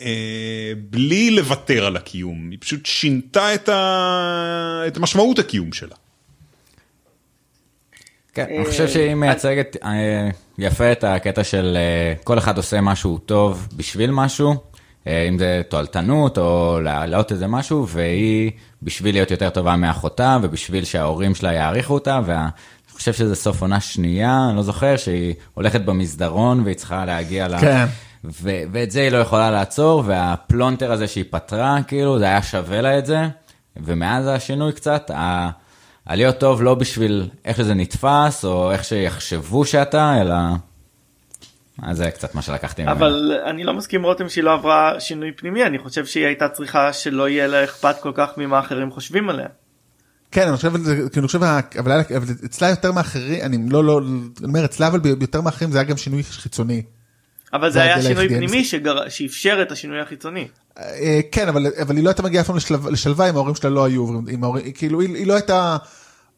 אה, 0.00 0.72
בלי 0.90 1.30
לוותר 1.30 1.86
על 1.86 1.96
הקיום, 1.96 2.50
היא 2.50 2.58
פשוט 2.60 2.86
שינתה 2.86 3.54
את, 3.54 3.68
ה, 3.68 4.82
את 4.86 4.98
משמעות 4.98 5.38
הקיום 5.38 5.72
שלה. 5.72 5.94
כן, 8.34 8.46
אני 8.56 8.64
חושב 8.64 8.88
שהיא 8.88 9.14
מייצגת 9.14 9.76
יפה 10.58 10.92
את 10.92 11.04
הקטע 11.04 11.44
של 11.44 11.78
כל 12.24 12.38
אחד 12.38 12.56
עושה 12.56 12.80
משהו 12.80 13.18
טוב 13.18 13.68
בשביל 13.76 14.10
משהו, 14.10 14.54
אם 15.28 15.38
זה 15.38 15.62
תועלתנות 15.68 16.38
או 16.38 16.80
להעלות 16.82 17.32
איזה 17.32 17.46
משהו, 17.46 17.88
והיא 17.88 18.50
בשביל 18.82 19.14
להיות 19.14 19.30
יותר 19.30 19.50
טובה 19.50 19.76
מאחותה 19.76 20.38
ובשביל 20.42 20.84
שההורים 20.84 21.34
שלה 21.34 21.52
יעריכו 21.52 21.94
אותה, 21.94 22.20
ואני 22.24 22.50
חושב 22.92 23.12
שזה 23.12 23.34
סוף 23.34 23.62
עונה 23.62 23.80
שנייה, 23.80 24.46
אני 24.48 24.56
לא 24.56 24.62
זוכר, 24.62 24.96
שהיא 24.96 25.34
הולכת 25.54 25.80
במסדרון 25.80 26.60
והיא 26.64 26.76
צריכה 26.76 27.04
להגיע 27.04 27.48
ל... 27.48 27.58
כן. 27.58 27.86
ו- 28.24 28.62
ואת 28.72 28.90
זה 28.90 29.00
היא 29.00 29.10
לא 29.10 29.18
יכולה 29.18 29.50
לעצור, 29.50 30.02
והפלונטר 30.06 30.92
הזה 30.92 31.08
שהיא 31.08 31.24
פתרה, 31.30 31.78
כאילו, 31.86 32.18
זה 32.18 32.24
היה 32.24 32.42
שווה 32.42 32.80
לה 32.80 32.98
את 32.98 33.06
זה, 33.06 33.28
ומאז 33.76 34.26
השינוי 34.26 34.72
קצת, 34.72 35.10
ה- 35.14 35.50
הלהיות 36.06 36.38
טוב 36.38 36.62
לא 36.62 36.74
בשביל 36.74 37.28
איך 37.44 37.56
שזה 37.56 37.74
נתפס, 37.74 38.44
או 38.44 38.72
איך 38.72 38.84
שיחשבו 38.84 39.64
שאתה, 39.64 40.20
אלא... 40.20 40.34
אז 41.82 41.96
זה 41.96 42.10
קצת 42.10 42.34
מה 42.34 42.42
שלקחתי 42.42 42.82
ממנו. 42.82 42.94
אבל 42.96 43.32
אני 43.46 43.64
לא 43.64 43.74
מסכים 43.74 44.02
רותם 44.02 44.28
שהיא 44.28 44.44
לא 44.44 44.52
עברה 44.54 44.94
שינוי 45.00 45.32
פנימי 45.32 45.64
אני 45.64 45.78
חושב 45.78 46.06
שהיא 46.06 46.26
הייתה 46.26 46.48
צריכה 46.48 46.92
שלא 46.92 47.28
יהיה 47.28 47.46
לה 47.46 47.64
אכפת 47.64 47.94
כל 48.00 48.12
כך 48.14 48.30
ממה 48.36 48.58
אחרים 48.60 48.90
חושבים 48.90 49.28
עליה. 49.30 49.46
כן, 50.32 50.48
אני 50.48 50.56
חושב, 50.56 50.72
אני 51.16 51.26
חושב, 51.26 51.42
אבל, 51.78 51.92
לה- 51.96 52.16
אבל 52.16 52.26
אצלה 52.44 52.68
יותר 52.68 52.92
מאחרים, 52.92 53.40
אני 53.42 53.58
לא, 53.70 53.84
לא, 53.84 53.98
אני 53.98 54.18
אומר, 54.46 54.64
אצלה 54.64 54.86
אבל 54.88 54.98
ביותר 55.00 55.40
מאחרים 55.40 55.72
זה 55.72 55.78
היה 55.78 55.84
גם 55.88 55.96
שינוי 55.96 56.22
חיצוני. 56.22 56.82
אבל 57.52 57.70
זה 57.70 57.82
היה 57.82 58.02
שינוי 58.02 58.28
פנימי 58.28 58.64
שגר- 58.64 59.08
שאפשר 59.08 59.58
את 59.62 59.72
השינוי 59.72 60.00
החיצוני. 60.00 60.48
אה, 60.78 61.20
כן, 61.32 61.48
אבל, 61.48 61.66
אבל 61.82 61.96
היא 61.96 62.04
לא 62.04 62.08
הייתה 62.10 62.22
מגיעה 62.22 62.40
אף 62.42 62.46
פעם 62.46 62.56
לשלווה, 62.90 63.30
אם 63.30 63.36
ההורים 63.36 63.54
שלה 63.54 63.70
לא 63.70 63.84
היו 63.84 64.00
עוברים, 64.00 64.24
עם 64.30 64.44
ההורים, 64.44 64.72
כאילו 64.72 65.00
היא, 65.00 65.14
היא 65.16 65.26
לא 65.26 65.34
הייתה 65.34 65.76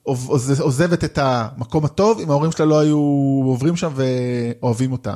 עוז- 0.02 0.28
עוז- 0.28 0.60
עוזבת 0.60 1.04
את 1.04 1.18
המקום 1.22 1.84
הטוב 1.84 2.20
אם 2.20 2.30
ההורים 2.30 2.52
שלה 2.52 2.66
לא 2.66 2.80
היו 2.80 2.98
עוברים 3.44 3.76
שם 3.76 3.92
ואוהבים 3.94 4.92
אותה. 4.92 5.14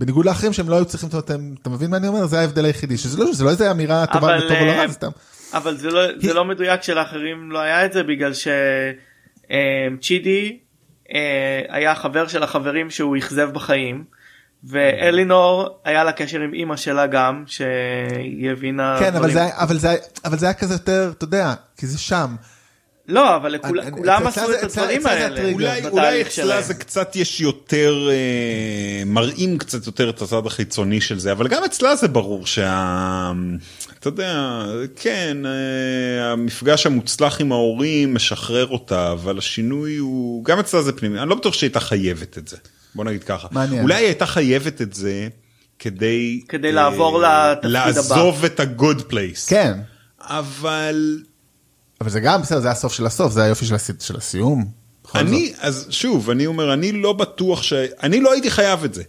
בניגוד 0.00 0.26
לאחרים 0.26 0.52
שהם 0.52 0.68
לא 0.68 0.76
היו 0.76 0.84
צריכים, 0.84 1.08
אתה, 1.18 1.34
מבין 1.70 1.90
מה 1.90 1.96
אני 1.96 2.08
אומר? 2.08 2.26
זה 2.26 2.40
ההבדל 2.40 2.64
היחידי, 2.64 2.98
שזה 2.98 3.18
לא, 3.18 3.26
לא 3.44 3.50
איזה 3.50 3.70
אמירה 3.70 4.06
טובה 4.06 4.28
אבל, 4.36 4.44
וטוב 4.44 4.56
או 4.60 4.64
לא 4.66 4.70
אה, 4.70 4.76
רע, 4.80 4.86
זה 4.86 4.92
סתם. 4.92 5.10
אבל 5.54 5.76
זה 5.76 5.90
לא, 5.90 6.00
זה 6.20 6.34
לא 6.34 6.44
מדויק 6.44 6.82
שלאחרים 6.82 7.52
לא 7.52 7.58
היה 7.58 7.84
את 7.86 7.92
זה 7.92 8.02
בגלל 8.02 8.32
שצ'ידי 10.00 10.58
אה, 11.14 11.20
היה 11.68 11.94
חבר 11.94 12.26
של 12.28 12.42
החברים 12.42 12.90
שהוא 12.90 13.16
אכזב 13.16 13.50
בחיים. 13.52 14.04
ואלינור 14.64 15.78
היה 15.84 16.04
לה 16.04 16.12
קשר 16.12 16.40
עם 16.40 16.54
אימא 16.54 16.76
שלה 16.76 17.06
גם 17.06 17.44
שהיא 17.46 18.50
הבינה 18.50 18.96
כן, 19.00 19.14
אבל. 19.16 19.30
זה, 19.32 19.42
היה- 19.42 19.58
אבל, 19.62 19.76
זה, 19.78 19.90
היה- 19.90 19.98
אבל 20.24 20.38
זה 20.38 20.46
היה 20.46 20.54
כזה 20.54 20.74
יותר, 20.74 21.12
אתה 21.16 21.24
יודע, 21.24 21.54
כי 21.76 21.86
זה 21.86 21.98
שם. 21.98 22.34
לא 23.10 23.36
אבל 23.36 23.58
כולם 23.90 24.26
עשו 24.26 24.52
את 24.52 24.62
הדברים 24.62 25.06
האלה. 25.06 25.50
אולי, 25.90 26.22
אצלה. 26.22 26.62
זה 26.62 26.74
קצת 26.74 27.16
יש 27.16 27.40
יותר, 27.40 28.08
אה, 28.10 29.02
מראים 29.06 29.58
קצת 29.58 29.86
יותר 29.86 30.10
את 30.10 30.22
הצד 30.22 30.46
החיצוני 30.46 31.00
של 31.00 31.18
זה, 31.18 31.32
אבל 31.32 31.48
גם 31.48 31.64
אצלה 31.64 31.96
זה 31.96 32.08
ברור 32.08 32.46
שה... 32.46 33.32
אתה 33.98 34.08
יודע, 34.08 34.62
כן, 34.96 35.36
אה, 35.46 36.32
המפגש 36.32 36.86
המוצלח 36.86 37.40
עם 37.40 37.52
ההורים 37.52 38.14
משחרר 38.14 38.66
אותה, 38.66 39.12
אבל 39.12 39.38
השינוי 39.38 39.96
הוא, 39.96 40.44
גם 40.44 40.58
אצלה 40.58 40.82
זה 40.82 40.92
פנימי, 40.92 41.20
אני 41.20 41.28
לא 41.28 41.34
בטוח 41.34 41.54
שהיא 41.54 41.68
הייתה 41.68 41.80
חייבת 41.80 42.38
את 42.38 42.48
זה, 42.48 42.56
בוא 42.94 43.04
נגיד 43.04 43.24
ככה. 43.24 43.48
מעניין. 43.50 43.82
אולי 43.82 43.94
היא 43.94 44.06
הייתה 44.06 44.26
חייבת 44.26 44.82
את 44.82 44.94
זה 44.94 45.28
כדי... 45.78 46.40
כדי 46.48 46.68
אה, 46.68 46.72
לעבור 46.72 47.22
לתפקיד 47.22 47.64
הבא. 47.64 47.68
לעזוב 47.68 48.44
את 48.44 48.60
ה-good 48.60 49.12
place. 49.12 49.48
כן, 49.48 49.72
אבל 50.20 51.18
אבל 52.00 52.10
זה 52.10 52.20
גם 52.20 52.42
בסדר, 52.42 52.60
זה 52.60 52.70
הסוף 52.70 52.92
של 52.92 53.06
הסוף, 53.06 53.32
זה 53.32 53.42
היופי 53.42 53.64
של, 53.64 53.74
הסי, 53.74 53.92
של 54.00 54.16
הסיום. 54.16 54.70
אני, 55.14 55.52
אז 55.58 55.86
שוב, 55.90 56.30
אני 56.30 56.46
אומר, 56.46 56.72
אני 56.72 56.92
לא 56.92 57.12
בטוח 57.12 57.62
ש... 57.62 57.72
אני 58.02 58.20
לא 58.20 58.32
הייתי 58.32 58.50
חייב 58.50 58.84
את 58.84 58.94
זה. 58.94 59.02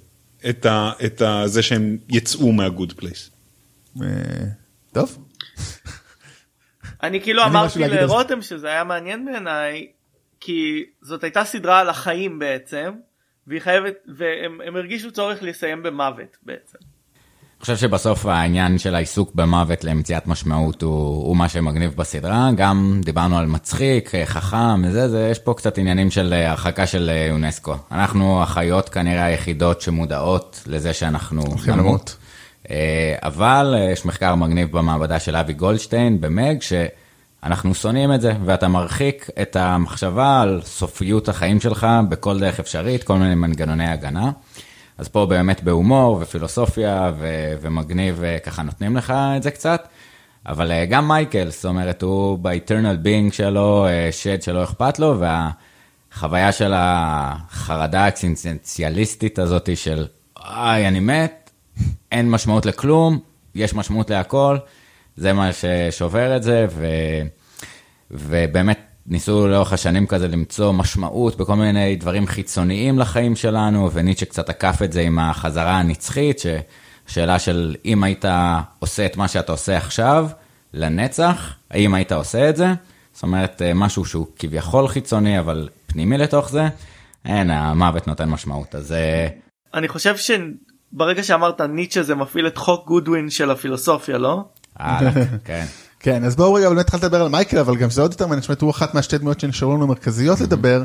את 0.50 0.66
ה... 0.66 0.92
את 1.06 1.22
ה... 1.22 1.44
זה 1.46 1.62
שהם 1.62 1.98
יצאו 2.10 2.52
מה 2.52 2.66
good 2.66 2.94
place. 2.94 3.30
אה, 4.02 4.08
טוב, 4.92 5.18
אני 7.04 7.22
כאילו 7.22 7.44
אמרתי. 7.44 7.80
לרותם 7.80 8.42
שזה 8.42 8.68
היה 8.68 8.84
מעניין 8.84 9.26
בעיניי 9.26 9.88
כי 10.40 10.84
זאת 11.02 11.24
הייתה 11.24 11.44
סדרה 11.44 11.80
על 11.80 11.90
החיים 11.90 12.40
בעצם 12.40 12.92
והיא 13.48 13.62
חייבת 13.62 13.94
והם 14.18 14.62
הם 14.66 14.76
הרגישו 14.76 15.12
צורך 15.12 15.44
לסיים 15.44 15.84
במוות 15.84 16.38
בעצם. 16.44 16.78
חושב 17.62 17.78
שבסוף 17.78 18.26
העניין 18.26 18.78
של 18.78 18.96
העיסוק 18.96 19.32
במוות 19.36 19.84
למציאת 19.84 20.28
משמעות 20.28 20.82
הוא, 20.82 21.28
הוא 21.28 21.38
מה 21.38 21.50
שמגניב 21.50 21.94
בסדרה. 21.96 22.50
גם 22.56 23.02
דיברנו 23.06 23.38
על 23.38 23.46
מצחיק, 23.46 24.12
חכם, 24.26 24.92
זה, 24.92 25.10
זה, 25.10 25.28
יש 25.32 25.40
פה 25.40 25.54
קצת 25.54 25.78
עניינים 25.78 26.12
של 26.12 26.34
אה, 26.34 26.50
הרחקה 26.50 26.88
של 26.88 27.10
אה, 27.14 27.32
אונסקו. 27.32 27.76
אנחנו 27.92 28.44
החיות 28.44 28.90
כנראה 28.90 29.24
היחידות 29.24 29.82
שמודעות 29.82 30.64
לזה 30.68 30.94
שאנחנו. 30.94 31.42
אה, 32.70 33.16
אבל 33.22 33.76
אה, 33.78 33.92
יש 33.92 34.06
מחקר 34.06 34.36
מגניב 34.36 34.78
במעבדה 34.78 35.20
של 35.20 35.36
אבי 35.36 35.54
גולדשטיין 35.54 36.22
במג, 36.22 36.56
שאנחנו 36.62 37.76
שונאים 37.76 38.14
את 38.14 38.22
זה, 38.22 38.34
ואתה 38.46 38.68
מרחיק 38.68 39.30
את 39.42 39.56
המחשבה 39.56 40.42
על 40.42 40.62
סופיות 40.66 41.30
החיים 41.30 41.60
שלך 41.60 41.88
בכל 42.10 42.40
דרך 42.40 42.60
אפשרית, 42.60 43.04
כל 43.04 43.18
מיני 43.18 43.36
מנגנוני 43.36 43.88
הגנה. 43.88 44.32
אז 45.02 45.08
פה 45.08 45.26
באמת 45.26 45.64
בהומור 45.64 46.18
ופילוסופיה 46.22 47.12
ו- 47.20 47.54
ומגניב 47.62 48.24
אה, 48.24 48.40
ככה 48.40 48.62
נותנים 48.62 48.98
לך 48.98 49.14
את 49.38 49.44
זה 49.44 49.52
קצת. 49.52 49.88
אבל 50.46 50.72
אה, 50.72 50.86
גם 50.86 51.08
מייקל, 51.08 51.50
זאת 51.50 51.66
אומרת, 51.66 52.02
הוא 52.02 52.40
ב-eternal 52.40 53.06
being 53.06 53.34
שלו, 53.34 53.88
אה, 53.88 54.12
שד 54.12 54.42
שלא 54.42 54.64
אכפת 54.64 55.00
לו, 55.00 55.20
והחוויה 55.20 56.52
של 56.52 56.74
החרדה 56.76 58.02
האקסינציאליסטית 58.02 59.40
הזאת 59.40 59.78
של, 59.78 60.06
איי, 60.46 60.88
אני 60.88 61.00
מת, 61.00 61.52
אין 62.12 62.32
משמעות 62.32 62.66
לכלום, 62.66 63.20
יש 63.56 63.74
משמעות 63.74 64.10
להכל, 64.10 64.58
זה 65.18 65.34
מה 65.34 65.50
ששובר 65.54 66.36
את 66.36 66.44
זה, 66.44 66.66
ו... 66.70 66.88
ובאמת 68.12 68.80
ניסו 69.12 69.48
לאורך 69.48 69.74
השנים 69.74 70.08
כזה 70.08 70.28
למצוא 70.28 70.72
משמעות 70.72 71.38
בכל 71.38 71.56
מיני 71.56 71.96
דברים 71.96 72.28
חיצוניים 72.28 73.00
לחיים 73.00 73.36
שלנו, 73.36 73.92
וניטשה 73.94 74.26
קצת 74.26 74.50
עקף 74.50 74.82
את 74.84 74.92
זה 74.92 75.02
עם 75.02 75.20
החזרה 75.20 75.80
הנצחית, 75.80 76.38
ששאלה 76.40 77.40
של 77.40 77.76
אם 77.86 78.04
היית 78.04 78.26
עושה 78.80 79.06
את 79.06 79.18
מה 79.18 79.28
שאתה 79.28 79.52
עושה 79.52 79.78
עכשיו, 79.78 80.28
לנצח, 80.74 81.54
האם 81.72 81.94
היית 81.94 82.12
עושה 82.12 82.50
את 82.50 82.56
זה? 82.56 82.68
זאת 83.14 83.24
אומרת, 83.24 83.62
אה, 83.62 83.74
משהו 83.74 84.06
שהוא 84.06 84.28
כביכול 84.40 84.88
חיצוני, 84.88 85.40
אבל 85.40 85.70
פנימי 85.88 86.18
לתוך 86.18 86.50
זה, 86.50 86.68
אין, 87.26 87.50
המוות 87.52 88.08
נותן 88.08 88.30
משמעות, 88.30 88.76
אז... 88.76 88.92
אה, 88.92 89.28
אני 89.74 89.88
חושב 89.88 90.16
שברגע 90.18 91.24
שאמרת 91.24 91.62
ניטשה 91.62 92.04
זה 92.04 92.16
מפעיל 92.16 92.48
את 92.48 92.58
חוק 92.58 92.88
גודווין 92.88 93.30
של 93.30 93.52
הפילוסופיה 93.52 94.18
לא? 94.18 94.44
הלאה, 94.76 95.12
כן. 95.46 95.66
כן, 96.02 96.24
אז 96.24 96.36
בואו 96.36 96.54
רגע 96.54 96.70
באמת 96.70 96.86
התחלת 96.86 97.04
לדבר 97.04 97.22
על 97.22 97.28
מייקל, 97.28 97.58
אבל 97.58 97.76
גם 97.78 97.90
זה 97.90 98.02
עוד 98.02 98.12
יותר 98.12 98.28
מעניין, 98.28 98.42
זאת 98.42 98.62
הוא 98.62 98.72
אחת 98.72 98.94
מהשתי 98.94 99.18
דמויות 99.18 99.40
שנשארו 99.40 99.76
לנו 99.76 99.88
מרכזיות 99.88 100.42
לדבר. 100.42 100.84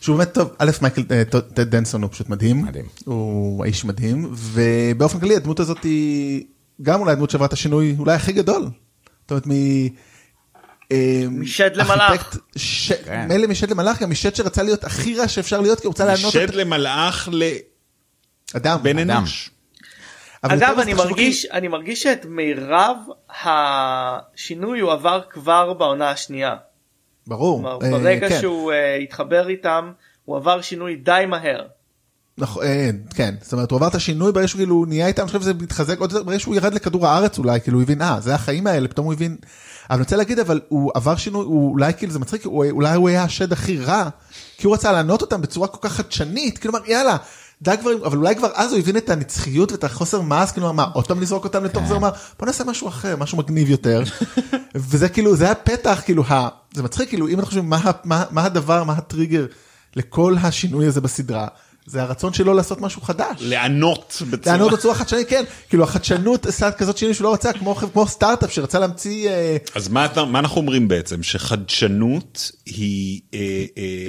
שהוא 0.00 0.16
באמת 0.16 0.34
טוב, 0.34 0.50
א' 0.58 0.70
מייקל 0.82 1.02
אה, 1.10 1.24
טד 1.24 1.60
דנסון 1.60 2.02
הוא 2.02 2.10
פשוט 2.10 2.28
מדהים, 2.28 2.62
מדהים. 2.62 2.84
הוא 3.04 3.64
האיש 3.64 3.84
מדהים, 3.84 4.30
ובאופן 4.32 5.20
כללי 5.20 5.36
הדמות 5.36 5.60
הזאת 5.60 5.84
היא 5.84 6.44
גם 6.82 7.00
אולי 7.00 7.12
הדמות 7.12 7.30
שעברה 7.30 7.46
את 7.46 7.52
השינוי 7.52 7.96
אולי 7.98 8.14
הכי 8.14 8.32
גדול. 8.32 8.62
זאת 8.62 9.30
אומרת, 9.30 9.46
מ... 9.46 9.50
אה, 10.92 11.24
משד 11.30 11.70
למלאך. 11.76 12.38
ש- 12.56 12.92
כן. 12.92 13.26
מילא 13.28 13.46
משד 13.46 13.70
למלאך, 13.70 14.02
גם 14.02 14.10
משד 14.10 14.34
שרצה 14.34 14.62
להיות 14.62 14.84
הכי 14.84 15.14
רע 15.16 15.28
שאפשר 15.28 15.60
להיות, 15.60 15.80
כי 15.80 15.86
הוא 15.86 15.90
רוצה 15.90 16.04
לענות 16.04 16.32
שד 16.32 16.48
את 16.48 16.54
למלאך 16.54 17.28
אדם. 18.56 18.78
לבן 18.80 18.98
אדם. 18.98 19.10
אנוש. 19.18 19.50
אגב 20.42 20.78
אני 20.78 20.94
מרגיש 20.94 21.46
אני 21.46 21.68
מרגיש 21.68 22.02
שאת 22.02 22.26
מירב 22.26 22.96
השינוי 23.44 24.80
הוא 24.80 24.92
עבר 24.92 25.20
כבר 25.30 25.72
בעונה 25.72 26.10
השנייה. 26.10 26.56
ברור. 27.26 27.58
כלומר, 27.58 27.78
אה, 27.82 27.90
ברגע 27.90 28.28
כן. 28.28 28.40
שהוא 28.40 28.72
אה, 28.72 28.96
התחבר 28.96 29.48
איתם 29.48 29.92
הוא 30.24 30.36
עבר 30.36 30.60
שינוי 30.60 30.96
די 30.96 31.24
מהר. 31.28 31.66
נכון, 32.38 32.64
אה, 32.64 32.90
כן, 33.14 33.34
זאת 33.42 33.52
אומרת, 33.52 33.70
הוא 33.70 33.76
עבר 33.76 33.88
את 33.88 33.94
השינוי 33.94 34.32
ברגע 34.32 34.48
שהוא 34.48 34.58
כאילו 34.58 34.84
נהיה 34.88 35.06
איתם, 35.06 35.22
אני 35.22 35.26
חושב 35.26 35.40
שזה 35.40 35.54
מתחזק 35.54 35.98
עוד 35.98 36.12
יותר, 36.12 36.24
ברגע 36.24 36.38
שהוא 36.38 36.54
ירד 36.54 36.74
לכדור 36.74 37.06
הארץ 37.06 37.38
אולי, 37.38 37.60
כאילו 37.60 37.78
הוא 37.78 37.82
הבין, 37.82 38.02
אה, 38.02 38.20
זה 38.20 38.34
החיים 38.34 38.66
האלה, 38.66 38.88
פתאום 38.88 39.06
הוא 39.06 39.12
הבין, 39.12 39.36
אבל 39.90 39.96
אני 39.96 40.02
רוצה 40.02 40.16
להגיד, 40.16 40.38
אבל 40.38 40.60
הוא 40.68 40.92
עבר 40.94 41.16
שינוי, 41.16 41.44
הוא 41.44 41.72
אולי 41.72 41.94
כאילו 41.94 42.12
זה 42.12 42.18
מצחיק, 42.18 42.46
אולי 42.46 42.94
הוא 42.94 43.08
היה 43.08 43.22
השד 43.22 43.52
הכי 43.52 43.78
רע, 43.78 44.08
כי 44.58 44.66
הוא 44.66 44.74
רצה 44.74 44.92
לענות 44.92 45.22
אותם 45.22 45.40
בצורה 45.40 45.68
כל 45.68 45.88
כך 45.88 45.92
חדשנית, 45.92 46.66
אמר, 46.66 46.78
יאללה, 46.86 47.16
די 47.62 47.74
כבר, 47.80 47.90
אבל 48.06 48.18
אולי 48.18 48.36
כבר 48.36 48.48
אז 48.54 48.72
הוא 48.72 48.78
הבין 48.78 48.96
את 48.96 49.10
הנצחיות 49.10 49.72
ואת 49.72 49.84
החוסר 49.84 50.20
מעש, 50.20 50.52
כאילו, 50.52 50.72
מה, 50.72 50.86
עוד 50.94 51.06
פעם 51.06 51.20
לזרוק 51.20 51.44
אותם 51.44 51.64
לתוך 51.64 51.86
זה, 51.86 51.94
הוא 51.94 51.98
אמר, 51.98 52.10
בוא 52.38 52.46
נעשה 52.46 52.64
משהו 52.64 52.88
אחר, 52.88 53.16
משהו 53.16 53.38
מגניב 53.38 53.70
יותר, 53.70 54.02
וזה 54.74 55.08
כאילו, 55.08 55.36
זה 55.36 55.50
הפתח, 55.50 56.02
כאילו, 56.04 56.24
ה, 56.24 56.48
זה 56.74 56.82
מצחיק, 56.82 57.08
כאילו, 57.08 57.28
אם 57.28 57.34
אנחנו 57.34 57.46
חושבים, 57.46 57.70
מה, 57.70 57.90
מה, 58.04 58.24
מה 58.30 58.44
הדבר, 58.44 58.84
מה 58.84 58.92
הטריגר 58.92 59.46
לכל 59.96 60.36
השינוי 60.42 60.86
הזה 60.86 61.00
בסדרה, 61.00 61.46
זה 61.86 62.02
הרצון 62.02 62.32
שלו 62.32 62.54
לעשות 62.54 62.80
משהו 62.80 63.02
חדש. 63.02 63.36
לענות 63.40 64.22
בצורה... 64.30 64.56
לענות 64.56 64.72
בצורה 64.72 64.94
חדשנית, 64.94 65.28
כן, 65.28 65.44
כאילו 65.68 65.84
החדשנות 65.84 66.46
עשה 66.46 66.70
כזאת 66.70 66.98
שינוי 66.98 67.14
שהוא 67.14 67.24
לא 67.24 67.32
רצה, 67.32 67.52
כמו, 67.52 67.74
כמו 67.74 68.06
סטארט-אפ 68.06 68.52
שרצה 68.52 68.78
להמציא, 68.78 69.28
אה, 69.28 69.56
אז 69.74 69.88
מה, 69.88 70.04
אתה, 70.04 70.24
מה 70.24 70.38
אנחנו 70.38 70.60
אומרים 70.60 70.88
בעצם? 70.88 71.22
שחדשנות 71.22 72.52
היא 72.66 73.20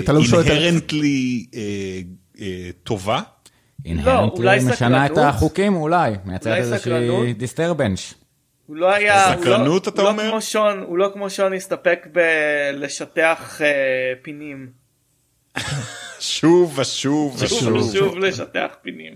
אתה 0.04 0.14
לא 0.14 0.22
אינהרנטלי 0.22 1.46
אה, 1.54 1.62
אה, 2.42 2.70
טובה? 2.84 3.22
אינהרנטלי 3.86 4.38
אולי 4.40 4.60
משנה 4.66 5.06
את? 5.06 5.18
החוקים 5.18 5.76
אולי, 5.76 6.12
מייצרת 6.26 6.48
אולי 6.48 6.60
איזושהי? 6.60 7.34
דיסטרבנש. 7.34 8.14
הוא 8.68 8.76
לא 8.78 8.94
היה, 8.94 9.34
הוא 9.34 9.42
סקרנות, 9.42 9.88
לא, 9.88 9.92
אתה 9.94 10.02
הוא 10.02 10.10
אומר? 10.10 10.24
לא 10.26 10.32
כמו 10.32 10.42
שון, 10.42 10.84
הוא 10.88 10.98
לא 10.98 11.10
כמו 11.14 11.30
שון 11.30 11.54
הסתפק 11.54 12.08
בלשטח 12.14 13.62
אה, 13.62 13.68
פינים. 14.22 14.68
שוב 16.20 16.80
ושוב 16.80 17.40
שוב 17.48 17.52
ושוב. 17.54 17.74
ושוב 17.76 18.18
לשטח 18.18 18.68
פינים. 18.82 19.14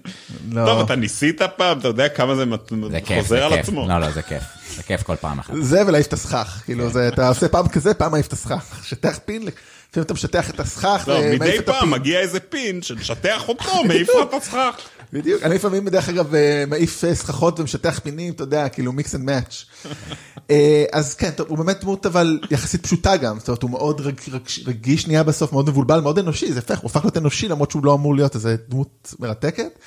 לא. 0.52 0.66
טוב, 0.66 0.82
אתה 0.82 0.96
ניסית 0.96 1.42
פעם? 1.56 1.80
אתה 1.80 1.88
יודע 1.88 2.10
כמה 2.10 2.36
זה 2.36 2.46
מת- 2.46 2.72
זה 2.92 3.02
כיף, 3.02 3.18
חוזר 3.24 3.36
זה 3.38 3.46
על 3.46 3.52
כיף. 3.52 3.60
עצמו? 3.60 3.88
לא, 3.88 4.00
לא, 4.00 4.12
זה 4.12 4.22
כיף. 4.22 4.44
זה 4.76 4.84
כיף 4.84 5.04
כל 5.04 5.16
פעם 5.16 5.40
אחת. 5.40 5.54
זה 5.60 5.88
ולהעיף 5.88 6.08
את 6.08 6.14
הסכך, 6.14 6.62
כאילו 6.66 6.90
זה, 6.90 7.08
אתה 7.08 7.28
עושה 7.28 7.48
פעם 7.50 7.68
כזה, 7.68 7.94
פעם 7.94 8.12
מעיף 8.12 8.28
את 8.28 8.34
הסכך, 8.34 8.80
שטח 8.84 9.20
פין, 9.26 9.48
לפעמים 9.96 10.06
אתה 10.06 10.14
משטח 10.14 10.50
את 10.50 10.60
הסכך 10.60 11.06
לא, 11.08 11.20
מדי 11.34 11.36
את 11.36 11.42
הפין. 11.42 11.80
פעם 11.80 11.92
מגיע 11.92 12.20
איזה 12.20 12.40
פין 12.40 12.82
שמשטח 12.82 13.48
אותו, 13.50 13.84
מעיף 13.88 14.10
לך 14.10 14.28
את 14.30 14.34
הסכך. 14.34 14.76
בדיוק, 15.14 15.44
אני 15.44 15.56
לפעמים 15.56 15.90
דרך 15.90 16.10
אגב 16.10 16.36
אה, 16.36 16.64
מעיף 16.68 17.04
אה, 17.04 17.16
סככות 17.16 17.60
ומשטח 17.60 18.00
פינים, 18.00 18.34
אתה 18.34 18.44
יודע, 18.44 18.70
כאילו 18.70 18.92
mix 18.91 19.16
and 19.16 19.24
match. 19.24 19.66
אז 20.94 21.14
כן, 21.14 21.32
טוב, 21.32 21.48
הוא 21.50 21.58
באמת 21.58 21.82
דמות 21.82 22.06
אבל 22.06 22.40
יחסית 22.52 22.84
פשוטה 22.84 23.18
גם, 23.18 23.40
זאת 23.40 23.48
אומרת 23.48 23.62
הוא 23.62 23.72
מאוד 23.72 24.02
רג, 24.02 24.20
רג, 24.32 24.42
רגיש 24.66 25.08
נהיה 25.08 25.24
בסוף, 25.24 25.52
מאוד 25.52 25.70
מבולבל, 25.70 26.00
מאוד 26.00 26.20
אנושי, 26.20 26.54
זה 26.54 26.60
הפך, 26.60 26.80
הוא 26.80 26.90
הפך 26.90 27.04
להיות 27.04 27.18
אנושי 27.18 27.48
למרות 27.48 27.72
שהוא 27.72 27.86
לא 27.86 27.94
אמור 27.94 28.16
להיות 28.16 28.36
איזה 28.36 28.56
דמות 28.70 29.14
מרתקת. 29.20 29.80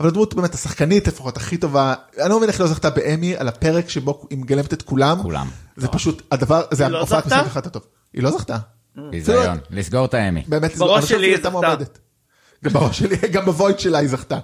אבל 0.00 0.08
הדמות 0.08 0.34
באמת 0.34 0.54
השחקנית 0.54 1.08
לפחות 1.08 1.36
הכי 1.36 1.56
טובה, 1.56 1.94
אני 2.20 2.30
לא 2.30 2.36
מבין 2.36 2.48
איך 2.48 2.60
היא 2.60 2.64
לא 2.64 2.70
זכתה 2.70 2.90
באמי 2.90 3.36
על 3.36 3.48
הפרק 3.48 3.88
שבו 3.88 4.26
היא 4.30 4.38
מגלמת 4.38 4.72
את 4.72 4.82
כולם. 4.82 5.22
כולם. 5.22 5.48
זה 5.76 5.88
פשוט 5.88 6.22
הדבר, 6.30 6.62
זה 6.70 6.88
לא 6.88 7.04
זכתה? 7.04 7.18
משחק 7.18 7.46
אחד 7.46 7.66
הטוב. 7.66 7.82
היא 8.14 8.22
לא 8.22 8.30
זכתה. 8.30 8.58
ביזיון, 8.96 9.58
לסגור 9.70 10.04
את 10.04 10.14
האמי. 10.14 10.44
באמת, 10.48 10.76
בראש 10.76 11.08
שלי 11.08 11.26
היא 11.26 11.32
הייתה 11.34 11.48
זכתה. 11.48 11.50
מועמדת. 11.50 11.98
גם 12.64 12.72
בראש 12.72 12.98
שלי, 12.98 13.16
גם 13.16 13.44
בוויד 13.44 13.78
שלה 13.78 13.98
היא 13.98 14.08
זכתה. 14.08 14.38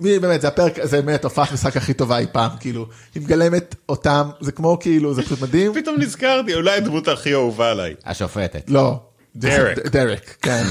מי 0.00 0.18
באמת, 0.18 0.40
זה 0.40 0.48
הפרק, 0.48 0.84
זה 0.84 1.02
באמת 1.02 1.24
הופעת 1.24 1.52
משחק 1.52 1.76
הכי 1.76 1.94
טובה 1.94 2.18
אי 2.18 2.26
פעם, 2.32 2.50
כאילו, 2.60 2.86
היא 3.14 3.22
מגלמת 3.22 3.74
אותם, 3.88 4.30
זה 4.40 4.52
כמו 4.52 4.78
כאילו, 4.80 5.14
זה 5.14 5.22
פשוט 5.22 5.40
מדהים. 5.42 5.74
פתאום 5.74 5.96
נזכרתי, 6.00 6.54
אולי 6.54 6.76
הדמות 6.76 7.08
הכי 7.08 7.32
אהובה 7.34 7.70
עליי. 7.70 7.94
השופטת. 8.04 8.70
לא. 8.70 9.00
דרק. 9.36 9.78
דרק, 9.78 10.36
כן. 10.42 10.62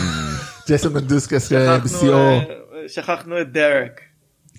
ג'ייסון 0.68 0.94
מנדוסקס 0.94 1.50
שכחנו, 1.50 1.82
בשיאו. 1.84 2.16
אה, 2.18 2.40
שכחנו 2.88 3.42
את 3.42 3.52
דרק. 3.52 4.02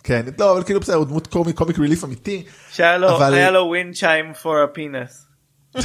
כן, 0.04 0.26
לא, 0.38 0.52
אבל 0.52 0.62
כאילו 0.62 0.80
בסדר, 0.80 0.96
הוא 0.96 1.04
דמות 1.04 1.26
קומי, 1.26 1.52
קומיק 1.52 1.78
ריליף 1.78 2.04
אמיתי. 2.04 2.44
שהיה 2.72 2.98
לו, 2.98 3.16
אבל- 3.16 3.34
היה 3.34 3.50
לו 3.50 3.60
ווין 3.66 3.92
צ'יים 3.92 4.32
for 4.42 4.46
a 4.46 4.78
penis. 4.78 5.12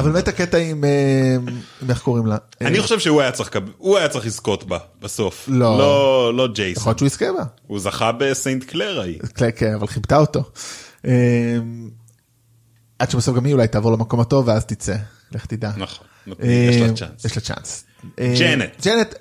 אבל 0.00 0.12
באמת 0.12 0.28
הקטע 0.28 0.58
עם, 0.58 0.84
אה, 0.84 1.36
עם 1.82 1.90
איך 1.90 2.02
קוראים 2.02 2.26
לה. 2.26 2.36
אני 2.60 2.76
אה, 2.78 2.82
חושב 2.82 2.98
שהוא 2.98 3.20
היה 3.20 3.32
צריך 3.32 3.50
הוא 3.78 3.98
היה 3.98 4.08
צריך 4.08 4.26
לזכות 4.26 4.64
בה 4.64 4.78
בסוף. 5.00 5.44
לא. 5.48 5.78
לא 5.78 6.32
לא 6.36 6.42
יכול 6.42 6.54
ג'ייסון. 6.54 6.84
להיות 6.86 6.98
שהוא 6.98 7.06
יזכה 7.06 7.32
בה. 7.32 7.44
הוא 7.66 7.80
זכה 7.80 8.12
בסנט 8.12 8.64
קלר 8.64 9.00
ההיא. 9.00 9.18
כן, 9.36 9.48
כן, 9.56 9.74
אבל 9.74 9.86
חיבתה 9.86 10.16
אותו. 10.16 10.42
אה, 11.06 11.12
עד 12.98 13.10
שבסוף 13.10 13.36
גם 13.36 13.44
היא 13.44 13.54
אולי 13.54 13.68
תעבור 13.68 13.92
למקום 13.92 14.20
הטוב 14.20 14.48
ואז 14.48 14.64
תצא, 14.66 14.96
לך 15.32 15.46
תדע. 15.46 15.70
נכון. 15.76 16.06
יש 16.26 16.76
לה 16.76 16.92
צ'אנס. 16.92 17.24
יש 17.24 17.36
לה 17.36 17.42
צ'אנס. 17.42 17.84
ג'נט. 18.38 18.86
ג'נט, 18.86 19.14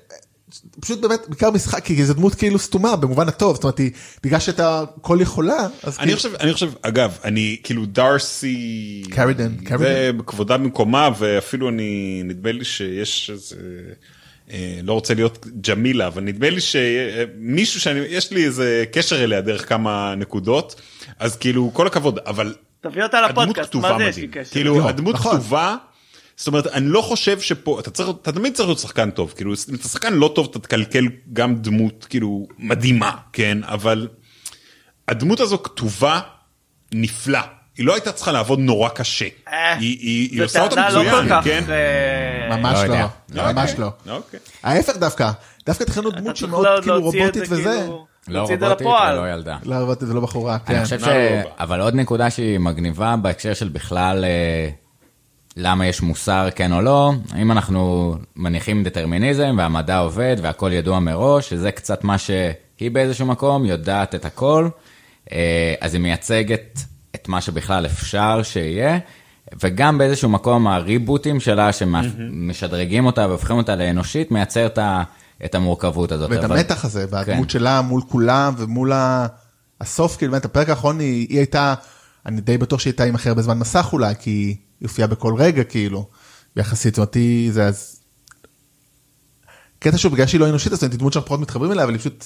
פשוט 0.79 0.99
באמת 1.01 1.19
בעיקר 1.27 1.51
משחק 1.51 1.83
כי 1.85 2.05
זו 2.05 2.13
דמות 2.13 2.35
כאילו 2.35 2.59
סתומה 2.59 2.95
במובן 2.95 3.27
הטוב 3.27 3.55
זאת 3.55 3.63
אומרת 3.63 3.77
היא 3.77 3.91
בגלל 4.23 4.39
שאתה 4.39 4.83
כל 5.01 5.17
יכולה 5.21 5.67
אז 5.83 5.97
אני 5.99 6.05
כאילו- 6.05 6.17
חושב 6.17 6.35
אני 6.39 6.53
חושב 6.53 6.71
אגב 6.81 7.17
אני 7.23 7.57
כאילו 7.63 7.85
דארסי 7.85 9.03
קרידן, 9.09 9.55
זה 9.59 9.65
קרידן. 9.65 10.17
כבודה 10.27 10.57
במקומה 10.57 11.09
ואפילו 11.19 11.69
אני 11.69 12.21
נדמה 12.25 12.51
לי 12.51 12.65
שיש 12.65 13.29
איזה 13.33 13.55
אה, 14.51 14.79
לא 14.83 14.93
רוצה 14.93 15.13
להיות 15.13 15.47
ג'מילה 15.67 16.07
אבל 16.07 16.21
נדמה 16.23 16.49
לי 16.49 16.61
שמישהו 16.61 17.81
שאני 17.81 17.99
יש 17.99 18.31
לי 18.31 18.45
איזה 18.45 18.83
קשר 18.91 19.23
אליה 19.23 19.41
דרך 19.41 19.69
כמה 19.69 20.13
נקודות 20.17 20.81
אז 21.19 21.35
כאילו 21.37 21.71
כל 21.73 21.87
הכבוד 21.87 22.19
אבל 22.19 22.55
תביא 22.81 23.03
אותה 23.03 23.21
לפודקאסט, 23.21 23.75
מה 23.75 23.97
זה 23.97 24.03
יש 24.03 24.17
לי 24.17 24.27
קשר? 24.27 24.51
כאילו 24.51 24.89
הדמות 24.89 25.15
נכון. 25.15 25.31
כתובה. 25.31 25.75
זאת 26.39 26.47
אומרת 26.47 26.67
אני 26.67 26.85
לא 26.87 27.01
חושב 27.01 27.39
שפה 27.39 27.79
אתה 27.79 27.91
צריך 27.91 28.09
אתה 28.21 28.31
תמיד 28.31 28.53
צריך 28.53 28.69
להיות 28.69 28.79
שחקן 28.79 29.11
טוב 29.11 29.33
כאילו 29.35 29.53
אם 29.69 29.75
אתה 29.75 29.87
שחקן 29.87 30.13
לא 30.13 30.31
טוב 30.35 30.47
אתה 30.51 30.59
תקלקל 30.59 31.05
גם 31.33 31.55
דמות 31.55 32.05
כאילו 32.09 32.47
מדהימה 32.59 33.11
כן 33.33 33.57
אבל 33.63 34.07
הדמות 35.07 35.39
הזו 35.39 35.63
כתובה 35.63 36.19
נפלא 36.93 37.39
היא 37.77 37.85
לא 37.85 37.93
הייתה 37.93 38.11
צריכה 38.11 38.31
לעבוד 38.31 38.59
נורא 38.59 38.89
קשה 38.89 39.25
אה, 39.47 39.73
היא, 39.77 40.43
עושה 40.43 40.63
אותה 40.63 40.89
לא 40.89 41.03
מצוין 41.03 41.43
כן. 41.43 41.63
אה, 41.69 42.57
ממש 42.57 42.77
לא 42.77 42.83
יודע. 42.83 43.07
לא 43.33 43.51
ממש 43.51 43.71
לא 43.77 43.91
אוקיי. 44.09 44.39
ההפך 44.63 44.97
דווקא 44.97 45.31
דווקא 45.65 45.83
תכננו 45.83 46.09
אתה 46.09 46.19
דמות 46.19 46.37
שהיא 46.37 46.49
צריך 46.49 46.51
מאוד 46.61 46.67
לה- 46.75 46.81
כאילו 46.81 47.01
רובוטית 47.01 47.45
זה 47.45 47.55
וזה 47.55 47.63
כאילו- 47.63 48.05
לא 48.27 48.39
רובוטית. 48.41 48.87
ולא 48.87 49.33
ילדה. 49.33 49.57
לא 49.65 49.75
רובוטית 49.75 50.09
ולא 50.09 50.21
בחורה 50.21 50.59
כן 50.59 50.75
אני 50.75 50.83
חושב 50.83 50.99
ש... 50.99 51.03
לא, 51.03 51.13
לא, 51.13 51.29
לא. 51.43 51.49
אבל 51.59 51.81
עוד 51.81 51.95
נקודה 51.95 52.29
שהיא 52.29 52.57
מגניבה 52.59 53.15
בהקשר 53.21 53.53
של 53.53 53.67
בכלל 53.69 54.23
אה, 54.25 54.69
למה 55.61 55.87
יש 55.87 56.01
מוסר 56.01 56.47
כן 56.55 56.73
או 56.73 56.81
לא, 56.81 57.11
אם 57.41 57.51
אנחנו 57.51 58.13
מניחים 58.35 58.83
דטרמיניזם 58.83 59.55
והמדע 59.57 59.97
עובד 59.97 60.35
והכל 60.41 60.71
ידוע 60.73 60.99
מראש, 60.99 61.49
שזה 61.49 61.71
קצת 61.71 62.03
מה 62.03 62.17
שהיא 62.17 62.91
באיזשהו 62.91 63.25
מקום 63.25 63.65
יודעת 63.65 64.15
את 64.15 64.25
הכל, 64.25 64.69
אה, 65.31 65.37
אז 65.81 65.93
היא 65.93 66.01
מייצגת 66.01 66.79
את 67.15 67.27
מה 67.27 67.41
שבכלל 67.41 67.85
אפשר 67.85 68.39
שיהיה. 68.43 68.97
וגם 69.63 69.97
באיזשהו 69.97 70.29
מקום 70.29 70.67
הריבוטים 70.67 71.39
שלה 71.39 71.71
שמשדרגים 71.73 73.05
אותה 73.05 73.27
והופכים 73.27 73.57
אותה 73.57 73.75
לאנושית 73.75 74.31
מייצר 74.31 74.65
את 74.65 74.77
ה- 74.77 75.03
את 75.45 75.55
המורכבות 75.55 76.11
הזאת. 76.11 76.29
ואת 76.31 76.43
אבל- 76.43 76.57
המתח 76.57 76.85
הזה 76.85 77.05
והדמות 77.09 77.43
כן. 77.47 77.49
שלה 77.49 77.81
מול 77.81 78.01
כולם 78.09 78.53
ומול 78.57 78.91
ה- 78.93 79.27
הסוף 79.81 80.17
כאילו 80.17 80.31
באמת 80.31 80.45
הפרק 80.45 80.69
האחרון 80.69 80.99
היא 80.99 81.27
היא 81.29 81.37
הייתה 81.37 81.73
אני 82.29 82.41
די 82.41 82.57
בטוח 82.57 82.79
שהיא 82.79 82.91
הייתה 82.91 83.03
עם 83.03 83.15
הכי 83.15 83.29
הרבה 83.29 83.41
זמן 83.41 83.57
מסך 83.57 83.89
אולי 83.93 84.13
כי 84.19 84.29
היא 84.29 84.55
הופיעה 84.81 85.07
בכל 85.07 85.33
רגע 85.37 85.63
כאילו 85.63 86.09
יחסית 86.55 86.95
זאת 86.95 86.97
אומרת 86.97 87.15
היא 87.15 87.51
זה 87.51 87.65
אז. 87.65 87.99
קטע 89.79 89.97
שהוא 89.97 90.11
בגלל 90.11 90.27
שהיא 90.27 90.41
לא 90.41 90.49
אנושית 90.49 90.71
אז 90.71 90.77
זאת 90.77 90.83
אומרת, 90.83 90.93
היא 90.93 90.99
דמות 90.99 91.13
שאנחנו 91.13 91.27
פחות 91.27 91.39
מתחברים 91.39 91.71
אליה 91.71 91.83
אבל 91.83 91.93
היא 91.93 91.99
פשוט 91.99 92.25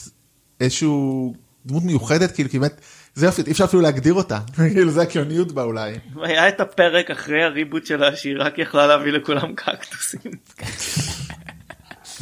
איזשהו 0.59 1.33
דמות 1.65 1.83
מיוחדת 1.83 2.31
כאילו 2.31 2.49
כי 2.49 2.59
באמת 2.59 2.81
זה 3.15 3.25
יופי 3.25 3.41
אי 3.47 3.51
אפשר 3.51 3.63
אפילו 3.63 3.81
להגדיר 3.81 4.13
אותה 4.13 4.39
כאילו 4.73 4.91
זה 4.91 5.01
הקיוניות 5.01 5.51
בה 5.51 5.63
אולי. 5.63 5.93
היה 6.23 6.49
את 6.49 6.59
הפרק 6.59 7.11
אחרי 7.11 7.43
הריבוט 7.43 7.85
שלה 7.85 8.15
שהיא 8.15 8.35
רק 8.39 8.57
יכלה 8.57 8.87
להביא 8.87 9.11
לכולם 9.11 9.55
קקטוסים. 9.55 10.31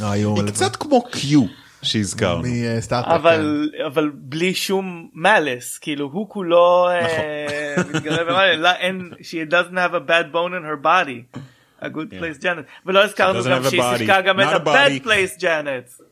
היו 0.00 0.36
היא 0.36 0.46
קצת 0.46 0.76
כמו 0.76 1.04
קיו 1.10 1.44
שהזכרנו. 1.82 2.42
מסטארט 2.78 3.04
אבל 3.06 3.70
אבל 3.86 4.10
בלי 4.14 4.54
שום 4.54 5.10
malice 5.14 5.78
כאילו 5.80 6.06
הוא 6.12 6.28
כולו 6.28 6.88
אה, 6.90 7.74
מתגרה 7.94 8.24
במאלי, 8.24 8.56
לא, 8.56 8.70
אין 8.70 9.12
she 9.20 9.50
doesn't 9.50 9.74
have 9.74 9.94
a 9.94 10.08
bad 10.10 10.32
bone 10.34 10.52
in 10.52 10.64
her 10.64 10.84
body. 10.84 11.38
a 11.82 11.88
good 11.88 12.10
place 12.20 12.42
Janet 12.42 12.86
ולא 12.86 13.04
הזכרנו 13.04 13.38
גם 13.50 13.62
שהיא 13.70 13.82
שיחקה 13.98 14.20
גם 14.20 14.40
את 14.40 14.46
a 14.46 14.50
ה-bad 14.50 15.02
body. 15.02 15.06
place 15.06 15.40
Janet. 15.40 16.02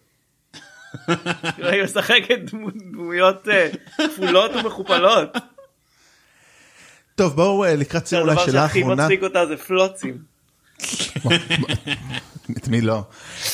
היא 1.73 1.83
משחקת 1.85 2.39
דמו- 2.51 2.71
דמויות 2.93 3.49
אה, 3.49 3.69
כפולות 3.97 4.51
ומכופלות. 4.55 5.37
טוב 7.15 7.37
בואו 7.37 7.65
אה, 7.65 7.77
לקראת 7.77 8.07
סיום 8.07 8.23
אולי 8.23 8.33
הדבר 8.33 8.47
שאלה 8.47 8.63
שהכי 8.69 8.81
אחרונה. 8.81 9.03
מצחיק 9.03 9.23
אותה 9.23 9.47
זה 9.47 9.57
פלוצים. 9.57 10.19
את 12.59 12.69
מי 12.69 12.81
לא. 12.81 13.03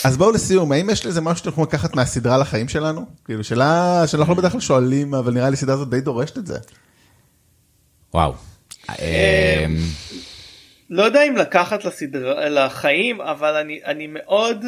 אז 0.05 0.17
בואו 0.17 0.31
לסיום, 0.33 0.73
האם 0.73 0.91
יש 0.91 1.07
לזה 1.07 1.21
משהו 1.21 1.39
שאתם 1.39 1.49
יכולים 1.49 1.69
לקחת 1.69 1.97
מהסדרה 1.97 2.39
לחיים 2.39 2.69
שלנו? 2.69 3.07
כאילו 3.25 3.45
שאלה 3.45 4.03
שאנחנו 4.07 4.33
לא 4.35 4.39
בדרך 4.39 4.53
כלל 4.53 4.61
שואלים, 4.61 5.15
אבל 5.15 5.33
נראה 5.33 5.51
לי 5.51 5.55
הסדרה 5.55 5.75
הזאת 5.75 5.91
די 5.91 6.01
דורשת 6.01 6.39
את 6.39 6.47
זה. 6.47 6.59
וואו. 8.15 8.35
אה, 8.91 9.67
לא 10.91 11.03
יודע 11.03 11.23
אם 11.23 11.37
לקחת 11.37 11.85
לסדרה, 11.85 12.49
לחיים, 12.49 13.21
אבל 13.21 13.55
אני, 13.55 13.81
אני 13.85 14.07
מאוד 14.07 14.65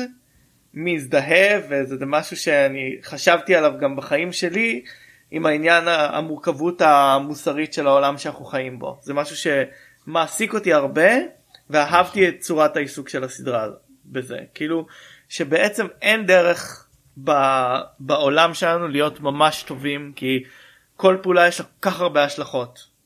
מזדהה, 0.74 1.60
וזה 1.68 2.06
משהו 2.06 2.36
שאני 2.36 2.96
חשבתי 3.02 3.54
עליו 3.54 3.72
גם 3.80 3.96
בחיים 3.96 4.32
שלי, 4.32 4.82
עם 5.30 5.46
העניין 5.46 5.84
המורכבות 5.88 6.82
המוסרית 6.82 7.72
של 7.72 7.86
העולם 7.86 8.18
שאנחנו 8.18 8.44
חיים 8.44 8.78
בו. 8.78 8.98
זה 9.02 9.14
משהו 9.14 9.36
שמעסיק 10.06 10.54
אותי 10.54 10.72
הרבה, 10.72 11.10
ואהבתי 11.70 12.28
את 12.28 12.34
צורת 12.40 12.76
העיסוק 12.76 13.08
של 13.08 13.24
הסדרה 13.24 13.66
בזה. 14.12 14.38
כאילו, 14.54 14.86
שבעצם 15.28 15.86
אין 16.02 16.26
דרך 16.26 16.86
ב, 17.24 17.32
בעולם 18.00 18.54
שלנו 18.54 18.88
להיות 18.88 19.20
ממש 19.20 19.62
טובים, 19.62 20.12
כי 20.16 20.44
כל 20.96 21.16
פעולה 21.22 21.48
יש 21.48 21.60
לה 21.60 21.66
כל 21.66 21.90
כך 21.90 22.00
הרבה 22.00 22.24
השלכות. 22.24 22.98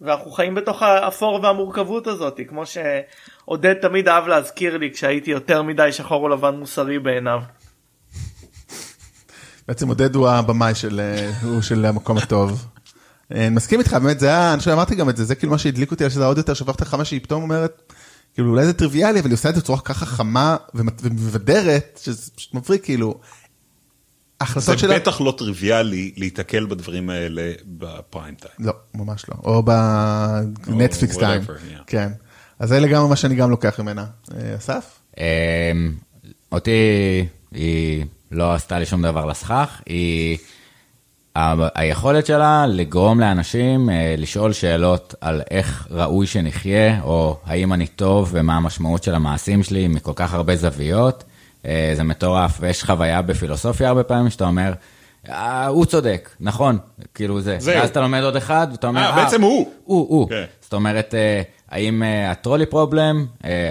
ואנחנו 0.00 0.30
חיים 0.30 0.54
בתוך 0.54 0.82
האפור 0.82 1.40
והמורכבות 1.42 2.06
הזאת 2.06 2.40
כמו 2.48 2.62
שעודד 2.66 3.74
תמיד 3.74 4.08
אהב 4.08 4.26
להזכיר 4.26 4.76
לי 4.76 4.90
כשהייתי 4.92 5.30
יותר 5.30 5.62
מדי 5.62 5.92
שחור 5.92 6.22
או 6.22 6.28
לבן 6.28 6.54
מוסרי 6.54 6.98
בעיניו. 6.98 7.40
בעצם 9.68 9.88
עודד 9.88 10.14
הוא 10.14 10.28
הבמאי 10.28 10.74
של, 10.74 11.00
אה, 11.00 11.62
של 11.62 11.84
המקום 11.84 12.18
הטוב. 12.18 12.66
אה, 13.34 13.46
אני 13.46 13.54
מסכים 13.54 13.80
איתך, 13.80 13.92
באמת, 13.92 14.20
זה 14.20 14.26
היה, 14.26 14.52
אני 14.52 14.58
חושב 14.58 14.70
שאמרתי 14.70 14.94
גם 14.94 15.08
את 15.08 15.16
זה, 15.16 15.24
זה 15.24 15.34
כאילו 15.34 15.52
מה 15.52 15.58
שהדליק 15.58 15.90
אותי 15.90 16.04
על 16.04 16.10
שזה 16.10 16.24
עוד 16.24 16.38
יותר, 16.38 16.54
שפכת 16.54 16.94
מה 16.94 17.04
שהיא 17.04 17.20
פתאום 17.20 17.42
אומרת, 17.42 17.92
כאילו 18.34 18.50
אולי 18.50 18.64
זה 18.66 18.72
טריוויאלי, 18.72 19.20
אבל 19.20 19.28
היא 19.28 19.34
עושה 19.34 19.48
את 19.48 19.54
זה 19.54 19.60
בצורה 19.60 19.80
ככה 19.80 20.06
חמה 20.06 20.56
ומת- 20.74 21.00
ומבדרת, 21.02 22.00
שזה 22.02 22.30
פשוט 22.36 22.54
מבריק, 22.54 22.84
כאילו. 22.84 23.20
זה 23.20 24.44
ההחלטות 24.44 24.78
שלה, 24.78 24.94
בטח 24.98 25.20
לא 25.20 25.34
טריוויאלי 25.38 26.12
להיתקל 26.16 26.66
בדברים 26.66 27.10
האלה 27.10 27.52
בפריים 27.66 28.34
טיים. 28.34 28.52
לא, 28.58 28.72
ממש 28.94 29.24
לא, 29.28 29.34
או 29.44 29.62
בנטפליקס 29.62 31.16
טיים, 31.18 31.42
yeah. 31.42 31.82
כן. 31.86 32.12
אז 32.58 32.68
זה 32.68 32.80
לגמרי 32.80 33.08
מה 33.08 33.16
שאני 33.16 33.34
גם 33.34 33.50
לוקח 33.50 33.80
ממנה. 33.80 34.06
אה, 34.34 34.56
אסף? 34.56 34.98
אמ, 35.18 35.22
אותי 36.52 36.70
היא 37.52 38.04
לא 38.30 38.54
עשתה 38.54 38.78
לי 38.78 38.86
שום 38.86 39.02
דבר 39.02 39.24
לסכך, 39.26 39.80
היא... 39.86 40.38
היכולת 41.74 42.26
שלה 42.26 42.66
לגרום 42.66 43.20
לאנשים 43.20 43.90
אה, 43.90 44.14
לשאול 44.18 44.52
שאלות 44.52 45.14
על 45.20 45.40
איך 45.50 45.86
ראוי 45.90 46.26
שנחיה, 46.26 47.00
או 47.02 47.36
האם 47.46 47.72
אני 47.72 47.86
טוב 47.86 48.28
ומה 48.32 48.56
המשמעות 48.56 49.02
של 49.02 49.14
המעשים 49.14 49.62
שלי 49.62 49.88
מכל 49.88 50.12
כך 50.14 50.34
הרבה 50.34 50.56
זוויות, 50.56 51.24
אה, 51.66 51.92
זה 51.96 52.02
מטורף, 52.02 52.58
ויש 52.60 52.84
חוויה 52.84 53.22
בפילוסופיה 53.22 53.88
הרבה 53.88 54.02
פעמים 54.02 54.30
שאתה 54.30 54.44
אומר, 54.44 54.72
"אה, 55.28 55.66
הוא 55.66 55.84
צודק, 55.84 56.28
נכון, 56.40 56.78
כאילו 57.14 57.40
זה, 57.40 57.56
זהו. 57.58 57.74
ואז 57.80 57.88
אתה 57.90 58.00
לומד 58.00 58.22
עוד 58.22 58.36
אחד, 58.36 58.66
ואתה 58.72 58.86
אומר, 58.86 59.00
אה, 59.00 59.24
בעצם 59.24 59.42
הוא." 59.42 59.68
הוא, 59.84 60.06
הוא. 60.08 60.28
כן. 60.28 60.44
זאת 60.60 60.72
אומרת, 60.72 61.14
האם 61.70 62.02
הטרולי 62.28 62.66
פרובלם, 62.66 63.26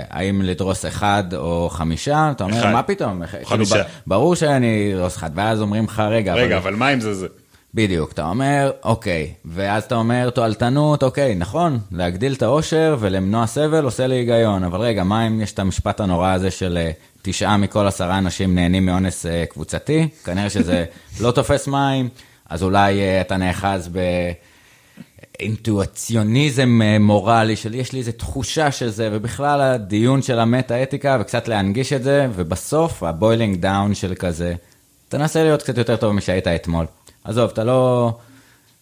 האם 0.09 0.41
לדרוס 0.41 0.85
אחד 0.85 1.23
או 1.35 1.69
חמישה, 1.71 2.31
אתה 2.31 2.43
אומר, 2.43 2.59
אחד. 2.59 2.71
מה 2.71 2.83
פתאום? 2.83 3.25
כאילו, 3.25 3.45
חמישה. 3.45 3.83
ב- 3.83 3.87
ברור 4.07 4.35
שאני 4.35 4.91
אדרוס 4.95 5.17
אחד, 5.17 5.29
ואז 5.35 5.61
אומרים 5.61 5.85
לך, 5.85 5.99
רגע, 6.09 6.33
רגע, 6.33 6.57
אבל 6.57 6.75
מה 6.75 6.93
אם 6.93 6.99
זה 6.99 7.13
זה? 7.13 7.27
בדיוק, 7.73 8.11
אתה 8.11 8.29
אומר, 8.29 8.71
אוקיי, 8.83 9.33
ואז 9.45 9.83
אתה 9.83 9.95
אומר, 9.95 10.29
תועלתנות, 10.29 11.03
אוקיי, 11.03 11.35
נכון, 11.35 11.79
להגדיל 11.91 12.33
את 12.33 12.41
העושר 12.41 12.97
ולמנוע 12.99 13.47
סבל 13.47 13.83
עושה 13.83 14.07
לי 14.07 14.15
היגיון, 14.15 14.63
אבל 14.63 14.79
רגע, 14.79 15.03
מה 15.03 15.27
אם 15.27 15.41
יש 15.41 15.53
את 15.53 15.59
המשפט 15.59 15.99
הנורא 15.99 16.33
הזה 16.33 16.51
של 16.51 16.77
אה, 16.77 16.91
תשעה 17.21 17.57
מכל 17.57 17.87
עשרה 17.87 18.17
אנשים 18.17 18.55
נהנים 18.55 18.85
מאונס 18.85 19.25
אה, 19.25 19.45
קבוצתי? 19.45 20.07
כנראה 20.25 20.49
שזה 20.49 20.85
לא 21.21 21.31
תופס 21.31 21.67
מים, 21.67 22.09
אז 22.49 22.63
אולי 22.63 22.99
אה, 22.99 23.21
אתה 23.21 23.37
נאחז 23.37 23.89
ב... 23.91 23.99
אינטואיציוניזם 25.39 26.79
מורלי 26.99 27.55
של 27.55 27.75
יש 27.75 27.93
לי 27.93 27.99
איזה 27.99 28.11
תחושה 28.11 28.71
של 28.71 28.89
זה, 28.89 29.09
ובכלל 29.11 29.61
הדיון 29.61 30.21
של 30.21 30.39
המטה-אתיקה, 30.39 31.17
וקצת 31.21 31.47
להנגיש 31.47 31.93
את 31.93 32.03
זה, 32.03 32.27
ובסוף 32.35 33.03
ה 33.03 33.10
boiling 33.11 33.61
down 33.61 33.93
של 33.93 34.15
כזה, 34.15 34.55
תנסה 35.09 35.43
להיות 35.43 35.61
קצת 35.61 35.77
יותר 35.77 35.95
טוב 35.95 36.13
משהיית 36.13 36.47
אתמול. 36.47 36.85
עזוב, 37.27 37.49
אתה 37.53 37.63
לא... 37.63 38.11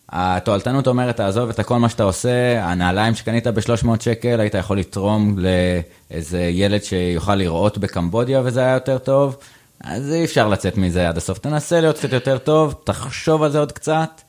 התועלתנות 0.10 0.88
אומרת, 0.88 1.18
תעזוב 1.18 1.50
את 1.50 1.60
כל 1.60 1.78
מה 1.78 1.90
שאתה 1.90 2.04
עושה, 2.04 2.66
הנעליים 2.66 3.16
שקנית 3.16 3.48
ב-300 3.48 3.88
שקל, 4.00 4.40
היית 4.40 4.54
יכול 4.54 4.80
לתרום 4.80 5.36
לאיזה 5.40 6.42
ילד 6.42 6.84
שיוכל 6.84 7.36
לראות 7.36 7.78
בקמבודיה 7.78 8.42
וזה 8.46 8.60
היה 8.60 8.74
יותר 8.74 8.98
טוב, 8.98 9.38
אז 9.84 10.14
אי 10.14 10.26
אפשר 10.26 10.48
לצאת 10.48 10.78
מזה 10.78 11.10
עד 11.10 11.18
הסוף. 11.18 11.38
תנסה 11.38 11.82
להיות 11.82 11.98
קצת 11.98 12.14
יותר 12.14 12.38
טוב, 12.38 12.76
תחשוב 12.84 13.44
על 13.44 13.52
זה 13.52 13.60
עוד 13.60 13.72
קצת, 13.72 14.22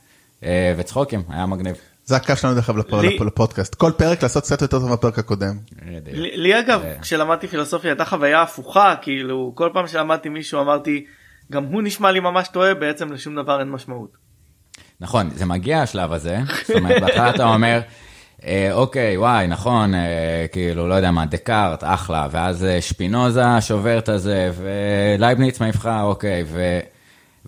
אה, 0.44 0.74
וצחוקים, 0.76 1.22
היה 1.28 1.46
מגניב. 1.46 1.76
זה 2.04 2.16
הקו 2.16 2.36
שלנו 2.36 2.54
דרך 2.54 2.70
אגב 2.70 2.78
לפודקאסט. 3.26 3.74
כל 3.74 3.92
פרק 3.96 4.22
לעשות 4.22 4.42
קצת 4.42 4.62
יותר 4.62 4.78
טוב 4.78 4.88
מהפרק 4.88 5.18
הקודם. 5.18 5.58
לי 6.06 6.36
לי 6.36 6.58
אגב 6.60 6.82
אה. 6.82 6.94
כשלמדתי 7.00 7.48
פילוסופיה 7.48 7.90
הייתה 7.90 8.04
חוויה 8.04 8.42
הפוכה 8.42 8.94
כאילו 9.02 9.52
כל 9.54 9.70
פעם 9.72 9.86
שלמדתי 9.86 10.28
מישהו 10.28 10.60
אמרתי 10.60 11.04
גם 11.52 11.64
הוא 11.64 11.82
נשמע 11.82 12.12
לי 12.12 12.20
ממש 12.20 12.48
טועה 12.48 12.74
בעצם 12.74 13.12
לשום 13.12 13.34
דבר 13.34 13.60
אין 13.60 13.70
משמעות. 13.70 14.16
נכון, 15.00 15.30
זה 15.30 15.46
מגיע 15.46 15.82
השלב 15.82 16.12
הזה, 16.12 16.38
זאת 16.66 16.76
אומרת, 16.76 17.02
בהתחלה 17.02 17.30
אתה 17.30 17.44
אומר, 17.44 17.80
אה, 18.44 18.72
אוקיי, 18.72 19.18
וואי, 19.18 19.46
נכון, 19.46 19.94
אה, 19.94 20.46
כאילו, 20.52 20.88
לא 20.88 20.94
יודע 20.94 21.10
מה, 21.10 21.26
דקארט, 21.26 21.84
אחלה, 21.84 22.28
ואז 22.30 22.64
אה, 22.64 22.80
שפינוזה 22.80 23.60
שובר 23.60 23.98
את 23.98 24.08
הזה, 24.08 24.50
ולייבניץ 24.56 25.60
לך, 25.60 25.90
אוקיי, 26.02 26.44
ו... 26.46 26.80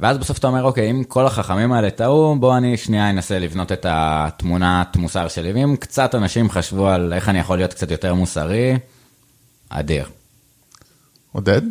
ואז 0.01 0.19
בסוף 0.19 0.39
אתה 0.39 0.47
אומר, 0.47 0.63
אוקיי, 0.63 0.91
אם 0.91 1.05
כל 1.05 1.27
החכמים 1.27 1.73
האלה 1.73 1.91
טעו, 1.91 2.37
בוא 2.41 2.57
אני 2.57 2.77
שנייה 2.77 3.11
אנסה 3.11 3.39
לבנות 3.39 3.73
את 3.73 3.87
התמונת 3.89 4.97
מוסר 4.97 5.29
שלי, 5.29 5.53
ואם 5.53 5.77
קצת 5.77 6.15
אנשים 6.15 6.51
חשבו 6.51 6.89
על 6.89 7.13
איך 7.13 7.29
אני 7.29 7.39
יכול 7.39 7.59
להיות 7.59 7.75
קצת 7.75 7.91
יותר 7.91 8.15
מוסרי, 8.15 8.79
אדיר. 9.69 10.05
עודד? 11.33 11.63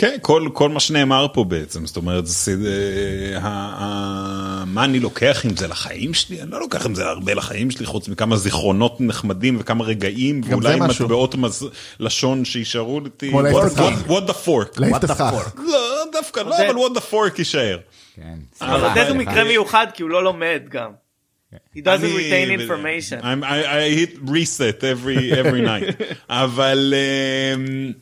כן, 0.00 0.16
כל, 0.22 0.48
כל 0.52 0.68
מה 0.68 0.80
שנאמר 0.80 1.26
פה 1.32 1.44
בעצם, 1.44 1.86
זאת 1.86 1.96
אומרת, 1.96 2.26
זה, 2.26 2.52
אה, 2.66 3.38
ה- 3.38 3.74
ה- 3.78 4.64
מה 4.66 4.84
אני 4.84 5.00
לוקח 5.00 5.40
עם 5.44 5.56
זה 5.56 5.66
לחיים 5.68 6.14
שלי? 6.14 6.42
אני 6.42 6.50
לא 6.50 6.60
לוקח 6.60 6.86
עם 6.86 6.94
זה 6.94 7.06
הרבה 7.06 7.34
לחיים 7.34 7.70
שלי, 7.70 7.86
חוץ 7.86 8.08
מכמה 8.08 8.36
זיכרונות 8.36 9.00
נחמדים 9.00 9.56
וכמה 9.60 9.84
רגעים, 9.84 10.40
ואולי. 10.44 10.76
מטבעות 10.80 11.34
מז... 11.34 11.66
לשון 12.00 12.44
שישארו 12.44 13.00
איתי. 13.04 13.28
כמו 13.30 13.42
להעיף 13.42 13.58
את 13.58 13.62
What- 13.62 13.66
הסכך. 13.66 14.06
what- 14.10 14.30
the 14.30 14.46
fork. 14.46 14.80
להעיף 14.80 14.94
What 14.94 14.98
את 14.98 15.04
the 15.04 15.12
הסכך. 15.12 15.32
fork? 15.56 15.60
לא, 15.60 15.78
דווקא 16.12 16.40
לא. 16.40 16.56
אבל 16.56 16.76
what 16.76 16.96
the 16.98 17.12
fork 17.12 17.38
יישאר. 17.38 17.78
כן. 18.16 18.38
עודד 18.72 19.04
הוא. 19.08 19.16
מקרה 19.16 19.44
מיוחד 19.44 19.86
כי 19.94 20.02
הוא 20.02 20.10
לא 20.10 20.24
לומד 20.24 20.62
גם. 20.70 20.90
He 21.54 21.78
doesn't 21.78 21.84
retain 22.16 22.60
information. 22.60 23.22
I'm- 23.22 23.44
I, 23.44 23.64
I 23.66 23.98
hit 23.98 24.28
reset 24.28 24.80
every, 24.82 25.32
every 25.44 25.66
night. 25.66 26.02
אבל, 26.28 26.94
אמ, 27.54 27.92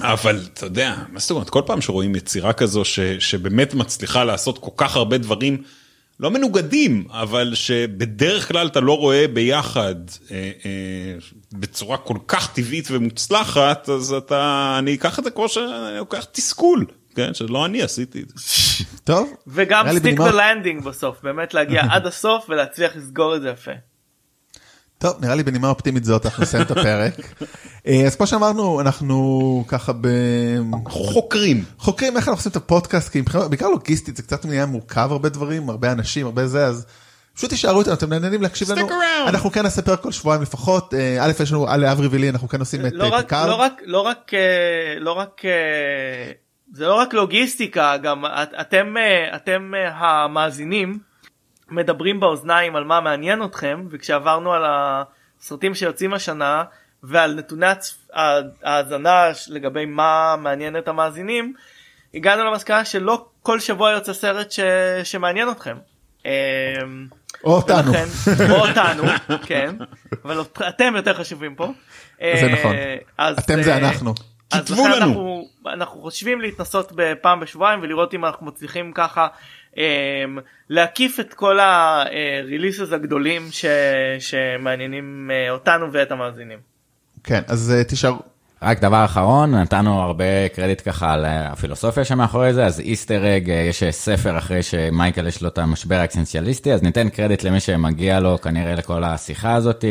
אבל 0.00 0.40
אתה 0.52 0.66
יודע, 0.66 0.96
מה 1.12 1.20
זאת 1.20 1.30
אומרת, 1.30 1.50
כל 1.50 1.62
פעם 1.66 1.80
שרואים 1.80 2.14
יצירה 2.14 2.52
כזו 2.52 2.84
ש, 2.84 3.00
שבאמת 3.00 3.74
מצליחה 3.74 4.24
לעשות 4.24 4.58
כל 4.58 4.70
כך 4.76 4.96
הרבה 4.96 5.18
דברים 5.18 5.62
לא 6.20 6.30
מנוגדים, 6.30 7.04
אבל 7.10 7.54
שבדרך 7.54 8.48
כלל 8.48 8.66
אתה 8.66 8.80
לא 8.80 8.98
רואה 8.98 9.28
ביחד 9.28 9.94
אה, 10.30 10.50
אה, 10.64 11.14
בצורה 11.52 11.96
כל 11.96 12.18
כך 12.28 12.52
טבעית 12.52 12.88
ומוצלחת, 12.90 13.88
אז 13.88 14.12
אתה, 14.12 14.76
אני 14.78 14.94
אקח 14.94 15.18
את 15.18 15.24
זה 15.24 15.30
כמו 15.30 15.48
שאני 15.48 15.98
לוקח 15.98 16.26
תסכול, 16.32 16.86
כן, 17.14 17.34
שלא 17.34 17.66
אני 17.66 17.82
עשיתי 17.82 18.22
את 18.22 18.28
זה. 18.28 18.34
טוב. 19.04 19.32
וגם 19.46 19.86
stick 19.98 20.20
the 20.20 20.39
landing 20.39 20.84
בסוף 20.84 21.22
באמת 21.22 21.54
להגיע 21.54 21.82
עד 21.92 22.06
הסוף 22.06 22.46
ולהצליח 22.48 22.96
לסגור 22.96 23.36
את 23.36 23.42
זה 23.42 23.48
יפה. 23.48 23.72
טוב, 24.98 25.14
נראה 25.20 25.34
לי 25.34 25.42
בנימה 25.42 25.68
אופטימית 25.68 26.04
זאת 26.04 26.26
אנחנו 26.26 26.42
נסיים 26.42 26.62
את 26.62 26.70
הפרק. 26.70 27.12
אה, 27.86 28.02
אז 28.06 28.16
כמו 28.16 28.26
שאמרנו, 28.26 28.80
אנחנו 28.80 29.64
ככה 29.68 29.92
ב... 30.00 30.08
חוקרים. 30.88 31.64
חוקרים 31.78 32.16
איך 32.16 32.28
אנחנו 32.28 32.38
עושים 32.38 32.50
את 32.50 32.56
הפודקאסט, 32.56 33.08
כי 33.08 33.20
מבחינת, 33.20 33.44
בעיקר 33.50 33.68
לוגיסטית 33.68 34.16
זה 34.16 34.22
קצת 34.22 34.44
נהיה 34.44 34.66
מורכב 34.66 35.08
הרבה 35.12 35.28
דברים, 35.28 35.68
הרבה 35.70 35.92
אנשים, 35.92 36.26
הרבה 36.26 36.46
זה, 36.46 36.66
אז 36.66 36.86
פשוט 37.34 37.50
תישארו 37.50 37.80
איתנו, 37.80 37.94
אתם 37.94 38.12
נהנים 38.12 38.42
להקשיב 38.42 38.72
לנו. 38.72 38.88
אנחנו 39.28 39.50
כן 39.50 39.62
נעשה 39.62 39.82
פרק 39.82 40.00
כל 40.00 40.12
שבועיים 40.12 40.42
לפחות. 40.42 40.94
אה, 40.94 41.24
א', 41.24 41.32
יש 41.42 41.52
לנו, 41.52 41.66
לאברי 41.78 42.06
ולי, 42.10 42.28
אנחנו 42.30 42.48
כן 42.48 42.60
עושים 42.60 42.86
את 42.86 42.92
לא 42.92 43.04
אה, 43.04 43.08
רק 43.10 43.24
פיקארד. 43.24 43.48
לא 43.48 43.54
רק 43.54 43.72
לא 43.84 44.00
רק 44.00 44.30
אה, 44.34 44.38
לא 45.00 45.12
רק 45.12 45.42
אה, 45.44 46.32
זה 46.72 46.86
לא 46.86 46.94
רק 46.94 47.14
לוגיסטיקה 47.14 47.96
גם 47.96 48.24
את- 48.26 48.54
אתם 48.60 48.94
אה, 48.96 49.36
אתם 49.36 49.72
אה, 49.76 49.90
המאזינים 50.24 50.98
מדברים 51.70 52.20
באוזניים 52.20 52.76
על 52.76 52.84
מה 52.84 53.00
מעניין 53.00 53.44
אתכם 53.44 53.86
וכשעברנו 53.90 54.52
על 54.54 54.62
הסרטים 54.66 55.74
שיוצאים 55.74 56.14
השנה 56.14 56.64
ועל 57.02 57.34
נתוני 57.34 57.66
הצ- 57.72 58.12
ההאזנה 58.62 59.34
ש- 59.34 59.48
לגבי 59.48 59.84
מה 59.86 60.36
מעניין 60.38 60.76
את 60.78 60.88
המאזינים 60.88 61.54
הגענו 62.14 62.44
למסקנה 62.44 62.84
שלא 62.84 63.26
כל 63.42 63.60
שבוע 63.60 63.90
יוצא 63.90 64.12
סרט 64.12 64.50
ש... 64.50 64.60
שמעניין 65.04 65.50
אתכם. 65.50 65.76
אה, 66.26 66.32
או 67.44 67.56
אותנו. 67.56 67.92
ולכן- 67.92 68.06
או 68.50 68.68
אותנו, 68.68 69.02
כן, 69.48 69.76
אבל 70.24 70.40
אתם 70.68 70.96
יותר 70.96 71.14
חשובים 71.14 71.54
פה. 71.54 71.72
זה 72.20 72.48
נכון. 72.52 72.74
אה, 72.74 72.96
אז, 73.18 73.38
אתם 73.38 73.62
זה 73.62 73.72
אה, 73.72 73.78
אנחנו. 73.78 74.14
כתבו 74.52 74.86
לנו. 74.88 74.94
אנחנו, 74.96 75.48
אנחנו 75.66 76.00
חושבים 76.00 76.40
להתנסות 76.40 76.92
בפעם 76.94 77.40
בשבועיים 77.40 77.80
ולראות 77.82 78.14
אם 78.14 78.24
אנחנו 78.24 78.46
מצליחים 78.46 78.92
ככה 78.92 79.26
להקיף 80.70 81.20
את 81.20 81.34
כל 81.34 81.58
הריליסס 81.60 82.92
הגדולים 82.92 83.42
ש, 83.50 83.64
שמעניינים 84.18 85.30
אה, 85.32 85.50
אותנו 85.50 85.92
ואת 85.92 86.12
המאזינים. 86.12 86.58
כן, 87.24 87.40
אז 87.48 87.74
אה, 87.76 87.84
תישארו. 87.84 88.18
רק 88.62 88.80
דבר 88.80 89.04
אחרון, 89.04 89.54
נתנו 89.54 90.00
הרבה 90.00 90.48
קרדיט 90.54 90.82
ככה 90.88 91.12
על 91.12 91.24
אה, 91.24 91.52
הפילוסופיה 91.52 92.04
שמאחורי 92.04 92.54
זה, 92.54 92.66
אז 92.66 92.80
איסטר 92.80 93.36
אג, 93.36 93.48
יש 93.48 93.84
ספר 93.90 94.38
אחרי 94.38 94.62
שמייקל 94.62 95.26
יש 95.26 95.42
לו 95.42 95.48
את 95.48 95.58
המשבר 95.58 95.94
האקסנציאליסטי, 95.94 96.72
אז 96.72 96.82
ניתן 96.82 97.08
קרדיט 97.08 97.42
למי 97.42 97.60
שמגיע 97.60 98.20
לו 98.20 98.40
כנראה 98.40 98.74
לכל 98.74 99.04
השיחה 99.04 99.54
הזאת, 99.54 99.84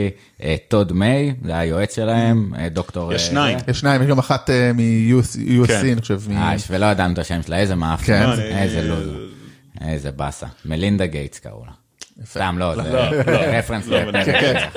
אה, 0.44 0.56
טוד 0.68 0.94
מיי, 0.94 1.34
זה 1.45 1.57
היועץ 1.57 1.95
שלהם, 1.95 2.53
דוקטור... 2.72 3.14
יש 3.14 3.28
שניים. 3.28 3.57
יש 3.68 3.80
שניים, 3.80 4.02
יש 4.02 4.07
גם 4.07 4.20
אחת 4.20 4.49
מ-USC, 4.49 5.68
כן. 5.68 5.80
אני 5.80 6.02
חושב. 6.02 6.20
אה, 6.32 6.56
ולא 6.70 6.86
ידענו 6.86 7.14
את 7.14 7.20
השם 7.20 7.41
שלה, 7.41 7.57
איזה 7.57 7.76
מאפן, 7.76 8.06
כן. 8.06 8.57
איזה 8.57 8.80
אה, 8.80 8.84
לוז, 8.84 9.10
איזה 9.81 10.11
באסה. 10.11 10.47
מלינדה 10.65 11.06
גייטס 11.06 11.39
קראו 11.39 11.65
לה. 11.65 11.72
סתם 12.31 12.56
לא, 12.60 12.76
זה 12.76 12.81
לא, 12.81 13.11
לא. 13.11 13.38
רפרנס 13.60 13.88
לא, 13.88 14.03
לפרק. 14.03 14.26
כן, 14.26 14.69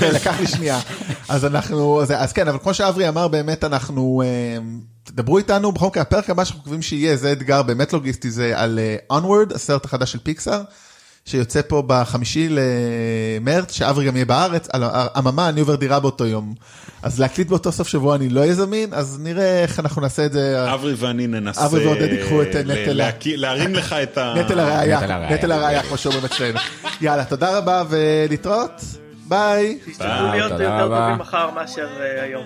כן, 0.00 0.14
לקח 0.14 0.40
לי 0.40 0.46
שנייה. 0.46 0.80
אז 1.28 1.44
אנחנו, 1.44 2.02
אז, 2.02 2.32
כן, 2.32 2.48
אבל 2.48 2.58
כמו 2.58 2.74
שאברי 2.74 3.08
אמר, 3.08 3.28
באמת 3.28 3.64
אנחנו, 3.64 4.22
אה, 4.24 4.58
תדברו 5.04 5.38
איתנו, 5.38 5.72
בכל 5.72 5.86
מקרה, 5.86 6.02
הפרק 6.02 6.30
הבא 6.30 6.44
שאנחנו 6.44 6.60
מקווים 6.60 6.82
שיהיה, 6.82 7.16
זה 7.16 7.32
אתגר 7.32 7.62
באמת 7.62 7.92
לוגיסטי, 7.92 8.30
זה 8.30 8.58
על 8.58 8.78
אה, 8.78 9.18
Onward, 9.18 9.54
הסרט 9.54 9.84
החדש 9.84 10.12
של 10.12 10.18
פיקסאר, 10.18 10.62
שיוצא 11.30 11.60
פה 11.68 11.82
בחמישי 11.86 12.48
למרץ, 12.50 13.72
שאברי 13.72 14.06
גם 14.06 14.16
יהיה 14.16 14.24
בארץ, 14.24 14.68
על 14.72 14.84
אממה, 15.18 15.48
אני 15.48 15.60
עובר 15.60 15.74
דירה 15.74 16.00
באותו 16.00 16.26
יום. 16.26 16.54
אז 17.02 17.20
להקליט 17.20 17.48
באותו 17.48 17.72
סוף 17.72 17.88
שבוע 17.88 18.16
אני 18.16 18.28
לא 18.28 18.40
אהיה 18.40 18.54
זמין, 18.54 18.94
אז 18.94 19.18
נראה 19.22 19.62
איך 19.62 19.80
אנחנו 19.80 20.02
נעשה 20.02 20.26
את 20.26 20.32
זה. 20.32 20.74
אברי 20.74 20.94
ואני 20.96 21.26
ננסה 21.26 21.66
אברי 21.66 21.86
ועודד 21.86 22.12
ייקחו 22.12 22.42
את 22.42 22.48
נטל 22.56 23.00
להרים 23.24 23.74
לך 23.74 23.92
את 23.92 24.18
ה... 24.18 24.34
נטל 24.36 24.60
הראייה, 24.60 25.30
נטל 25.30 25.52
הראייה. 25.52 25.82
כמו 25.82 25.96
שאומרים 25.96 26.24
אצלנו. 26.24 26.58
יאללה, 27.00 27.24
תודה 27.24 27.58
רבה 27.58 27.82
ולהתראות, 27.88 28.84
ביי. 29.28 29.78
תשתדלו 29.86 30.30
להיות 30.30 30.50
יותר. 30.50 30.88
טובים 30.88 31.18
מחר 31.18 31.50
מאשר 31.54 31.88
אה, 32.00 32.22
היום. 32.22 32.44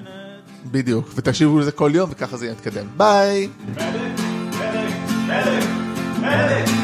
בדיוק, 0.67 1.13
ותקשיבו 1.15 1.59
לזה 1.59 1.73
כל 1.73 1.91
יום 1.95 2.11
וככה 2.13 2.37
זה 2.37 2.47
יתקדם. 2.47 2.87
ביי. 2.97 3.49
medic, 3.77 3.81
medic, 5.29 5.65
medic. 6.21 6.84